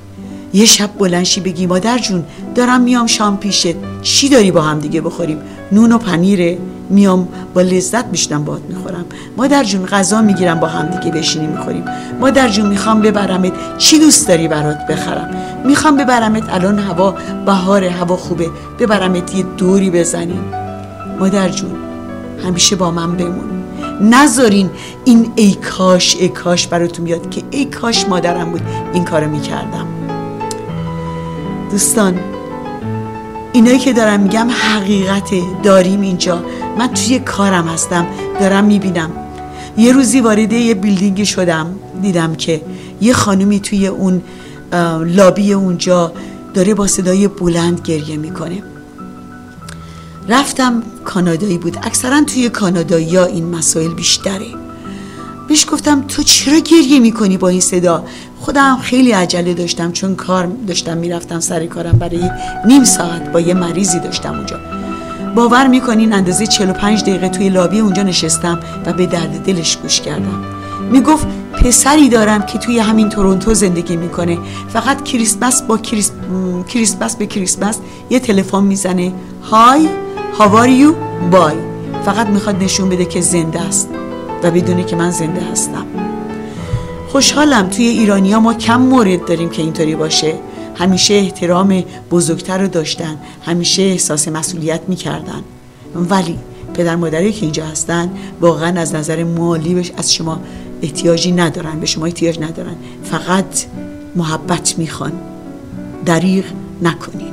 یه 0.54 0.64
شب 0.64 0.90
بلنشی 0.98 1.40
بگی 1.40 1.66
مادر 1.66 1.98
جون 1.98 2.24
دارم 2.54 2.80
میام 2.80 3.06
شام 3.06 3.36
پیشت 3.36 3.74
چی 4.02 4.28
داری 4.28 4.50
با 4.50 4.62
هم 4.62 4.78
دیگه 4.78 5.00
بخوریم؟ 5.00 5.38
نون 5.72 5.92
و 5.92 5.98
پنیره. 5.98 6.58
میام 6.90 7.28
با 7.54 7.60
لذت 7.60 8.04
میشنم 8.04 8.44
باهات 8.44 8.62
می‌خورم. 8.68 9.04
مادر 9.36 9.64
جون 9.64 9.86
غذا 9.86 10.22
می‌گیرم 10.22 10.60
با 10.60 10.66
هم 10.66 10.86
دیگه 10.86 11.12
بشینیم 11.12 11.50
می‌خوریم. 11.50 11.84
مادر 12.20 12.48
جون 12.48 12.66
می‌خوام 12.66 13.00
ببرمت 13.00 13.52
چی 13.78 13.98
دوست 13.98 14.28
داری 14.28 14.48
برات 14.48 14.86
بخرم؟ 14.86 15.30
می‌خوام 15.64 15.96
ببرمت 15.96 16.54
الان 16.54 16.78
هوا 16.78 17.14
بهار 17.46 17.84
هوا 17.84 18.16
خوبه. 18.16 18.50
ببرمت 18.78 19.34
یه 19.34 19.44
دوری 19.56 19.90
بزنیم 19.90 20.44
مادر 21.20 21.48
جون 21.48 21.70
همیشه 22.44 22.76
با 22.76 22.90
من 22.90 23.16
بمون. 23.16 23.50
نذارین 24.00 24.70
این 25.04 25.32
ای 25.36 25.54
کاش 25.54 26.16
ای 26.16 26.28
کاش 26.28 26.66
براتون 26.66 27.04
بیاد 27.04 27.30
که 27.30 27.42
ای 27.50 27.64
کاش 27.64 28.08
مادرم 28.08 28.50
بود. 28.50 28.62
این 28.92 29.04
کارو 29.04 29.30
می‌کردم. 29.30 29.86
دوستان 31.70 32.14
اینایی 33.52 33.78
که 33.78 33.92
دارم 33.92 34.20
میگم 34.20 34.48
حقیقته 34.50 35.42
داریم 35.62 36.00
اینجا. 36.00 36.44
من 36.78 36.88
توی 36.88 37.18
کارم 37.18 37.68
هستم 37.68 38.06
دارم 38.40 38.64
می‌بینم. 38.64 39.10
یه 39.76 39.92
روزی 39.92 40.20
وارد 40.20 40.52
یه 40.52 40.74
بیلدینگ 40.74 41.24
شدم 41.24 41.66
دیدم 42.02 42.34
که 42.34 42.62
یه 43.00 43.12
خانومی 43.12 43.60
توی 43.60 43.86
اون 43.86 44.22
لابی 45.04 45.52
اونجا 45.52 46.12
داره 46.54 46.74
با 46.74 46.86
صدای 46.86 47.28
بلند 47.28 47.80
گریه 47.80 48.16
می‌کنه. 48.16 48.62
رفتم 50.28 50.82
کانادایی 51.04 51.58
بود. 51.58 51.76
اکثرا 51.82 52.24
توی 52.24 52.48
کانادایی 52.48 53.16
ها 53.16 53.24
این 53.24 53.46
مسائل 53.46 53.94
بیشتره. 53.94 54.46
بهش 55.50 55.66
گفتم 55.72 56.04
تو 56.08 56.22
چرا 56.22 56.58
گریه 56.58 57.00
می‌کنی 57.00 57.36
با 57.36 57.48
این 57.48 57.60
صدا؟ 57.60 58.04
خودم 58.40 58.78
خیلی 58.82 59.12
عجله 59.12 59.54
داشتم 59.54 59.92
چون 59.92 60.14
کار 60.14 60.46
داشتم 60.66 60.96
می‌رفتم 60.96 61.40
سر 61.40 61.66
کارم. 61.66 61.98
برای 61.98 62.30
نیم 62.66 62.84
ساعت 62.84 63.32
با 63.32 63.40
یه 63.40 63.54
مریضی 63.54 64.00
داشتم 64.00 64.34
اونجا. 64.34 64.56
باور 65.34 65.66
می‌کنین 65.66 66.12
اندازه 66.12 66.46
45 66.46 67.02
دقیقه 67.02 67.28
توی 67.28 67.48
لابی 67.48 67.78
اونجا 67.78 68.02
نشستم 68.02 68.60
و 68.86 68.92
به 68.92 69.06
درد 69.06 69.44
دلش 69.44 69.76
گوش 69.76 70.00
کردم. 70.00 70.44
می‌گفت 70.90 71.26
پسری 71.52 72.08
دارم 72.08 72.46
که 72.46 72.58
توی 72.58 72.78
همین 72.78 73.08
تورنتو 73.08 73.54
زندگی 73.54 73.96
می‌کنه. 73.96 74.38
فقط 74.68 75.04
کریسمس 75.04 75.62
با 75.62 75.78
کریس... 75.78 76.12
کریسمس 76.68 77.16
به 77.16 77.26
کریسمس 77.26 77.78
یه 78.10 78.20
تلفن 78.20 78.62
می‌زنه. 78.62 79.12
های 79.50 79.88
هاوار 80.38 80.68
یو 80.68 80.94
بای 81.30 81.56
فقط 82.04 82.26
می‌خواد 82.26 82.62
نشون 82.62 82.88
بده 82.88 83.04
که 83.04 83.20
زنده 83.20 83.60
است. 83.60 83.88
و 84.42 84.50
بدونه 84.50 84.84
که 84.84 84.96
من 84.96 85.10
زنده 85.10 85.40
هستم. 85.40 85.86
خوشحالم 87.08 87.68
توی 87.68 87.84
ایرانیا 87.86 88.40
ما 88.40 88.54
کم 88.54 88.80
مورد 88.80 89.24
داریم 89.24 89.48
که 89.48 89.62
اینطوری 89.62 89.94
باشه. 89.94 90.34
همیشه 90.74 91.14
احترام 91.14 91.84
بزرگتر 92.10 92.58
رو 92.58 92.68
داشتن 92.68 93.16
همیشه 93.46 93.82
احساس 93.82 94.28
مسئولیت 94.28 94.80
می‌کردن. 94.88 95.42
ولی 95.94 96.38
پدر 96.74 96.96
مادری 96.96 97.32
که 97.32 97.42
اینجا 97.42 97.64
هستن 97.64 98.10
واقعا 98.40 98.80
از 98.80 98.94
نظر 98.94 99.24
مالی 99.24 99.74
بهش 99.74 99.92
از 99.96 100.14
شما 100.14 100.40
احتیاجی 100.82 101.32
ندارن 101.32 101.80
به 101.80 101.86
شما 101.86 102.06
احتیاج 102.06 102.40
ندارن. 102.40 102.76
فقط 103.04 103.64
محبت 104.16 104.74
می‌خوان. 104.78 105.12
دریغ 106.06 106.44
نکنین. 106.82 107.32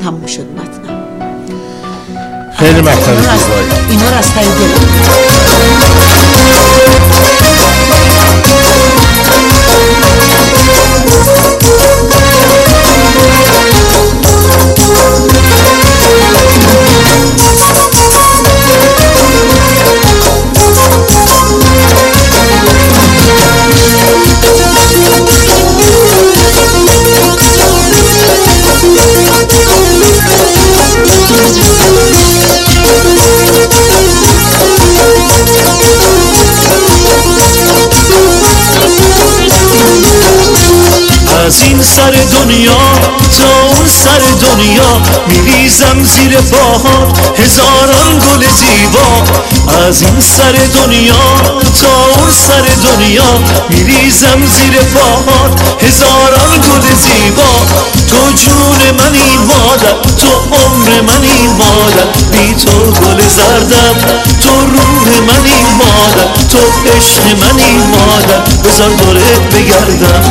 تموم 0.00 0.26
شد 0.26 0.46
متنم. 0.52 1.01
خیلی 2.62 2.80
مطلب 2.80 3.16
اینا 3.88 4.08
رو 4.08 4.16
از- 4.16 4.26
زیبایی 4.30 4.52
اینا 5.54 5.91
از 41.52 41.62
این 41.62 41.82
سر 41.82 42.10
دنیا 42.10 42.78
تا 43.38 43.76
اون 43.76 43.86
سر 43.88 44.46
دنیا 44.46 45.00
میریزم 45.28 46.02
زیر 46.02 46.40
پاهات 46.40 47.40
هزاران 47.40 48.18
گل 48.18 48.46
زیبا. 48.46 49.51
از 49.68 50.02
این 50.02 50.20
سر 50.20 50.52
دنیا 50.52 51.14
تا 51.80 52.20
اون 52.20 52.30
سر 52.46 52.88
دنیا 52.88 53.30
میریزم 53.70 54.46
زیر 54.46 54.78
پاهات. 54.94 55.60
هزاران 55.82 56.50
گل 56.50 56.86
زیبا. 57.02 57.52
تو 58.10 58.32
جون 58.44 58.90
منی 58.98 59.36
مادر 59.48 59.94
تو 60.18 60.28
عمر 60.56 61.00
منی 61.00 61.46
مادر 61.58 62.06
بی 62.32 62.54
تو 62.54 62.70
گل 62.70 63.28
زردم 63.36 63.96
تو 64.42 64.50
روح 64.50 65.20
منی 65.26 65.62
مادر 65.78 66.28
تو 66.52 66.58
عشق 66.96 67.24
منی 67.40 67.72
مادر 67.92 68.40
بذار 68.64 68.88
دورت 68.88 69.40
بگردم. 69.54 70.22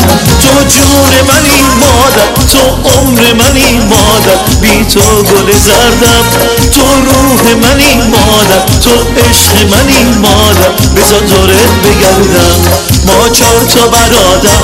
تو 0.42 0.64
جون 0.70 1.14
منی 1.28 1.62
مادر 1.80 2.28
تو 2.52 2.90
عمر 2.90 3.34
منی 3.34 3.80
مادر 3.80 4.38
بی 4.62 4.86
تو 4.86 5.00
گل 5.00 5.52
زردم 5.58 6.26
تو 6.72 6.82
روح 7.06 7.56
منی 7.56 7.96
مادر 7.96 8.66
تو 8.84 8.92
عشق 9.32 9.56
منی 9.72 10.04
مادر 10.20 10.72
بذار 10.96 11.20
دورت 11.20 11.72
بگردم. 11.84 12.60
ما 13.06 13.30
چهار 13.30 13.66
تا 13.74 13.88
برادر 13.88 14.62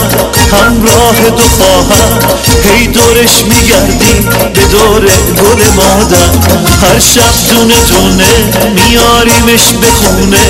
همراه 0.52 1.30
دو 1.30 1.44
خواهر. 1.57 2.11
هی 2.64 2.88
دورش 2.88 3.44
میگردیم 3.44 4.30
به 4.53 4.61
دور 4.61 5.06
گل 5.41 5.61
مادر. 5.76 6.30
هر 6.81 6.99
شب 6.99 7.34
دونه 7.49 7.76
دونه 7.76 8.31
میاریمش 8.76 9.73
به 9.81 9.88
خونه. 9.88 10.45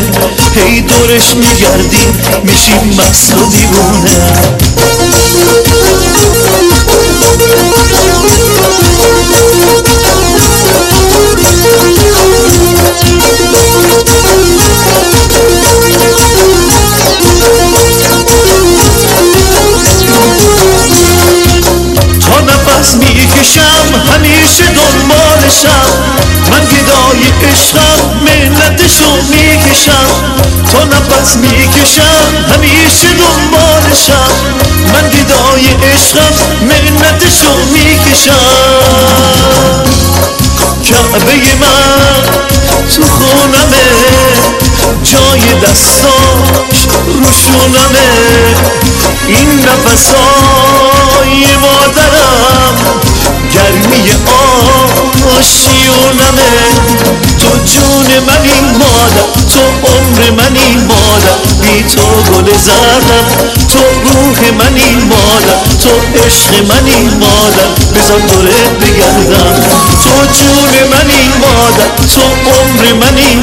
هی 0.56 0.81
دورش 0.81 1.35
میگردیم 1.35 2.19
میشیم 2.44 2.99
مست 2.99 3.34
و 3.34 3.49
دیوونه. 3.49 4.18
نفس 22.88 22.96
می‌کشم 22.96 24.12
همیشه 24.14 24.64
دنبالشم. 24.64 25.88
من 26.52 26.66
گدای 26.66 27.52
عشقم 27.52 28.00
منتشو 28.22 29.12
می‌کشم. 29.30 30.10
تا 30.72 30.84
نفس 30.84 31.36
می‌کشم 31.36 32.46
همیشه 32.54 33.08
دنبالشم. 33.08 34.32
من 34.94 35.10
گدای 35.10 35.92
عشقم 35.94 36.34
منتشو 36.62 37.54
می‌کشم. 37.74 38.34
کعبه 40.90 41.56
من 41.60 42.24
تو 42.96 43.04
خونمه. 43.04 44.66
جای 45.04 45.60
دستاش 45.62 46.80
روشونمه. 47.06 48.10
این 49.28 49.60
نفسای 49.60 51.46
مادرم 51.62 52.76
گرمی 53.54 54.08
آشیونمه 55.38 56.52
تو 57.40 57.50
جون 57.66 58.08
منی 58.28 58.60
مادر 58.80 59.28
تو 59.54 59.64
عمر 59.88 60.32
منی 60.32 60.78
مادر. 60.78 61.38
بی 61.62 61.84
تو 61.84 62.02
گل 62.02 62.48
زردم 62.58 63.28
تو 63.72 63.80
روح 63.80 64.40
منی 64.52 64.96
مادر. 64.96 65.60
تو 65.84 65.90
عشق 66.26 66.52
منی 66.70 67.10
مادر. 67.20 67.70
بزن 67.96 68.20
دورت 68.28 68.72
بگردم. 68.82 69.56
تو 70.04 70.14
جون 70.40 70.74
منی 70.92 71.24
مادر 71.40 71.90
تو 72.16 72.22
عمر 72.52 72.94
منی 72.94 73.36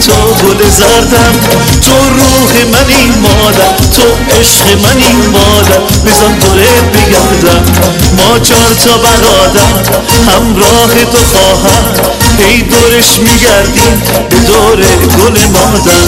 تو 0.00 0.34
گل 0.34 0.70
زردم. 0.78 1.34
تو 1.82 1.96
روح 2.16 2.52
منی 2.72 3.10
مادر. 3.22 3.76
تو 3.96 4.36
عشق 4.40 4.66
منی 4.82 5.12
مادر. 5.32 5.80
بزن 6.04 6.34
دورت 6.34 6.84
بگردم. 6.92 7.64
ما 8.16 8.38
چهار 8.38 8.74
تا 8.84 8.98
برادر. 8.98 9.72
همراه 10.28 11.04
تو 11.12 11.18
خواهر 11.32 11.84
هی 12.38 12.62
دورش 12.62 13.18
میگردیم. 13.18 14.02
به 14.30 14.36
دور 14.36 14.76
گل 15.18 15.38
مادر. 15.46 16.06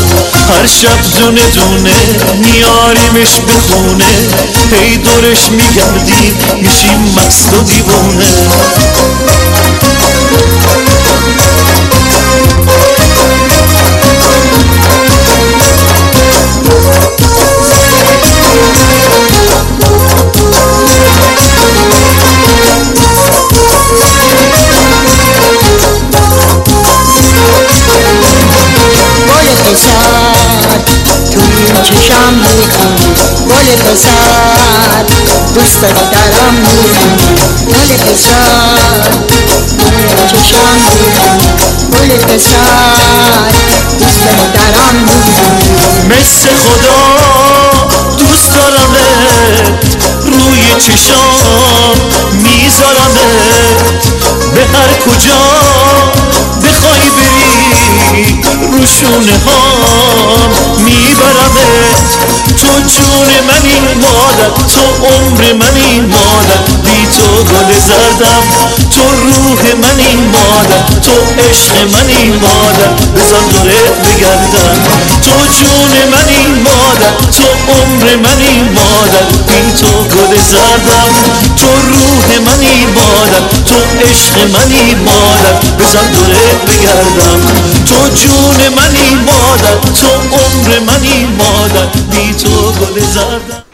هر 0.48 0.66
شب 0.66 1.18
دونه 1.18 1.42
دونه 1.50 1.94
میاریمش 2.38 3.34
به 3.46 3.52
خونه 3.68 4.04
هی 4.72 4.96
دورش 4.96 5.50
میگردیم. 5.50 6.36
میشیم 6.62 7.14
مست 7.16 7.52
و 7.52 7.62
دیوونه 7.62 8.28
چشم 31.82 32.34
می‌خونی 32.34 33.14
گل 33.48 33.68
پسر. 33.76 35.04
دوست 35.54 35.80
دارم 35.80 36.54
می‌خونی 36.54 37.28
گل 37.66 37.90
پسر. 37.96 39.12
چشم 40.32 40.68
می‌خونی 40.74 41.48
گل 41.92 42.10
پسر. 42.18 43.52
دوست 44.00 44.24
دارم 44.54 44.94
می‌خونی 44.94 45.68
مثل 46.08 46.48
خدا 46.64 47.02
دوست 48.18 48.48
دارمت 48.54 49.84
روی 50.24 50.64
چشام 50.80 51.96
میذارمت. 52.32 54.04
به 54.54 54.60
هر 54.60 54.90
کجا 55.06 55.44
بخوای 56.64 57.04
بری 57.16 57.37
رو 58.78 58.86
شونه 58.86 59.36
هام 59.46 60.50
میبرمت. 60.78 62.10
تو 62.60 62.68
جون 62.94 63.30
منی 63.48 63.78
مادر 63.94 64.50
تو 64.74 65.06
عمر 65.06 65.52
منی 65.52 66.00
مادر. 66.00 66.60
بی 66.84 67.06
تو 67.16 67.44
گل 67.44 67.70
زردم 67.88 68.44
تو 68.94 69.02
روح 69.02 69.62
منی 69.82 70.14
مادر. 70.14 70.82
تو 71.02 71.12
عشق 71.42 71.74
منی 71.92 72.24
مادر. 72.42 72.92
بزن 73.14 73.44
دورت 73.52 73.96
بگردم 74.04 74.78
تو 75.22 75.36
جون 75.58 75.92
منی 76.12 76.60
مادر 76.64 77.12
تو 77.36 77.72
عمر 77.72 78.16
منی 78.16 78.62
مادر. 78.76 79.24
بی 79.46 79.72
تو 79.80 79.92
گل 80.02 80.36
زردم 80.50 81.12
تو 81.56 81.66
روح 81.66 82.38
منی 82.46 82.86
مادر. 82.86 83.42
تو 83.66 83.76
عشق 84.08 84.34
منی 84.54 84.94
مادر. 84.94 85.54
بزن 85.78 86.12
دورت 86.12 86.64
بگردم 86.66 87.40
تو 87.86 88.08
جون 88.14 88.67
منی 88.68 89.14
مادر 89.26 89.80
تو 89.80 90.06
عمر 90.36 90.78
منی 90.78 91.26
مادر 91.38 91.86
بی 92.10 92.34
تو 92.34 92.72
گل 92.72 93.00
زردم 93.00 93.64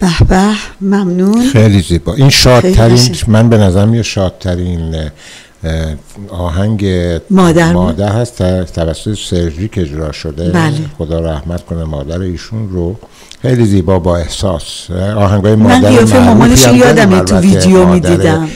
به 0.00 0.10
به 0.28 0.54
ممنون 0.80 1.48
خیلی 1.52 1.82
زیبا 1.82 2.14
این 2.14 2.30
شادترین. 2.30 3.16
من 3.28 3.48
به 3.48 3.58
نظرم 3.58 3.94
یه 3.94 4.02
شادترین 4.02 5.10
آهنگ 6.28 6.86
مادر. 7.30 7.72
مادر 7.72 8.12
هست 8.12 8.42
توسط 8.72 9.18
سرژی 9.30 9.68
که 9.68 9.80
اجرا 9.80 10.12
شده 10.12 10.50
بله. 10.50 10.72
خدا 10.98 11.20
رحمت 11.20 11.66
کنه 11.66 11.84
مادر 11.84 12.20
ایشون 12.20 12.70
رو 12.70 12.96
خیلی 13.42 13.64
زیبا 13.64 13.98
با 13.98 14.16
احساس 14.16 14.90
آهنگای 15.16 15.54
من 15.54 15.62
مادر 15.62 15.88
قیافه 15.88 16.18
معروفی 16.18 16.28
مامانش 16.28 16.66
یادمه 16.66 17.20
تو 17.20 17.36
ویدیو 17.36 17.86
می‌دیدم. 17.86 18.48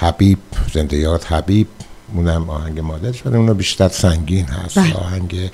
حبیب 0.00 0.38
زنده 0.74 0.96
یاد 0.96 1.24
حبیب 1.24 1.66
اونم 2.14 2.50
آهنگ 2.50 2.80
مادرش 2.80 3.26
ولی 3.26 3.36
اونو 3.36 3.54
بیشتر 3.54 3.88
سنگین 3.88 4.44
هست. 4.44 4.78
بله. 4.78 4.94
آهنگ 4.94 5.50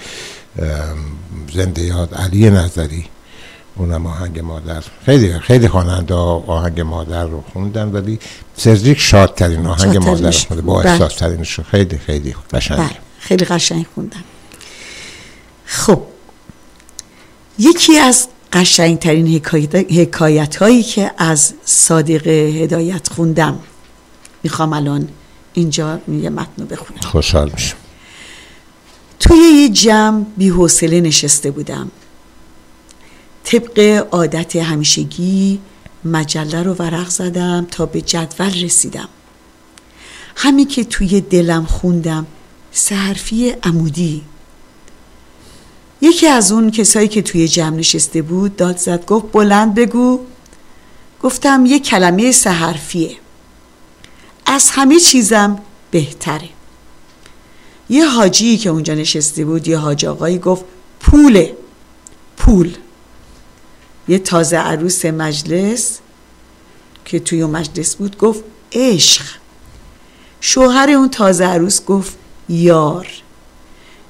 زنده 1.55 1.83
یاد 1.83 2.15
علی 2.15 2.51
نظری 2.51 3.05
اونم 3.77 4.07
آهنگ 4.07 4.41
مادر. 4.41 4.83
خیلی 5.07 5.39
خیلی 5.39 5.69
خواننده 5.69 6.15
آهنگ 6.15 6.81
مادر 6.81 7.25
رو 7.25 7.45
خوندن 7.53 7.89
ولی 7.89 8.19
سرجیک 8.57 8.99
شادترین 8.99 9.67
آهنگ 9.67 9.97
مادر 9.97 10.31
رو. 10.31 10.33
خونده. 10.33 10.63
با 10.63 10.81
بله. 10.81 10.91
احساس 10.91 11.15
ترینش 11.15 11.53
رو 11.53 11.65
خیلی 11.65 11.99
خیلی 11.99 12.35
قشنگه. 12.53 12.83
بله. 12.83 12.97
خیلی 13.19 13.45
قشنگ 13.45 13.87
خوندم. 13.95 14.25
خب. 15.65 16.03
یکی 17.59 17.99
از 17.99 18.29
قشنگترین 18.53 19.29
حکایت, 19.29 19.75
حکایت 19.75 20.57
هایی 20.57 20.83
که 20.83 21.11
از 21.19 21.55
صادق 21.65 22.27
هدایت 22.27 23.09
خوندم 23.09 23.59
می‌خوام 24.43 24.73
الان 24.73 25.09
اینجا 25.53 26.01
یه 26.09 26.31
متن 26.31 26.53
رو 26.59 26.67
بخونم. 26.67 27.01
خوشحال 27.01 27.51
میشم. 27.55 27.77
توی 29.21 29.39
یه 29.39 29.69
جمع 29.69 30.25
بی 30.37 30.49
حوصله 30.49 31.01
نشسته 31.01 31.51
بودم. 31.51 31.91
طبق 33.45 34.07
عادت 34.11 34.57
همیشگی 34.57 35.61
مجله 36.05 36.63
رو 36.63 36.75
ورق 36.75 37.09
زدم 37.09 37.67
تا 37.71 37.87
به 37.87 38.01
جدول 38.01 38.65
رسیدم. 38.65 39.09
همین 40.37 40.69
که 40.69 40.85
توی 40.85 41.21
دلم 41.21 41.65
خوندم 41.65 42.27
سه 42.73 42.95
حرفی 42.95 43.51
عمودی. 43.51 44.23
یکی 46.01 46.27
از 46.27 46.53
اون 46.53 46.71
کسایی 46.71 47.09
که 47.09 47.23
توی 47.23 47.49
جمع 47.49 47.77
نشسته 47.77 48.23
بود 48.23 48.57
داد 48.57 48.77
زد 48.77 49.07
گفت 49.07 49.33
بلند 49.33 49.75
بگو. 49.75 50.21
گفتم 51.23 51.67
یه 51.67 51.79
کلمه 51.79 52.33
سه 52.33 52.51
حرفیه 52.51 53.17
از 54.47 54.71
همه 54.71 55.01
چیزم 55.01 55.59
بهتره. 55.91 56.49
یه 57.89 58.07
حاجی 58.07 58.59
که 58.59 58.71
اونجا 58.71 58.95
نشسته 58.95 59.45
بود 59.45 59.69
یه 59.69 59.79
حاج 59.79 60.07
آقایی 60.07 60.39
گفت 60.39 60.65
پوله 61.01 61.57
پول. 62.37 62.77
یه 64.09 64.19
تازه 64.19 64.57
عروس 64.57 65.05
مجلس 65.05 65.99
که 67.05 67.21
توی 67.21 67.45
مجلس 67.45 67.97
بود 67.97 68.19
گفت 68.19 68.45
عشق. 68.73 69.25
شوهر 70.41 70.91
اون 70.91 71.09
تازه 71.09 71.45
عروس 71.45 71.85
گفت 71.85 72.17
یار. 72.49 73.09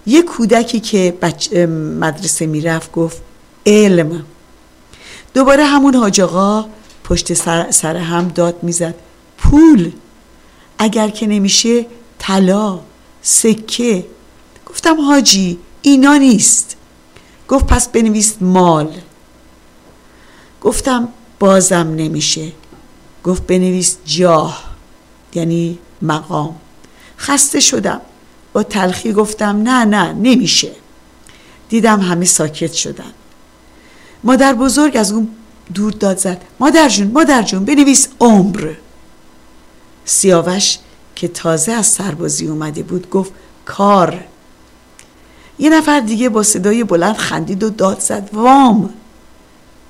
یه 0.06 0.22
کودکی 0.22 0.80
که 0.80 1.18
بچ... 1.22 1.52
مدرسه 2.00 2.46
می‌رفت 2.46 2.92
گفت 2.92 3.22
علم. 3.66 4.24
دوباره 5.34 5.64
همون 5.64 5.94
حاج 5.94 6.20
آقا 6.20 6.68
پشت 7.04 7.34
سر, 7.34 7.70
سر 7.70 7.96
هم 7.96 8.28
داد 8.28 8.62
می‌زد 8.62 8.94
پول. 9.38 9.92
اگر 10.82 11.08
که 11.08 11.26
نمیشه 11.26 11.86
طلا 12.18 12.80
سکه. 13.22 14.06
گفتم 14.66 15.00
حاجی 15.00 15.58
اینا 15.82 16.16
نیست. 16.16 16.76
گفت 17.48 17.66
پس 17.66 17.88
بنویس 17.88 18.36
مال. 18.40 18.94
گفتم 20.60 21.08
بازم 21.38 21.94
نمیشه. 21.96 22.52
گفت 23.24 23.46
بنویس 23.46 23.96
جاه 24.04 24.64
یعنی 25.34 25.78
مقام. 26.02 26.56
خسته 27.18 27.60
شدم. 27.60 28.00
با 28.52 28.62
تلخی 28.62 29.12
گفتم 29.12 29.62
نه 29.62 29.84
نه 29.84 30.12
نمیشه. 30.12 30.72
دیدم 31.68 32.00
همه 32.00 32.24
ساکت 32.24 32.72
شدن. 32.72 33.12
مادر 34.24 34.54
بزرگ 34.54 34.96
از 34.96 35.12
اون 35.12 35.28
دور 35.74 35.92
داد 35.92 36.18
زد. 36.18 36.42
مادر 36.60 36.88
جون 36.88 37.10
مادر 37.10 37.42
جون 37.42 37.64
بنویس 37.64 38.08
عمر. 38.20 38.72
سیاوش 40.04 40.78
که 41.14 41.28
تازه 41.28 41.72
از 41.72 41.86
سربازی 41.86 42.46
اومده 42.46 42.82
بود 42.82 43.10
گفت 43.10 43.32
کار. 43.64 44.24
یه 45.58 45.70
نفر 45.70 46.00
دیگه 46.00 46.28
با 46.28 46.42
صدای 46.42 46.84
بلند 46.84 47.16
خندید 47.16 47.62
و 47.62 47.70
داد 47.70 48.00
زد 48.00 48.30
وام. 48.32 48.90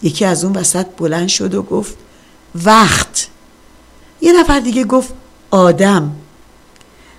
یکی 0.03 0.25
از 0.25 0.45
اون 0.45 0.57
وسط 0.57 0.87
بلند 0.87 1.29
شد 1.29 1.55
و 1.55 1.63
گفت 1.63 1.97
وقت. 2.55 3.29
یه 4.21 4.41
نفر 4.41 4.61
دیگه 4.61 4.85
گفت 4.85 5.15
آدم. 5.51 6.13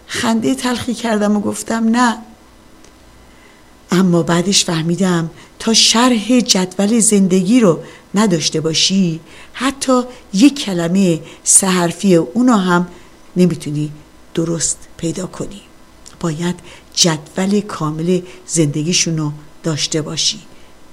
خنده 0.07 0.55
تلخی 0.55 0.93
کردم 0.93 1.37
و 1.37 1.39
گفتم 1.39 1.89
نه. 1.89 2.17
اما 3.91 4.23
بعدش 4.23 4.65
فهمیدم 4.65 5.29
تا 5.59 5.73
شرح 5.73 6.39
جدول 6.39 6.99
زندگی 6.99 7.59
رو 7.59 7.79
نداشته 8.15 8.61
باشی 8.61 9.19
حتی 9.53 10.01
یک 10.33 10.59
کلمه 10.65 11.19
سه 11.43 11.67
حرفی 11.67 12.15
اونو 12.15 12.53
هم 12.53 12.87
نمی‌تونی 13.35 13.91
درست 14.33 14.77
پیدا 14.97 15.25
کنی. 15.27 15.61
باید 16.19 16.55
جدول 16.93 17.61
کامل 17.61 18.21
زندگیشون 18.47 19.17
رو 19.17 19.31
داشته 19.63 20.01
باشی. 20.01 20.39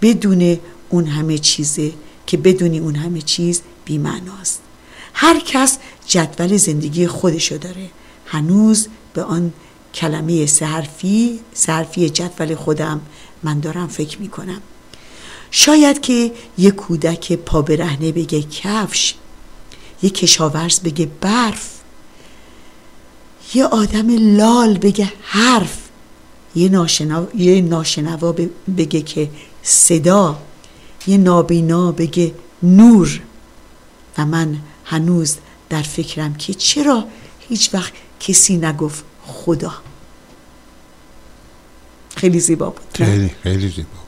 بدون 0.03 0.59
اون 0.89 1.07
همه 1.07 1.39
چیزه 1.39 1.93
که 2.27 2.37
بدونی 2.37 2.79
اون 2.79 2.97
همه 2.97 3.23
چیز 3.23 3.63
بیمعناست. 3.85 4.61
هر 5.15 5.41
کس 5.41 5.79
جدول 6.07 6.57
زندگی 6.57 7.07
خودشو 7.07 7.57
داره. 7.57 7.91
هنوز 8.27 8.89
به 9.15 9.23
آن 9.23 9.53
کلمه 9.95 10.47
سهرفی 10.47 11.41
سهرفی 11.55 12.11
جدول 12.11 12.55
خودم 12.55 13.01
من 13.43 13.61
دارم 13.61 13.87
فکر 13.87 14.19
می‌کنم. 14.19 14.63
شاید 15.51 16.01
که 16.01 16.33
یه 16.59 16.71
کودک 16.71 17.33
پا 17.33 17.63
برهنه 17.63 18.13
بگه 18.13 18.43
کفش 18.43 19.15
یه 20.03 20.11
کشاورز 20.11 20.81
بگه 20.81 21.09
برف 21.21 21.81
یه 23.55 23.65
آدم 23.65 24.37
لال 24.37 24.79
بگه 24.79 25.13
حرف 25.23 25.79
یه 26.55 26.69
ناشنوا, 26.69 27.27
یه 27.35 27.61
ناشنوا 27.61 28.35
بگه 28.77 29.03
که 29.03 29.31
صدا 29.63 30.39
یه 31.07 31.19
نابینا 31.19 31.93
بگه 31.93 32.35
نور. 32.63 33.21
و 34.19 34.27
من 34.27 34.57
هنوز 34.85 35.37
در 35.69 35.83
فکرم 35.83 36.35
که 36.35 36.55
چرا 36.55 37.05
هیچ 37.49 37.75
وقت 37.75 37.93
کسی 38.21 38.57
نگفت 38.57 39.05
خدا. 39.27 39.73
خیلی 42.17 42.41
زیبا 42.41 42.71
بود 42.71 42.87
خیلی 42.95 43.31
خیلی 43.43 43.69
زیبا. 43.69 44.00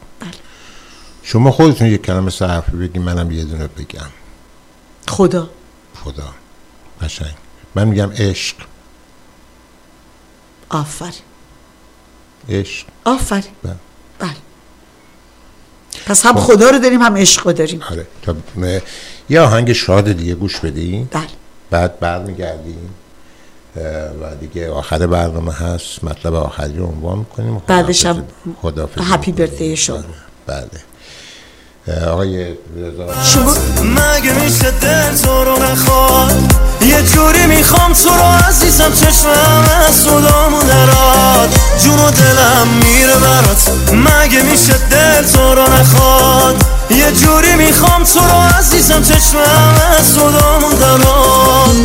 شما 1.23 1.51
خودتون 1.51 1.87
یک 1.87 2.03
کلمه 2.03 2.31
صرفی 2.31 2.73
بگی 2.77 2.99
منم 2.99 3.31
یه 3.31 3.45
دونه 3.45 3.67
بگم. 3.67 4.07
خدا. 5.09 5.51
خدا. 6.05 6.25
قشنگ. 7.03 7.35
من 7.75 7.89
میگم 7.89 8.11
عشق. 8.13 8.57
آفرین 10.71 11.13
عشق. 12.49 12.87
آفرین 13.05 13.53
بله. 13.63 13.75
بله. 14.19 14.31
پس 16.07 16.27
هم 16.27 16.35
خدا 16.37 16.71
رو 16.71 16.79
داریم 16.79 17.03
هم 17.03 17.17
عشق 17.17 17.47
رو 17.47 17.53
داریم. 17.53 17.83
آره. 17.91 18.07
تا 18.23 18.33
م- 18.57 18.79
یه 19.29 19.41
آهنگ 19.41 19.73
شاد 19.73 20.13
دیگه 20.13 20.35
گوش 20.35 20.59
بدی. 20.61 21.09
بله. 21.11 21.23
بعد 21.71 22.01
برمیگردیم. 22.01 22.95
اه، 23.77 23.83
و 24.11 24.35
دیگه 24.41 24.71
آخر 24.71 25.07
برنامه 25.07 25.53
هست. 25.53 26.05
مطلب 26.05 26.35
آخری 26.35 26.77
رو 26.77 26.87
عنوان 26.87 27.19
می‌کنیم. 27.19 27.63
بعدش 27.67 28.07
هم 28.07 28.27
هپی 28.99 29.33
برتای 29.33 29.77
شما. 29.77 30.05
بله. 30.47 30.59
اه، 30.59 30.69
آقای 31.89 32.47
رضا. 32.47 33.23
شما 33.25 33.55
مگه 33.83 34.33
میشه 34.33 34.71
دل 34.71 35.17
تو 35.17 35.45
رو 35.45 35.63
نخواد 35.63 36.33
یه 36.81 37.03
جوری 37.03 37.47
می‌خوام 37.47 37.93
تو 37.93 38.09
رو 38.09 38.49
عزیزم 38.49 38.93
چشمم 38.93 39.65
از 39.89 39.95
صدامو 39.95 40.63
دراد 40.63 41.49
جون 41.85 41.99
و 41.99 42.11
دلم 42.11 42.69
میره 42.69 43.15
برات. 43.15 43.71
مگه 43.93 44.43
میشه 44.43 44.79
دل 44.91 45.23
تو 45.23 45.55
رو 45.55 45.63
نخواد؟ 45.63 46.65
یه 46.91 47.13
جوری 47.13 47.55
می‌خوام 47.55 48.05
تو 48.05 48.21
رو 48.21 48.59
عزیزم 48.59 49.03
چشمم 49.03 49.75
از 49.99 50.07
صدامو 50.07 50.73
دراد 50.81 51.77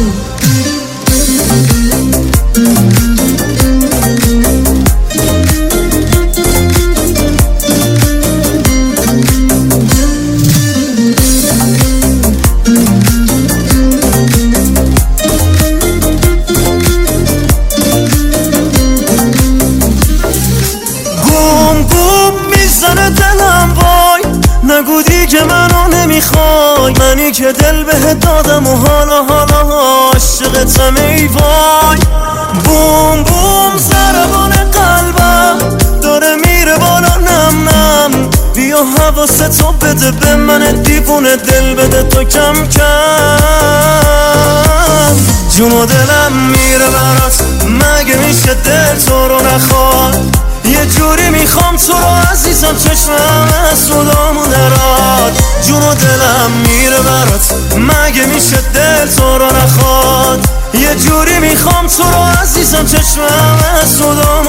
منو 26.18 26.24
نمی‌خوای 26.24 26.94
منی 27.00 27.32
که 27.32 27.52
دل 27.52 27.84
به 27.84 28.14
دادم 28.14 28.68
و 28.68 28.76
حالا 28.76 29.24
حالا 29.24 29.62
عاشقتم 29.62 30.96
ای 30.96 31.28
وای. 31.28 31.98
بوم 32.64 33.24
بوم 33.24 33.78
ضربان 33.78 34.52
قلبم 34.52 35.78
داره 36.02 36.36
میره 36.36 36.78
بالا 36.78 37.16
نم 37.18 37.70
نم 37.70 38.30
بیا 38.54 38.78
خدا 38.78 39.04
حواس 39.04 39.38
تو 39.38 39.72
بده 39.72 40.12
به 40.12 40.36
من 40.36 40.82
دیوونه 40.82 41.36
دل 41.36 41.76
بده 41.76 42.04
تو 42.04 42.24
کم 42.24 42.68
کم. 42.68 43.38
جون 45.58 45.72
و 45.72 45.86
دلم 45.86 46.32
میره 46.32 46.90
برات 46.90 47.42
مگه 47.70 48.16
میشه 48.16 48.54
دل 48.54 48.96
تو 49.08 49.28
رو 49.28 49.42
نخواد؟ 49.42 50.38
یه 50.66 50.86
جوری 50.86 51.30
می‌خوام 51.30 51.76
تو 51.76 51.94
رو 51.94 52.32
عزیزم 52.32 52.76
چشمم 52.84 53.48
از 53.72 53.80
صدامون 53.80 54.27
مگه 58.18 58.26
میشه 58.26 58.62
دل 58.74 59.06
تو 59.18 59.38
رو 59.38 59.46
نخواد 59.46 60.50
یه 60.74 60.96
جوری 60.96 61.40
می‌خوام 61.40 61.88
تو 61.88 62.04
رو 62.04 62.24
عزیزم 62.42 62.86
چشمم 62.86 63.60
از 63.82 63.90
صدامون 63.90 64.47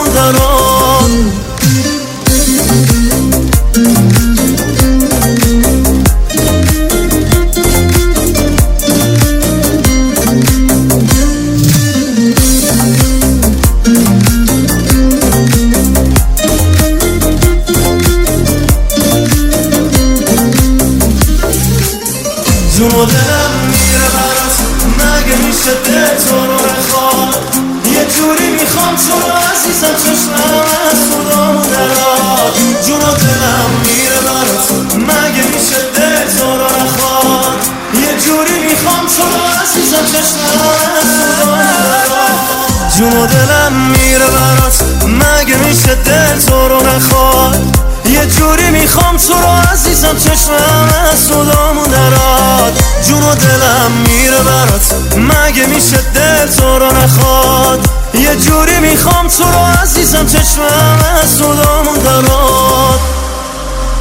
میره 54.39 54.51
برات. 54.51 54.95
مگه 55.17 55.67
میشه 55.67 55.97
دل 56.15 56.47
تو 56.47 56.79
رو 56.79 56.87
نخواد؟ 56.87 57.89
یه 58.15 58.37
جوری 58.37 58.79
می‌خوام 58.91 59.29
تو 59.29 59.45
رو 59.45 59.59
عزیزم 59.83 60.27
چشمم 60.27 61.05
از 61.23 61.29
صدامون 61.29 61.99
دراد 62.05 63.01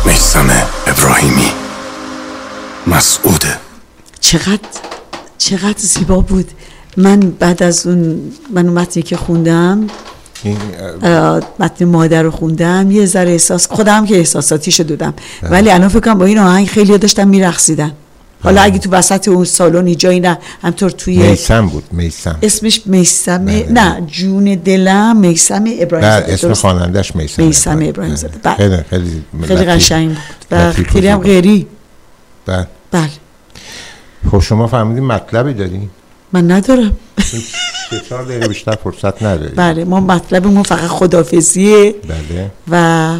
میسم 0.06 0.50
ابراهیمی. 0.88 1.52
مسعوده. 2.88 3.58
چقدر 4.20 4.60
چقدر 5.38 5.78
زیبا 5.78 6.20
بود. 6.20 6.52
من 6.98 7.20
بعد 7.20 7.64
از 7.64 7.88
اون 7.88 8.32
من 8.54 8.66
متنی 8.66 9.04
که 9.04 9.18
خوندم 9.18 9.88
متن 11.60 11.86
مادر 11.86 12.24
رو 12.24 12.32
خوندم 12.32 12.92
یه 12.92 13.06
ذره 13.06 13.32
احساس 13.32 13.68
خودم 13.68 14.06
که 14.06 14.18
احساساتیشو 14.18 14.84
دادم. 14.84 15.14
ولی 15.44 15.72
الان 15.72 15.90
فکر 15.90 16.00
کنم 16.00 16.18
با 16.18 16.26
این 16.26 16.40
آهنگ 16.40 16.68
خیلی 16.68 16.98
داشتن 16.98 17.28
میرقصیدن 17.28 17.92
حالا 18.44 18.62
اگه 18.62 18.80
تو 18.80 18.90
وسط 18.90 19.28
اون 19.28 19.46
سالن 19.46 19.96
جایی 19.96 20.20
نه 20.20 20.38
همطور 20.62 20.90
توی 20.90 21.30
میسم 21.30 21.68
بود 21.68 21.84
میسم. 21.92 22.40
اسمش 22.42 22.82
میسم 22.86 23.42
نه 23.70 24.02
جون 24.08 24.44
دلم 24.56 25.18
میسم 25.18 25.66
ابراهیم 25.80 26.10
بله 26.10 26.20
زاده 26.22 26.34
اسم؟ 26.34 26.54
خوانندش 26.54 27.16
میسم 27.16 27.44
میسم 27.44 27.80
ابراهیم. 27.84 28.16
زاده. 28.16 28.38
بله. 28.44 28.56
خیلی 28.56 28.84
خیلی 28.90 29.24
خیلی. 29.48 29.66
قشنگ 29.66 30.08
بود. 30.08 30.18
و 30.52 30.72
خیلی 30.72 31.08
هم. 31.08 31.20
غیری. 31.20 31.68
بله. 32.46 32.68
بله. 32.92 33.10
خب 34.32 34.40
شما 34.40 34.68
فهمیدین 34.68 35.06
مطلبی 35.06 35.54
داری؟ 35.54 35.90
من 36.34 36.52
ندارم. 36.52 36.98
چهار 38.10 38.24
دقیقه 38.24 38.48
بیشتر 38.48 38.76
فرصت 38.84 39.24
نداری. 39.24 39.56
بله 39.56 39.86
ما 39.86 40.00
مطلبمون 40.00 40.64
فقط 40.64 40.88
خدافزیه 40.88 41.96
بله. 42.08 42.52
و 42.72 43.16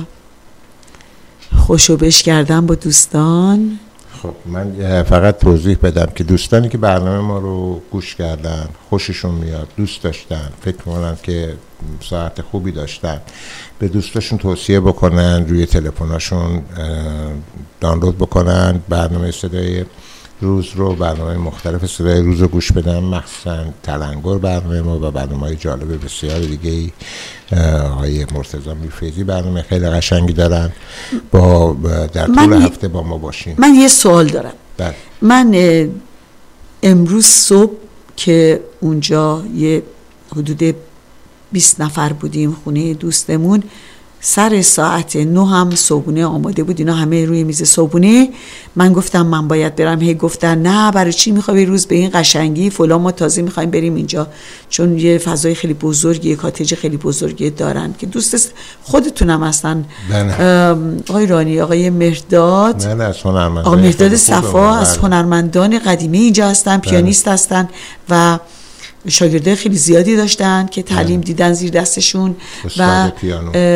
خوشوبش 1.58 2.24
کردن 2.24 2.66
با 2.66 2.76
دوستان. 2.76 3.80
خب 4.22 4.34
من 4.46 5.04
فقط 5.04 5.38
توضیح 5.38 5.78
بدم 5.84 6.06
که 6.16 6.24
دوستانی 6.24 6.70
که 6.70 6.78
برنامه 6.78 7.20
ما 7.20 7.38
رو 7.38 7.82
گوش 7.92 8.16
کردن 8.16 8.68
خوششون 8.90 9.36
میاد 9.36 9.68
دوست 9.78 10.04
داشتن 10.04 10.50
فکر 10.62 10.78
می‌کنن 10.78 11.18
که 11.24 11.54
ساعت 12.02 12.42
خوبی 12.42 12.72
داشتن 12.72 13.22
به 13.80 13.88
دوستاشون 13.88 14.38
توصیه 14.38 14.80
بکنن 14.80 15.46
روی 15.48 15.66
تلفناشون 15.66 16.62
دانلود 17.82 18.18
بکنن 18.18 18.82
برنامه 18.90 19.32
صدای 19.32 19.86
روز 20.42 20.68
رو 20.76 20.96
برنامه 20.96 21.38
مختلف 21.38 21.86
صدای 21.86 22.22
روز 22.22 22.42
رو 22.42 22.48
گوش 22.48 22.72
بدن 22.72 23.00
مخصوصا 23.00 23.66
تلنگر 23.84 24.38
برنامه 24.38 24.82
ما 24.82 25.08
و 25.08 25.12
برنامه 25.12 25.40
های 25.40 25.56
جالب 25.56 26.06
بسیار 26.06 26.40
دیگه 26.40 26.72
ای 26.72 26.92
های 28.00 28.26
مرتضی 28.36 28.74
میرفیزی 28.82 29.24
برنامه 29.24 29.62
خیلی 29.62 29.90
قشنگی 29.90 30.34
دارن. 30.34 30.72
با 31.32 31.76
در 32.14 32.26
طول 32.26 32.54
هفته 32.54 32.88
با 32.88 33.04
ما 33.04 33.18
باشین. 33.18 33.56
من 33.58 33.76
یه 33.76 33.88
سوال 33.88 34.28
دارم. 34.28 34.54
بله. 34.78 34.96
من 35.22 35.56
امروز 36.84 37.26
صبح 37.26 37.74
که 38.16 38.64
اونجا 38.80 39.44
یه 39.56 39.84
حدود 40.36 40.76
20 41.52 41.82
نفر 41.82 42.14
بودیم 42.14 42.58
خونه 42.64 42.94
دوستمون 42.94 43.64
سر 44.22 44.62
ساعت 44.62 45.16
نو 45.16 45.46
هم 45.46 45.76
صبحونه 45.76 46.26
آماده 46.26 46.64
بود. 46.64 46.80
اینا 46.80 46.94
همه 46.94 47.26
روی 47.26 47.44
میز 47.44 47.64
صبحونه. 47.64 48.30
من 48.76 48.94
گفتم 48.94 49.26
من 49.26 49.48
باید 49.48 49.76
برم. 49.76 50.02
هی 50.02 50.14
گفتن 50.14 50.62
نه 50.62 50.92
برای 50.92 51.14
چی 51.14 51.32
می‌خوای 51.32 51.66
روز 51.66 51.86
به 51.86 51.96
این 51.96 52.10
قشنگی. 52.14 52.70
فلان 52.70 53.02
ما 53.02 53.12
تازه 53.12 53.42
می‌خوایم 53.42 53.72
بریم 53.72 53.96
اینجا. 53.96 54.28
چون 54.70 55.00
یه 55.00 55.18
فضای 55.18 55.56
خیلی 55.56 55.74
بزرگی 55.74 56.30
یه 56.30 56.36
کاتج 56.36 56.76
خیلی 56.76 56.98
بزرگی 56.98 57.50
دارن 57.50 57.96
که 58.00 58.06
دوست 58.06 58.54
خودتونم 58.84 59.44
هستن 59.44 59.86
بله. 60.10 60.34
آقای 61.10 61.26
رانی 61.26 61.62
آقای 61.62 61.90
مهرداد. 61.90 62.86
نه 62.86 62.94
نه 62.94 63.04
از 63.04 63.18
هنرمندان 63.24 63.66
آقا 63.66 63.76
مهداد 63.76 63.98
خیلی 63.98 64.18
خوبه. 64.32 64.42
صفا 64.42 64.76
از 64.76 64.98
بله. 64.98 65.02
هنرمندان 65.02 65.80
قدیمی 65.80 66.18
اینجا 66.18 66.50
هستن 66.50 66.78
پیانیست 66.78 67.28
هستن 67.28 67.70
و 68.10 68.40
شاگرده 69.10 69.56
خیلی 69.56 69.78
زیادی 69.78 70.16
داشتن 70.16 70.66
که 70.72 70.84
تعلیم 70.84 71.22
دیدن 71.22 71.54
زیر 71.54 71.72
دستشون 71.72 72.36
و 72.78 73.12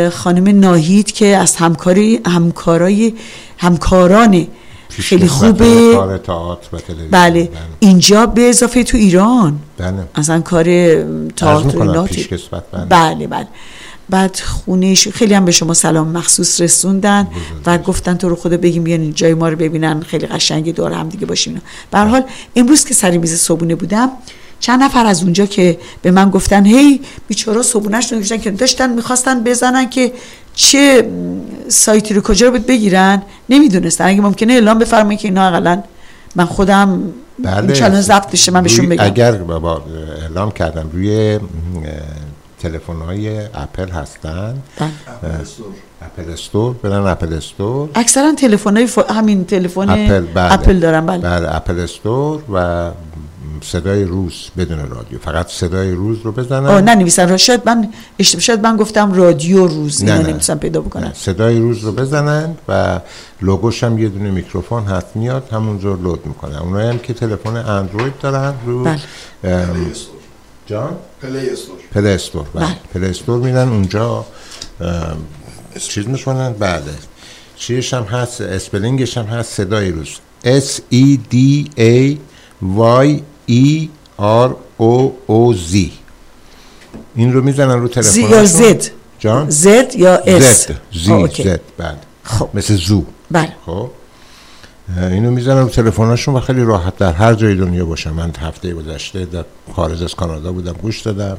خانم 0.09 0.59
ناهید 0.59 1.11
که 1.11 1.25
از 1.25 1.55
همکاری 1.55 2.19
همکارای 2.25 3.13
همکاران 3.57 4.47
خیلی 4.89 5.27
خوبه. 5.27 5.97
تلویزیون. 6.87 7.09
بله. 7.11 7.49
اینجا 7.79 8.25
به 8.25 8.49
اضافه 8.49 8.83
تو 8.83 8.97
ایران. 8.97 9.59
بله. 9.77 9.93
اصلا 10.15 10.41
کار 10.41 10.65
تئاتر 11.35 11.77
بله. 11.77 12.85
بله 12.89 13.27
بله. 13.27 13.47
بعد 14.09 14.39
خونهش 14.39 15.07
خیلی 15.07 15.33
هم 15.33 15.45
به 15.45 15.51
شما 15.51 15.73
سلام 15.73 16.07
مخصوص 16.07 16.61
رسوندن 16.61 17.27
و 17.65 17.77
گفتن 17.77 18.17
تو 18.17 18.29
رو 18.29 18.35
خدا 18.35 18.57
بگیم 18.57 18.83
بیان 18.83 19.13
جای 19.13 19.33
ما 19.33 19.49
رو 19.49 19.55
ببینن. 19.55 20.01
خیلی 20.01 20.27
قشنگ 20.27 20.75
دور 20.75 20.91
هم 20.91 21.09
دیگه 21.09 21.25
باشیم. 21.25 21.61
به 21.91 21.99
حال 21.99 22.23
امروز 22.55 22.85
که 22.85 22.93
سر 22.93 23.17
میز 23.17 23.35
صبونه 23.35 23.75
بودم 23.75 24.09
چند 24.61 24.83
نفر 24.83 25.05
از 25.05 25.23
اونجا 25.23 25.45
که 25.45 25.77
به 26.01 26.11
من 26.11 26.29
گفتن 26.29 26.65
هی 26.65 27.01
بیچارا 27.27 27.61
صبونش 27.61 28.11
رو 28.11 28.17
نوشتن 28.17 28.37
که 28.37 28.51
داشتن 28.51 28.93
می‌خواستن 28.93 29.43
بزنن 29.43 29.89
که 29.89 30.13
چه 30.55 31.09
سایتی 31.67 32.13
رو 32.13 32.21
کجا 32.21 32.49
رو 32.49 32.59
بگیرن 32.59 33.21
نمی‌دونستن. 33.49 34.05
اگه 34.05 34.21
ممکنه 34.21 34.53
اعلام 34.53 34.79
بفرمایید 34.79 35.19
که 35.19 35.27
اینا 35.27 35.47
اقلا 35.47 35.83
من 36.35 36.45
خودم 36.45 37.13
این 37.45 37.73
چالش 37.73 38.03
ضبط 38.03 38.31
بشه 38.31 38.51
من 38.51 38.63
بهشون 38.63 38.89
بگم. 38.89 39.05
اگر 39.05 39.31
بابا 39.31 39.83
اعلام 40.21 40.51
کردم 40.51 40.89
روی 40.93 41.39
تلفن 42.59 43.01
های 43.07 43.39
اپل 43.39 43.89
هستن. 43.89 44.57
بله. 44.79 44.89
اه، 45.23 45.39
Apple 46.01 46.31
Store 46.31 46.73
برن 46.73 47.07
Apple 47.07 47.33
Store. 47.33 47.89
اکثرا 47.95 48.35
تلفن 48.35 48.77
های 48.77 48.87
همین 49.09 49.45
تلفن 49.45 49.89
اپل 49.89 50.21
بله. 50.21 50.53
اپل 50.53 50.79
دارن 50.79 51.05
بله. 51.05 51.17
بله 51.17 51.55
Apple 51.55 51.79
Store 51.79 52.41
و 52.53 52.91
صدای 53.61 54.03
روز 54.03 54.33
بدون 54.57 54.89
رادیو. 54.89 55.19
فقط 55.19 55.47
صدای 55.47 55.91
روز 55.91 56.17
رو 56.23 56.31
بزنن. 56.31 56.65
آه 56.65 56.81
ننویسن 56.81 57.29
را. 57.29 57.37
شاید 57.37 57.61
من 57.65 57.89
اشتباه 58.19 58.41
شاید 58.41 58.59
من 58.59 58.77
گفتم 58.77 59.13
رادیو 59.13 59.67
روز 59.67 60.03
نه، 60.03 60.39
نه. 60.49 60.55
پیدا 60.55 60.81
بکنن. 60.81 61.03
نه، 61.03 61.13
صدای 61.13 61.59
روز 61.59 61.79
رو 61.83 61.91
بزنن 61.91 62.55
و 62.67 62.99
لوگوش 63.41 63.83
هم 63.83 63.97
یه 63.97 64.09
دونه 64.09 64.31
میکروفون 64.31 64.83
هست 64.83 65.15
میاد 65.15 65.49
همونجور 65.51 65.97
load 65.99 66.25
می‌کنن 66.25 66.55
اونایی 66.55 66.89
هم 66.89 66.99
که 66.99 67.13
تلفن 67.13 67.55
اندروید 67.57 68.19
دارن 68.19 68.53
رو 68.65 68.83
بله. 68.83 68.99
جان؟ 70.65 70.95
Play 71.21 71.49
Store. 71.49 71.75
Play 71.91 72.07
Store 72.07 72.45
بله. 72.53 72.67
Play 72.93 73.05
Store 73.05 73.39
میرن 73.39 73.69
اونجا 73.69 74.25
چیز 75.79 76.07
می‌کنن 76.07 76.53
بله. 76.53 76.81
چیش 77.55 77.93
هم 77.93 78.03
هست؟ 78.03 78.41
spelling 78.41 79.02
ش 79.02 79.17
هم 79.17 79.25
هست. 79.25 79.53
صدای 79.53 79.91
روز. 79.91 80.09
S 80.45 80.79
E 80.93 81.17
D 81.31 81.35
A 81.79 82.17
Y 83.05 83.21
E 83.51 83.87
R 84.19 84.49
O 84.79 85.11
O 85.29 85.57
Z. 85.71 85.75
این 87.15 87.33
رو 87.33 87.41
می‌زنن 87.41 87.81
رو 87.81 87.87
تلفن 87.87 88.19
یا 88.19 88.45
زد 88.45 88.83
جان؟ 89.19 89.49
زد 89.49 89.95
یا 89.95 90.15
اس 90.15 90.67
زد 90.67 90.81
زی. 90.93 91.43
زد 91.43 91.61
بله. 91.77 91.95
خب. 92.23 92.49
مثل 92.53 92.75
zoo. 92.75 93.03
بله. 93.31 93.53
خب. 93.65 93.89
اینو 94.97 95.31
می‌زنم 95.31 95.67
تلفناشون 95.67 96.35
و 96.35 96.39
خیلی 96.39 96.63
راحت 96.63 96.97
در 96.97 97.13
هر 97.13 97.33
جای 97.33 97.55
دنیا 97.55 97.85
باشم. 97.85 98.13
من 98.13 98.31
هفته 98.39 98.73
گذشته 98.73 99.25
در 99.25 99.45
خارج 99.75 100.03
از 100.03 100.15
کانادا 100.15 100.51
بودم 100.51 100.73
گوش 100.73 101.01
دادم 101.01 101.37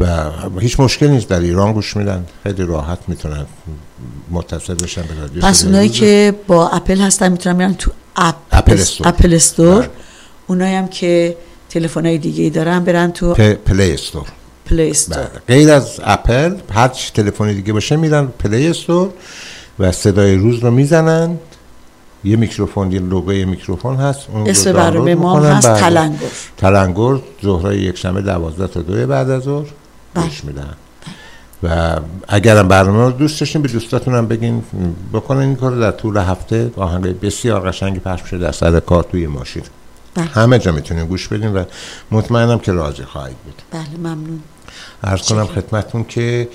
و 0.00 0.30
هیچ 0.60 0.80
مشکل 0.80 1.06
نیست 1.08 1.28
در 1.28 1.40
ایران 1.40 1.72
گوش 1.72 1.96
میدن. 1.96 2.26
خیلی 2.42 2.62
راحت 2.62 2.98
می‌تونن 3.08 3.46
متصل 4.30 4.74
بشن 4.74 5.02
به 5.02 5.20
رادیو 5.20 5.42
پس 5.42 5.64
اونایی. 5.64 5.88
که 5.88 6.34
با 6.46 6.68
اپل 6.68 6.98
هستن 6.98 7.32
می‌تونن 7.32 7.56
میرن 7.56 7.74
تو 7.74 7.90
app 8.16 8.34
Apple 8.52 8.72
Store. 8.72 9.08
Apple 9.08 9.34
Store. 9.34 9.88
اونایی 10.48 10.74
هم 10.74 10.88
که 10.88 11.36
تلفن 11.70 12.06
های 12.06 12.18
دیگه 12.18 12.44
ای 12.44 12.50
دارن 12.50 12.84
برن 12.84 13.12
تو 13.12 13.34
پلی 13.34 13.92
استور 13.92 14.26
پلی 14.66 14.90
استور. 14.90 15.28
غیر 15.48 15.70
از 15.70 16.00
اپل 16.04 16.54
هر 16.72 16.88
چی 16.88 17.12
تلفنی 17.14 17.54
دیگه 17.54 17.72
باشه 17.72 17.96
میرن 17.96 18.26
Play 18.26 18.68
Store 18.68 19.10
و 19.78 19.92
صدای 19.92 20.34
روز 20.34 20.58
رو 20.58 20.70
می‌زنن. 20.70 21.36
یه 22.24 22.36
میکروفون 22.36 22.92
یه 22.92 23.00
لوگوی 23.00 23.44
میکروفون 23.44 23.96
هست. 23.96 24.20
اون 24.32 24.48
اسم 24.48 24.72
برنامه 24.72 25.14
ما. 25.14 25.40
هست 25.40 25.68
بله. 25.68 25.80
تلنگر 25.80 26.16
تلنگر 26.56 27.18
ظهرای 27.42 27.78
یک 27.78 27.98
شنبه 27.98 28.22
دوازده 28.22 28.66
تا 28.66 28.82
دو 28.82 29.06
بعد 29.06 29.30
از 29.30 29.42
ظهر. 29.42 29.66
بله. 30.14 30.24
گوش 30.24 30.44
میدن. 30.44 30.74
و 31.62 31.96
اگرم 32.28 32.68
برنامه 32.68 33.04
رو 33.04 33.10
دوست 33.10 33.40
داشتین 33.40 33.62
به 33.62 33.68
دوستاتون 33.68 34.14
هم 34.14 34.26
بگین. 34.26 34.62
بکنن 35.12 35.38
این 35.38 35.56
کار 35.56 35.76
در 35.76 35.90
طول 35.90 36.16
هفته. 36.16 36.70
آهنگ 36.76 37.20
بسیار 37.20 37.68
قشنگی 37.68 37.98
پخش 37.98 38.22
میشه 38.22 38.38
در 38.38 38.52
سر 38.52 38.80
کار 38.80 39.02
توی 39.02 39.26
ماشین. 39.26 39.62
بله. 40.14 40.26
همه 40.26 40.58
جا 40.58 40.72
می‌تونین 40.72 41.06
گوش 41.06 41.28
بدین 41.28 41.52
و 41.52 41.64
مطمئنم 42.10 42.58
که 42.58 42.72
راضی 42.72 43.02
خواهید 43.02 43.36
بود 43.36 43.62
بله 43.70 43.96
ممنون 43.96 44.42
ارز 45.04 45.22
کنم 45.22 45.46
خدمتون 45.46 46.04
که 46.04 46.48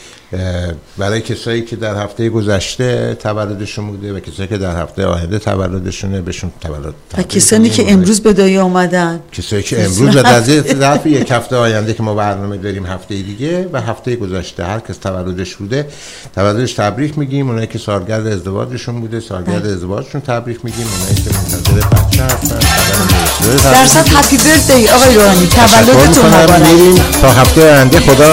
برای 0.97 1.21
کسایی 1.21 1.61
که 1.61 1.75
در 1.75 2.03
هفته 2.03 2.29
گذشته 2.29 3.17
تولدشون 3.19 3.87
بوده 3.87 4.13
و 4.13 4.19
کسایی 4.19 4.49
که 4.49 4.57
در 4.57 4.81
هفته 4.81 5.05
آینده 5.05 5.39
تولدشونه 5.39 6.21
بهشون 6.21 6.51
تولد 6.61 6.93
و 7.17 7.23
کسانی 7.23 7.69
که 7.69 7.91
امروز 7.91 8.21
به 8.21 8.33
دنیا 8.33 8.63
اومدن 8.63 9.19
کسایی 9.31 9.63
که 9.63 9.85
امروز 9.85 10.15
و 10.15 10.23
در 10.23 10.41
ظرف 10.79 11.05
یک 11.05 11.31
هفته 11.31 11.55
آینده 11.55 11.93
که 11.93 12.03
ما 12.03 12.15
برنامه 12.15 12.57
داریم 12.57 12.85
هفته 12.85 13.15
دیگه 13.15 13.69
و 13.73 13.81
هفته 13.81 14.15
گذشته 14.15 14.63
هر 14.65 14.79
کس 14.79 14.97
تولدش 14.97 15.55
بوده 15.55 15.87
تولدش 16.35 16.73
تبریک 16.73 17.17
میگیم. 17.17 17.49
اونایی 17.49 17.67
که 17.67 17.77
سالگرد 17.77 18.27
ازدواجشون 18.27 19.01
بوده 19.01 19.19
سالگرد 19.19 19.65
ازدواجشون 19.65 20.21
تبریک 20.21 20.65
میگیم. 20.65 20.87
اونایی 20.87 21.15
که 21.15 21.29
منتظر 21.29 21.87
بچه 21.87 22.23
هستن 22.23 22.59
درصد. 23.71 24.05
هپی 24.15 24.37
برثدی 24.37 24.87
آقای 24.87 25.15
روحانی 25.15 25.47
تولدتون. 25.47 26.25
مبارک. 26.25 27.21
تا 27.21 27.31
هفته 27.31 27.73
آینده. 27.73 27.99
خدا 27.99 28.32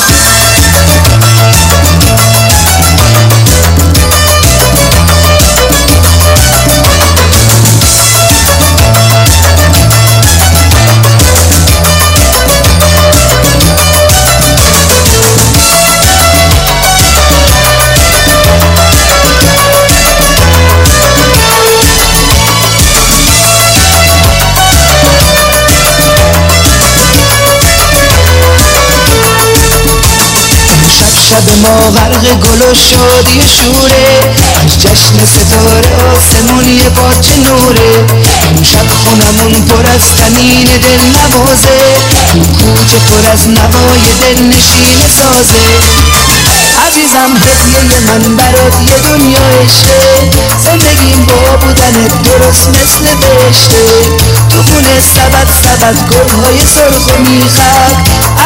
ما 31.55 31.91
غرق 31.91 32.23
گل 32.23 32.61
و 32.61 32.73
شادی 32.75 33.41
شوره. 33.55 34.33
از 34.63 34.79
جشن 34.79 35.25
ستاره 35.25 35.89
آسمون 36.17 36.69
یه 36.69 36.89
پاچه 36.89 37.37
نوره. 37.37 37.91
شب 38.63 38.87
خونمون 39.03 39.65
پر 39.65 39.85
از 39.95 40.01
تنین 40.15 40.63
دل 40.63 41.01
نوازه. 41.17 41.77
تو 42.33 42.39
کوچه 42.39 42.97
پر 42.97 43.31
از 43.31 43.47
نوای 43.47 44.13
دل 44.21 44.43
نشین 44.43 45.07
سازه. 45.17 46.50
عزیزم. 46.91 47.31
هدیه 47.47 47.99
من 48.07 48.35
برات 48.37 48.75
یه 48.87 48.97
دنیا 48.97 49.39
عشقه. 49.63 50.31
زندگیم 50.63 51.25
با 51.25 51.57
بودنت 51.57 52.21
درست 52.23 52.69
مثل 52.69 53.15
بهشته. 53.15 53.85
تو 54.49 54.63
خونه 54.63 55.01
سبد 55.01 55.49
سبد 55.63 55.97
گلهای 56.09 56.59
سرخ 56.75 57.07
و 57.07 57.19
میخک. 57.21 57.97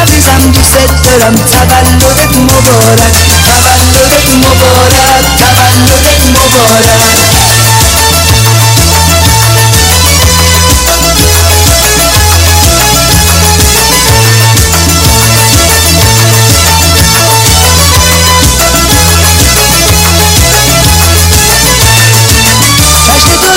عزیزم 0.01 0.51
دوست 0.51 1.03
دارم 1.03 1.35
تولدت 1.35 2.37
مبارک. 2.37 3.15
تولدت 3.45 4.27
مبارک 4.35 5.37
تولدت 5.39 6.25
مبارک. 6.29 7.34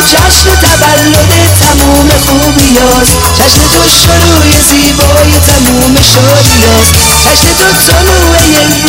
جشن 0.09 0.45
تو 0.45 0.57
جشن 0.57 0.57
تولد 0.63 1.33
تموم 1.61 2.11
خوبیاست 2.27 3.19
جشن 3.39 3.63
تو 3.73 3.89
شروع 3.89 4.61
زیبای 4.69 5.33
تموم 5.47 5.97
شادیاست 6.03 6.95
جشن 7.25 7.53
تو 7.59 7.69
طلوع 7.87 8.37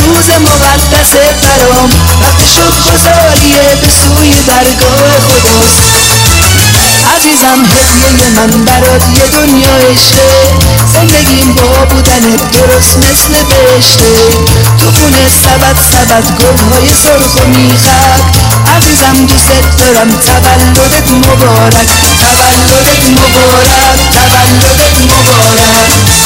روز 0.05 0.29
مقدس 0.29 1.13
برام. 1.41 1.89
وقت 2.21 2.45
شکر 2.45 2.91
گذاریه 2.91 3.75
به 3.81 3.87
سوی 3.87 4.41
درگاه 4.47 5.19
خداست. 5.27 6.28
عزیزم 7.15 7.59
هدیه 7.75 8.29
من 8.35 8.65
برات 8.65 9.03
یه 9.17 9.25
دنیا 9.27 9.75
عشقه. 9.91 10.31
زندگیم 10.93 11.53
با 11.53 11.85
بودنت 11.85 12.51
درست 12.51 12.97
مثل 12.97 13.33
بهشته. 13.49 14.13
تو 14.79 14.91
خونه 14.91 15.29
سبد 15.29 15.77
سبد 15.91 16.25
گلهای 16.39 16.95
سرخ 17.03 17.35
و 17.35 17.47
میخک. 17.47 18.23
عزیزم 18.77 19.25
دوست 19.25 19.51
دارم 19.77 20.09
تولدت 20.09 21.11
مبارک. 21.11 21.89
تولدت 22.21 23.03
مبارک 23.09 23.99
تولدت 24.13 25.01
مبارک. 25.01 26.18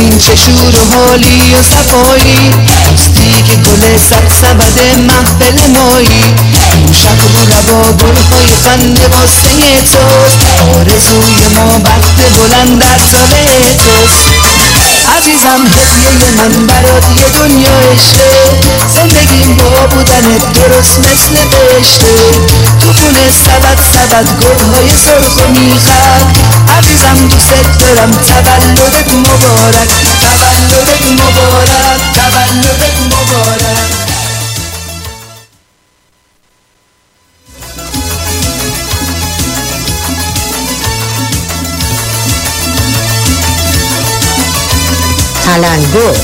ببین 0.00 0.18
چه 0.18 0.34
شور 0.34 0.74
و 0.76 0.94
حالی 0.94 1.54
و 1.54 1.62
صفایی. 1.62 2.50
دوستی 2.66 3.42
که 3.46 3.54
گل 3.56 3.98
سبد 4.40 4.78
محفل 4.98 5.66
مایی. 5.66 6.22
شب 6.92 7.20
رو 7.20 7.44
روا 7.52 7.92
گلهای 7.92 8.46
خنده 8.64 9.06
واسه 9.06 9.48
توست. 9.82 10.38
آرزوی 10.76 11.46
ما 11.54 11.78
بخت 11.78 12.16
بلند 12.16 12.78
در 12.78 12.98
سال 13.12 13.72
توست. 13.72 14.59
عزیزم 15.16 15.62
هدیه 15.76 16.30
من 16.36 16.66
برات 16.66 17.04
یه 17.16 17.28
دنیا 17.38 17.76
عشقه. 17.92 18.32
زندگیم 18.94 19.56
با 19.56 19.86
بودنت 19.86 20.52
درست 20.52 20.98
مثل 20.98 21.34
قشته 21.52 22.14
تو 22.80 22.92
خونه 22.92 23.30
سبد 23.30 23.78
سبد 23.94 24.28
گلهای 24.40 24.90
سرخ 25.04 25.36
و 25.36 25.50
میخک 25.50 26.36
عزیزم 26.78 27.28
دوست 27.28 27.78
دارم 27.80 28.10
تولدت 28.10 29.14
مبارک. 29.14 29.90
تولدت 30.22 31.04
مبارک 31.12 32.00
تولدت 32.14 32.98
مبارک. 33.06 33.69
تلنگر 45.50 46.14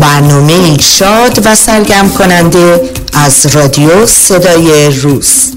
برنامه 0.00 0.78
شاد 0.78 1.46
و 1.46 1.54
سرگرم 1.54 2.10
کننده 2.10 2.80
از 3.12 3.46
رادیو 3.46 4.06
صدای 4.06 4.90
روز. 4.90 5.52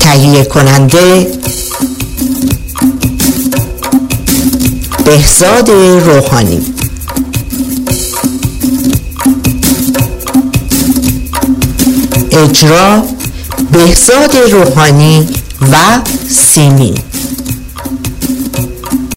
تهیه 0.00 0.44
کننده 0.44 1.41
بهزاد 5.04 5.70
روحانی. 6.06 6.60
اجرا 12.32 13.02
بهزاد 13.72 14.36
روحانی 14.36 15.28
و 15.72 15.76
سیمین 16.28 16.98